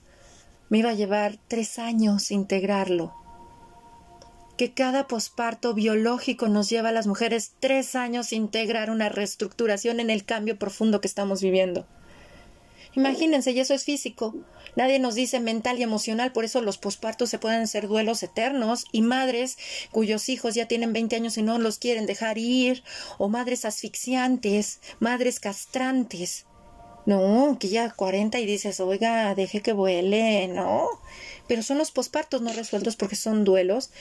me 0.70 0.80
iba 0.80 0.92
a 0.92 0.96
llevar 0.96 1.38
tres 1.48 1.80
años 1.80 2.32
integrarlo. 2.32 3.14
Que 4.58 4.74
cada 4.74 5.08
posparto 5.08 5.74
biológico 5.74 6.48
nos 6.48 6.70
lleva 6.70 6.90
a 6.90 6.94
las 6.94 7.08
mujeres 7.08 7.54
tres 7.60 7.96
años 7.96 8.32
integrar 8.32 8.90
una 8.90 9.10
reestructuración 9.10 10.00
en 10.00 10.10
el 10.10 10.24
cambio 10.24 10.58
profundo 10.58 11.02
que 11.02 11.08
estamos 11.08 11.42
viviendo. 11.42 11.88
Imagínense, 12.96 13.52
y 13.52 13.60
eso 13.60 13.74
es 13.74 13.84
físico. 13.84 14.36
Nadie 14.76 15.00
nos 15.00 15.16
dice 15.16 15.40
mental 15.40 15.80
y 15.80 15.84
emocional, 15.84 16.32
por 16.32 16.46
eso 16.46 16.62
los 16.62 16.78
pospartos 16.78 17.30
se 17.30 17.40
pueden 17.40 17.68
ser 17.68 17.88
duelos 17.88 18.24
eternos 18.24 18.86
y 18.92 19.02
madres 19.02 19.58
cuyos 19.92 20.30
hijos 20.30 20.56
ya 20.56 20.68
tienen 20.68 20.94
20 20.94 21.16
años 21.16 21.38
y 21.38 21.42
no 21.42 21.58
los 21.60 21.78
quieren 21.78 22.06
dejar 22.06 22.38
ir, 22.38 22.84
o 23.18 23.28
madres 23.28 23.66
asfixiantes, 23.66 24.80
madres 25.00 25.40
castrantes. 25.40 26.46
No, 27.06 27.58
que 27.60 27.70
ya 27.70 27.92
40 27.92 28.40
y 28.40 28.48
dices, 28.48 28.80
oiga, 28.80 29.36
deje 29.36 29.62
que 29.62 29.74
vuele, 29.74 30.48
no. 30.48 30.88
Pero 31.48 31.62
son 31.62 31.78
los 31.78 31.92
pospartos 31.92 32.42
no 32.42 32.52
resueltos 32.52 32.96
porque 32.96 33.16
son 33.16 33.44
duelos. 33.44 33.92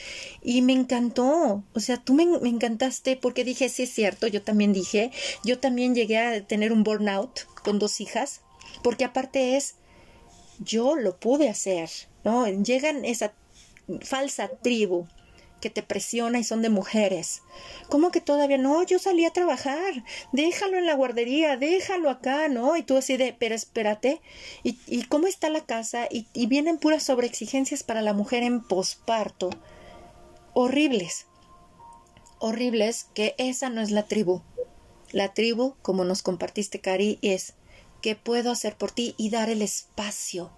Y 0.41 0.63
me 0.63 0.73
encantó. 0.73 1.63
O 1.73 1.79
sea, 1.79 1.97
tú 1.97 2.15
me, 2.15 2.25
me, 2.25 2.49
encantaste 2.49 3.15
porque 3.15 3.43
dije, 3.43 3.69
sí 3.69 3.83
es 3.83 3.91
cierto, 3.91 4.25
yo 4.25 4.41
también 4.41 4.73
dije, 4.73 5.11
yo 5.43 5.59
también 5.59 5.93
llegué 5.93 6.17
a 6.17 6.47
tener 6.47 6.73
un 6.73 6.83
burnout 6.83 7.41
con 7.63 7.77
dos 7.77 8.01
hijas 8.01 8.41
porque 8.83 9.05
aparte 9.05 9.57
es, 9.57 9.75
yo 10.59 10.95
lo 10.95 11.17
pude 11.17 11.49
hacer, 11.49 11.89
¿no? 12.23 12.47
Llegan 12.47 13.05
esa 13.05 13.33
falsa 14.01 14.49
tribu 14.61 15.07
que 15.61 15.69
te 15.69 15.81
presiona 15.81 16.37
y 16.37 16.43
son 16.43 16.61
de 16.61 16.69
mujeres. 16.69 17.41
¿Cómo 17.89 18.11
que 18.11 18.21
todavía 18.21 18.57
no? 18.57 18.83
Yo 18.83 18.99
salí 18.99 19.25
a 19.25 19.33
trabajar, 19.33 20.03
déjalo 20.31 20.77
en 20.77 20.85
la 20.85 20.93
guardería, 20.93 21.57
déjalo 21.57 22.09
acá, 22.09 22.47
¿no? 22.49 22.77
Y 22.77 22.83
tú 22.83 22.97
así 22.97 23.17
de, 23.17 23.35
pero 23.37 23.55
espérate, 23.55 24.21
¿y, 24.63 24.77
y 24.85 25.03
cómo 25.05 25.27
está 25.27 25.49
la 25.49 25.65
casa? 25.65 26.07
Y, 26.11 26.27
y 26.33 26.45
vienen 26.45 26.77
puras 26.77 27.03
sobreexigencias 27.03 27.83
para 27.83 28.01
la 28.01 28.13
mujer 28.13 28.43
en 28.43 28.61
posparto. 28.61 29.49
Horribles, 30.53 31.25
horribles 32.39 33.07
que 33.15 33.33
esa 33.37 33.69
no 33.69 33.81
es 33.81 33.91
la 33.91 34.07
tribu. 34.07 34.41
La 35.11 35.33
tribu, 35.33 35.75
como 35.81 36.03
nos 36.03 36.21
compartiste, 36.21 36.79
Cari, 36.79 37.17
es 37.21 37.55
¿Qué 38.05 38.15
puedo 38.15 38.51
hacer 38.51 38.77
por 38.77 38.91
ti 38.91 39.15
y 39.17 39.31
dar 39.31 39.49
el 39.49 39.63
espacio. 39.63 40.51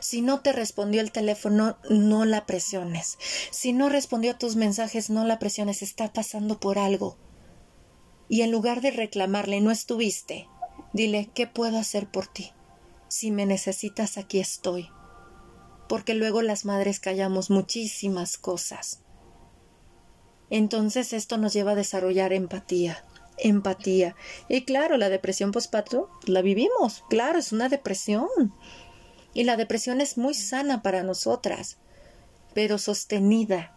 Si 0.00 0.22
no 0.22 0.40
te 0.40 0.54
respondió 0.54 1.02
el 1.02 1.12
teléfono, 1.12 1.76
no 1.90 2.24
la 2.24 2.46
presiones. 2.46 3.18
Si 3.50 3.74
no 3.74 3.90
respondió 3.90 4.30
a 4.30 4.38
tus 4.38 4.56
mensajes, 4.56 5.10
no 5.10 5.26
la 5.26 5.38
presiones. 5.38 5.82
Está 5.82 6.10
pasando 6.14 6.58
por 6.58 6.78
algo. 6.78 7.18
Y 8.30 8.40
en 8.40 8.50
lugar 8.50 8.80
de 8.80 8.90
reclamarle, 8.90 9.60
no 9.60 9.70
estuviste, 9.70 10.48
dile, 10.94 11.28
¿qué 11.34 11.46
puedo 11.46 11.76
hacer 11.76 12.10
por 12.10 12.26
ti? 12.26 12.54
Si 13.08 13.32
me 13.32 13.44
necesitas, 13.44 14.16
aquí 14.16 14.40
estoy. 14.40 14.88
Porque 15.90 16.14
luego 16.14 16.40
las 16.40 16.64
madres 16.64 17.00
callamos 17.00 17.50
muchísimas 17.50 18.38
cosas. 18.38 19.02
Entonces 20.48 21.12
esto 21.12 21.36
nos 21.36 21.52
lleva 21.52 21.72
a 21.72 21.74
desarrollar 21.74 22.32
empatía 22.32 23.04
empatía. 23.40 24.16
Y 24.48 24.62
claro, 24.62 24.96
la 24.96 25.08
depresión 25.08 25.52
postparto 25.52 26.10
la 26.24 26.42
vivimos, 26.42 27.04
claro, 27.08 27.38
es 27.38 27.52
una 27.52 27.68
depresión. 27.68 28.28
Y 29.34 29.44
la 29.44 29.56
depresión 29.56 30.00
es 30.00 30.18
muy 30.18 30.34
sana 30.34 30.82
para 30.82 31.02
nosotras, 31.02 31.76
pero 32.54 32.78
sostenida, 32.78 33.74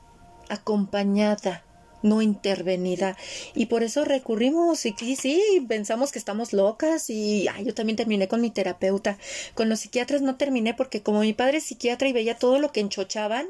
acompañada, 0.49 1.63
no 2.03 2.21
intervenida. 2.21 3.17
Y 3.53 3.67
por 3.67 3.83
eso 3.83 4.05
recurrimos 4.05 4.85
y 4.85 5.15
sí, 5.15 5.65
pensamos 5.67 6.11
que 6.11 6.19
estamos 6.19 6.53
locas 6.53 7.09
y 7.09 7.47
yo 7.63 7.73
también 7.73 7.97
terminé 7.97 8.27
con 8.27 8.41
mi 8.41 8.49
terapeuta. 8.49 9.17
Con 9.53 9.69
los 9.69 9.81
psiquiatras 9.81 10.21
no 10.21 10.35
terminé 10.35 10.73
porque 10.73 11.03
como 11.03 11.21
mi 11.21 11.33
padre 11.33 11.57
es 11.57 11.65
psiquiatra 11.65 12.07
y 12.07 12.13
veía 12.13 12.37
todo 12.37 12.59
lo 12.59 12.71
que 12.71 12.79
enchochaban 12.79 13.47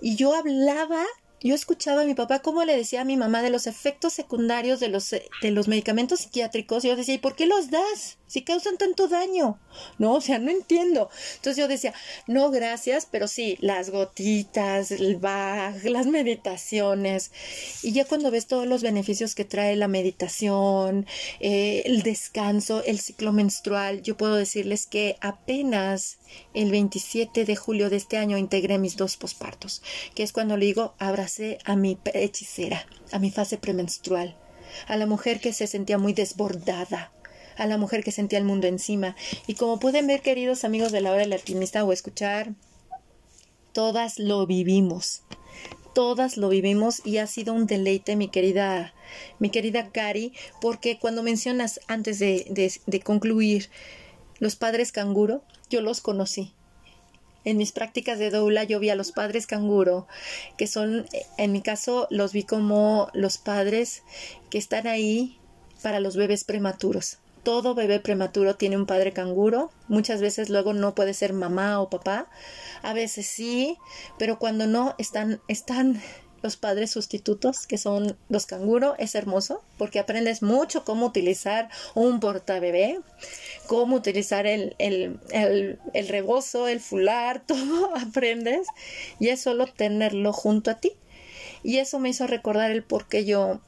y 0.00 0.16
yo 0.16 0.34
hablaba 0.34 1.04
yo 1.42 1.54
escuchaba 1.54 2.02
a 2.02 2.04
mi 2.04 2.14
papá 2.14 2.40
cómo 2.40 2.64
le 2.64 2.76
decía 2.76 3.00
a 3.00 3.04
mi 3.04 3.16
mamá 3.16 3.42
de 3.42 3.50
los 3.50 3.66
efectos 3.66 4.12
secundarios 4.12 4.78
de 4.78 4.88
los, 4.88 5.10
de 5.10 5.50
los 5.50 5.68
medicamentos 5.68 6.20
psiquiátricos. 6.20 6.82
Yo 6.82 6.96
decía, 6.96 7.14
¿y 7.14 7.18
por 7.18 7.34
qué 7.34 7.46
los 7.46 7.70
das? 7.70 8.18
Si 8.26 8.42
causan 8.42 8.76
tanto 8.76 9.08
daño. 9.08 9.58
No, 9.98 10.14
o 10.14 10.20
sea, 10.20 10.38
no 10.38 10.50
entiendo. 10.50 11.08
Entonces 11.36 11.56
yo 11.56 11.66
decía, 11.66 11.94
no, 12.26 12.50
gracias, 12.50 13.08
pero 13.10 13.26
sí, 13.26 13.56
las 13.60 13.90
gotitas, 13.90 14.90
el 14.90 15.16
bag, 15.16 15.82
las 15.84 16.06
meditaciones. 16.06 17.32
Y 17.82 17.92
ya 17.92 18.04
cuando 18.04 18.30
ves 18.30 18.46
todos 18.46 18.66
los 18.66 18.82
beneficios 18.82 19.34
que 19.34 19.46
trae 19.46 19.74
la 19.76 19.88
meditación, 19.88 21.06
eh, 21.40 21.82
el 21.86 22.02
descanso, 22.02 22.84
el 22.84 23.00
ciclo 23.00 23.32
menstrual, 23.32 24.02
yo 24.02 24.16
puedo 24.16 24.36
decirles 24.36 24.86
que 24.86 25.16
apenas 25.20 26.18
el 26.54 26.70
27 26.70 27.44
de 27.44 27.56
julio 27.56 27.90
de 27.90 27.96
este 27.96 28.18
año 28.18 28.38
integré 28.38 28.78
mis 28.78 28.96
dos 28.96 29.16
pospartos, 29.16 29.82
que 30.14 30.22
es 30.22 30.32
cuando 30.32 30.56
le 30.56 30.66
digo, 30.66 30.94
abra 30.98 31.26
a 31.64 31.76
mi 31.76 31.98
hechicera, 32.14 32.86
a 33.12 33.18
mi 33.18 33.30
fase 33.30 33.58
premenstrual, 33.58 34.36
a 34.86 34.96
la 34.96 35.06
mujer 35.06 35.40
que 35.40 35.52
se 35.52 35.66
sentía 35.66 35.98
muy 35.98 36.12
desbordada, 36.12 37.12
a 37.56 37.66
la 37.66 37.78
mujer 37.78 38.02
que 38.02 38.12
sentía 38.12 38.38
el 38.38 38.44
mundo 38.44 38.66
encima. 38.66 39.16
Y 39.46 39.54
como 39.54 39.78
pueden 39.78 40.06
ver, 40.06 40.22
queridos 40.22 40.64
amigos 40.64 40.92
de 40.92 41.00
la 41.00 41.10
hora 41.10 41.20
del 41.20 41.32
alquimista 41.32 41.84
o 41.84 41.92
escuchar, 41.92 42.54
todas 43.72 44.18
lo 44.18 44.46
vivimos. 44.46 45.22
Todas 45.94 46.36
lo 46.36 46.48
vivimos 46.48 47.02
y 47.04 47.18
ha 47.18 47.26
sido 47.26 47.52
un 47.52 47.66
deleite, 47.66 48.14
mi 48.16 48.28
querida, 48.28 48.94
mi 49.38 49.50
querida 49.50 49.90
Cari, 49.90 50.32
porque 50.60 50.98
cuando 50.98 51.22
mencionas 51.22 51.80
antes 51.88 52.18
de, 52.18 52.72
de 52.86 53.00
concluir 53.00 53.70
los 54.38 54.56
padres 54.56 54.92
canguro, 54.92 55.42
yo 55.68 55.80
los 55.80 56.00
conocí 56.00 56.54
en 57.44 57.56
mis 57.56 57.72
prácticas 57.72 58.18
de 58.18 58.30
doula 58.30 58.64
yo 58.64 58.80
vi 58.80 58.90
a 58.90 58.94
los 58.94 59.12
padres 59.12 59.46
canguro, 59.46 60.06
que 60.56 60.66
son, 60.66 61.06
en 61.38 61.52
mi 61.52 61.62
caso, 61.62 62.06
los 62.10 62.32
vi 62.32 62.42
como 62.44 63.08
los 63.12 63.38
padres 63.38 64.02
que 64.50 64.58
están 64.58 64.86
ahí 64.86 65.38
para 65.82 66.00
los 66.00 66.16
bebés 66.16 66.44
prematuros. 66.44 67.18
Todo 67.42 67.74
bebé 67.74 68.00
prematuro 68.00 68.56
tiene 68.56 68.76
un 68.76 68.84
padre 68.84 69.12
canguro. 69.12 69.70
Muchas 69.88 70.20
veces 70.20 70.50
luego 70.50 70.74
no 70.74 70.94
puede 70.94 71.14
ser 71.14 71.32
mamá 71.32 71.80
o 71.80 71.88
papá. 71.88 72.28
A 72.82 72.92
veces 72.92 73.26
sí, 73.26 73.78
pero 74.18 74.38
cuando 74.38 74.66
no 74.66 74.94
están, 74.98 75.40
están 75.48 76.02
los 76.42 76.56
padres 76.56 76.90
sustitutos, 76.90 77.66
que 77.66 77.78
son 77.78 78.16
los 78.28 78.46
canguro, 78.46 78.94
es 78.98 79.14
hermoso 79.14 79.62
porque 79.78 79.98
aprendes 79.98 80.42
mucho 80.42 80.84
cómo 80.84 81.06
utilizar 81.06 81.68
un 81.94 82.20
portabebé, 82.20 83.00
cómo 83.66 83.96
utilizar 83.96 84.46
el, 84.46 84.74
el, 84.78 85.18
el, 85.32 86.08
rebozo, 86.08 86.68
el 86.68 86.80
fular, 86.80 87.42
todo 87.46 87.94
aprendes 87.96 88.66
y 89.18 89.28
es 89.28 89.40
solo 89.40 89.66
tenerlo 89.66 90.32
junto 90.32 90.70
a 90.70 90.80
ti. 90.80 90.92
Y 91.62 91.78
eso 91.78 91.98
me 91.98 92.08
hizo 92.08 92.26
recordar 92.26 92.70
el 92.70 92.82
por 92.82 93.06
qué 93.06 93.24
yo 93.24 93.60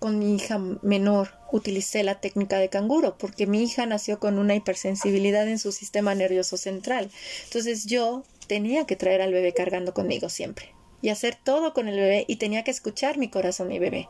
con 0.00 0.18
mi 0.18 0.36
hija 0.36 0.58
menor 0.82 1.30
utilicé 1.50 2.02
la 2.02 2.20
técnica 2.20 2.58
de 2.58 2.68
canguro, 2.68 3.16
porque 3.18 3.46
mi 3.46 3.62
hija 3.62 3.86
nació 3.86 4.18
con 4.20 4.38
una 4.38 4.54
hipersensibilidad 4.54 5.48
en 5.48 5.58
su 5.58 5.72
sistema 5.72 6.14
nervioso 6.14 6.56
central. 6.56 7.10
Entonces 7.44 7.86
yo 7.86 8.24
tenía 8.46 8.86
que 8.86 8.96
traer 8.96 9.22
al 9.22 9.32
bebé 9.32 9.54
cargando 9.54 9.94
conmigo 9.94 10.28
siempre 10.28 10.77
y 11.02 11.10
hacer 11.10 11.36
todo 11.42 11.72
con 11.74 11.88
el 11.88 11.96
bebé 11.96 12.24
y 12.28 12.36
tenía 12.36 12.64
que 12.64 12.70
escuchar 12.70 13.18
mi 13.18 13.28
corazón, 13.28 13.68
mi 13.68 13.78
bebé. 13.78 14.08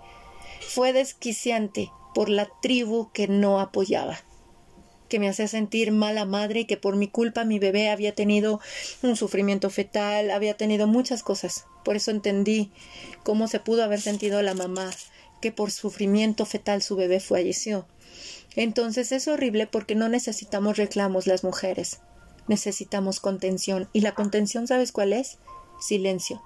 Fue 0.60 0.92
desquiciante 0.92 1.90
por 2.14 2.28
la 2.28 2.48
tribu 2.62 3.10
que 3.12 3.28
no 3.28 3.60
apoyaba. 3.60 4.18
que 5.08 5.18
me 5.18 5.28
hacía 5.30 5.48
sentir 5.48 5.90
mala 5.90 6.26
madre 6.26 6.60
y 6.60 6.64
que 6.66 6.76
por 6.76 6.94
mi 6.94 7.08
culpa 7.08 7.44
mi 7.44 7.58
bebé 7.58 7.88
había 7.88 8.14
tenido 8.14 8.60
un 9.02 9.16
sufrimiento 9.16 9.70
fetal, 9.70 10.30
había 10.30 10.58
tenido 10.58 10.86
muchas 10.86 11.22
cosas. 11.22 11.64
Por 11.82 11.96
eso 11.96 12.10
entendí 12.10 12.70
cómo 13.24 13.48
se 13.48 13.58
pudo 13.58 13.84
haber 13.84 14.02
sentido 14.02 14.42
la 14.42 14.52
mamá 14.52 14.90
que 15.40 15.50
por 15.50 15.70
sufrimiento 15.70 16.44
fetal 16.44 16.82
su 16.82 16.94
bebé 16.94 17.20
falleció. 17.20 17.86
Entonces 18.56 19.12
es 19.12 19.28
horrible 19.28 19.66
porque 19.66 19.94
no 19.94 20.08
necesitamos 20.08 20.76
reclamos 20.76 21.26
las 21.26 21.44
mujeres, 21.44 22.00
necesitamos 22.48 23.20
contención. 23.20 23.88
¿Y 23.92 24.00
la 24.00 24.14
contención 24.14 24.66
sabes 24.66 24.92
cuál 24.92 25.12
es? 25.12 25.38
Silencio. 25.80 26.42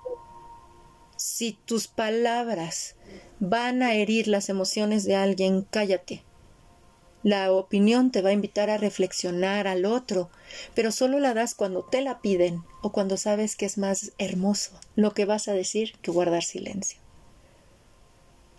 Si 1.25 1.53
tus 1.53 1.87
palabras 1.87 2.97
van 3.39 3.85
a 3.85 3.95
herir 3.95 4.27
las 4.27 4.49
emociones 4.49 5.05
de 5.05 5.15
alguien, 5.15 5.63
cállate. 5.63 6.25
La 7.23 7.53
opinión 7.53 8.11
te 8.11 8.23
va 8.23 8.31
a 8.31 8.33
invitar 8.33 8.71
a 8.71 8.77
reflexionar 8.77 9.69
al 9.69 9.85
otro, 9.85 10.31
pero 10.75 10.91
solo 10.91 11.21
la 11.21 11.33
das 11.33 11.55
cuando 11.55 11.85
te 11.85 12.01
la 12.01 12.21
piden 12.21 12.65
o 12.83 12.91
cuando 12.91 13.17
sabes 13.17 13.55
que 13.55 13.67
es 13.67 13.79
más 13.79 14.11
hermoso 14.19 14.73
lo 14.97 15.15
que 15.15 15.25
vas 15.25 15.47
a 15.47 15.53
decir 15.53 15.93
que 16.03 16.11
guardar 16.11 16.43
silencio. 16.43 16.99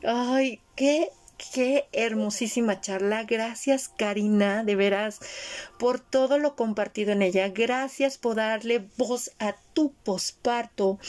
Ay, 0.01 0.61
qué 0.77 1.09
qué 1.37 1.87
hermosísima 1.91 2.81
charla. 2.81 3.23
Gracias, 3.23 3.89
Karina, 3.89 4.63
de 4.63 4.75
veras, 4.75 5.19
por 5.77 5.99
todo 5.99 6.37
lo 6.37 6.55
compartido 6.55 7.11
en 7.11 7.21
ella. 7.21 7.49
Gracias 7.49 8.17
por 8.17 8.35
darle 8.35 8.87
voz 8.97 9.31
a 9.39 9.55
tu 9.73 9.93
posparto. 10.03 10.99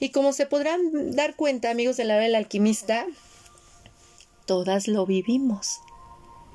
Y 0.00 0.10
como 0.10 0.32
se 0.32 0.46
podrán 0.46 1.14
dar 1.14 1.36
cuenta, 1.36 1.70
amigos 1.70 1.96
de 1.96 2.04
la 2.04 2.16
del 2.16 2.34
alquimista, 2.34 3.06
todas 4.46 4.88
lo 4.88 5.06
vivimos 5.06 5.80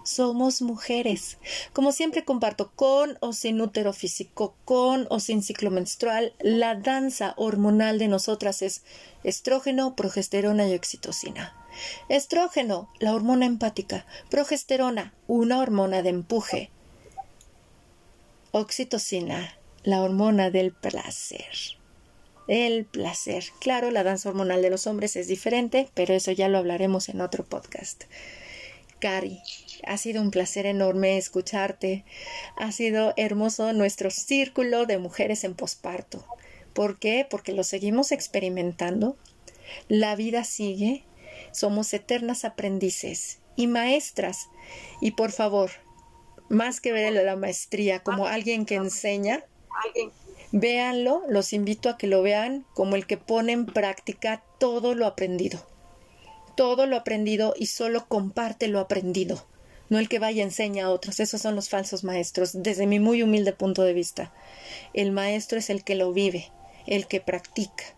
somos 0.07 0.61
mujeres. 0.61 1.37
Como 1.73 1.91
siempre 1.91 2.23
comparto 2.23 2.71
con 2.75 3.17
o 3.19 3.33
sin 3.33 3.59
útero 3.59 3.91
físico, 3.91 4.55
con 4.63 5.05
o 5.09 5.19
sin 5.19 5.43
ciclo 5.43 5.69
menstrual, 5.69 6.33
la 6.39 6.75
danza 6.75 7.33
hormonal 7.35 7.99
de 7.99 8.07
nosotras 8.07 8.61
es 8.61 8.83
estrógeno, 9.23 9.95
progesterona 9.95 10.67
y 10.67 10.75
oxitocina. 10.75 11.53
Estrógeno, 12.09 12.89
la 12.99 13.13
hormona 13.13 13.45
empática. 13.45 14.05
Progesterona, 14.29 15.13
una 15.27 15.59
hormona 15.59 16.01
de 16.01 16.09
empuje. 16.09 16.71
Oxitocina, 18.51 19.57
la 19.83 20.01
hormona 20.01 20.49
del 20.49 20.73
placer. 20.73 21.77
El 22.47 22.85
placer. 22.85 23.43
Claro, 23.59 23.91
la 23.91 24.03
danza 24.03 24.29
hormonal 24.29 24.61
de 24.61 24.69
los 24.69 24.87
hombres 24.87 25.15
es 25.15 25.27
diferente, 25.27 25.89
pero 25.93 26.13
eso 26.13 26.31
ya 26.31 26.47
lo 26.47 26.57
hablaremos 26.57 27.09
en 27.09 27.21
otro 27.21 27.43
podcast. 27.43 28.05
Cari, 28.99 29.41
ha 29.85 29.97
sido 29.97 30.21
un 30.21 30.31
placer 30.31 30.65
enorme 30.65 31.17
escucharte. 31.17 32.05
Ha 32.55 32.71
sido 32.71 33.13
hermoso 33.15 33.73
nuestro 33.73 34.09
círculo 34.09 34.85
de 34.85 34.97
mujeres 34.97 35.43
en 35.43 35.55
posparto. 35.55 36.25
¿Por 36.73 36.99
qué? 36.99 37.27
Porque 37.29 37.53
lo 37.53 37.63
seguimos 37.63 38.11
experimentando. 38.11 39.17
La 39.87 40.15
vida 40.15 40.43
sigue. 40.43 41.03
Somos 41.57 41.91
eternas 41.93 42.45
aprendices 42.45 43.39
y 43.55 43.65
maestras. 43.65 44.49
Y 45.01 45.11
por 45.11 45.31
favor, 45.31 45.71
más 46.49 46.79
que 46.79 46.91
ver 46.91 47.13
la 47.13 47.35
maestría 47.35 48.03
como 48.03 48.27
alguien 48.27 48.65
que 48.65 48.75
enseña, 48.75 49.43
véanlo, 50.51 51.23
los 51.27 51.53
invito 51.53 51.89
a 51.89 51.97
que 51.97 52.05
lo 52.05 52.21
vean 52.21 52.65
como 52.75 52.95
el 52.95 53.07
que 53.07 53.17
pone 53.17 53.53
en 53.53 53.65
práctica 53.65 54.43
todo 54.59 54.93
lo 54.93 55.07
aprendido. 55.07 55.65
Todo 56.55 56.85
lo 56.85 56.95
aprendido 56.95 57.55
y 57.57 57.65
solo 57.65 58.07
comparte 58.07 58.67
lo 58.67 58.79
aprendido 58.79 59.47
no 59.89 59.99
el 59.99 60.09
que 60.09 60.19
vaya 60.19 60.39
y 60.39 60.41
enseña 60.41 60.85
a 60.85 60.89
otros. 60.89 61.19
Esos 61.19 61.41
son 61.41 61.55
los 61.55 61.69
falsos 61.69 62.03
maestros, 62.03 62.51
desde 62.53 62.87
mi 62.87 62.99
muy 62.99 63.23
humilde 63.23 63.53
punto 63.53 63.83
de 63.83 63.93
vista. 63.93 64.33
El 64.93 65.11
maestro 65.11 65.59
es 65.59 65.69
el 65.69 65.83
que 65.83 65.95
lo 65.95 66.11
vive, 66.11 66.51
el 66.85 67.07
que 67.07 67.21
practica. 67.21 67.96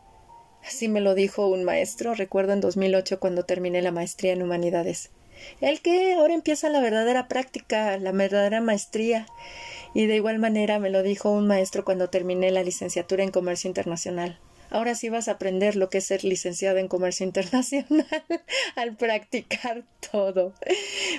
Así 0.70 0.88
me 0.88 1.02
lo 1.02 1.16
dijo 1.16 1.48
un 1.48 1.64
maestro, 1.64 2.14
recuerdo 2.14 2.54
en 2.54 2.62
2008 2.62 3.20
cuando 3.20 3.42
terminé 3.42 3.82
la 3.82 3.92
maestría 3.92 4.34
en 4.34 4.44
humanidades. 4.44 5.10
El 5.62 5.82
que 5.82 6.14
ahora 6.14 6.36
empieza 6.36 6.70
la 6.70 6.80
verdadera 6.80 7.28
práctica, 7.28 7.98
la 7.98 8.12
verdadera 8.12 8.62
maestría. 8.62 9.26
Y 9.96 10.06
de 10.06 10.18
igual 10.18 10.38
manera 10.38 10.78
me 10.78 10.92
lo 10.92 11.02
dijo 11.02 11.32
un 11.32 11.48
maestro 11.48 11.84
cuando 11.84 12.12
terminé 12.12 12.52
la 12.52 12.62
licenciatura 12.62 13.24
en 13.24 13.32
comercio 13.32 13.68
internacional. 13.68 14.38
Ahora 14.70 14.96
sí 14.96 15.10
vas 15.10 15.28
a 15.28 15.34
aprender 15.34 15.76
lo 15.76 15.90
que 15.90 16.00
es 16.00 16.06
ser 16.06 16.24
licenciada 16.24 16.80
en 16.80 16.88
comercio 16.88 17.26
internacional 17.26 18.06
al 18.76 18.96
practicar 18.96 19.84
todo. 20.12 20.54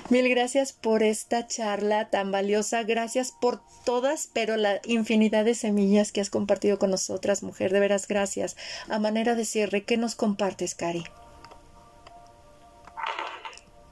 Mil 0.09 0.29
gracias 0.29 0.73
por 0.73 1.03
esta 1.03 1.47
charla 1.47 2.09
tan 2.09 2.31
valiosa. 2.31 2.83
Gracias 2.83 3.31
por 3.31 3.61
todas, 3.85 4.29
pero 4.33 4.57
la 4.57 4.81
infinidad 4.85 5.45
de 5.45 5.55
semillas 5.55 6.11
que 6.11 6.21
has 6.21 6.29
compartido 6.29 6.79
con 6.79 6.91
nosotras, 6.91 7.43
mujer. 7.43 7.71
De 7.71 7.79
veras, 7.79 8.07
gracias. 8.07 8.55
A 8.89 8.99
manera 8.99 9.35
de 9.35 9.45
cierre, 9.45 9.83
¿qué 9.83 9.97
nos 9.97 10.15
compartes, 10.15 10.75
Cari? 10.75 11.03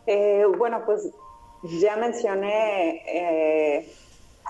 Eh, 0.08 0.44
bueno, 0.58 0.84
pues 0.86 1.10
ya 1.82 1.96
mencioné 1.96 3.04
eh, 3.06 3.94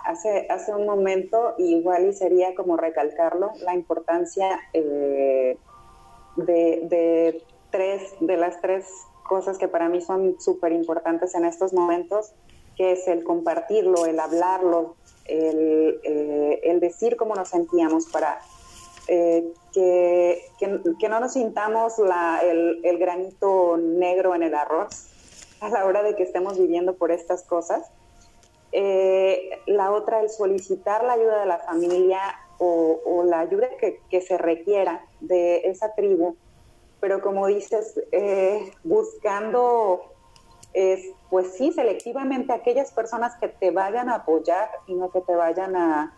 hace, 0.09 0.47
hace 0.49 0.73
un 0.73 0.87
momento, 0.87 1.53
igual 1.59 2.07
y 2.07 2.13
sería 2.13 2.55
como 2.55 2.77
recalcarlo, 2.77 3.51
la 3.63 3.75
importancia 3.75 4.59
eh, 4.73 5.55
de, 6.35 7.43
tres, 7.69 8.01
de 8.19 8.37
las 8.37 8.59
tres 8.59 8.87
cosas 9.27 9.59
que 9.59 9.67
para 9.67 9.87
mí 9.87 10.01
son 10.01 10.41
súper 10.41 10.71
importantes 10.71 11.35
en 11.35 11.45
estos 11.45 11.73
momentos, 11.73 12.33
que 12.75 12.93
es 12.93 13.07
el 13.07 13.23
compartirlo, 13.23 14.07
el 14.07 14.19
hablarlo, 14.19 14.95
el, 15.25 15.99
eh, 16.03 16.77
decir 16.81 17.15
cómo 17.15 17.35
nos 17.35 17.49
sentíamos 17.49 18.07
para 18.07 18.39
eh, 19.07 19.53
que, 19.73 20.41
que, 20.57 21.09
no 21.09 21.19
nos 21.19 21.33
sintamos 21.33 21.99
la, 21.99 22.41
el, 22.43 22.79
el 22.83 22.97
granito 22.97 23.77
negro 23.77 24.33
en 24.33 24.43
el 24.43 24.55
arroz 24.55 25.07
a 25.61 25.69
la 25.69 25.85
hora 25.85 26.01
de 26.01 26.15
que 26.15 26.23
estemos 26.23 26.57
viviendo 26.57 26.95
por 26.95 27.11
estas 27.11 27.43
cosas 27.43 27.91
eh, 28.71 29.61
la 29.67 29.91
otra, 29.91 30.21
el 30.21 30.29
solicitar 30.29 31.03
la 31.03 31.13
ayuda 31.13 31.39
de 31.39 31.45
la 31.45 31.59
familia 31.59 32.19
o, 32.57 33.23
la 33.25 33.39
ayuda 33.39 33.69
que, 34.09 34.21
se 34.21 34.37
requiera 34.37 35.05
de 35.21 35.61
esa 35.69 35.93
tribu, 35.93 36.35
pero 36.99 37.21
como 37.21 37.47
dices, 37.47 37.99
eh, 38.11 38.71
buscando, 38.83 40.01
pues 41.29 41.53
sí, 41.53 41.71
selectivamente 41.71 42.51
aquellas 42.51 42.91
personas 42.91 43.37
que 43.37 43.47
te 43.47 43.71
vayan 43.71 44.09
a 44.09 44.15
apoyar 44.15 44.69
y 44.87 44.93
no 44.93 45.09
que 45.09 45.21
te 45.21 45.35
vayan 45.35 45.75
a, 45.75 46.15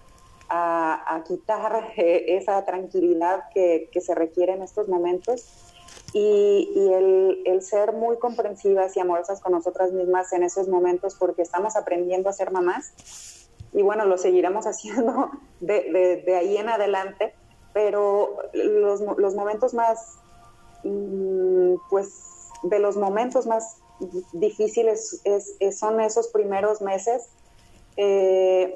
quitar 1.28 1.94
eh, 1.96 2.26
esa 2.38 2.66
tranquilidad 2.66 3.44
que 3.54 3.90
se 4.02 4.16
requiere 4.16 4.54
en 4.54 4.64
estos 4.64 4.90
momentos 4.90 5.71
y, 6.14 6.92
el, 7.46 7.62
ser 7.62 7.94
muy 7.94 8.18
comprensivas 8.18 8.98
y 8.98 9.00
amorosas 9.00 9.40
con 9.40 9.54
nosotras 9.54 9.92
mismas 9.92 10.34
en 10.34 10.44
esos 10.44 10.68
momentos 10.68 11.16
porque 11.16 11.42
estamos 11.42 11.76
aprendiendo 11.76 12.30
a 12.30 12.34
ser 12.34 12.52
mamás. 12.52 13.48
Y 13.74 13.82
bueno, 13.82 14.06
lo 14.06 14.18
seguiremos 14.18 14.66
haciendo 14.68 15.32
de, 15.60 16.36
ahí 16.38 16.58
en 16.58 16.70
adelante, 16.70 17.34
pero 17.74 18.38
los, 18.54 19.02
los 19.02 19.36
momentos 19.36 19.74
más, 19.74 20.18
mm, 20.84 21.76
pues 21.90 22.50
de 22.64 22.80
los 22.80 22.98
momentos 22.98 23.48
más 23.48 23.78
difíciles 24.34 25.22
es, 25.24 25.58
son 25.78 26.02
esos 26.02 26.28
primeros 26.30 26.82
meses 26.82 27.30
eh, 27.98 28.76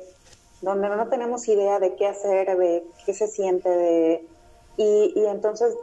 donde 0.61 0.87
no 0.89 1.09
tenemos 1.09 1.47
idea 1.47 1.79
de 1.79 1.95
qué 1.95 2.07
hacer, 2.07 2.57
de 2.57 2.85
qué 3.05 3.13
se 3.13 3.27
siente, 3.27 3.69
de, 3.69 4.27
y, 4.77 5.13
y 5.15 5.25
entonces 5.25 5.75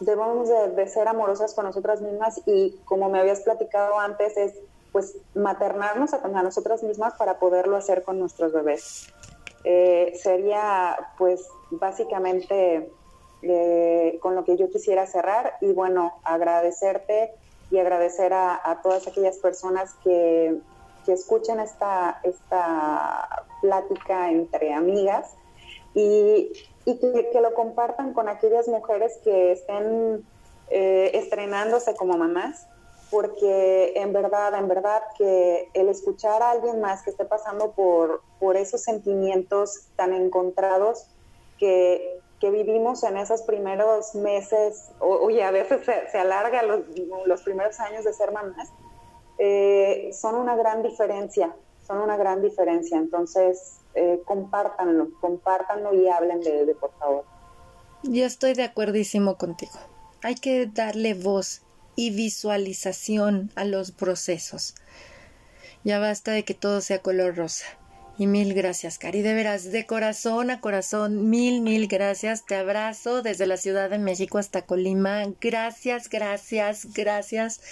debemos 0.00 0.48
de, 0.48 0.88
ser 0.88 1.08
amorosas 1.08 1.54
con 1.54 1.66
nosotras 1.66 2.00
mismas 2.00 2.40
y 2.46 2.78
como 2.84 3.08
me 3.08 3.20
habías 3.20 3.40
platicado 3.40 3.98
antes 3.98 4.36
es 4.36 4.54
pues 4.92 5.16
maternarnos 5.34 6.14
a, 6.14 6.26
nosotras 6.42 6.82
mismas 6.82 7.14
para 7.14 7.38
poderlo 7.38 7.76
hacer 7.76 8.02
con 8.02 8.18
nuestros 8.18 8.52
bebés. 8.52 9.12
Eh, 9.62 10.18
sería 10.20 10.96
pues 11.16 11.46
básicamente 11.70 12.90
eh, 13.42 14.18
con 14.20 14.34
lo 14.34 14.44
que 14.44 14.56
yo 14.56 14.68
quisiera 14.68 15.06
cerrar 15.06 15.54
y 15.60 15.72
bueno, 15.72 16.14
agradecerte 16.24 17.32
y 17.70 17.78
agradecer 17.78 18.32
a, 18.32 18.80
todas 18.82 19.06
aquellas 19.06 19.36
personas 19.36 19.94
que, 20.02 20.58
que 21.06 21.12
escuchen 21.12 21.60
esta, 21.60 22.20
esta 22.24 23.44
plática 23.60 24.30
entre 24.30 24.72
amigas 24.74 25.36
y 25.94 26.52
y 26.84 26.98
que, 26.98 27.40
lo 27.40 27.54
compartan 27.54 28.12
con 28.12 28.28
aquellas 28.28 28.68
mujeres 28.68 29.18
que 29.22 29.52
estén 29.52 30.24
eh, 30.70 31.10
estrenándose 31.14 31.94
como 31.94 32.16
mamás, 32.16 32.66
porque 33.10 33.92
en 33.96 34.12
verdad, 34.12 34.54
en 34.54 34.68
verdad 34.68 35.02
que 35.18 35.68
el 35.74 35.88
escuchar 35.88 36.42
a 36.42 36.52
alguien 36.52 36.80
más 36.80 37.02
que 37.02 37.10
esté 37.10 37.24
pasando 37.24 37.72
por, 37.72 38.22
por 38.38 38.56
esos 38.56 38.82
sentimientos 38.82 39.88
tan 39.96 40.12
encontrados 40.12 41.06
que, 41.58 42.18
vivimos 42.40 43.02
en 43.02 43.18
esos 43.18 43.42
primeros 43.42 44.14
meses, 44.14 44.90
oye, 44.98 45.44
a 45.44 45.50
veces 45.50 45.82
se, 45.84 46.18
alarga 46.18 46.62
los, 46.62 46.80
los, 47.26 47.42
primeros 47.42 47.78
años 47.80 48.02
de 48.02 48.14
ser 48.14 48.32
mamás, 48.32 48.70
eh, 49.38 50.10
son 50.14 50.36
una 50.36 50.56
gran 50.56 50.82
diferencia 50.82 51.54
son 51.90 52.02
una 52.02 52.16
gran 52.16 52.40
diferencia. 52.40 52.98
Entonces, 52.98 53.79
eh, 53.94 54.22
compártanlo, 54.24 55.08
compártanlo 55.20 55.94
y 55.94 56.08
hablen 56.08 56.40
de, 56.40 56.66
de, 56.66 56.74
por 56.74 56.92
favor. 56.98 57.24
Yo 58.02 58.24
estoy 58.24 58.54
de 58.54 58.64
acuerdísimo 58.64 59.36
contigo. 59.36 59.72
Hay 60.22 60.34
que 60.34 60.66
darle 60.66 61.14
voz 61.14 61.62
y 61.96 62.10
visualización 62.10 63.50
a 63.56 63.64
los 63.64 63.92
procesos. 63.92 64.74
Ya 65.84 65.98
basta 65.98 66.32
de 66.32 66.44
que 66.44 66.54
todo 66.54 66.80
sea 66.80 67.00
color 67.00 67.36
rosa. 67.36 67.66
Y 68.18 68.26
mil 68.26 68.52
gracias, 68.52 68.98
Cari. 68.98 69.22
De 69.22 69.32
veras, 69.32 69.72
de 69.72 69.86
corazón 69.86 70.50
a 70.50 70.60
corazón, 70.60 71.30
mil, 71.30 71.62
mil 71.62 71.88
gracias. 71.88 72.44
Te 72.44 72.54
abrazo 72.54 73.22
desde 73.22 73.46
la 73.46 73.56
Ciudad 73.56 73.88
de 73.88 73.98
México 73.98 74.36
hasta 74.36 74.66
Colima. 74.66 75.22
Gracias, 75.40 76.10
gracias, 76.10 76.92
gracias. 76.92 77.62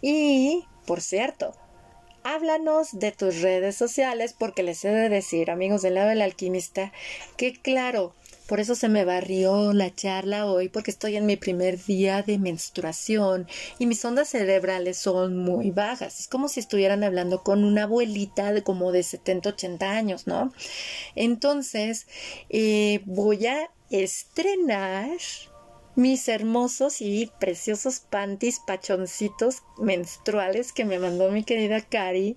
Y, 0.00 0.66
por 0.86 1.00
cierto, 1.00 1.52
háblanos 2.34 2.98
de 2.98 3.12
tus 3.12 3.40
redes 3.40 3.76
sociales 3.76 4.34
porque 4.38 4.62
les 4.62 4.84
he 4.84 4.90
de 4.90 5.08
decir, 5.08 5.50
amigos 5.50 5.82
del 5.82 5.94
lado 5.94 6.10
del 6.10 6.20
alquimista, 6.20 6.92
que 7.36 7.54
claro, 7.54 8.14
por 8.46 8.60
eso 8.60 8.74
se 8.74 8.88
me 8.88 9.04
barrió 9.04 9.72
la 9.72 9.94
charla 9.94 10.46
hoy, 10.46 10.68
porque 10.68 10.90
estoy 10.90 11.16
en 11.16 11.26
mi 11.26 11.36
primer 11.36 11.82
día 11.84 12.22
de 12.22 12.38
menstruación 12.38 13.46
y 13.78 13.86
mis 13.86 14.04
ondas 14.04 14.28
cerebrales 14.28 14.98
son 14.98 15.38
muy 15.38 15.70
bajas. 15.70 16.20
Es 16.20 16.28
como 16.28 16.48
si 16.48 16.60
estuvieran 16.60 17.02
hablando 17.02 17.42
con 17.42 17.64
una 17.64 17.84
abuelita 17.84 18.52
de 18.52 18.62
como 18.62 18.92
de 18.92 19.02
70, 19.02 19.50
80 19.50 19.90
años, 19.90 20.26
¿no? 20.26 20.52
Entonces, 21.14 22.06
eh, 22.50 23.00
voy 23.06 23.46
a 23.46 23.70
estrenar 23.90 25.10
mis 25.98 26.28
hermosos 26.28 27.00
y 27.00 27.28
preciosos 27.40 27.98
panties 27.98 28.60
pachoncitos 28.60 29.64
menstruales 29.78 30.72
que 30.72 30.84
me 30.84 31.00
mandó 31.00 31.28
mi 31.32 31.42
querida 31.42 31.80
Cari. 31.80 32.36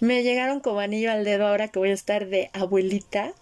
Me 0.00 0.22
llegaron 0.22 0.60
como 0.60 0.80
anillo 0.80 1.12
al 1.12 1.22
dedo 1.22 1.46
ahora 1.46 1.68
que 1.68 1.78
voy 1.78 1.90
a 1.90 1.92
estar 1.92 2.26
de 2.28 2.48
abuelita 2.54 3.34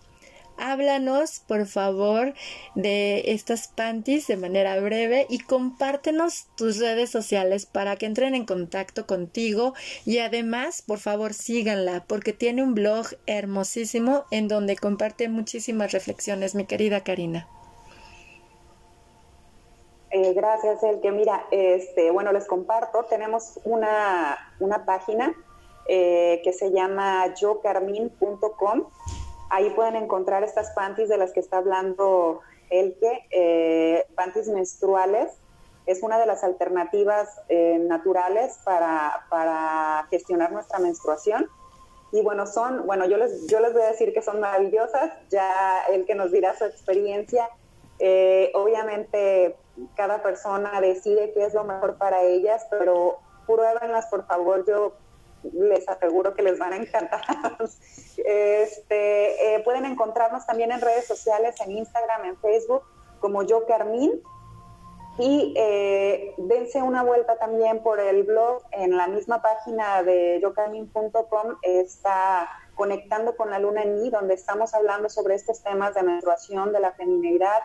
háblanos 0.59 1.41
por 1.47 1.67
favor 1.67 2.35
de 2.75 3.23
estas 3.33 3.69
panties 3.69 4.27
de 4.27 4.37
manera 4.37 4.79
breve 4.81 5.27
y 5.31 5.39
compártenos 5.39 6.49
tus 6.57 6.79
redes 6.79 7.09
sociales 7.09 7.65
para 7.65 7.95
que 7.95 8.07
entren 8.07 8.35
en 8.35 8.47
contacto 8.47 9.07
contigo 9.07 9.73
y 10.05 10.19
además 10.19 10.83
por 10.83 10.99
favor 10.99 11.33
síganla 11.33 12.05
porque 12.09 12.33
tiene 12.33 12.65
un 12.65 12.75
blog 12.75 13.07
hermosísimo 13.27 14.25
en 14.33 14.49
donde 14.49 14.75
comparte 14.75 15.29
muchísimas 15.29 15.93
reflexiones 15.93 16.57
mi 16.57 16.67
querida 16.67 17.05
Karina. 17.05 17.49
Eh, 20.13 20.33
gracias, 20.35 20.83
El 20.83 21.01
que 21.01 21.13
mira, 21.13 21.47
este, 21.53 22.11
bueno, 22.11 22.33
les 22.33 22.47
comparto, 22.47 23.05
tenemos 23.05 23.61
una, 23.65 24.37
una 24.59 24.85
página 24.85 25.33
eh, 25.87 26.41
que 26.45 26.53
se 26.53 26.71
llama 26.71 27.35
yocarmin.com 27.35 28.87
Ahí 29.51 29.71
pueden 29.71 29.97
encontrar 29.97 30.43
estas 30.45 30.71
panties 30.71 31.09
de 31.09 31.17
las 31.17 31.33
que 31.33 31.41
está 31.41 31.59
hablando 31.59 32.41
Elke, 32.71 33.27
eh, 33.31 34.07
panties 34.15 34.49
menstruales. 34.49 35.33
Es 35.87 36.03
una 36.03 36.19
de 36.19 36.27
las 36.27 36.45
alternativas 36.45 37.29
eh, 37.49 37.79
naturales 37.81 38.59
para, 38.65 40.07
gestionar 40.11 40.53
nuestra 40.53 40.79
menstruación. 40.79 41.49
Y 42.13 42.23
bueno, 42.23 42.47
son, 42.47 42.87
bueno, 42.87 43.07
yo 43.07 43.17
les, 43.17 43.47
yo 43.49 43.59
les 43.59 43.73
voy 43.73 43.83
a 43.83 43.91
decir 43.91 44.13
que 44.13 44.23
son 44.23 44.39
maravillosas, 44.41 45.13
ya 45.31 45.83
el 45.93 46.05
que 46.05 46.15
nos 46.15 46.31
dirá 46.31 46.57
su 46.57 46.65
experiencia. 46.65 47.49
Obviamente 48.55 49.57
cada 49.97 50.23
persona 50.23 50.81
decide 50.81 51.33
qué 51.33 51.45
es 51.45 51.55
lo 51.55 51.65
mejor 51.65 51.97
para 51.97 52.23
ellas, 52.23 52.67
pero 52.71 53.19
pruébenlas 53.47 54.07
por 54.07 54.27
favor. 54.27 54.65
Yo 54.67 54.95
les 55.43 55.89
aseguro 55.89 56.35
que 56.35 56.43
les 56.43 56.59
van 56.59 56.73
a 56.73 56.77
encantar. 56.77 57.23
este, 58.17 59.55
eh, 59.55 59.63
pueden 59.65 59.85
encontrarnos 59.85 60.47
también 60.47 60.73
en 60.73 60.81
redes 60.81 61.07
sociales, 61.07 61.55
en 61.61 61.73
Instagram, 61.73 62.25
en 62.27 62.37
Facebook, 62.39 62.83
como 63.21 63.43
Yo 63.43 63.67
Carmín. 63.67 64.23
Y 65.19 65.53
eh, 65.57 66.35
dense 66.39 66.81
una 66.83 67.03
vuelta 67.03 67.37
también 67.37 67.83
por 67.83 68.01
el 68.01 68.23
blog, 68.23 68.63
en 68.71 68.97
la 68.97 69.07
misma 69.07 69.43
página 69.43 70.03
de 70.03 70.41
yocarmin.com 70.41 71.57
está 71.63 72.49
conectando 72.75 73.37
con 73.37 73.51
la 73.51 73.59
luna 73.59 73.83
en 73.83 73.97
mí, 74.01 74.09
donde 74.09 74.33
estamos 74.33 74.73
hablando 74.73 75.11
sobre 75.11 75.35
estos 75.35 75.63
temas 75.63 75.95
de 75.95 76.03
menstruación, 76.03 76.73
de 76.73 76.81
la 76.81 76.93
feminidad 76.93 77.59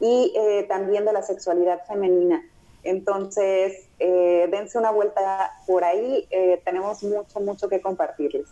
y 0.00 0.32
eh, 0.36 0.64
también 0.68 1.04
de 1.04 1.12
la 1.12 1.22
sexualidad 1.22 1.84
femenina. 1.86 2.42
Entonces, 2.84 3.88
eh, 3.98 4.48
dense 4.50 4.78
una 4.78 4.90
vuelta 4.92 5.52
por 5.66 5.82
ahí, 5.82 6.26
eh, 6.30 6.60
tenemos 6.64 7.02
mucho, 7.02 7.40
mucho 7.40 7.68
que 7.68 7.80
compartirles. 7.80 8.46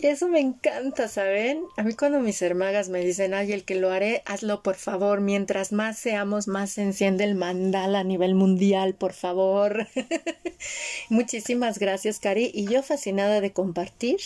Eso 0.00 0.26
me 0.26 0.40
encanta, 0.40 1.06
¿saben? 1.06 1.62
A 1.76 1.84
mí 1.84 1.94
cuando 1.94 2.18
mis 2.18 2.42
hermagas 2.42 2.88
me 2.88 2.98
dicen, 3.04 3.34
ay, 3.34 3.52
el 3.52 3.64
que 3.64 3.76
lo 3.76 3.92
haré, 3.92 4.24
hazlo 4.26 4.64
por 4.64 4.74
favor. 4.74 5.20
Mientras 5.20 5.70
más 5.70 5.96
seamos, 5.96 6.48
más 6.48 6.72
se 6.72 6.82
enciende 6.82 7.22
el 7.22 7.36
mandala 7.36 8.00
a 8.00 8.04
nivel 8.04 8.34
mundial, 8.34 8.94
por 8.94 9.12
favor. 9.12 9.86
Muchísimas 11.08 11.78
gracias, 11.78 12.18
Cari. 12.18 12.50
Y 12.52 12.66
yo 12.66 12.82
fascinada 12.82 13.40
de 13.40 13.52
compartir 13.52 14.18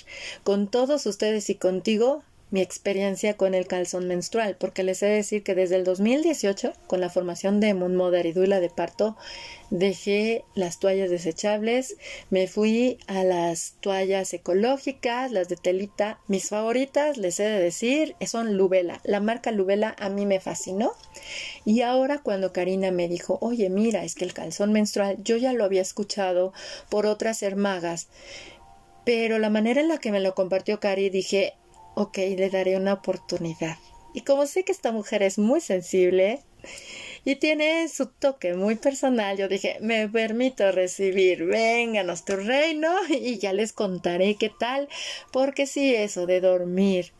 con 0.44 0.66
todos 0.66 1.04
ustedes 1.04 1.50
y 1.50 1.56
contigo 1.56 2.22
mi 2.50 2.60
experiencia 2.60 3.36
con 3.36 3.54
el 3.54 3.66
calzón 3.66 4.06
menstrual, 4.06 4.56
porque 4.58 4.84
les 4.84 5.02
he 5.02 5.06
de 5.06 5.14
decir 5.16 5.42
que 5.42 5.54
desde 5.54 5.76
el 5.76 5.84
2018, 5.84 6.72
con 6.86 7.00
la 7.00 7.10
formación 7.10 7.58
de 7.58 7.74
Moon 7.74 7.96
Mother 7.96 8.24
y 8.26 8.32
de 8.32 8.70
parto, 8.74 9.16
dejé 9.70 10.44
las 10.54 10.78
toallas 10.78 11.10
desechables, 11.10 11.96
me 12.30 12.46
fui 12.46 12.98
a 13.08 13.24
las 13.24 13.74
toallas 13.80 14.32
ecológicas, 14.32 15.32
las 15.32 15.48
de 15.48 15.56
telita. 15.56 16.20
Mis 16.28 16.48
favoritas, 16.48 17.16
les 17.16 17.40
he 17.40 17.44
de 17.44 17.60
decir, 17.60 18.14
son 18.24 18.56
Lubela. 18.56 19.00
La 19.02 19.20
marca 19.20 19.50
Lubela 19.50 19.96
a 19.98 20.08
mí 20.08 20.24
me 20.24 20.38
fascinó. 20.38 20.92
Y 21.64 21.80
ahora 21.80 22.18
cuando 22.18 22.52
Karina 22.52 22.92
me 22.92 23.08
dijo, 23.08 23.38
oye, 23.40 23.70
mira, 23.70 24.04
es 24.04 24.14
que 24.14 24.24
el 24.24 24.34
calzón 24.34 24.72
menstrual, 24.72 25.16
yo 25.24 25.36
ya 25.36 25.52
lo 25.52 25.64
había 25.64 25.82
escuchado 25.82 26.52
por 26.88 27.06
otras 27.06 27.42
hermagas, 27.42 28.08
pero 29.04 29.38
la 29.38 29.50
manera 29.50 29.80
en 29.80 29.88
la 29.88 29.98
que 29.98 30.12
me 30.12 30.20
lo 30.20 30.34
compartió 30.34 30.80
Cari, 30.80 31.10
dije, 31.10 31.54
ok, 31.96 32.18
le 32.36 32.50
daré 32.50 32.76
una 32.76 32.92
oportunidad. 32.92 33.78
Y 34.12 34.20
como 34.20 34.46
sé 34.46 34.64
que 34.64 34.72
esta 34.72 34.92
mujer 34.92 35.22
es 35.22 35.38
muy 35.38 35.62
sensible 35.62 36.40
y 37.24 37.36
tiene 37.36 37.88
su 37.88 38.06
toque 38.06 38.54
muy 38.54 38.74
personal, 38.76 39.36
yo 39.38 39.48
dije, 39.48 39.78
me 39.80 40.06
permito 40.06 40.70
recibir, 40.72 41.46
vénganos 41.46 42.24
tu 42.26 42.36
reino 42.36 42.92
y 43.08 43.38
ya 43.38 43.54
les 43.54 43.72
contaré 43.72 44.36
qué 44.36 44.50
tal, 44.50 44.88
porque 45.32 45.66
si 45.66 45.94
eso 45.94 46.26
de 46.26 46.40
dormir 46.40 47.12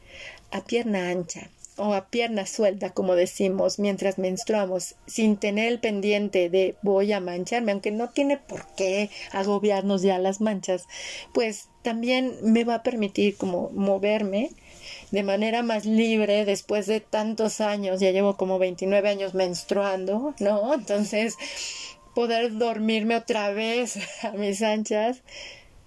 a 0.50 0.62
pierna 0.62 1.08
ancha 1.08 1.50
o 1.78 1.94
a 1.94 2.08
pierna 2.08 2.46
suelta, 2.46 2.90
como 2.90 3.14
decimos, 3.14 3.78
mientras 3.78 4.18
menstruamos, 4.18 4.96
sin 5.06 5.38
tener 5.38 5.68
el 5.68 5.80
pendiente 5.80 6.50
de 6.50 6.76
voy 6.82 7.12
a 7.12 7.20
mancharme, 7.20 7.72
aunque 7.72 7.90
no 7.90 8.10
tiene 8.10 8.36
por 8.36 8.66
qué 8.76 9.10
agobiarnos 9.32 10.02
ya 10.02 10.18
las 10.18 10.40
manchas, 10.42 10.84
pues 11.32 11.68
también 11.82 12.36
me 12.42 12.64
va 12.64 12.76
a 12.76 12.82
permitir 12.82 13.36
como 13.36 13.70
moverme 13.70 14.50
de 15.10 15.22
manera 15.22 15.62
más 15.62 15.86
libre 15.86 16.44
después 16.44 16.86
de 16.86 17.00
tantos 17.00 17.60
años, 17.60 18.00
ya 18.00 18.10
llevo 18.10 18.36
como 18.36 18.58
29 18.58 19.08
años 19.08 19.34
menstruando, 19.34 20.34
¿no? 20.40 20.74
Entonces, 20.74 21.36
poder 22.14 22.56
dormirme 22.56 23.16
otra 23.16 23.50
vez 23.50 23.98
a 24.24 24.32
mis 24.32 24.62
anchas 24.62 25.22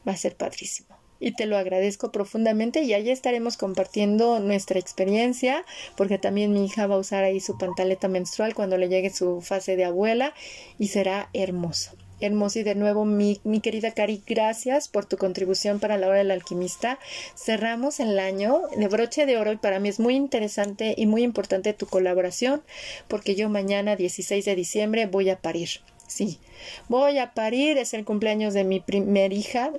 va 0.08 0.14
a 0.14 0.18
ser 0.18 0.36
padrísimo. 0.36 0.90
Y 1.22 1.34
te 1.34 1.46
lo 1.46 1.58
agradezco 1.58 2.14
profundamente 2.14 2.84
y 2.84 2.94
allí 2.94 3.10
estaremos 3.10 3.58
compartiendo 3.58 4.40
nuestra 4.40 4.80
experiencia 4.80 5.66
porque 5.98 6.18
también 6.18 6.54
mi 6.54 6.66
hija 6.66 6.88
va 6.88 6.96
a 6.96 7.00
usar 7.00 7.26
ahí 7.26 7.42
su 7.42 7.58
pantaleta 7.58 8.08
menstrual 8.08 8.56
cuando 8.56 8.78
le 8.78 8.88
llegue 8.88 9.10
su 9.10 9.42
fase 9.42 9.76
de 9.76 9.84
abuela 9.84 10.34
y 10.78 10.88
será 10.88 11.30
hermoso 11.34 11.92
hermoso 12.20 12.60
y 12.60 12.64
de 12.64 12.76
nuevo 12.76 13.06
mi, 13.06 13.40
mi, 13.44 13.60
querida 13.60 13.92
Cari, 13.92 14.22
gracias 14.26 14.88
por 14.88 15.06
tu 15.06 15.18
contribución 15.18 15.80
para 15.80 15.98
la 15.98 16.08
hora 16.08 16.18
del 16.20 16.32
alquimista. 16.32 17.00
Cerramos 17.36 18.00
el 18.00 18.20
año 18.20 18.62
de 18.76 18.88
broche 18.88 19.26
de 19.26 19.38
oro 19.38 19.52
y 19.52 19.58
para 19.58 19.80
mí 19.80 19.90
es 19.90 20.00
muy 20.00 20.16
interesante 20.16 20.94
y 20.98 21.06
muy 21.06 21.24
importante 21.24 21.74
tu 21.74 21.86
colaboración 21.88 22.62
porque 23.08 23.36
yo 23.36 23.50
mañana 23.50 23.96
16 23.96 24.44
de 24.46 24.56
diciembre 24.56 25.06
voy 25.06 25.30
a 25.30 25.40
parir. 25.40 25.70
Sí, 26.08 26.40
voy 26.88 27.20
a 27.20 27.34
parir, 27.34 27.78
es 27.78 27.94
el 27.94 28.04
cumpleaños 28.04 28.54
de 28.54 28.64
mi 28.64 28.80
primer 28.80 29.32
hija. 29.32 29.72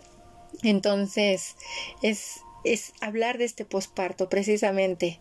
Entonces, 0.63 1.57
es, 2.03 2.41
es 2.65 2.93
hablar 3.01 3.39
de 3.39 3.45
este 3.45 3.65
posparto 3.65 4.29
precisamente. 4.29 5.19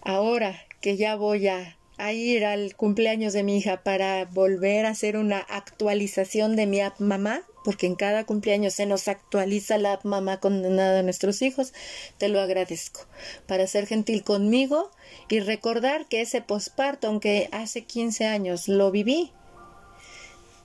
Ahora 0.00 0.62
que 0.80 0.96
ya 0.96 1.16
voy 1.16 1.48
a 1.48 1.76
a 2.02 2.12
ir 2.12 2.44
al 2.44 2.74
cumpleaños 2.74 3.32
de 3.32 3.44
mi 3.44 3.58
hija 3.58 3.84
para 3.84 4.24
volver 4.24 4.86
a 4.86 4.90
hacer 4.90 5.16
una 5.16 5.38
actualización 5.38 6.56
de 6.56 6.66
mi 6.66 6.80
app 6.80 6.98
mamá, 6.98 7.42
porque 7.64 7.86
en 7.86 7.94
cada 7.94 8.24
cumpleaños 8.24 8.74
se 8.74 8.86
nos 8.86 9.06
actualiza 9.06 9.78
la 9.78 9.92
app 9.92 10.04
mamá 10.04 10.40
condenada 10.40 10.98
a 10.98 11.02
nuestros 11.04 11.42
hijos, 11.42 11.72
te 12.18 12.28
lo 12.28 12.40
agradezco. 12.40 13.06
Para 13.46 13.68
ser 13.68 13.86
gentil 13.86 14.24
conmigo 14.24 14.90
y 15.28 15.38
recordar 15.38 16.08
que 16.08 16.22
ese 16.22 16.42
posparto, 16.42 17.06
aunque 17.06 17.48
hace 17.52 17.84
15 17.84 18.26
años 18.26 18.66
lo 18.66 18.90
viví, 18.90 19.32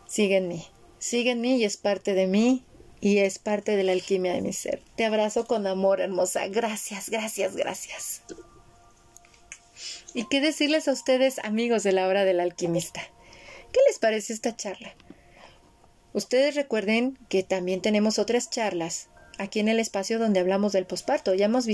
sigue 0.07 0.37
en 0.37 0.47
mí, 0.47 0.65
sigue 0.97 1.31
en 1.31 1.41
mí 1.41 1.57
y 1.57 1.65
es 1.65 1.77
parte 1.77 2.15
de 2.15 2.25
mí 2.25 2.63
y 2.99 3.19
es 3.19 3.37
parte 3.37 3.75
de 3.75 3.83
la 3.83 3.91
alquimia 3.91 4.33
de 4.33 4.41
mi 4.41 4.53
ser. 4.53 4.81
Te 4.95 5.05
abrazo 5.05 5.45
con 5.45 5.67
amor, 5.67 6.01
hermosa. 6.01 6.47
Gracias, 6.47 7.11
gracias, 7.11 7.55
gracias. 7.55 8.23
¿Y 10.17 10.23
qué 10.23 10.41
decirles 10.41 10.87
a 10.87 10.93
ustedes, 10.93 11.37
amigos 11.43 11.83
de 11.83 11.91
la 11.91 12.07
hora 12.07 12.25
del 12.25 12.39
alquimista? 12.39 13.01
¿Qué 13.71 13.79
les 13.85 13.99
parece 13.99 14.33
esta 14.33 14.55
charla? 14.55 14.95
Ustedes 16.11 16.55
recuerden 16.55 17.19
que 17.29 17.43
también 17.43 17.83
tenemos 17.83 18.17
otras 18.17 18.49
charlas 18.49 19.09
aquí 19.37 19.59
en 19.59 19.67
el 19.67 19.79
espacio 19.79 20.17
donde 20.17 20.39
hablamos 20.39 20.73
del 20.73 20.87
posparto. 20.87 21.35
Ya 21.35 21.45
hemos 21.45 21.67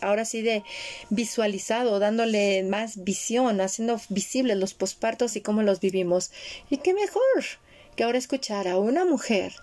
ahora 0.00 0.24
sí 0.24 0.42
de 0.42 0.62
visualizado, 1.10 1.98
dándole 1.98 2.62
más 2.62 3.02
visión, 3.02 3.60
haciendo 3.60 4.00
visibles 4.10 4.58
los 4.58 4.74
pospartos 4.74 5.34
y 5.34 5.40
cómo 5.40 5.62
los 5.62 5.80
vivimos. 5.80 6.30
Y 6.70 6.76
qué 6.76 6.94
mejor 6.94 7.42
que 7.96 8.04
ahora 8.04 8.18
escuchar 8.18 8.68
a 8.68 8.78
una 8.78 9.04
mujer 9.04 9.54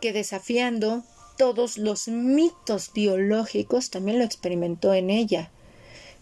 que 0.00 0.12
desafiando 0.12 1.02
todos 1.36 1.78
los 1.78 2.06
mitos 2.06 2.92
biológicos 2.92 3.90
también 3.90 4.20
lo 4.20 4.24
experimentó 4.24 4.94
en 4.94 5.10
ella. 5.10 5.50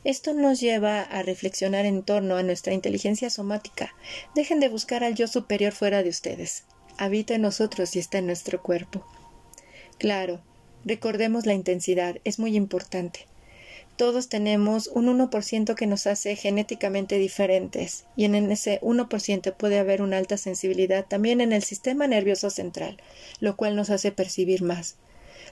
Esto 0.07 0.35
nos 0.35 0.61
lleva 0.61 1.03
a 1.03 1.25
reflexionar 1.25 1.85
en 1.85 2.05
torno 2.05 2.37
a 2.37 2.45
nuestra 2.45 2.73
inteligencia 2.73 3.29
somática. 3.29 3.93
Dejen 4.37 4.61
de 4.61 4.69
buscar 4.69 5.03
al 5.03 5.17
yo 5.17 5.27
superior 5.27 5.73
fuera 5.73 6.05
de 6.05 6.11
ustedes. 6.11 6.63
Habita 6.97 7.35
en 7.35 7.43
nosotros 7.43 7.97
y 7.97 7.99
está 7.99 8.19
en 8.19 8.27
nuestro 8.27 8.63
cuerpo. 8.63 9.05
Claro, 9.99 10.41
recordemos 10.85 11.45
la 11.45 11.55
intensidad, 11.55 12.19
es 12.23 12.39
muy 12.39 12.55
importante. 12.55 13.27
Todos 13.97 14.29
tenemos 14.29 14.87
un 14.87 15.09
1% 15.09 15.75
que 15.75 15.89
nos 15.89 16.07
hace 16.07 16.37
genéticamente 16.37 17.19
diferentes 17.19 18.05
y 18.15 18.27
en 18.27 18.37
ese 18.53 18.81
1% 18.83 19.57
puede 19.57 19.81
haber 19.81 20.03
una 20.03 20.19
alta 20.19 20.37
sensibilidad 20.37 21.05
también 21.05 21.41
en 21.41 21.53
el 21.53 21.65
sistema 21.65 22.07
nervioso 22.07 22.51
central, 22.51 22.99
lo 23.41 23.57
cual 23.57 23.75
nos 23.75 23.91
hace 23.91 24.13
percibir 24.13 24.63
más 24.63 24.99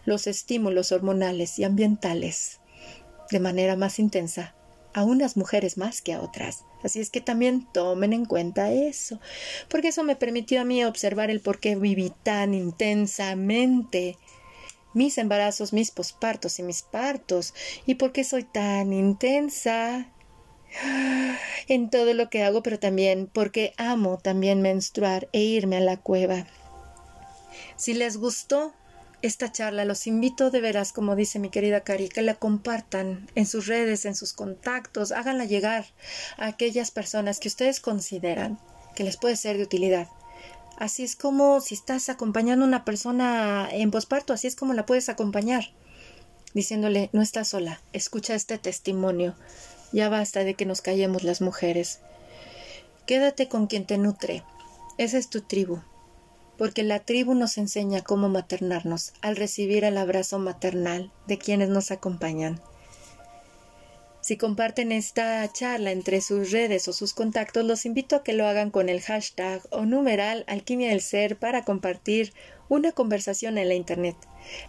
los 0.05 0.29
estímulos 0.29 0.93
hormonales 0.93 1.59
y 1.59 1.65
ambientales 1.65 2.61
de 3.31 3.41
manera 3.41 3.77
más 3.77 3.99
intensa 3.99 4.55
a 4.95 5.03
unas 5.03 5.37
mujeres 5.37 5.77
más 5.77 6.01
que 6.01 6.15
a 6.15 6.21
otras. 6.21 6.65
Así 6.83 7.01
es 7.01 7.11
que 7.11 7.21
también 7.21 7.67
tomen 7.73 8.13
en 8.13 8.25
cuenta 8.25 8.73
eso, 8.73 9.21
porque 9.69 9.89
eso 9.89 10.05
me 10.05 10.17
permitió 10.17 10.61
a 10.61 10.65
mí 10.65 10.85
observar 10.85 11.31
el 11.31 11.41
por 11.41 11.59
qué 11.59 11.77
viví 11.77 12.13
tan 12.23 12.55
intensamente 12.55 14.17
mis 14.93 15.19
embarazos, 15.19 15.73
mis 15.73 15.91
pospartos 15.91 16.59
y 16.59 16.63
mis 16.63 16.83
partos, 16.83 17.53
y 17.85 17.97
por 17.97 18.13
qué 18.13 18.23
soy 18.23 18.45
tan 18.45 18.93
intensa 18.93 20.09
en 21.69 21.91
todo 21.91 22.15
lo 22.15 22.31
que 22.31 22.43
hago, 22.43 22.63
pero 22.63 22.79
también 22.79 23.29
porque 23.33 23.75
amo 23.77 24.19
también 24.19 24.63
menstruar 24.63 25.29
e 25.33 25.41
irme 25.41 25.77
a 25.77 25.81
la 25.81 25.97
cueva. 25.97 26.47
Si 27.77 27.95
les 27.95 28.17
gustó 28.17 28.73
esta 29.27 29.51
charla, 29.51 29.87
los 29.87 30.07
invito 30.07 30.51
de 30.51 30.61
veras, 30.61 30.93
como 30.93 31.17
dice 31.17 31.39
mi 31.39 31.49
querida 31.49 31.81
Cari, 31.81 32.11
que 32.11 32.21
la 32.21 32.35
compartan 32.35 33.27
en 33.35 33.47
sus 33.47 33.67
redes, 33.67 34.05
en 34.05 34.15
sus 34.15 34.35
contactos, 34.35 35.13
háganla 35.13 35.47
llegar 35.47 35.87
a 36.37 36.47
aquellas 36.47 36.91
personas 36.91 37.41
que 37.41 37.49
ustedes 37.49 37.81
consideran 37.81 38.59
que 38.95 39.03
les 39.03 39.17
puede 39.17 39.37
ser 39.37 39.57
de 39.57 39.63
utilidad. 39.63 40.09
Así 40.77 41.05
es 41.05 41.17
como 41.17 41.63
si 41.63 41.75
estás 41.75 42.11
acompañando 42.11 42.67
a 42.67 42.69
una 42.69 42.85
persona 42.85 43.67
en 43.73 43.91
posparto, 43.91 44.35
así 44.35 44.47
es 44.47 44.57
como 44.57 44.75
la 44.75 44.85
puedes 44.85 45.09
acompañar, 45.09 45.73
diciéndole, 46.53 47.09
no 47.15 47.23
estás 47.23 47.49
sola, 47.49 47.81
escucha 47.95 48.35
este 48.35 48.59
testimonio, 48.59 49.35
ya 49.91 50.11
basta 50.11 50.45
de 50.45 50.53
que 50.53 50.67
nos 50.67 50.83
callemos 50.83 51.23
las 51.23 51.41
mujeres. 51.41 52.01
Quédate 53.07 53.49
con 53.49 53.69
quien 53.69 53.87
te 53.87 53.97
nutre, 53.97 54.43
esa 54.99 55.17
es 55.17 55.31
tu 55.31 55.41
tribu, 55.41 55.81
porque 56.57 56.83
la 56.83 57.01
tribu 57.01 57.35
nos 57.35 57.59
enseña 57.59 58.03
cómo 58.03 58.29
maternarnos 58.29 59.13
al 59.23 59.37
recibir 59.37 59.85
el 59.85 59.99
abrazo 59.99 60.39
maternal 60.39 61.13
de 61.27 61.39
quienes 61.39 61.69
nos 61.69 61.91
acompañan. 61.91 62.61
Si 64.25 64.39
comparten 64.39 64.91
esta 64.91 65.47
charla 65.53 65.91
entre 65.91 66.23
sus 66.23 66.51
redes 66.51 66.89
o 66.89 66.95
sus 66.95 67.13
contactos, 67.13 67.63
los 67.63 67.85
invito 67.85 68.17
a 68.17 68.23
que 68.23 68.33
lo 68.33 68.47
hagan 68.47 68.71
con 68.71 68.89
el 68.89 69.03
hashtag 69.03 69.61
o 69.71 69.85
numeral 69.85 70.45
Alquimia 70.47 70.89
del 70.89 71.03
Ser 71.03 71.37
para 71.37 71.63
compartir 71.65 72.33
una 72.71 72.93
conversación 72.93 73.59
en 73.59 73.69
la 73.69 73.75
Internet. 73.75 74.17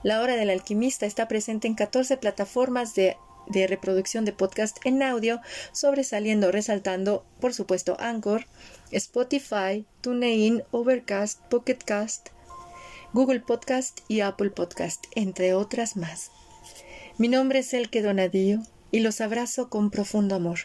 La 0.04 0.20
Hora 0.20 0.36
del 0.36 0.50
Alquimista 0.50 1.06
está 1.06 1.30
presente 1.30 1.68
en 1.68 1.76
14 1.76 2.18
plataformas 2.18 2.96
de, 2.96 3.16
de 3.48 3.68
reproducción 3.68 4.26
de 4.26 4.34
podcast 4.34 4.78
en 4.86 5.02
audio, 5.04 5.42
sobresaliendo, 5.72 6.52
resaltando, 6.52 7.26
por 7.40 7.54
supuesto, 7.54 7.98
Anchor, 8.00 8.46
Spotify, 8.92 9.86
TuneIn, 10.02 10.64
Overcast, 10.72 11.42
Pocketcast, 11.50 12.30
Google 13.14 13.40
Podcast 13.40 14.02
y 14.08 14.22
Apple 14.22 14.50
Podcast, 14.50 15.06
entre 15.16 15.54
otras 15.54 15.96
más. 15.96 16.32
Mi 17.18 17.28
nombre 17.28 17.60
es 17.60 17.74
Elke 17.74 18.02
Donadillo 18.02 18.60
y 18.92 19.00
los 19.00 19.22
abrazo 19.22 19.70
con 19.70 19.90
profundo 19.90 20.36
amor. 20.36 20.60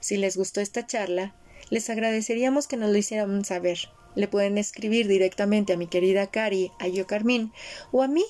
Si 0.00 0.16
les 0.16 0.36
gustó 0.36 0.60
esta 0.60 0.86
charla, 0.86 1.34
les 1.70 1.90
agradeceríamos 1.90 2.68
que 2.68 2.76
nos 2.76 2.90
lo 2.90 2.96
hicieran 2.96 3.44
saber. 3.44 3.78
Le 4.14 4.28
pueden 4.28 4.56
escribir 4.56 5.08
directamente 5.08 5.72
a 5.72 5.76
mi 5.76 5.88
querida 5.88 6.28
Cari, 6.28 6.70
a 6.78 6.88
yo 6.88 7.06
Carmín, 7.06 7.52
o 7.90 8.02
a 8.02 8.08
mí 8.08 8.24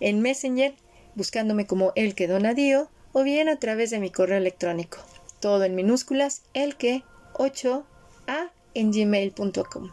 en 0.00 0.20
Messenger, 0.20 0.74
buscándome 1.14 1.66
como 1.66 1.92
Elke 1.96 2.26
Donadío, 2.26 2.90
o 3.12 3.22
bien 3.22 3.48
a 3.48 3.58
través 3.58 3.90
de 3.90 3.98
mi 3.98 4.10
correo 4.10 4.38
electrónico. 4.38 4.98
Todo 5.40 5.64
en 5.64 5.74
minúsculas, 5.74 6.42
elke8a 6.54 8.50
en 8.74 8.92
gmail.com. 8.92 9.90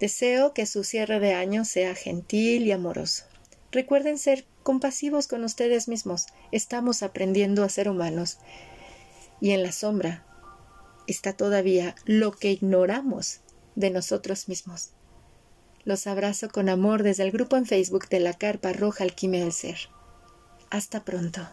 Deseo 0.00 0.54
que 0.54 0.66
su 0.66 0.84
cierre 0.84 1.18
de 1.18 1.34
año 1.34 1.64
sea 1.64 1.94
gentil 1.94 2.66
y 2.66 2.72
amoroso. 2.72 3.24
Recuerden 3.72 4.18
ser 4.18 4.44
compasivos 4.62 5.26
con 5.26 5.44
ustedes 5.44 5.88
mismos. 5.88 6.26
Estamos 6.52 7.02
aprendiendo 7.02 7.64
a 7.64 7.68
ser 7.68 7.88
humanos. 7.88 8.38
Y 9.40 9.50
en 9.50 9.62
la 9.62 9.72
sombra 9.72 10.24
está 11.06 11.32
todavía 11.32 11.94
lo 12.04 12.32
que 12.32 12.52
ignoramos 12.52 13.40
de 13.74 13.90
nosotros 13.90 14.48
mismos. 14.48 14.90
Los 15.84 16.06
abrazo 16.06 16.48
con 16.48 16.68
amor 16.68 17.02
desde 17.02 17.22
el 17.22 17.30
grupo 17.30 17.56
en 17.56 17.66
Facebook 17.66 18.08
de 18.08 18.20
la 18.20 18.34
Carpa 18.34 18.72
Roja 18.72 19.04
Alquimia 19.04 19.40
del 19.40 19.52
Ser. 19.52 19.78
Hasta 20.70 21.04
pronto. 21.04 21.48